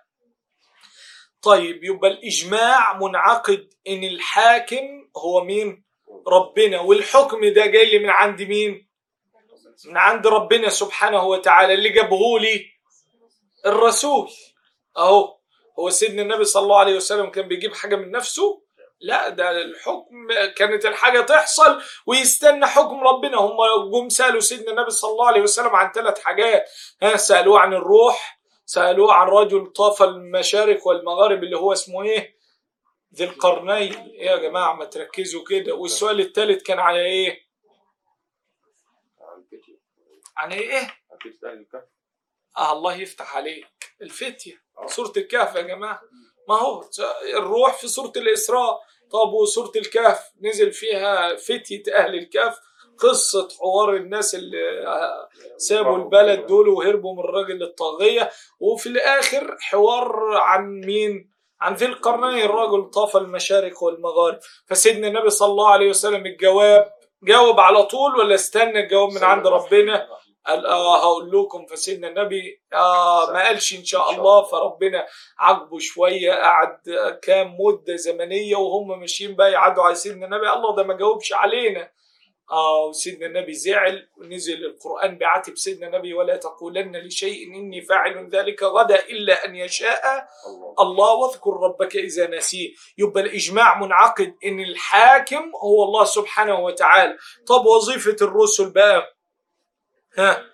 طيب 1.42 1.84
يبقى 1.84 2.10
الإجماع 2.12 2.98
منعقد 2.98 3.70
إن 3.88 4.04
الحاكم 4.04 5.08
هو 5.18 5.44
مين؟ 5.44 5.84
ربنا. 6.28 6.80
والحكم 6.80 7.54
ده 7.54 7.66
جاي 7.66 8.00
من 8.00 8.10
عند 8.10 8.42
مين؟ 8.42 8.90
من 9.86 9.98
عند 9.98 10.28
ربنا 10.28 10.70
سبحانه 10.70 11.24
وتعالى. 11.24 11.74
اللي 11.74 11.90
جابه 11.90 12.40
لي 12.40 12.66
الرسول. 13.66 14.30
أهو 14.98 15.38
هو 15.80 15.90
سيدنا 15.90 16.22
النبي 16.22 16.44
صلى 16.46 16.64
الله 16.64 16.80
عليه 16.80 16.96
وسلم 16.96 17.30
كان 17.30 17.48
بيجيب 17.48 17.74
حاجة 17.74 17.96
من 17.96 18.12
نفسه؟ 18.12 18.62
لا 19.02 19.30
ده 19.30 19.52
الحكم 19.52 20.28
كانت 20.58 20.86
الحاجة 20.86 21.22
تحصل 21.22 21.82
ويستنى 22.06 22.66
حكم 22.68 23.04
ربنا. 23.04 23.38
هم 23.38 23.58
جم 23.92 24.10
سألوا 24.10 24.40
سيدنا 24.40 24.72
النبي 24.72 24.90
صلى 24.90 25.12
الله 25.12 25.28
عليه 25.28 25.42
وسلم 25.42 25.76
عن 25.76 25.92
ثلاث 25.92 26.20
حاجات. 26.20 26.70
ها 27.02 27.18
سألوه 27.18 27.60
عن 27.60 27.74
الروح 27.74 28.40
سألوه 28.66 29.14
عن 29.14 29.28
رجل 29.28 29.68
طاف 29.68 30.04
المشارق 30.04 30.88
والمغارب 30.88 31.44
اللي 31.44 31.58
هو 31.58 31.74
اسمه 31.74 32.04
إيه؟ 32.04 32.38
ذي 33.16 33.24
القرنين. 33.24 33.94
إيه 33.94 34.26
يا 34.26 34.38
جماعة 34.38 34.74
ما 34.74 34.86
تركزوا 34.86 35.44
كده. 35.50 35.74
والسؤال 35.76 36.20
الثالث 36.20 36.64
كان 36.64 36.80
على 36.80 37.00
إيه؟ 37.06 37.50
عن 40.38 40.52
إيه؟ 40.52 40.96
آه 42.58 42.72
الله 42.74 42.96
يفتح 42.96 43.38
عليك. 43.38 43.68
الفتية. 44.02 44.62
سورة 44.88 45.14
الكهف 45.18 45.56
يا 45.56 45.62
جماعة. 45.62 46.02
ما 46.48 46.56
هو 46.56 46.84
الروح 47.38 47.78
في 47.78 47.88
سورة 47.88 48.14
الإسراء. 48.16 48.80
طب 49.12 49.34
وسورة 49.34 49.72
الكهف؟ 49.76 50.32
نزل 50.42 50.72
فيها 50.72 51.36
فتية 51.36 51.84
أهل 51.96 52.16
الكهف. 52.16 52.60
قصة 52.98 53.50
حوار 53.60 53.96
الناس 53.96 54.36
اللي 54.36 54.86
سابوا 55.58 55.98
البلد 55.98 56.46
دول 56.46 56.70
وهربوا 56.70 57.14
من 57.14 57.20
الراجل 57.20 57.64
الطاغية. 57.64 58.32
وفي 58.60 58.90
الآخر 58.90 59.58
حوار 59.60 60.38
عن 60.38 60.82
مين؟ 60.82 61.32
عن 61.62 61.74
ذي 61.74 61.86
القرنين. 61.86 62.46
الرجل 62.46 62.90
طاف 62.90 63.18
المشارق 63.18 63.84
والمغارب. 63.84 64.40
فسيدنا 64.66 65.08
النبي 65.08 65.30
صلى 65.30 65.52
الله 65.52 65.70
عليه 65.70 65.90
وسلم 65.90 66.26
الجواب 66.26 66.92
جاوب 67.24 67.60
على 67.60 67.84
طول 67.84 68.16
ولا 68.16 68.36
استنى 68.36 68.80
الجواب 68.80 69.10
من 69.12 69.24
عند 69.24 69.48
ربنا؟ 69.48 70.08
هقول 70.46 71.32
لكم 71.32 71.66
فسيدنا 71.66 72.08
النبي 72.08 72.62
آه 72.74 73.32
ما 73.32 73.44
قالش 73.46 73.74
إن 73.76 73.86
شاء 73.86 74.12
الله 74.12 74.44
فربنا 74.44 75.06
عاقبه 75.40 75.80
شوية 75.80 76.34
قعد 76.34 76.78
كام 77.22 77.58
مدة 77.60 77.96
زمنية 77.96 78.56
وهم 78.56 79.00
ماشيين 79.00 79.36
بقى 79.36 79.52
يعدوا 79.52 79.84
على 79.84 79.96
سيدنا 79.96 80.26
النبي. 80.26 80.50
الله 80.54 80.76
ده 80.76 80.84
ما 80.84 80.94
جاوبش 80.98 81.34
علينا. 81.34 81.92
آه 82.52 82.86
وسيدنا 82.86 83.26
النبي 83.26 83.54
زعل 83.54 84.08
ونزل 84.18 84.66
القرآن 84.66 85.18
بعاتب 85.18 85.58
سيدنا 85.58 85.88
النبي 85.88 86.14
ولا 86.14 86.36
تقولن 86.38 86.98
لشيء 86.98 87.48
إني 87.56 87.82
فاعل 87.82 88.30
ذلك 88.30 88.64
غدا 88.64 89.00
إلا 89.06 89.46
أن 89.46 89.56
يشاء 89.56 90.28
الله 90.80 91.14
واذكر 91.14 91.52
ربك 91.64 91.96
إذا 91.96 92.28
نسيه. 92.28 92.70
يبقى 92.98 93.22
الإجماع 93.22 93.80
منعقد 93.82 94.36
إن 94.46 94.60
الحاكم 94.60 95.52
هو 95.64 95.84
الله 95.84 96.06
سبحانه 96.06 96.60
وتعالى. 96.60 97.18
طب 97.48 97.66
وظيفة 97.66 98.16
الرسل 98.22 98.70
بقى؟ 98.74 99.19
ها 100.18 100.46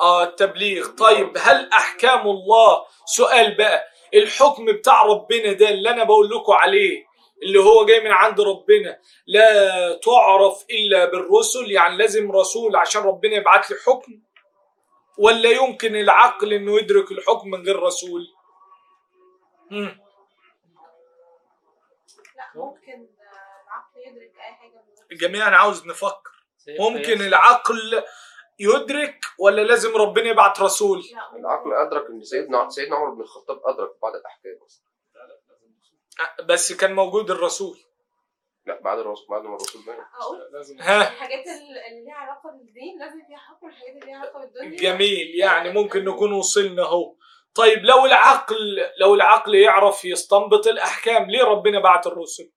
آه 0.00 0.22
التبليغ. 0.24 0.86
طيب 0.88 1.32
هل 1.38 1.72
أحكام 1.72 2.20
الله؟ 2.28 2.84
سؤال 3.06 3.56
بقى 3.56 3.84
الحكم 4.14 4.66
بتاع 4.72 5.02
ربنا 5.02 5.52
ده 5.52 5.68
اللي 5.68 5.90
أنا 5.90 6.04
بقول 6.04 6.30
لكم 6.30 6.52
عليه 6.52 7.06
اللي 7.42 7.58
هو 7.60 7.84
جاي 7.86 8.00
من 8.00 8.10
عند 8.10 8.40
ربنا 8.40 8.98
لا 9.26 9.92
تعرف 10.04 10.64
إلا 10.70 11.04
بالرسل 11.04 11.70
يعني 11.70 11.96
لازم 11.96 12.32
رسول 12.32 12.76
عشان 12.76 13.02
ربنا 13.02 13.36
يبعت 13.36 13.70
لي 13.70 13.76
حكم؟ 13.86 14.12
ولا 15.18 15.50
يمكن 15.50 15.96
العقل 15.96 16.52
إنه 16.52 16.78
يدرك 16.78 17.12
الحكم 17.12 17.50
من 17.50 17.62
غير 17.66 17.82
رسول؟ 17.82 18.26
مم. 19.70 19.98
لا 22.36 22.44
ممكن 22.54 22.92
العقل 22.92 24.00
يدرك 24.06 24.32
أي 24.36 24.52
حاجة 24.54 24.68
من 24.70 24.94
غير 24.96 25.06
الجميع 25.12 25.48
أنا 25.48 25.56
عاوز 25.56 25.86
نفكر. 25.86 26.30
ممكن 26.68 27.20
العقل 27.20 28.02
يدرك 28.58 29.20
ولا 29.38 29.62
لازم 29.62 29.96
ربنا 29.96 30.24
يبعت 30.30 30.60
رسول؟ 30.60 30.98
لا. 31.12 31.36
العقل 31.36 31.72
أدرك 31.72 32.06
إن 32.10 32.22
سيدنا 32.24 32.68
سيدنا 32.68 32.96
عمر 32.96 33.10
بن 33.10 33.20
الخطاب 33.20 33.60
أدرك 33.64 33.90
بعض 34.02 34.14
الأحكام. 34.14 34.58
بس 36.46 36.72
كان 36.72 36.92
موجود 36.94 37.30
الرسول. 37.30 37.78
لا 38.66 38.80
بعد 38.80 38.98
الرسول 38.98 39.26
بعد 39.28 39.42
ما 39.42 39.56
الرسول 39.56 39.82
مات. 39.86 39.96
ها؟ 40.80 41.02
الحاجات 41.02 41.44
اللي 41.46 42.04
ليها 42.04 42.14
علاقة 42.14 42.50
بالدين 42.50 42.98
لازم 42.98 43.26
فيها 43.26 43.36
حكم 43.38 43.68
الحاجات 43.68 43.88
اللي 43.94 44.06
ليها 44.06 44.16
علاقة 44.18 44.38
بالدنيا. 44.40 44.78
جميل 44.78 45.34
يعني 45.38 45.70
ممكن 45.72 46.04
نكون 46.04 46.32
وصلنا 46.32 46.82
اهو 46.82 47.14
طيب 47.54 47.78
لو 47.84 48.06
العقل 48.06 48.56
لو 49.00 49.14
العقل 49.14 49.54
يعرف 49.54 50.04
يستنبط 50.04 50.66
الأحكام 50.66 51.30
ليه 51.30 51.44
ربنا 51.44 51.80
بعت 51.80 52.06
الرسل؟ 52.06 52.52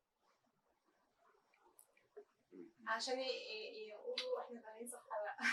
عشان 2.88 3.20
ي- 3.20 3.24
ي- 3.24 3.90
يقولوا 3.90 4.40
إحنا 4.46 4.62
فاهمين 4.62 4.88
صح 4.88 5.00
ولا 5.10 5.26
لا 5.26 5.50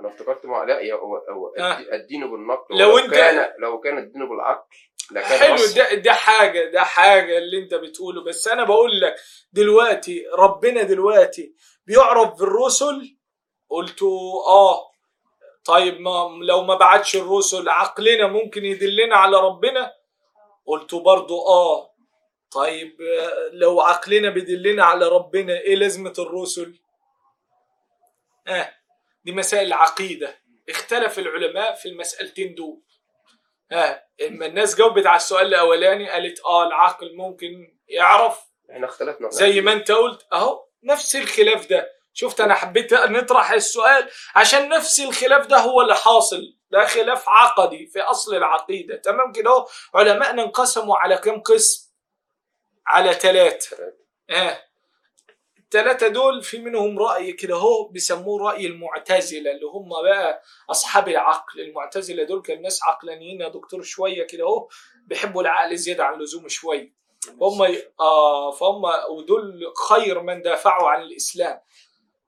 أنا 0.00 0.08
افتكرت 0.08 0.46
مع 0.46 0.64
لا 0.64 0.80
يا 0.80 0.94
هو 0.94 1.16
هو 1.16 1.48
آه. 1.58 1.78
الدي- 1.78 1.94
الدين 1.94 2.30
بالنقل 2.30 2.78
لو 2.78 2.98
أنت- 2.98 3.10
كان 3.10 3.52
لو 3.58 3.80
كان 3.80 3.98
الدين 3.98 4.28
بالعقل 4.28 4.64
لكان 5.12 5.38
حلو 5.38 5.54
أصل. 5.54 5.74
ده 5.74 5.94
ده 5.94 6.12
حاجة 6.12 6.70
ده 6.70 6.82
حاجة 6.84 7.38
اللي 7.38 7.58
انت 7.58 7.74
بتقوله. 7.74 8.24
بس 8.24 8.48
أنا 8.48 8.64
بقول 8.64 9.00
لك 9.00 9.16
دلوقتي 9.52 10.24
ربنا 10.38 10.82
دلوقتي 10.82 11.54
بيعرف 11.86 12.38
بالرسل. 12.38 13.16
قلت 13.70 14.02
آه 14.48 14.90
طيب 15.64 16.00
ما 16.00 16.38
لو 16.42 16.62
ما 16.62 16.74
بعتش 16.74 17.16
الرسل 17.16 17.68
عقلنا 17.68 18.26
ممكن 18.26 18.64
يدلنا 18.64 19.16
على 19.16 19.36
ربنا؟ 19.36 19.92
قلت 20.66 20.94
برضو 20.94 21.40
آه. 21.48 21.90
طيب 22.52 22.96
لو 23.52 23.80
عقلنا 23.80 24.30
بيدلنا 24.30 24.84
على 24.84 25.08
ربنا 25.08 25.52
إيه 25.60 25.74
لازمة 25.76 26.14
الرسل؟ 26.18 26.80
آه. 28.48 28.72
دي 29.24 29.32
مسائل 29.32 29.66
العقيدة. 29.66 30.40
اختلف 30.68 31.18
العلماء 31.18 31.74
في 31.74 31.88
المسألتين 31.88 32.54
دول. 32.54 32.82
ها 33.72 34.04
إما 34.26 34.46
الناس 34.46 34.76
جاوبت 34.76 35.06
على 35.06 35.16
السؤال 35.16 35.46
الأولاني 35.46 36.10
قالت 36.10 36.40
آه 36.40 36.66
العقل 36.66 37.16
ممكن 37.16 37.78
يعرف. 37.88 38.38
إحنا 38.70 38.86
اختلفنا 38.86 39.30
زي 39.30 39.60
ما 39.60 39.72
أنت 39.72 39.90
قلت 39.90 40.26
أهو 40.32 40.64
نفس 40.84 41.16
الخلاف 41.16 41.70
ده. 41.70 41.92
شفت 42.12 42.40
أنا 42.40 42.54
حبيت 42.54 42.94
نطرح 42.94 43.52
السؤال 43.52 44.10
عشان 44.34 44.68
نفس 44.68 45.00
الخلاف 45.00 45.46
ده 45.46 45.58
هو 45.58 45.80
اللي 45.80 45.94
حاصل. 45.96 46.56
ده 46.70 46.86
خلاف 46.86 47.28
عقدي 47.28 47.86
في 47.86 48.00
أصل 48.00 48.36
العقيدة. 48.36 48.96
تمام 48.96 49.32
كده 49.32 49.50
أهو؟ 49.50 49.68
علمائنا 49.94 50.42
انقسموا 50.42 50.96
على 50.96 51.16
كم 51.16 51.40
قسم؟ 51.40 51.90
على 52.86 53.14
ثلاثة. 53.14 53.76
آه 54.30 54.62
التلاتة 55.74 56.08
دول 56.08 56.42
في 56.42 56.58
منهم 56.58 56.98
رأي 56.98 57.32
كده 57.32 57.56
هو 57.56 57.84
بيسموه 57.88 58.42
رأي 58.42 58.66
المعتزلة 58.66 59.50
اللي 59.50 59.66
هم 59.66 59.88
بقى 60.02 60.42
أصحاب 60.70 61.08
العقل. 61.08 61.60
المعتزلة 61.60 62.24
دول 62.24 62.42
كان 62.42 62.62
ناس 62.62 62.80
عقلانيين 62.82 63.40
يا 63.40 63.48
دكتور 63.48 63.82
شوية 63.82 64.26
كده 64.26 64.44
هو 64.44 64.68
بيحبوا 65.06 65.42
العقل 65.42 65.76
زيادة 65.76 66.04
عن 66.04 66.14
اللزوم 66.14 66.48
شوية. 66.48 66.92
هم 67.40 67.76
آه 68.00 68.50
فهم 68.50 68.82
ودول 69.10 69.72
خير 69.88 70.22
من 70.22 70.42
دافعوا 70.42 70.88
عن 70.88 71.02
الإسلام. 71.02 71.60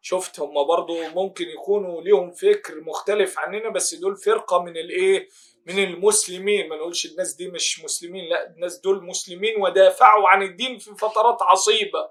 شفت 0.02 0.40
هم 0.40 0.66
برضو 0.66 1.02
ممكن 1.08 1.44
يكونوا 1.48 2.02
ليهم 2.02 2.30
فكر 2.30 2.80
مختلف 2.80 3.38
عننا 3.38 3.68
بس 3.68 3.94
دول 3.94 4.16
فرقة 4.16 4.62
من 4.62 4.76
الإيه؟ 4.76 5.28
من 5.66 5.78
المسلمين. 5.84 6.68
ما 6.68 6.76
نقولش 6.76 7.06
الناس 7.06 7.34
دي 7.34 7.48
مش 7.48 7.84
مسلمين 7.84 8.24
لا 8.30 8.46
الناس 8.50 8.78
دول 8.78 9.04
مسلمين 9.04 9.62
ودافعوا 9.62 10.28
عن 10.28 10.42
الدين 10.42 10.78
في 10.78 10.94
فترات 10.94 11.42
عصيبة. 11.42 12.10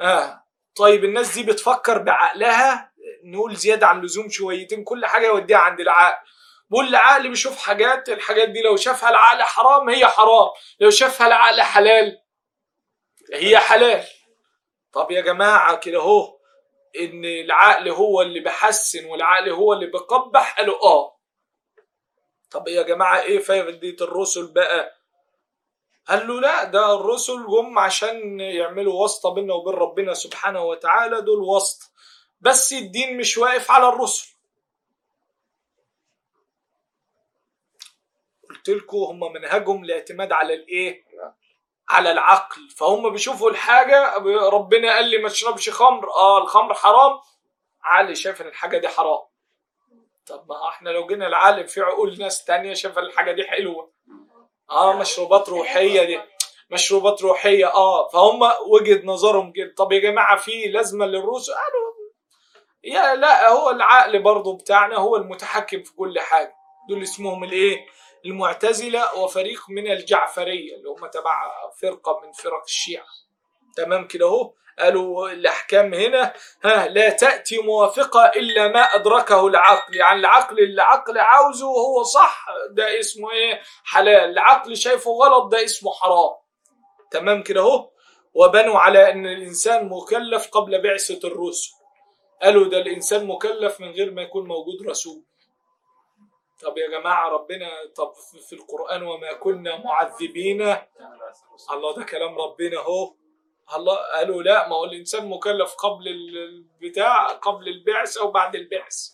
آه. 0.00 0.47
طيب 0.78 1.04
الناس 1.04 1.34
دي 1.34 1.42
بتفكر 1.42 1.98
بعقلها 1.98 2.92
نقول 3.24 3.56
زيادة 3.56 3.86
عن 3.86 3.98
اللزوم 4.00 4.28
شويتين 4.28 4.84
كل 4.84 5.06
حاجة 5.06 5.26
يوديها 5.26 5.58
عند 5.58 5.80
العقل. 5.80 6.24
بقول 6.70 6.86
العقل 6.88 7.28
بيشوف 7.28 7.58
حاجات 7.58 8.08
الحاجات 8.08 8.48
دي 8.48 8.62
لو 8.62 8.76
شافها 8.76 9.10
العقل 9.10 9.42
حرام 9.42 9.88
هي 9.88 10.06
حرام. 10.06 10.48
لو 10.80 10.90
شافها 10.90 11.26
العقل 11.26 11.62
حلال 11.62 12.22
هي 13.34 13.58
حلال. 13.58 14.04
طب 14.92 15.10
يا 15.10 15.20
جماعة 15.20 15.76
كده 15.76 15.98
اهو 15.98 16.38
إن 17.00 17.24
العقل 17.24 17.88
هو 17.88 18.22
اللي 18.22 18.40
بحسن 18.40 19.04
والعقل 19.04 19.48
هو 19.50 19.72
اللي 19.72 19.86
بقبح 19.86 20.56
قالوا 20.58 20.82
آه. 20.82 21.18
طب 22.50 22.68
يا 22.68 22.82
جماعة 22.82 23.20
إيه 23.20 23.38
فايدة 23.38 24.04
الرسل 24.04 24.52
بقى؟ 24.52 24.97
قال 26.08 26.28
له 26.28 26.40
لا 26.40 26.64
ده 26.64 26.94
الرسل 26.94 27.46
جم 27.46 27.78
عشان 27.78 28.40
يعملوا 28.40 29.02
واسطة 29.02 29.34
بيننا 29.34 29.54
وبين 29.54 29.74
ربنا 29.74 30.14
سبحانه 30.14 30.62
وتعالى 30.62 31.20
دول 31.20 31.38
واسطة. 31.38 31.86
بس 32.40 32.72
الدين 32.72 33.16
مش 33.18 33.38
واقف 33.38 33.70
على 33.70 33.88
الرسل. 33.88 34.34
قلت 38.50 38.68
لكم 38.68 38.96
هم 38.96 39.32
منهجهم 39.32 39.84
الاعتماد 39.84 40.32
على 40.32 40.54
الإيه؟ 40.54 41.04
على 41.88 42.12
العقل. 42.12 42.68
فهم 42.76 43.10
بيشوفوا 43.10 43.50
الحاجة 43.50 44.16
ربنا 44.48 44.94
قال 44.94 45.04
لي 45.04 45.18
ما 45.18 45.28
تشربش 45.28 45.70
خمر. 45.70 46.10
آه 46.10 46.38
الخمر 46.38 46.74
حرام. 46.74 47.20
عقلي 47.82 48.14
شايف 48.14 48.42
إن 48.42 48.46
الحاجة 48.46 48.78
دي 48.78 48.88
حرام. 48.88 49.20
طب 50.26 50.44
ما 50.48 50.68
إحنا 50.68 50.90
لو 50.90 51.06
جينا 51.06 51.26
العالم 51.26 51.66
في 51.66 51.80
عقول 51.80 52.18
ناس 52.18 52.44
تانية 52.44 52.74
شايفة 52.74 53.00
الحاجة 53.00 53.32
دي 53.32 53.44
حلوة. 53.44 53.97
آه 54.70 54.92
مشروبات 54.92 55.48
روحية 55.48 56.04
دي. 56.04 56.20
مشروبات 56.70 57.22
روحية 57.22 57.66
آه. 57.74 58.08
فهم 58.08 58.40
وجهة 58.68 59.00
نظرهم 59.06 59.52
كده. 59.52 59.74
طب 59.76 59.92
يا 59.92 59.98
جماعة 59.98 60.36
في 60.36 60.66
لازمة 60.66 61.06
للرسل 61.06 61.52
قالوا 61.52 61.88
يا 62.84 63.14
لا 63.14 63.48
هو 63.48 63.70
العقل 63.70 64.22
برضو 64.22 64.56
بتاعنا 64.56 64.96
هو 64.96 65.16
المتحكم 65.16 65.82
في 65.82 65.94
كل 65.94 66.20
حاجة. 66.20 66.54
دول 66.88 67.02
اسمهم 67.02 67.44
الإيه؟ 67.44 67.86
المعتزلة 68.24 69.18
وفريق 69.18 69.60
من 69.68 69.90
الجعفرية 69.90 70.76
اللي 70.76 70.88
هم 70.88 71.06
تبع 71.06 71.50
فرقة 71.82 72.20
من 72.24 72.32
فرق 72.32 72.62
الشيعة. 72.64 73.06
تمام 73.76 74.06
كده 74.06 74.26
أهو؟ 74.26 74.52
قالوا 74.78 75.30
الأحكام 75.30 75.94
هنا 75.94 76.32
ها 76.64 76.88
لا 76.88 77.10
تأتي 77.10 77.58
موافقة 77.58 78.26
إلا 78.26 78.68
ما 78.68 78.80
أدركه 78.80 79.46
العقل. 79.46 79.96
يعني 79.96 80.20
العقل 80.20 80.58
اللي 80.58 80.74
العقل 80.74 81.18
عاوزه 81.18 81.66
وهو 81.66 82.02
صح 82.02 82.46
ده 82.70 83.00
اسمه 83.00 83.30
إيه؟ 83.32 83.60
حلال. 83.84 84.30
العقل 84.30 84.76
شايفه 84.76 85.10
غلط 85.10 85.52
ده 85.52 85.64
اسمه 85.64 85.92
حرام. 85.92 86.34
تمام 87.10 87.42
كده 87.42 87.60
أهو؟ 87.60 87.90
وبنوا 88.34 88.78
على 88.78 89.12
أن 89.12 89.26
الإنسان 89.26 89.88
مكلف 89.88 90.48
قبل 90.50 90.82
بعثة 90.82 91.28
الرسل. 91.28 91.70
قالوا 92.42 92.68
ده 92.68 92.78
الإنسان 92.78 93.26
مكلف 93.26 93.80
من 93.80 93.90
غير 93.90 94.10
ما 94.10 94.22
يكون 94.22 94.48
موجود 94.48 94.88
رسول. 94.88 95.24
طب 96.62 96.78
يا 96.78 97.00
جماعة 97.00 97.28
ربنا 97.28 97.68
طب 97.96 98.12
في 98.48 98.52
القرآن 98.52 99.02
وما 99.02 99.32
كنا 99.32 99.76
معذبين. 99.76 100.62
الله 101.72 101.94
ده 101.96 102.04
كلام 102.04 102.38
ربنا 102.38 102.78
أهو. 102.78 103.14
الله 103.76 103.96
قالوا 103.96 104.42
لا 104.42 104.68
ما 104.68 104.76
هو 104.76 104.84
الإنسان 104.84 105.28
مكلف 105.28 105.74
قبل 105.74 106.08
البتاع 106.08 107.26
قبل 107.28 107.68
البعث 107.68 108.16
أو 108.16 108.30
بعد 108.30 108.54
البعث. 108.54 109.12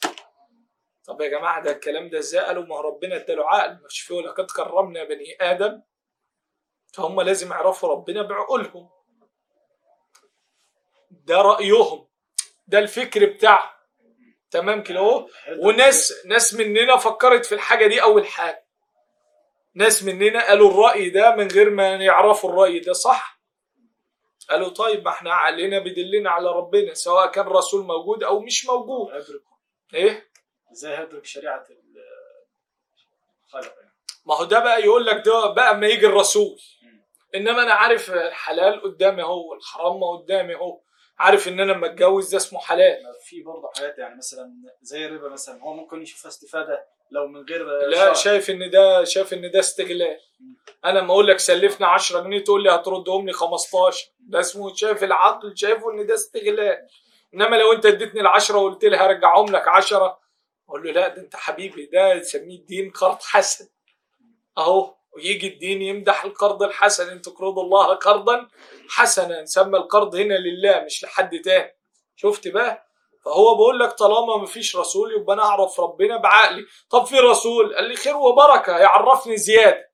طب 1.05 1.21
يا 1.21 1.29
جماعة 1.29 1.63
ده 1.63 1.73
الكلام 1.73 2.09
ده 2.09 2.19
إزاي؟ 2.19 2.45
قالوا 2.45 2.65
ما 2.67 2.77
هو 2.77 2.81
ربنا 2.81 3.17
اداله 3.17 3.47
عقل. 3.49 3.79
مش 3.85 4.01
فيه 4.01 4.21
لقد 4.21 4.51
كرمنا 4.51 5.05
بني 5.05 5.37
آدم. 5.41 5.83
فهم 6.95 7.21
لازم 7.21 7.51
يعرفوا 7.51 7.89
ربنا 7.89 8.23
بعقولهم. 8.23 8.91
ده 11.11 11.37
رأيهم. 11.37 12.09
ده 12.67 12.79
الفكر 12.79 13.27
بتاعهم. 13.27 13.71
تمام 14.51 14.83
كده 14.83 14.99
أهو؟ 14.99 15.29
وناس 15.63 16.13
ناس 16.27 16.55
مننا 16.55 16.97
فكرت 16.97 17.47
في 17.47 17.55
الحاجة 17.55 17.87
دي 17.87 18.03
أول 18.03 18.27
حاجة. 18.27 18.67
ناس 19.75 20.03
مننا 20.03 20.47
قالوا 20.49 20.71
الرأي 20.71 21.11
ده 21.11 21.37
من 21.37 21.49
غير 21.49 21.71
ما 21.71 21.95
يعرفوا 21.95 22.51
الرأي 22.51 22.79
ده 22.79 22.93
صح؟ 22.93 23.34
قالوا 24.51 24.69
طيب 24.69 25.05
ما 25.05 25.11
إحنا 25.11 25.35
عقلنا 25.35 25.79
بيدلنا 25.79 26.31
على 26.31 26.49
ربنا 26.51 26.95
سواء 26.95 27.31
كان 27.31 27.47
رسول 27.47 27.85
موجود 27.87 28.23
أو 28.23 28.41
مش 28.41 28.67
موجود. 28.67 29.13
إيه؟ 29.95 30.31
إزاي 30.73 30.99
هيدرك 30.99 31.25
شريعة 31.27 31.65
الخلق 33.47 33.75
يعني؟ 33.79 33.91
ما 34.27 34.35
هو 34.35 34.45
ده 34.45 34.59
بقى 34.61 34.83
يقول 34.83 35.07
لك 35.07 35.23
ده 35.27 35.47
بقى 35.47 35.77
ما 35.77 35.87
يجي 35.87 36.07
الرسول. 36.07 36.61
إنما 37.35 37.63
أنا 37.63 37.73
عارف 37.75 38.11
الحلال 38.11 38.83
قدامي 38.83 39.23
أهو 39.23 39.51
والحرام 39.51 40.01
ما 40.01 40.17
قدامي 40.17 40.55
أهو. 40.55 40.81
عارف 41.19 41.49
إن 41.49 41.61
أنا 41.61 41.73
لما 41.73 41.87
أتجوز 41.87 42.31
ده 42.31 42.37
اسمه 42.37 42.59
حلال. 42.61 43.03
في 43.25 43.43
برضه 43.43 43.71
حاجات 43.77 43.99
يعني 43.99 44.17
مثلا 44.17 44.53
زي 44.83 45.07
الربا 45.07 45.29
مثلا 45.29 45.63
هو 45.63 45.73
ممكن 45.75 46.03
يشوفها 46.03 46.29
استفادة 46.29 46.87
لو 47.15 47.27
من 47.29 47.45
غير 47.51 47.65
لا 47.67 47.97
شرع. 47.97 48.13
شايف 48.13 48.51
إن 48.51 48.71
ده 48.71 49.05
شايف 49.05 49.33
إن 49.33 49.51
ده 49.51 49.61
استغلال. 49.61 50.19
أنا 50.85 50.99
لما 50.99 51.13
أقول 51.13 51.27
لك 51.27 51.39
سلفنا 51.39 51.87
10 51.87 52.21
جنيه 52.21 52.45
تقول 52.45 52.63
لي 52.63 52.71
هتردهم 52.71 53.27
لي 53.27 53.33
15 53.33 54.07
ده 54.21 54.41
اسمه 54.41 54.75
شايف 54.75 55.05
العقل 55.05 55.57
شايفه 55.57 55.93
إن 55.93 56.07
ده 56.07 56.15
استغلال. 56.15 56.89
إنما 57.35 57.57
لو 57.57 57.73
أنت 57.73 57.87
اديتني 57.87 58.21
ال 58.21 58.27
10 58.27 58.59
وقلت 58.59 58.85
لي 58.85 58.97
هرجعهم 58.97 59.47
لك 59.53 59.69
10 59.69 60.19
أقول 60.69 60.85
له 60.85 60.93
لا 60.93 61.09
ده 61.09 61.23
أنت 61.23 61.37
حبيبي 61.37 61.87
ده 61.87 62.19
تسميه 62.19 62.57
الدين 62.59 62.91
قرض 62.91 63.19
حسن. 63.23 63.69
أهو 64.59 64.95
ويجي 65.13 65.47
الدين 65.49 65.83
يمدح 65.83 66.25
القرض 66.25 66.63
الحسن. 66.63 67.11
إن 67.11 67.23
تقرضوا 67.23 67.63
الله 67.63 67.95
قرضا 67.95 68.49
حسنا. 68.89 69.43
نسمى 69.43 69.79
القرض 69.79 70.15
هنا 70.15 70.35
لله 70.35 70.81
مش 70.81 71.05
لحد 71.05 71.41
تاني. 71.41 71.77
شفت 72.17 72.49
بقى؟ 72.49 72.84
فهو 73.25 73.55
بقول 73.55 73.79
لك 73.79 73.93
طالما 73.93 74.37
مفيش 74.37 74.77
رسول 74.77 75.13
يبقى 75.13 75.35
أنا 75.35 75.43
أعرف 75.43 75.81
ربنا 75.81 76.17
بعقلي. 76.17 76.67
طب 76.91 77.05
في 77.05 77.19
رسول؟ 77.19 77.75
قال 77.75 77.85
لي 77.85 77.97
خير 77.97 78.17
وبركة 78.17 78.79
يعرفني 78.79 79.37
زيادة. 79.37 79.91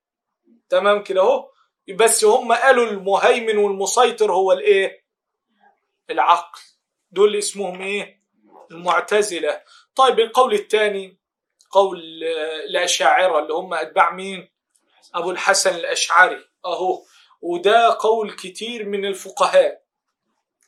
تمام 0.68 1.02
كده 1.02 1.20
أهو. 1.20 1.50
بس 1.94 2.24
هم 2.24 2.52
قالوا 2.52 2.86
المهيمن 2.86 3.58
والمسيطر 3.58 4.32
هو 4.32 4.52
الإيه؟ 4.52 5.04
العقل. 6.10 6.60
دول 7.10 7.36
اسمهم 7.36 7.82
إيه؟ 7.82 8.20
المعتزلة. 8.70 9.62
طيب 9.94 10.20
القول 10.20 10.54
الثاني 10.54 11.18
قول 11.70 12.00
الاشاعره 12.68 13.38
اللي 13.38 13.54
هم 13.54 13.74
أتباع 13.74 14.10
مين؟ 14.10 14.50
أبو 15.14 15.30
الحسن 15.30 15.74
الأشعري. 15.74 16.44
أهو. 16.66 17.02
وده 17.42 17.96
قول 18.00 18.32
كتير 18.32 18.84
من 18.84 19.04
الفقهاء. 19.04 19.82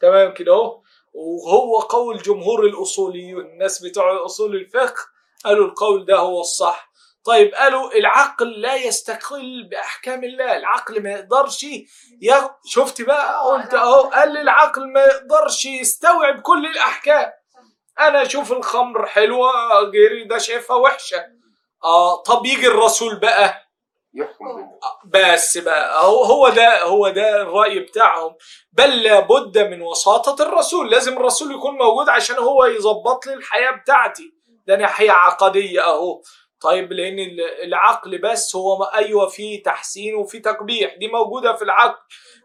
تمام 0.01 0.35
كده 0.35 0.53
أهو. 0.53 0.82
وهو 1.15 1.79
قول 1.79 2.23
جمهور 2.23 2.67
الاصوليين 2.67 3.39
الناس 3.39 3.83
بتوع 3.85 4.25
أصول 4.25 4.57
الفقه 4.57 5.05
قالوا 5.45 5.67
القول 5.67 6.05
ده 6.07 6.17
هو 6.19 6.41
الصح. 6.41 6.93
طيب 7.25 7.55
قالوا 7.55 7.93
العقل 7.99 8.61
لا 8.61 8.75
يستقل 8.75 9.69
بأحكام 9.71 10.25
الله 10.25 10.57
العقل 10.57 11.03
ما 11.03 11.11
يقدرش 11.11 11.67
يغ... 12.23 12.47
شفت 12.67 13.03
بقى؟ 13.03 13.45
قلت 13.45 13.75
أهو 13.75 14.01
قال 14.01 14.33
لي 14.33 14.41
العقل 14.41 14.93
ما 14.93 15.01
يقدرش 15.05 15.65
يستوعب 15.65 16.41
كل 16.43 16.67
الأحكام. 16.67 17.31
أنا 18.01 18.23
أشوف 18.23 18.53
الخمر 18.53 19.07
حلوة 19.07 19.51
غيري 19.93 20.25
ده 20.25 20.39
شايفها 20.39 20.77
وحشة. 20.77 21.25
آه 21.85 22.23
طب 22.23 22.47
يجي 22.47 22.67
الرسول 22.67 23.17
بقى؟ 23.21 23.62
يحكم 24.15 24.45
بس 25.05 25.59
بقى 25.59 26.05
هو 26.05 26.25
هو 26.25 26.49
ده 26.49 26.83
هو 26.83 27.09
ده 27.09 27.43
الرأي 27.43 27.79
بتاعهم. 27.79 28.35
بل 28.73 29.03
لابد 29.03 29.59
من 29.59 29.83
وساطة 29.83 30.43
الرسول. 30.43 30.91
لازم 30.91 31.17
الرسول 31.17 31.55
يكون 31.55 31.75
موجود 31.75 32.09
عشان 32.09 32.37
هو 32.37 32.65
يظبط 32.65 33.27
لي 33.27 33.35
الحياة 33.35 33.71
بتاعتي. 33.71 34.35
ده 34.67 34.77
ناحية 34.77 35.11
عقدية 35.11 35.85
أهو. 35.87 36.23
طيب 36.61 36.93
لأن 36.93 37.19
ال- 37.19 37.63
العقل 37.65 38.19
بس 38.19 38.57
هو 38.57 38.79
ما 38.79 38.95
أيوه 38.95 39.27
فيه 39.29 39.63
تحسين 39.63 40.15
وفيه 40.15 40.43
تقبيح. 40.43 40.95
دي 40.95 41.09
موجودة 41.09 41.57
في 41.57 41.63
العقل. 41.65 41.99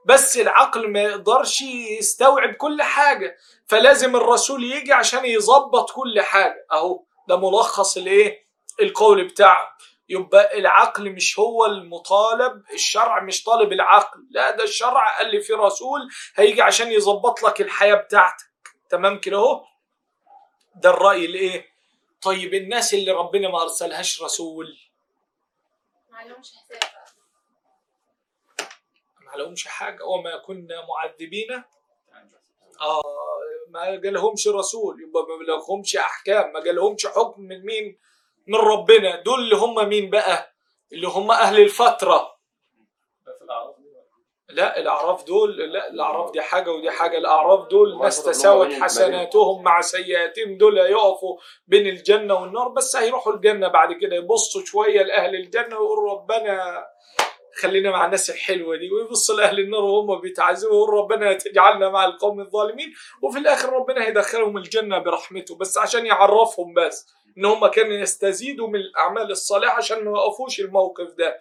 بس 0.06 0.38
العقل 0.38 0.92
ما 0.92 1.02
يقدرش 1.04 1.62
يستوعب 2.00 2.54
كل 2.54 2.82
حاجة. 2.82 3.36
فلازم 3.68 4.16
الرسول 4.16 4.64
يجي 4.64 4.94
عشان 4.94 5.26
يظبط 5.26 5.92
كل 5.92 6.22
حاجة. 6.22 6.66
أهو 6.72 7.04
ده 7.28 7.38
ملخص 7.38 7.98
الايه 7.98 8.48
القول 8.82 9.24
بتاعه. 9.24 9.78
يبقى 10.10 10.58
العقل 10.60 11.12
مش 11.12 11.40
هو 11.40 11.66
المطالب 11.66 12.64
الشرع 12.74 13.24
مش 13.24 13.44
طالب 13.44 13.72
العقل. 13.74 14.28
لا 14.32 14.52
ده 14.52 14.64
الشرع 14.64 15.18
قال 15.18 15.32
لي 15.32 15.42
في 15.42 15.54
رسول 15.54 16.00
هيجي 16.36 16.62
عشان 16.62 16.92
يظبط 16.92 17.44
لك 17.44 17.62
الحياة 17.62 17.96
بتاعتك. 17.96 18.46
تمام 18.90 19.20
كده 19.20 19.38
اهو؟ 19.38 19.66
ده 20.76 20.90
الرأي 20.90 21.26
الايه 21.26 21.66
طيب 22.22 22.54
الناس 22.54 22.94
اللي 22.94 23.12
ربنا 23.12 23.50
ما 23.50 23.62
أرسلهاش 23.62 24.22
رسول؟ 24.24 24.78
ما 26.12 26.18
لهمش 26.24 26.52
حساب. 26.56 26.80
ما 29.22 29.32
لهمش 29.36 29.68
حاجة. 29.68 30.04
وما 30.04 30.38
كنا 30.38 30.86
معذبين. 30.86 31.64
آه 32.82 33.02
ما 33.68 33.96
جالهمش 33.96 34.48
رسول. 34.48 35.02
يبقى 35.04 35.24
ما 35.24 35.44
لهمش 35.44 35.96
أحكام. 35.96 36.54
ما 36.54 36.60
جالهمش 36.64 37.06
حكم 37.08 37.42
من 37.42 37.66
مين؟ 37.66 37.98
من 38.48 38.60
ربنا. 38.60 39.22
دول 39.22 39.40
اللي 39.40 39.56
هم 39.56 39.90
مين 39.90 40.10
بقى؟ 40.10 40.54
اللي 40.94 41.08
هم 41.08 41.32
أهل 41.32 41.60
الفترة. 41.62 42.38
في 43.38 43.44
الأعراف 43.44 43.76
دي 43.78 43.88
لا 44.50 44.80
الأعراف 44.80 45.24
دول 45.24 45.58
لا 45.58 45.90
الأعراف 45.90 46.32
دي 46.32 46.42
حاجة 46.42 46.72
ودي 46.72 46.92
حاجة. 46.92 47.18
الأعراف 47.18 47.68
دول 47.68 48.02
ناس 48.02 48.24
تساوت 48.24 48.74
حسناتهم 48.74 49.64
مع 49.64 49.82
سيئاتهم. 49.82 50.58
دول 50.58 50.80
هيقفوا 50.80 51.38
بين 51.68 51.88
الجنة 51.88 52.34
والنار 52.34 52.68
بس 52.68 52.96
هيروحوا 52.96 53.34
الجنة 53.34 53.68
بعد 53.68 53.94
كده. 53.94 54.16
يبصوا 54.16 54.62
شوية 54.66 55.04
لأهل 55.04 55.36
الجنة 55.36 55.80
ويقولوا 55.80 56.12
ربنا 56.14 56.86
خلينا 57.62 57.92
مع 57.92 58.06
الناس 58.06 58.30
الحلوة 58.30 58.78
دي. 58.78 58.92
ويبص 58.92 59.32
لأهل 59.32 59.60
النار 59.60 59.84
وهم 59.84 60.22
بيتعذبوا 60.22 60.72
ويقول 60.74 60.90
ربنا 60.94 61.34
تجعلنا 61.34 61.90
مع 61.90 62.06
القوم 62.06 62.40
الظالمين. 62.42 62.94
وفي 63.24 63.40
الآخر 63.40 63.74
ربنا 63.74 64.06
هيدخلهم 64.06 64.58
الجنة 64.58 64.98
برحمته 64.98 65.56
بس 65.58 65.78
عشان 65.78 66.06
يعرفهم 66.06 66.74
بس. 66.74 67.08
إن 67.38 67.46
هم 67.46 67.68
كانوا 67.68 67.98
يستزيدوا 67.98 68.68
من 68.68 68.76
الأعمال 68.76 69.32
الصالحة 69.32 69.78
عشان 69.78 69.98
ما 69.98 70.12
يوقفوش 70.12 70.60
الموقف 70.60 71.14
ده. 71.14 71.40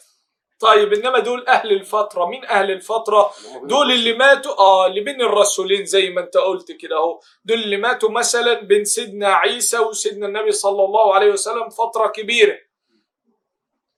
طيب 0.59 0.93
إنما 0.93 1.19
دول 1.19 1.47
أهل 1.49 1.73
الفترة. 1.73 2.27
مين 2.27 2.45
أهل 2.45 2.71
الفترة؟ 2.71 3.33
دول 3.63 3.93
اللي 3.93 4.13
ماتوا. 4.13 4.59
آه 4.59 4.87
اللي 4.87 5.01
بين 5.01 5.21
الرسولين 5.21 5.85
زي 5.87 6.11
ما 6.11 6.21
أنت 6.21 6.37
قلت 6.37 6.73
كده 6.73 6.97
أهو. 6.97 7.21
دول 7.45 7.59
اللي 7.59 7.77
ماتوا 7.77 8.11
مثلا 8.11 8.61
بين 8.61 8.85
سيدنا 8.85 9.35
عيسى 9.35 9.79
وسيدنا 9.79 10.27
النبي 10.27 10.53
صلى 10.53 10.85
الله 10.85 11.15
عليه 11.15 11.31
وسلم 11.31 11.69
فترة 11.69 12.07
كبيرة. 12.07 12.59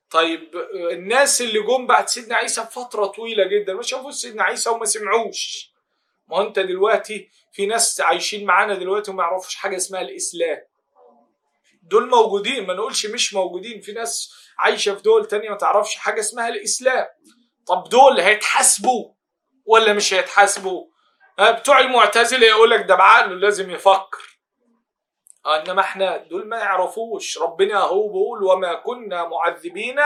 طيب 0.09 0.55
الناس 0.91 1.41
اللي 1.41 1.61
جم 1.61 1.87
بعد 1.87 2.09
سيدنا 2.09 2.35
عيسى 2.35 2.61
بفتره 2.61 3.05
طويلة 3.05 3.43
جدا. 3.43 3.73
ما 3.73 3.81
شافوش 3.81 4.13
سيدنا 4.13 4.43
عيسى 4.43 4.69
وما 4.69 4.85
سمعوش. 4.85 5.73
ما 6.27 6.41
أنت 6.41 6.59
دلوقتي 6.59 7.29
في 7.51 7.65
ناس 7.65 8.01
عايشين 8.01 8.45
معانا 8.45 8.73
دلوقتي 8.73 9.11
وما 9.11 9.23
يعرفوش 9.23 9.55
حاجة 9.55 9.77
اسمها 9.77 10.01
الإسلام. 10.01 10.68
دول 11.89 12.09
موجودين 12.09 12.67
ما 12.67 12.73
نقولش 12.73 13.05
مش 13.05 13.33
موجودين. 13.33 13.81
في 13.81 13.91
ناس 13.91 14.33
عايشة 14.59 14.95
في 14.95 15.01
دول 15.01 15.25
تانية 15.25 15.49
ما 15.49 15.57
تعرفش 15.57 15.95
حاجة 15.95 16.19
اسمها 16.19 16.47
الإسلام. 16.47 17.05
طب 17.67 17.89
دول 17.89 18.19
هيتحاسبوا 18.19 19.13
ولا 19.65 19.93
مش 19.93 20.13
هيتحاسبوا؟ 20.13 20.85
بتوع 21.39 21.79
المعتزلة 21.79 22.47
يقول 22.47 22.69
لك 22.69 22.85
ده 22.85 22.95
بعقله 22.95 23.35
لازم 23.35 23.71
يفكر. 23.71 24.39
إنما 25.45 25.81
إحنا 25.81 26.17
دول 26.17 26.47
ما 26.47 26.57
يعرفوش. 26.57 27.37
ربنا 27.37 27.79
هو 27.79 28.07
بيقول 28.07 28.43
وما 28.43 28.73
كنا 28.73 29.27
معذبين 29.27 29.99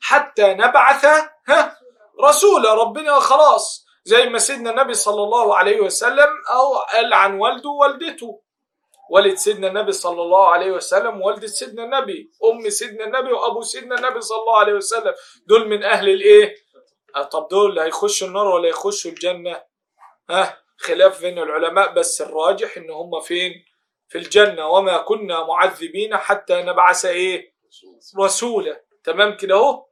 حتى 0.00 0.54
نبعث 0.54 1.04
ها 1.48 1.78
رسولا. 2.24 2.74
ربنا 2.74 3.20
خلاص 3.20 3.86
زي 4.04 4.28
ما 4.28 4.38
سيدنا 4.38 4.70
النبي 4.70 4.94
صلى 4.94 5.22
الله 5.22 5.56
عليه 5.56 5.80
وسلم 5.80 6.28
أو 6.50 6.78
قال 6.78 7.12
عن 7.14 7.34
والده 7.38 7.68
ووالدته. 7.68 8.42
والد 9.10 9.34
سيدنا 9.34 9.68
النبي 9.68 9.92
صلى 9.92 10.22
الله 10.22 10.48
عليه 10.48 10.70
وسلم 10.70 11.20
ووالدة 11.20 11.46
سيدنا 11.46 11.84
النبي 11.84 12.30
أم 12.44 12.70
سيدنا 12.70 13.04
النبي 13.04 13.32
وأبو 13.32 13.62
سيدنا 13.62 13.94
النبي 13.94 14.20
صلى 14.20 14.38
الله 14.38 14.58
عليه 14.58 14.72
وسلم. 14.72 15.14
دول 15.46 15.68
من 15.68 15.84
أهل 15.84 16.08
الإيه؟ 16.08 16.54
آه، 17.16 17.22
طب 17.22 17.48
دول 17.48 17.78
هيخشوا 17.78 18.28
النار 18.28 18.46
ولا 18.46 18.68
يخشوا 18.68 19.10
الجنة. 19.10 19.62
ها؟ 20.30 20.58
خلاف 20.78 21.20
بين 21.20 21.38
العلماء 21.38 21.92
بس 21.92 22.22
الراجح 22.22 22.76
إن 22.76 22.90
هم 22.90 23.20
فين؟ 23.20 23.52
في 24.08 24.18
الجنة. 24.18 24.68
وما 24.68 24.98
كنا 24.98 25.46
معذبين 25.46 26.16
حتى 26.16 26.62
نبعث 26.62 27.04
إيه؟ 27.04 27.54
رسولا. 28.18 28.84
تمام 29.04 29.36
كده 29.36 29.54
أهو؟ 29.54 29.86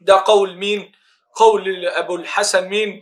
ده 0.00 0.22
قول 0.26 0.56
مين؟ 0.56 0.92
قول 1.34 1.86
أبو 1.86 2.16
الحسن 2.16 2.68
مين؟ 2.68 3.00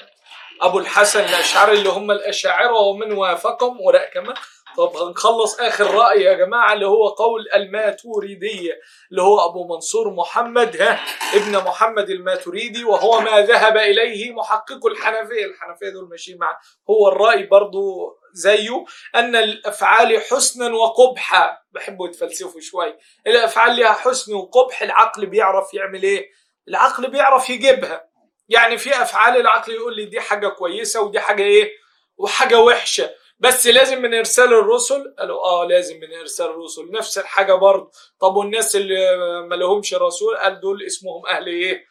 أبو 0.62 0.78
الحسن 0.78 1.20
الأشعري 1.20 1.78
اللي 1.78 1.88
هم 1.88 2.10
الأشاعرة 2.10 2.78
ومن 2.80 3.12
وافقهم. 3.12 3.80
ولا 3.80 4.10
كمان 4.10 4.34
طب 4.76 4.96
هنخلص 4.96 5.60
آخر 5.60 5.90
رأي 5.94 6.22
يا 6.22 6.32
جماعة 6.34 6.72
اللي 6.72 6.86
هو 6.86 7.08
قول 7.08 7.48
الماتوريديه 7.54 8.80
اللي 9.10 9.22
هو 9.22 9.50
أبو 9.50 9.74
منصور 9.74 10.10
محمد 10.14 10.76
ها 10.82 11.00
ابن 11.34 11.56
محمد 11.64 12.10
الماتريدي 12.10 12.84
وهو 12.84 13.20
ما 13.20 13.40
ذهب 13.40 13.76
إليه 13.76 14.32
محقق 14.32 14.86
الحنفية. 14.86 15.44
الحنفية 15.44 15.88
دول 15.88 16.08
ماشيين 16.10 16.38
مع 16.38 16.58
هو 16.90 17.08
الرأي 17.08 17.46
برضو 17.46 18.16
زيه 18.32 18.84
أن 19.14 19.36
الأفعال 19.36 20.20
حسنا 20.20 20.74
وقبحا. 20.74 21.58
بحبوا 21.72 22.08
يتفلسفوا 22.08 22.60
شوي. 22.60 22.96
الأفعال 23.26 23.76
لها 23.76 23.92
حسن 23.92 24.34
وقبح 24.34 24.82
العقل 24.82 25.26
بيعرف 25.26 25.74
يعمل 25.74 26.02
إيه؟ 26.02 26.28
العقل 26.68 27.10
بيعرف 27.10 27.50
يجيبها. 27.50 28.08
يعني 28.48 28.78
في 28.78 29.02
أفعال 29.02 29.36
العقل 29.40 29.72
يقول 29.72 29.96
لي 29.96 30.04
دي 30.04 30.20
حاجة 30.20 30.48
كويسة 30.48 31.00
ودي 31.00 31.20
حاجة 31.20 31.42
إيه؟ 31.42 31.70
وحاجة 32.18 32.60
وحشة. 32.60 33.10
بس 33.38 33.66
لازم 33.66 34.02
من 34.02 34.14
إرسال 34.14 34.54
الرسل 34.54 35.14
قالوا 35.18 35.44
آه 35.44 35.64
لازم 35.64 36.00
من 36.00 36.14
إرسال 36.14 36.46
الرسل. 36.46 36.90
نفس 36.90 37.18
الحاجة 37.18 37.54
برضه. 37.54 37.90
طب 38.20 38.36
والناس 38.36 38.76
اللي 38.76 39.16
ما 39.48 39.54
لهمش 39.54 39.94
رسول 39.94 40.36
قال 40.36 40.60
دول 40.60 40.82
اسمهم 40.82 41.26
أهل 41.26 41.46
إيه؟ 41.46 41.86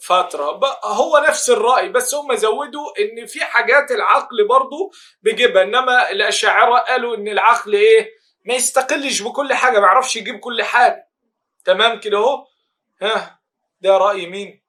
فترة. 0.00 0.60
هو 0.84 1.24
نفس 1.28 1.50
الرأي 1.50 1.88
بس 1.88 2.14
هم 2.14 2.34
زودوا 2.34 2.98
إن 2.98 3.26
في 3.26 3.44
حاجات 3.44 3.90
العقل 3.90 4.46
برضه 4.48 4.90
بيجيبها. 5.22 5.62
إنما 5.62 6.10
الأشاعرة 6.10 6.78
قالوا 6.78 7.16
إن 7.16 7.28
العقل 7.28 7.72
إيه؟ 7.74 8.10
ما 8.44 8.54
يستقلش 8.54 9.20
بكل 9.22 9.54
حاجة 9.54 9.80
ما 9.80 9.86
يعرفش 9.86 10.16
يجيب 10.16 10.40
كل 10.40 10.62
حاجة. 10.62 11.08
تمام 11.64 12.00
كده 12.00 12.18
أهو؟ 12.18 12.46
ها 13.02 13.40
ده 13.80 13.98
رأي 13.98 14.26
مين؟ 14.26 14.63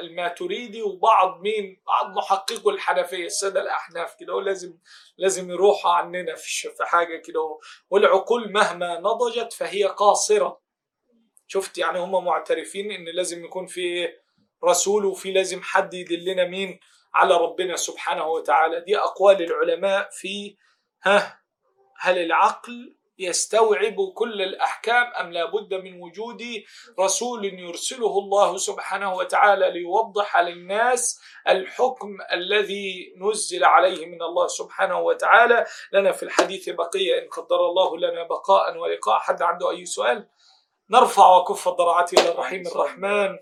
الماتريدي 0.00 0.82
وبعض 0.82 1.40
مين 1.40 1.82
بعض 1.86 2.16
محققو 2.16 2.70
الحنفية. 2.70 3.26
السادة 3.26 3.60
الأحناف 3.60 4.14
كده 4.20 4.40
لازم 4.40 4.78
لازم 5.18 5.50
يروحوا 5.50 5.92
عننا 5.92 6.34
في 6.34 6.68
في 6.76 6.84
حاجة 6.84 7.16
كده. 7.16 7.58
والعقول 7.90 8.52
مهما 8.52 9.00
نضجت 9.00 9.52
فهي 9.52 9.84
قاصرة. 9.84 10.60
شفت 11.46 11.78
يعني 11.78 11.98
هم 11.98 12.24
معترفين 12.24 12.90
إن 12.90 13.04
لازم 13.04 13.44
يكون 13.44 13.66
في 13.66 14.08
رسول 14.64 15.04
وفي 15.04 15.32
لازم 15.32 15.62
حد 15.62 15.94
يدلنا 15.94 16.44
مين 16.44 16.80
على 17.14 17.36
ربنا 17.36 17.76
سبحانه 17.76 18.26
وتعالى. 18.26 18.80
دي 18.80 18.98
أقوال 18.98 19.42
العلماء 19.42 20.08
في 20.12 20.56
ها 21.02 21.40
هل 22.00 22.18
العقل 22.18 22.97
يستوعب 23.18 24.12
كل 24.14 24.42
الأحكام 24.42 25.12
أم 25.20 25.32
لا 25.32 25.44
بد 25.44 25.74
من 25.74 26.00
وجود 26.00 26.42
رسول 27.00 27.44
يرسله 27.44 28.18
الله 28.18 28.56
سبحانه 28.56 29.14
وتعالى 29.14 29.70
ليوضح 29.70 30.38
للناس 30.38 31.20
الحكم 31.48 32.16
الذي 32.32 33.14
نزل 33.16 33.64
عليه 33.64 34.06
من 34.06 34.22
الله 34.22 34.46
سبحانه 34.46 35.00
وتعالى. 35.00 35.66
لنا 35.92 36.12
في 36.12 36.22
الحديث 36.22 36.68
بقية 36.68 37.22
إن 37.22 37.28
قدر 37.28 37.66
الله 37.66 37.98
لنا 37.98 38.22
بقاء 38.22 38.76
ولقاء. 38.76 39.18
حد 39.18 39.42
عنده 39.42 39.70
أي 39.70 39.86
سؤال؟ 39.86 40.28
نرفع 40.90 41.36
وكف 41.36 41.68
الضرعات 41.68 42.12
إلى 42.12 42.32
الرحيم 42.32 42.66
الرحمن. 42.66 43.38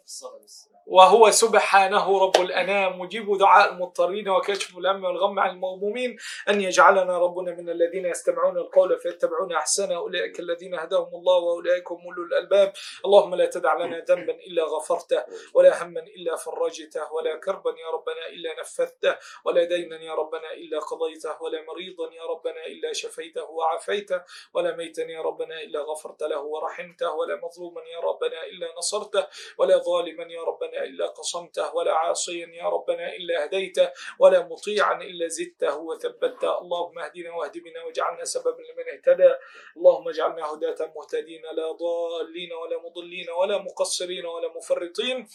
وهو 0.87 1.31
سبحانه 1.31 2.19
رب 2.19 2.37
الأنام 2.37 3.01
مجيب 3.01 3.39
دعاء 3.39 3.73
المضطرين 3.73 4.29
وكاشف 4.29 4.79
الهم 4.79 5.05
والغم 5.05 5.39
عن 5.39 5.51
المغمومين 5.51 6.17
أن 6.49 6.61
يجعلنا 6.61 7.19
ربنا 7.19 7.55
من 7.55 7.69
الذين 7.71 8.07
يستمعون 8.07 8.57
القول 8.57 8.99
فيتبعون 8.99 9.53
أحسنه 9.53 9.97
أولئك 9.97 10.41
الذين 10.41 10.75
هداهم 10.75 11.15
الله 11.15 11.37
وأولئك 11.37 11.93
هم 11.93 12.05
أولو 12.07 12.23
الألباب. 12.23 12.73
اللهم 13.05 13.35
لا 13.35 13.47
تدع 13.47 13.75
لنا 13.85 14.05
ذنبا 14.09 14.33
إلا 14.33 14.65
غفرته 14.65 15.25
ولا 15.55 15.83
هما 15.83 16.01
إلا 16.01 16.37
فرجته 16.37 17.13
ولا 17.13 17.37
كربا 17.37 17.71
يا 17.71 17.91
ربنا 17.91 18.27
إلا 18.29 18.61
نفذته 18.61 19.17
ولا 19.45 19.65
دينا 19.65 20.03
يا 20.03 20.15
ربنا 20.15 20.53
إلا 20.53 20.79
قضيته 20.79 21.43
ولا 21.43 21.63
مريضا 21.63 22.15
يا 22.15 22.23
ربنا 22.23 22.67
إلا 22.67 22.93
شفيته 22.93 23.51
وعافيته 23.51 24.21
ولا 24.55 24.77
ميتا 24.77 25.03
يا 25.03 25.23
ربنا 25.23 25.63
إلا 25.63 25.81
غفرت 25.81 26.23
له 26.23 26.41
ورحمته 26.41 27.13
ولا 27.15 27.41
مظلوما 27.45 27.81
يا 27.81 28.01
ربنا 28.01 28.45
إلا 28.45 28.67
نصرته 28.79 29.27
ولا 29.59 29.77
ظالما 29.79 30.25
يا 30.33 30.43
ربنا 30.43 30.76
إلا 30.85 31.07
قصمته 31.07 31.75
ولا 31.75 31.93
عاصيا 31.93 32.47
يا 32.47 32.69
ربنا 32.69 33.17
إلا 33.17 33.45
هديته 33.45 33.91
ولا 34.19 34.49
مطيعا 34.49 35.03
إلا 35.03 35.27
زدته 35.29 35.79
وثبته. 35.79 36.59
اللهم 36.59 36.99
اهدنا 36.99 37.35
واهد 37.35 37.59
بنا 37.59 37.85
واجعلنا 37.85 38.25
سببا 38.25 38.63
لمن 38.63 38.87
اهتدى. 38.95 39.33
اللهم 39.77 40.09
اجعلنا 40.09 40.53
هداة 40.53 40.93
مهتدين 40.97 41.43
لا 41.43 41.73
ضالين 41.73 42.53
ولا 42.53 42.77
مضلين 42.83 43.31
ولا 43.31 43.59
مقصرين 43.59 44.27
ولا 44.27 44.49
مفرطين. 44.57 45.29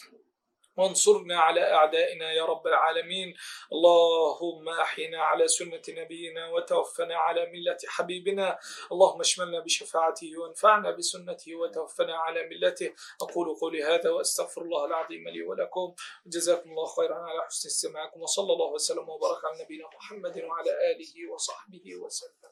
وانصرنا 0.76 1.40
على 1.40 1.72
أعدائنا 1.72 2.32
يا 2.32 2.44
رب 2.44 2.66
العالمين. 2.66 3.34
اللهم 3.72 4.68
أحينا 4.68 5.22
على 5.22 5.48
سنة 5.48 5.82
نبينا 5.88 6.48
وتوفنا 6.48 7.16
على 7.16 7.46
ملة 7.46 7.78
حبيبنا. 7.86 8.58
اللهم 8.92 9.20
اشملنا 9.20 9.60
بشفاعته 9.60 10.38
وانفعنا 10.38 10.90
بسنته 10.90 11.54
وتوفنا 11.54 12.16
على 12.16 12.48
ملته. 12.48 12.94
أقول 13.22 13.56
قولي 13.60 13.82
هذا 13.82 14.10
وأستغفر 14.10 14.62
الله 14.62 14.84
العظيم 14.84 15.28
لي 15.28 15.42
ولكم. 15.42 15.94
جزاكم 16.26 16.70
الله 16.70 16.86
خيرا 16.86 17.14
على 17.14 17.42
حسن 17.46 17.68
استماعكم. 17.68 18.22
وصلى 18.22 18.52
الله 18.52 18.70
وسلم 18.72 19.08
وبارك 19.08 19.44
على 19.44 19.64
نبينا 19.64 19.86
محمد 19.96 20.44
وعلى 20.44 20.70
آله 20.90 21.32
وصحبه 21.32 21.96
وسلم. 21.96 22.51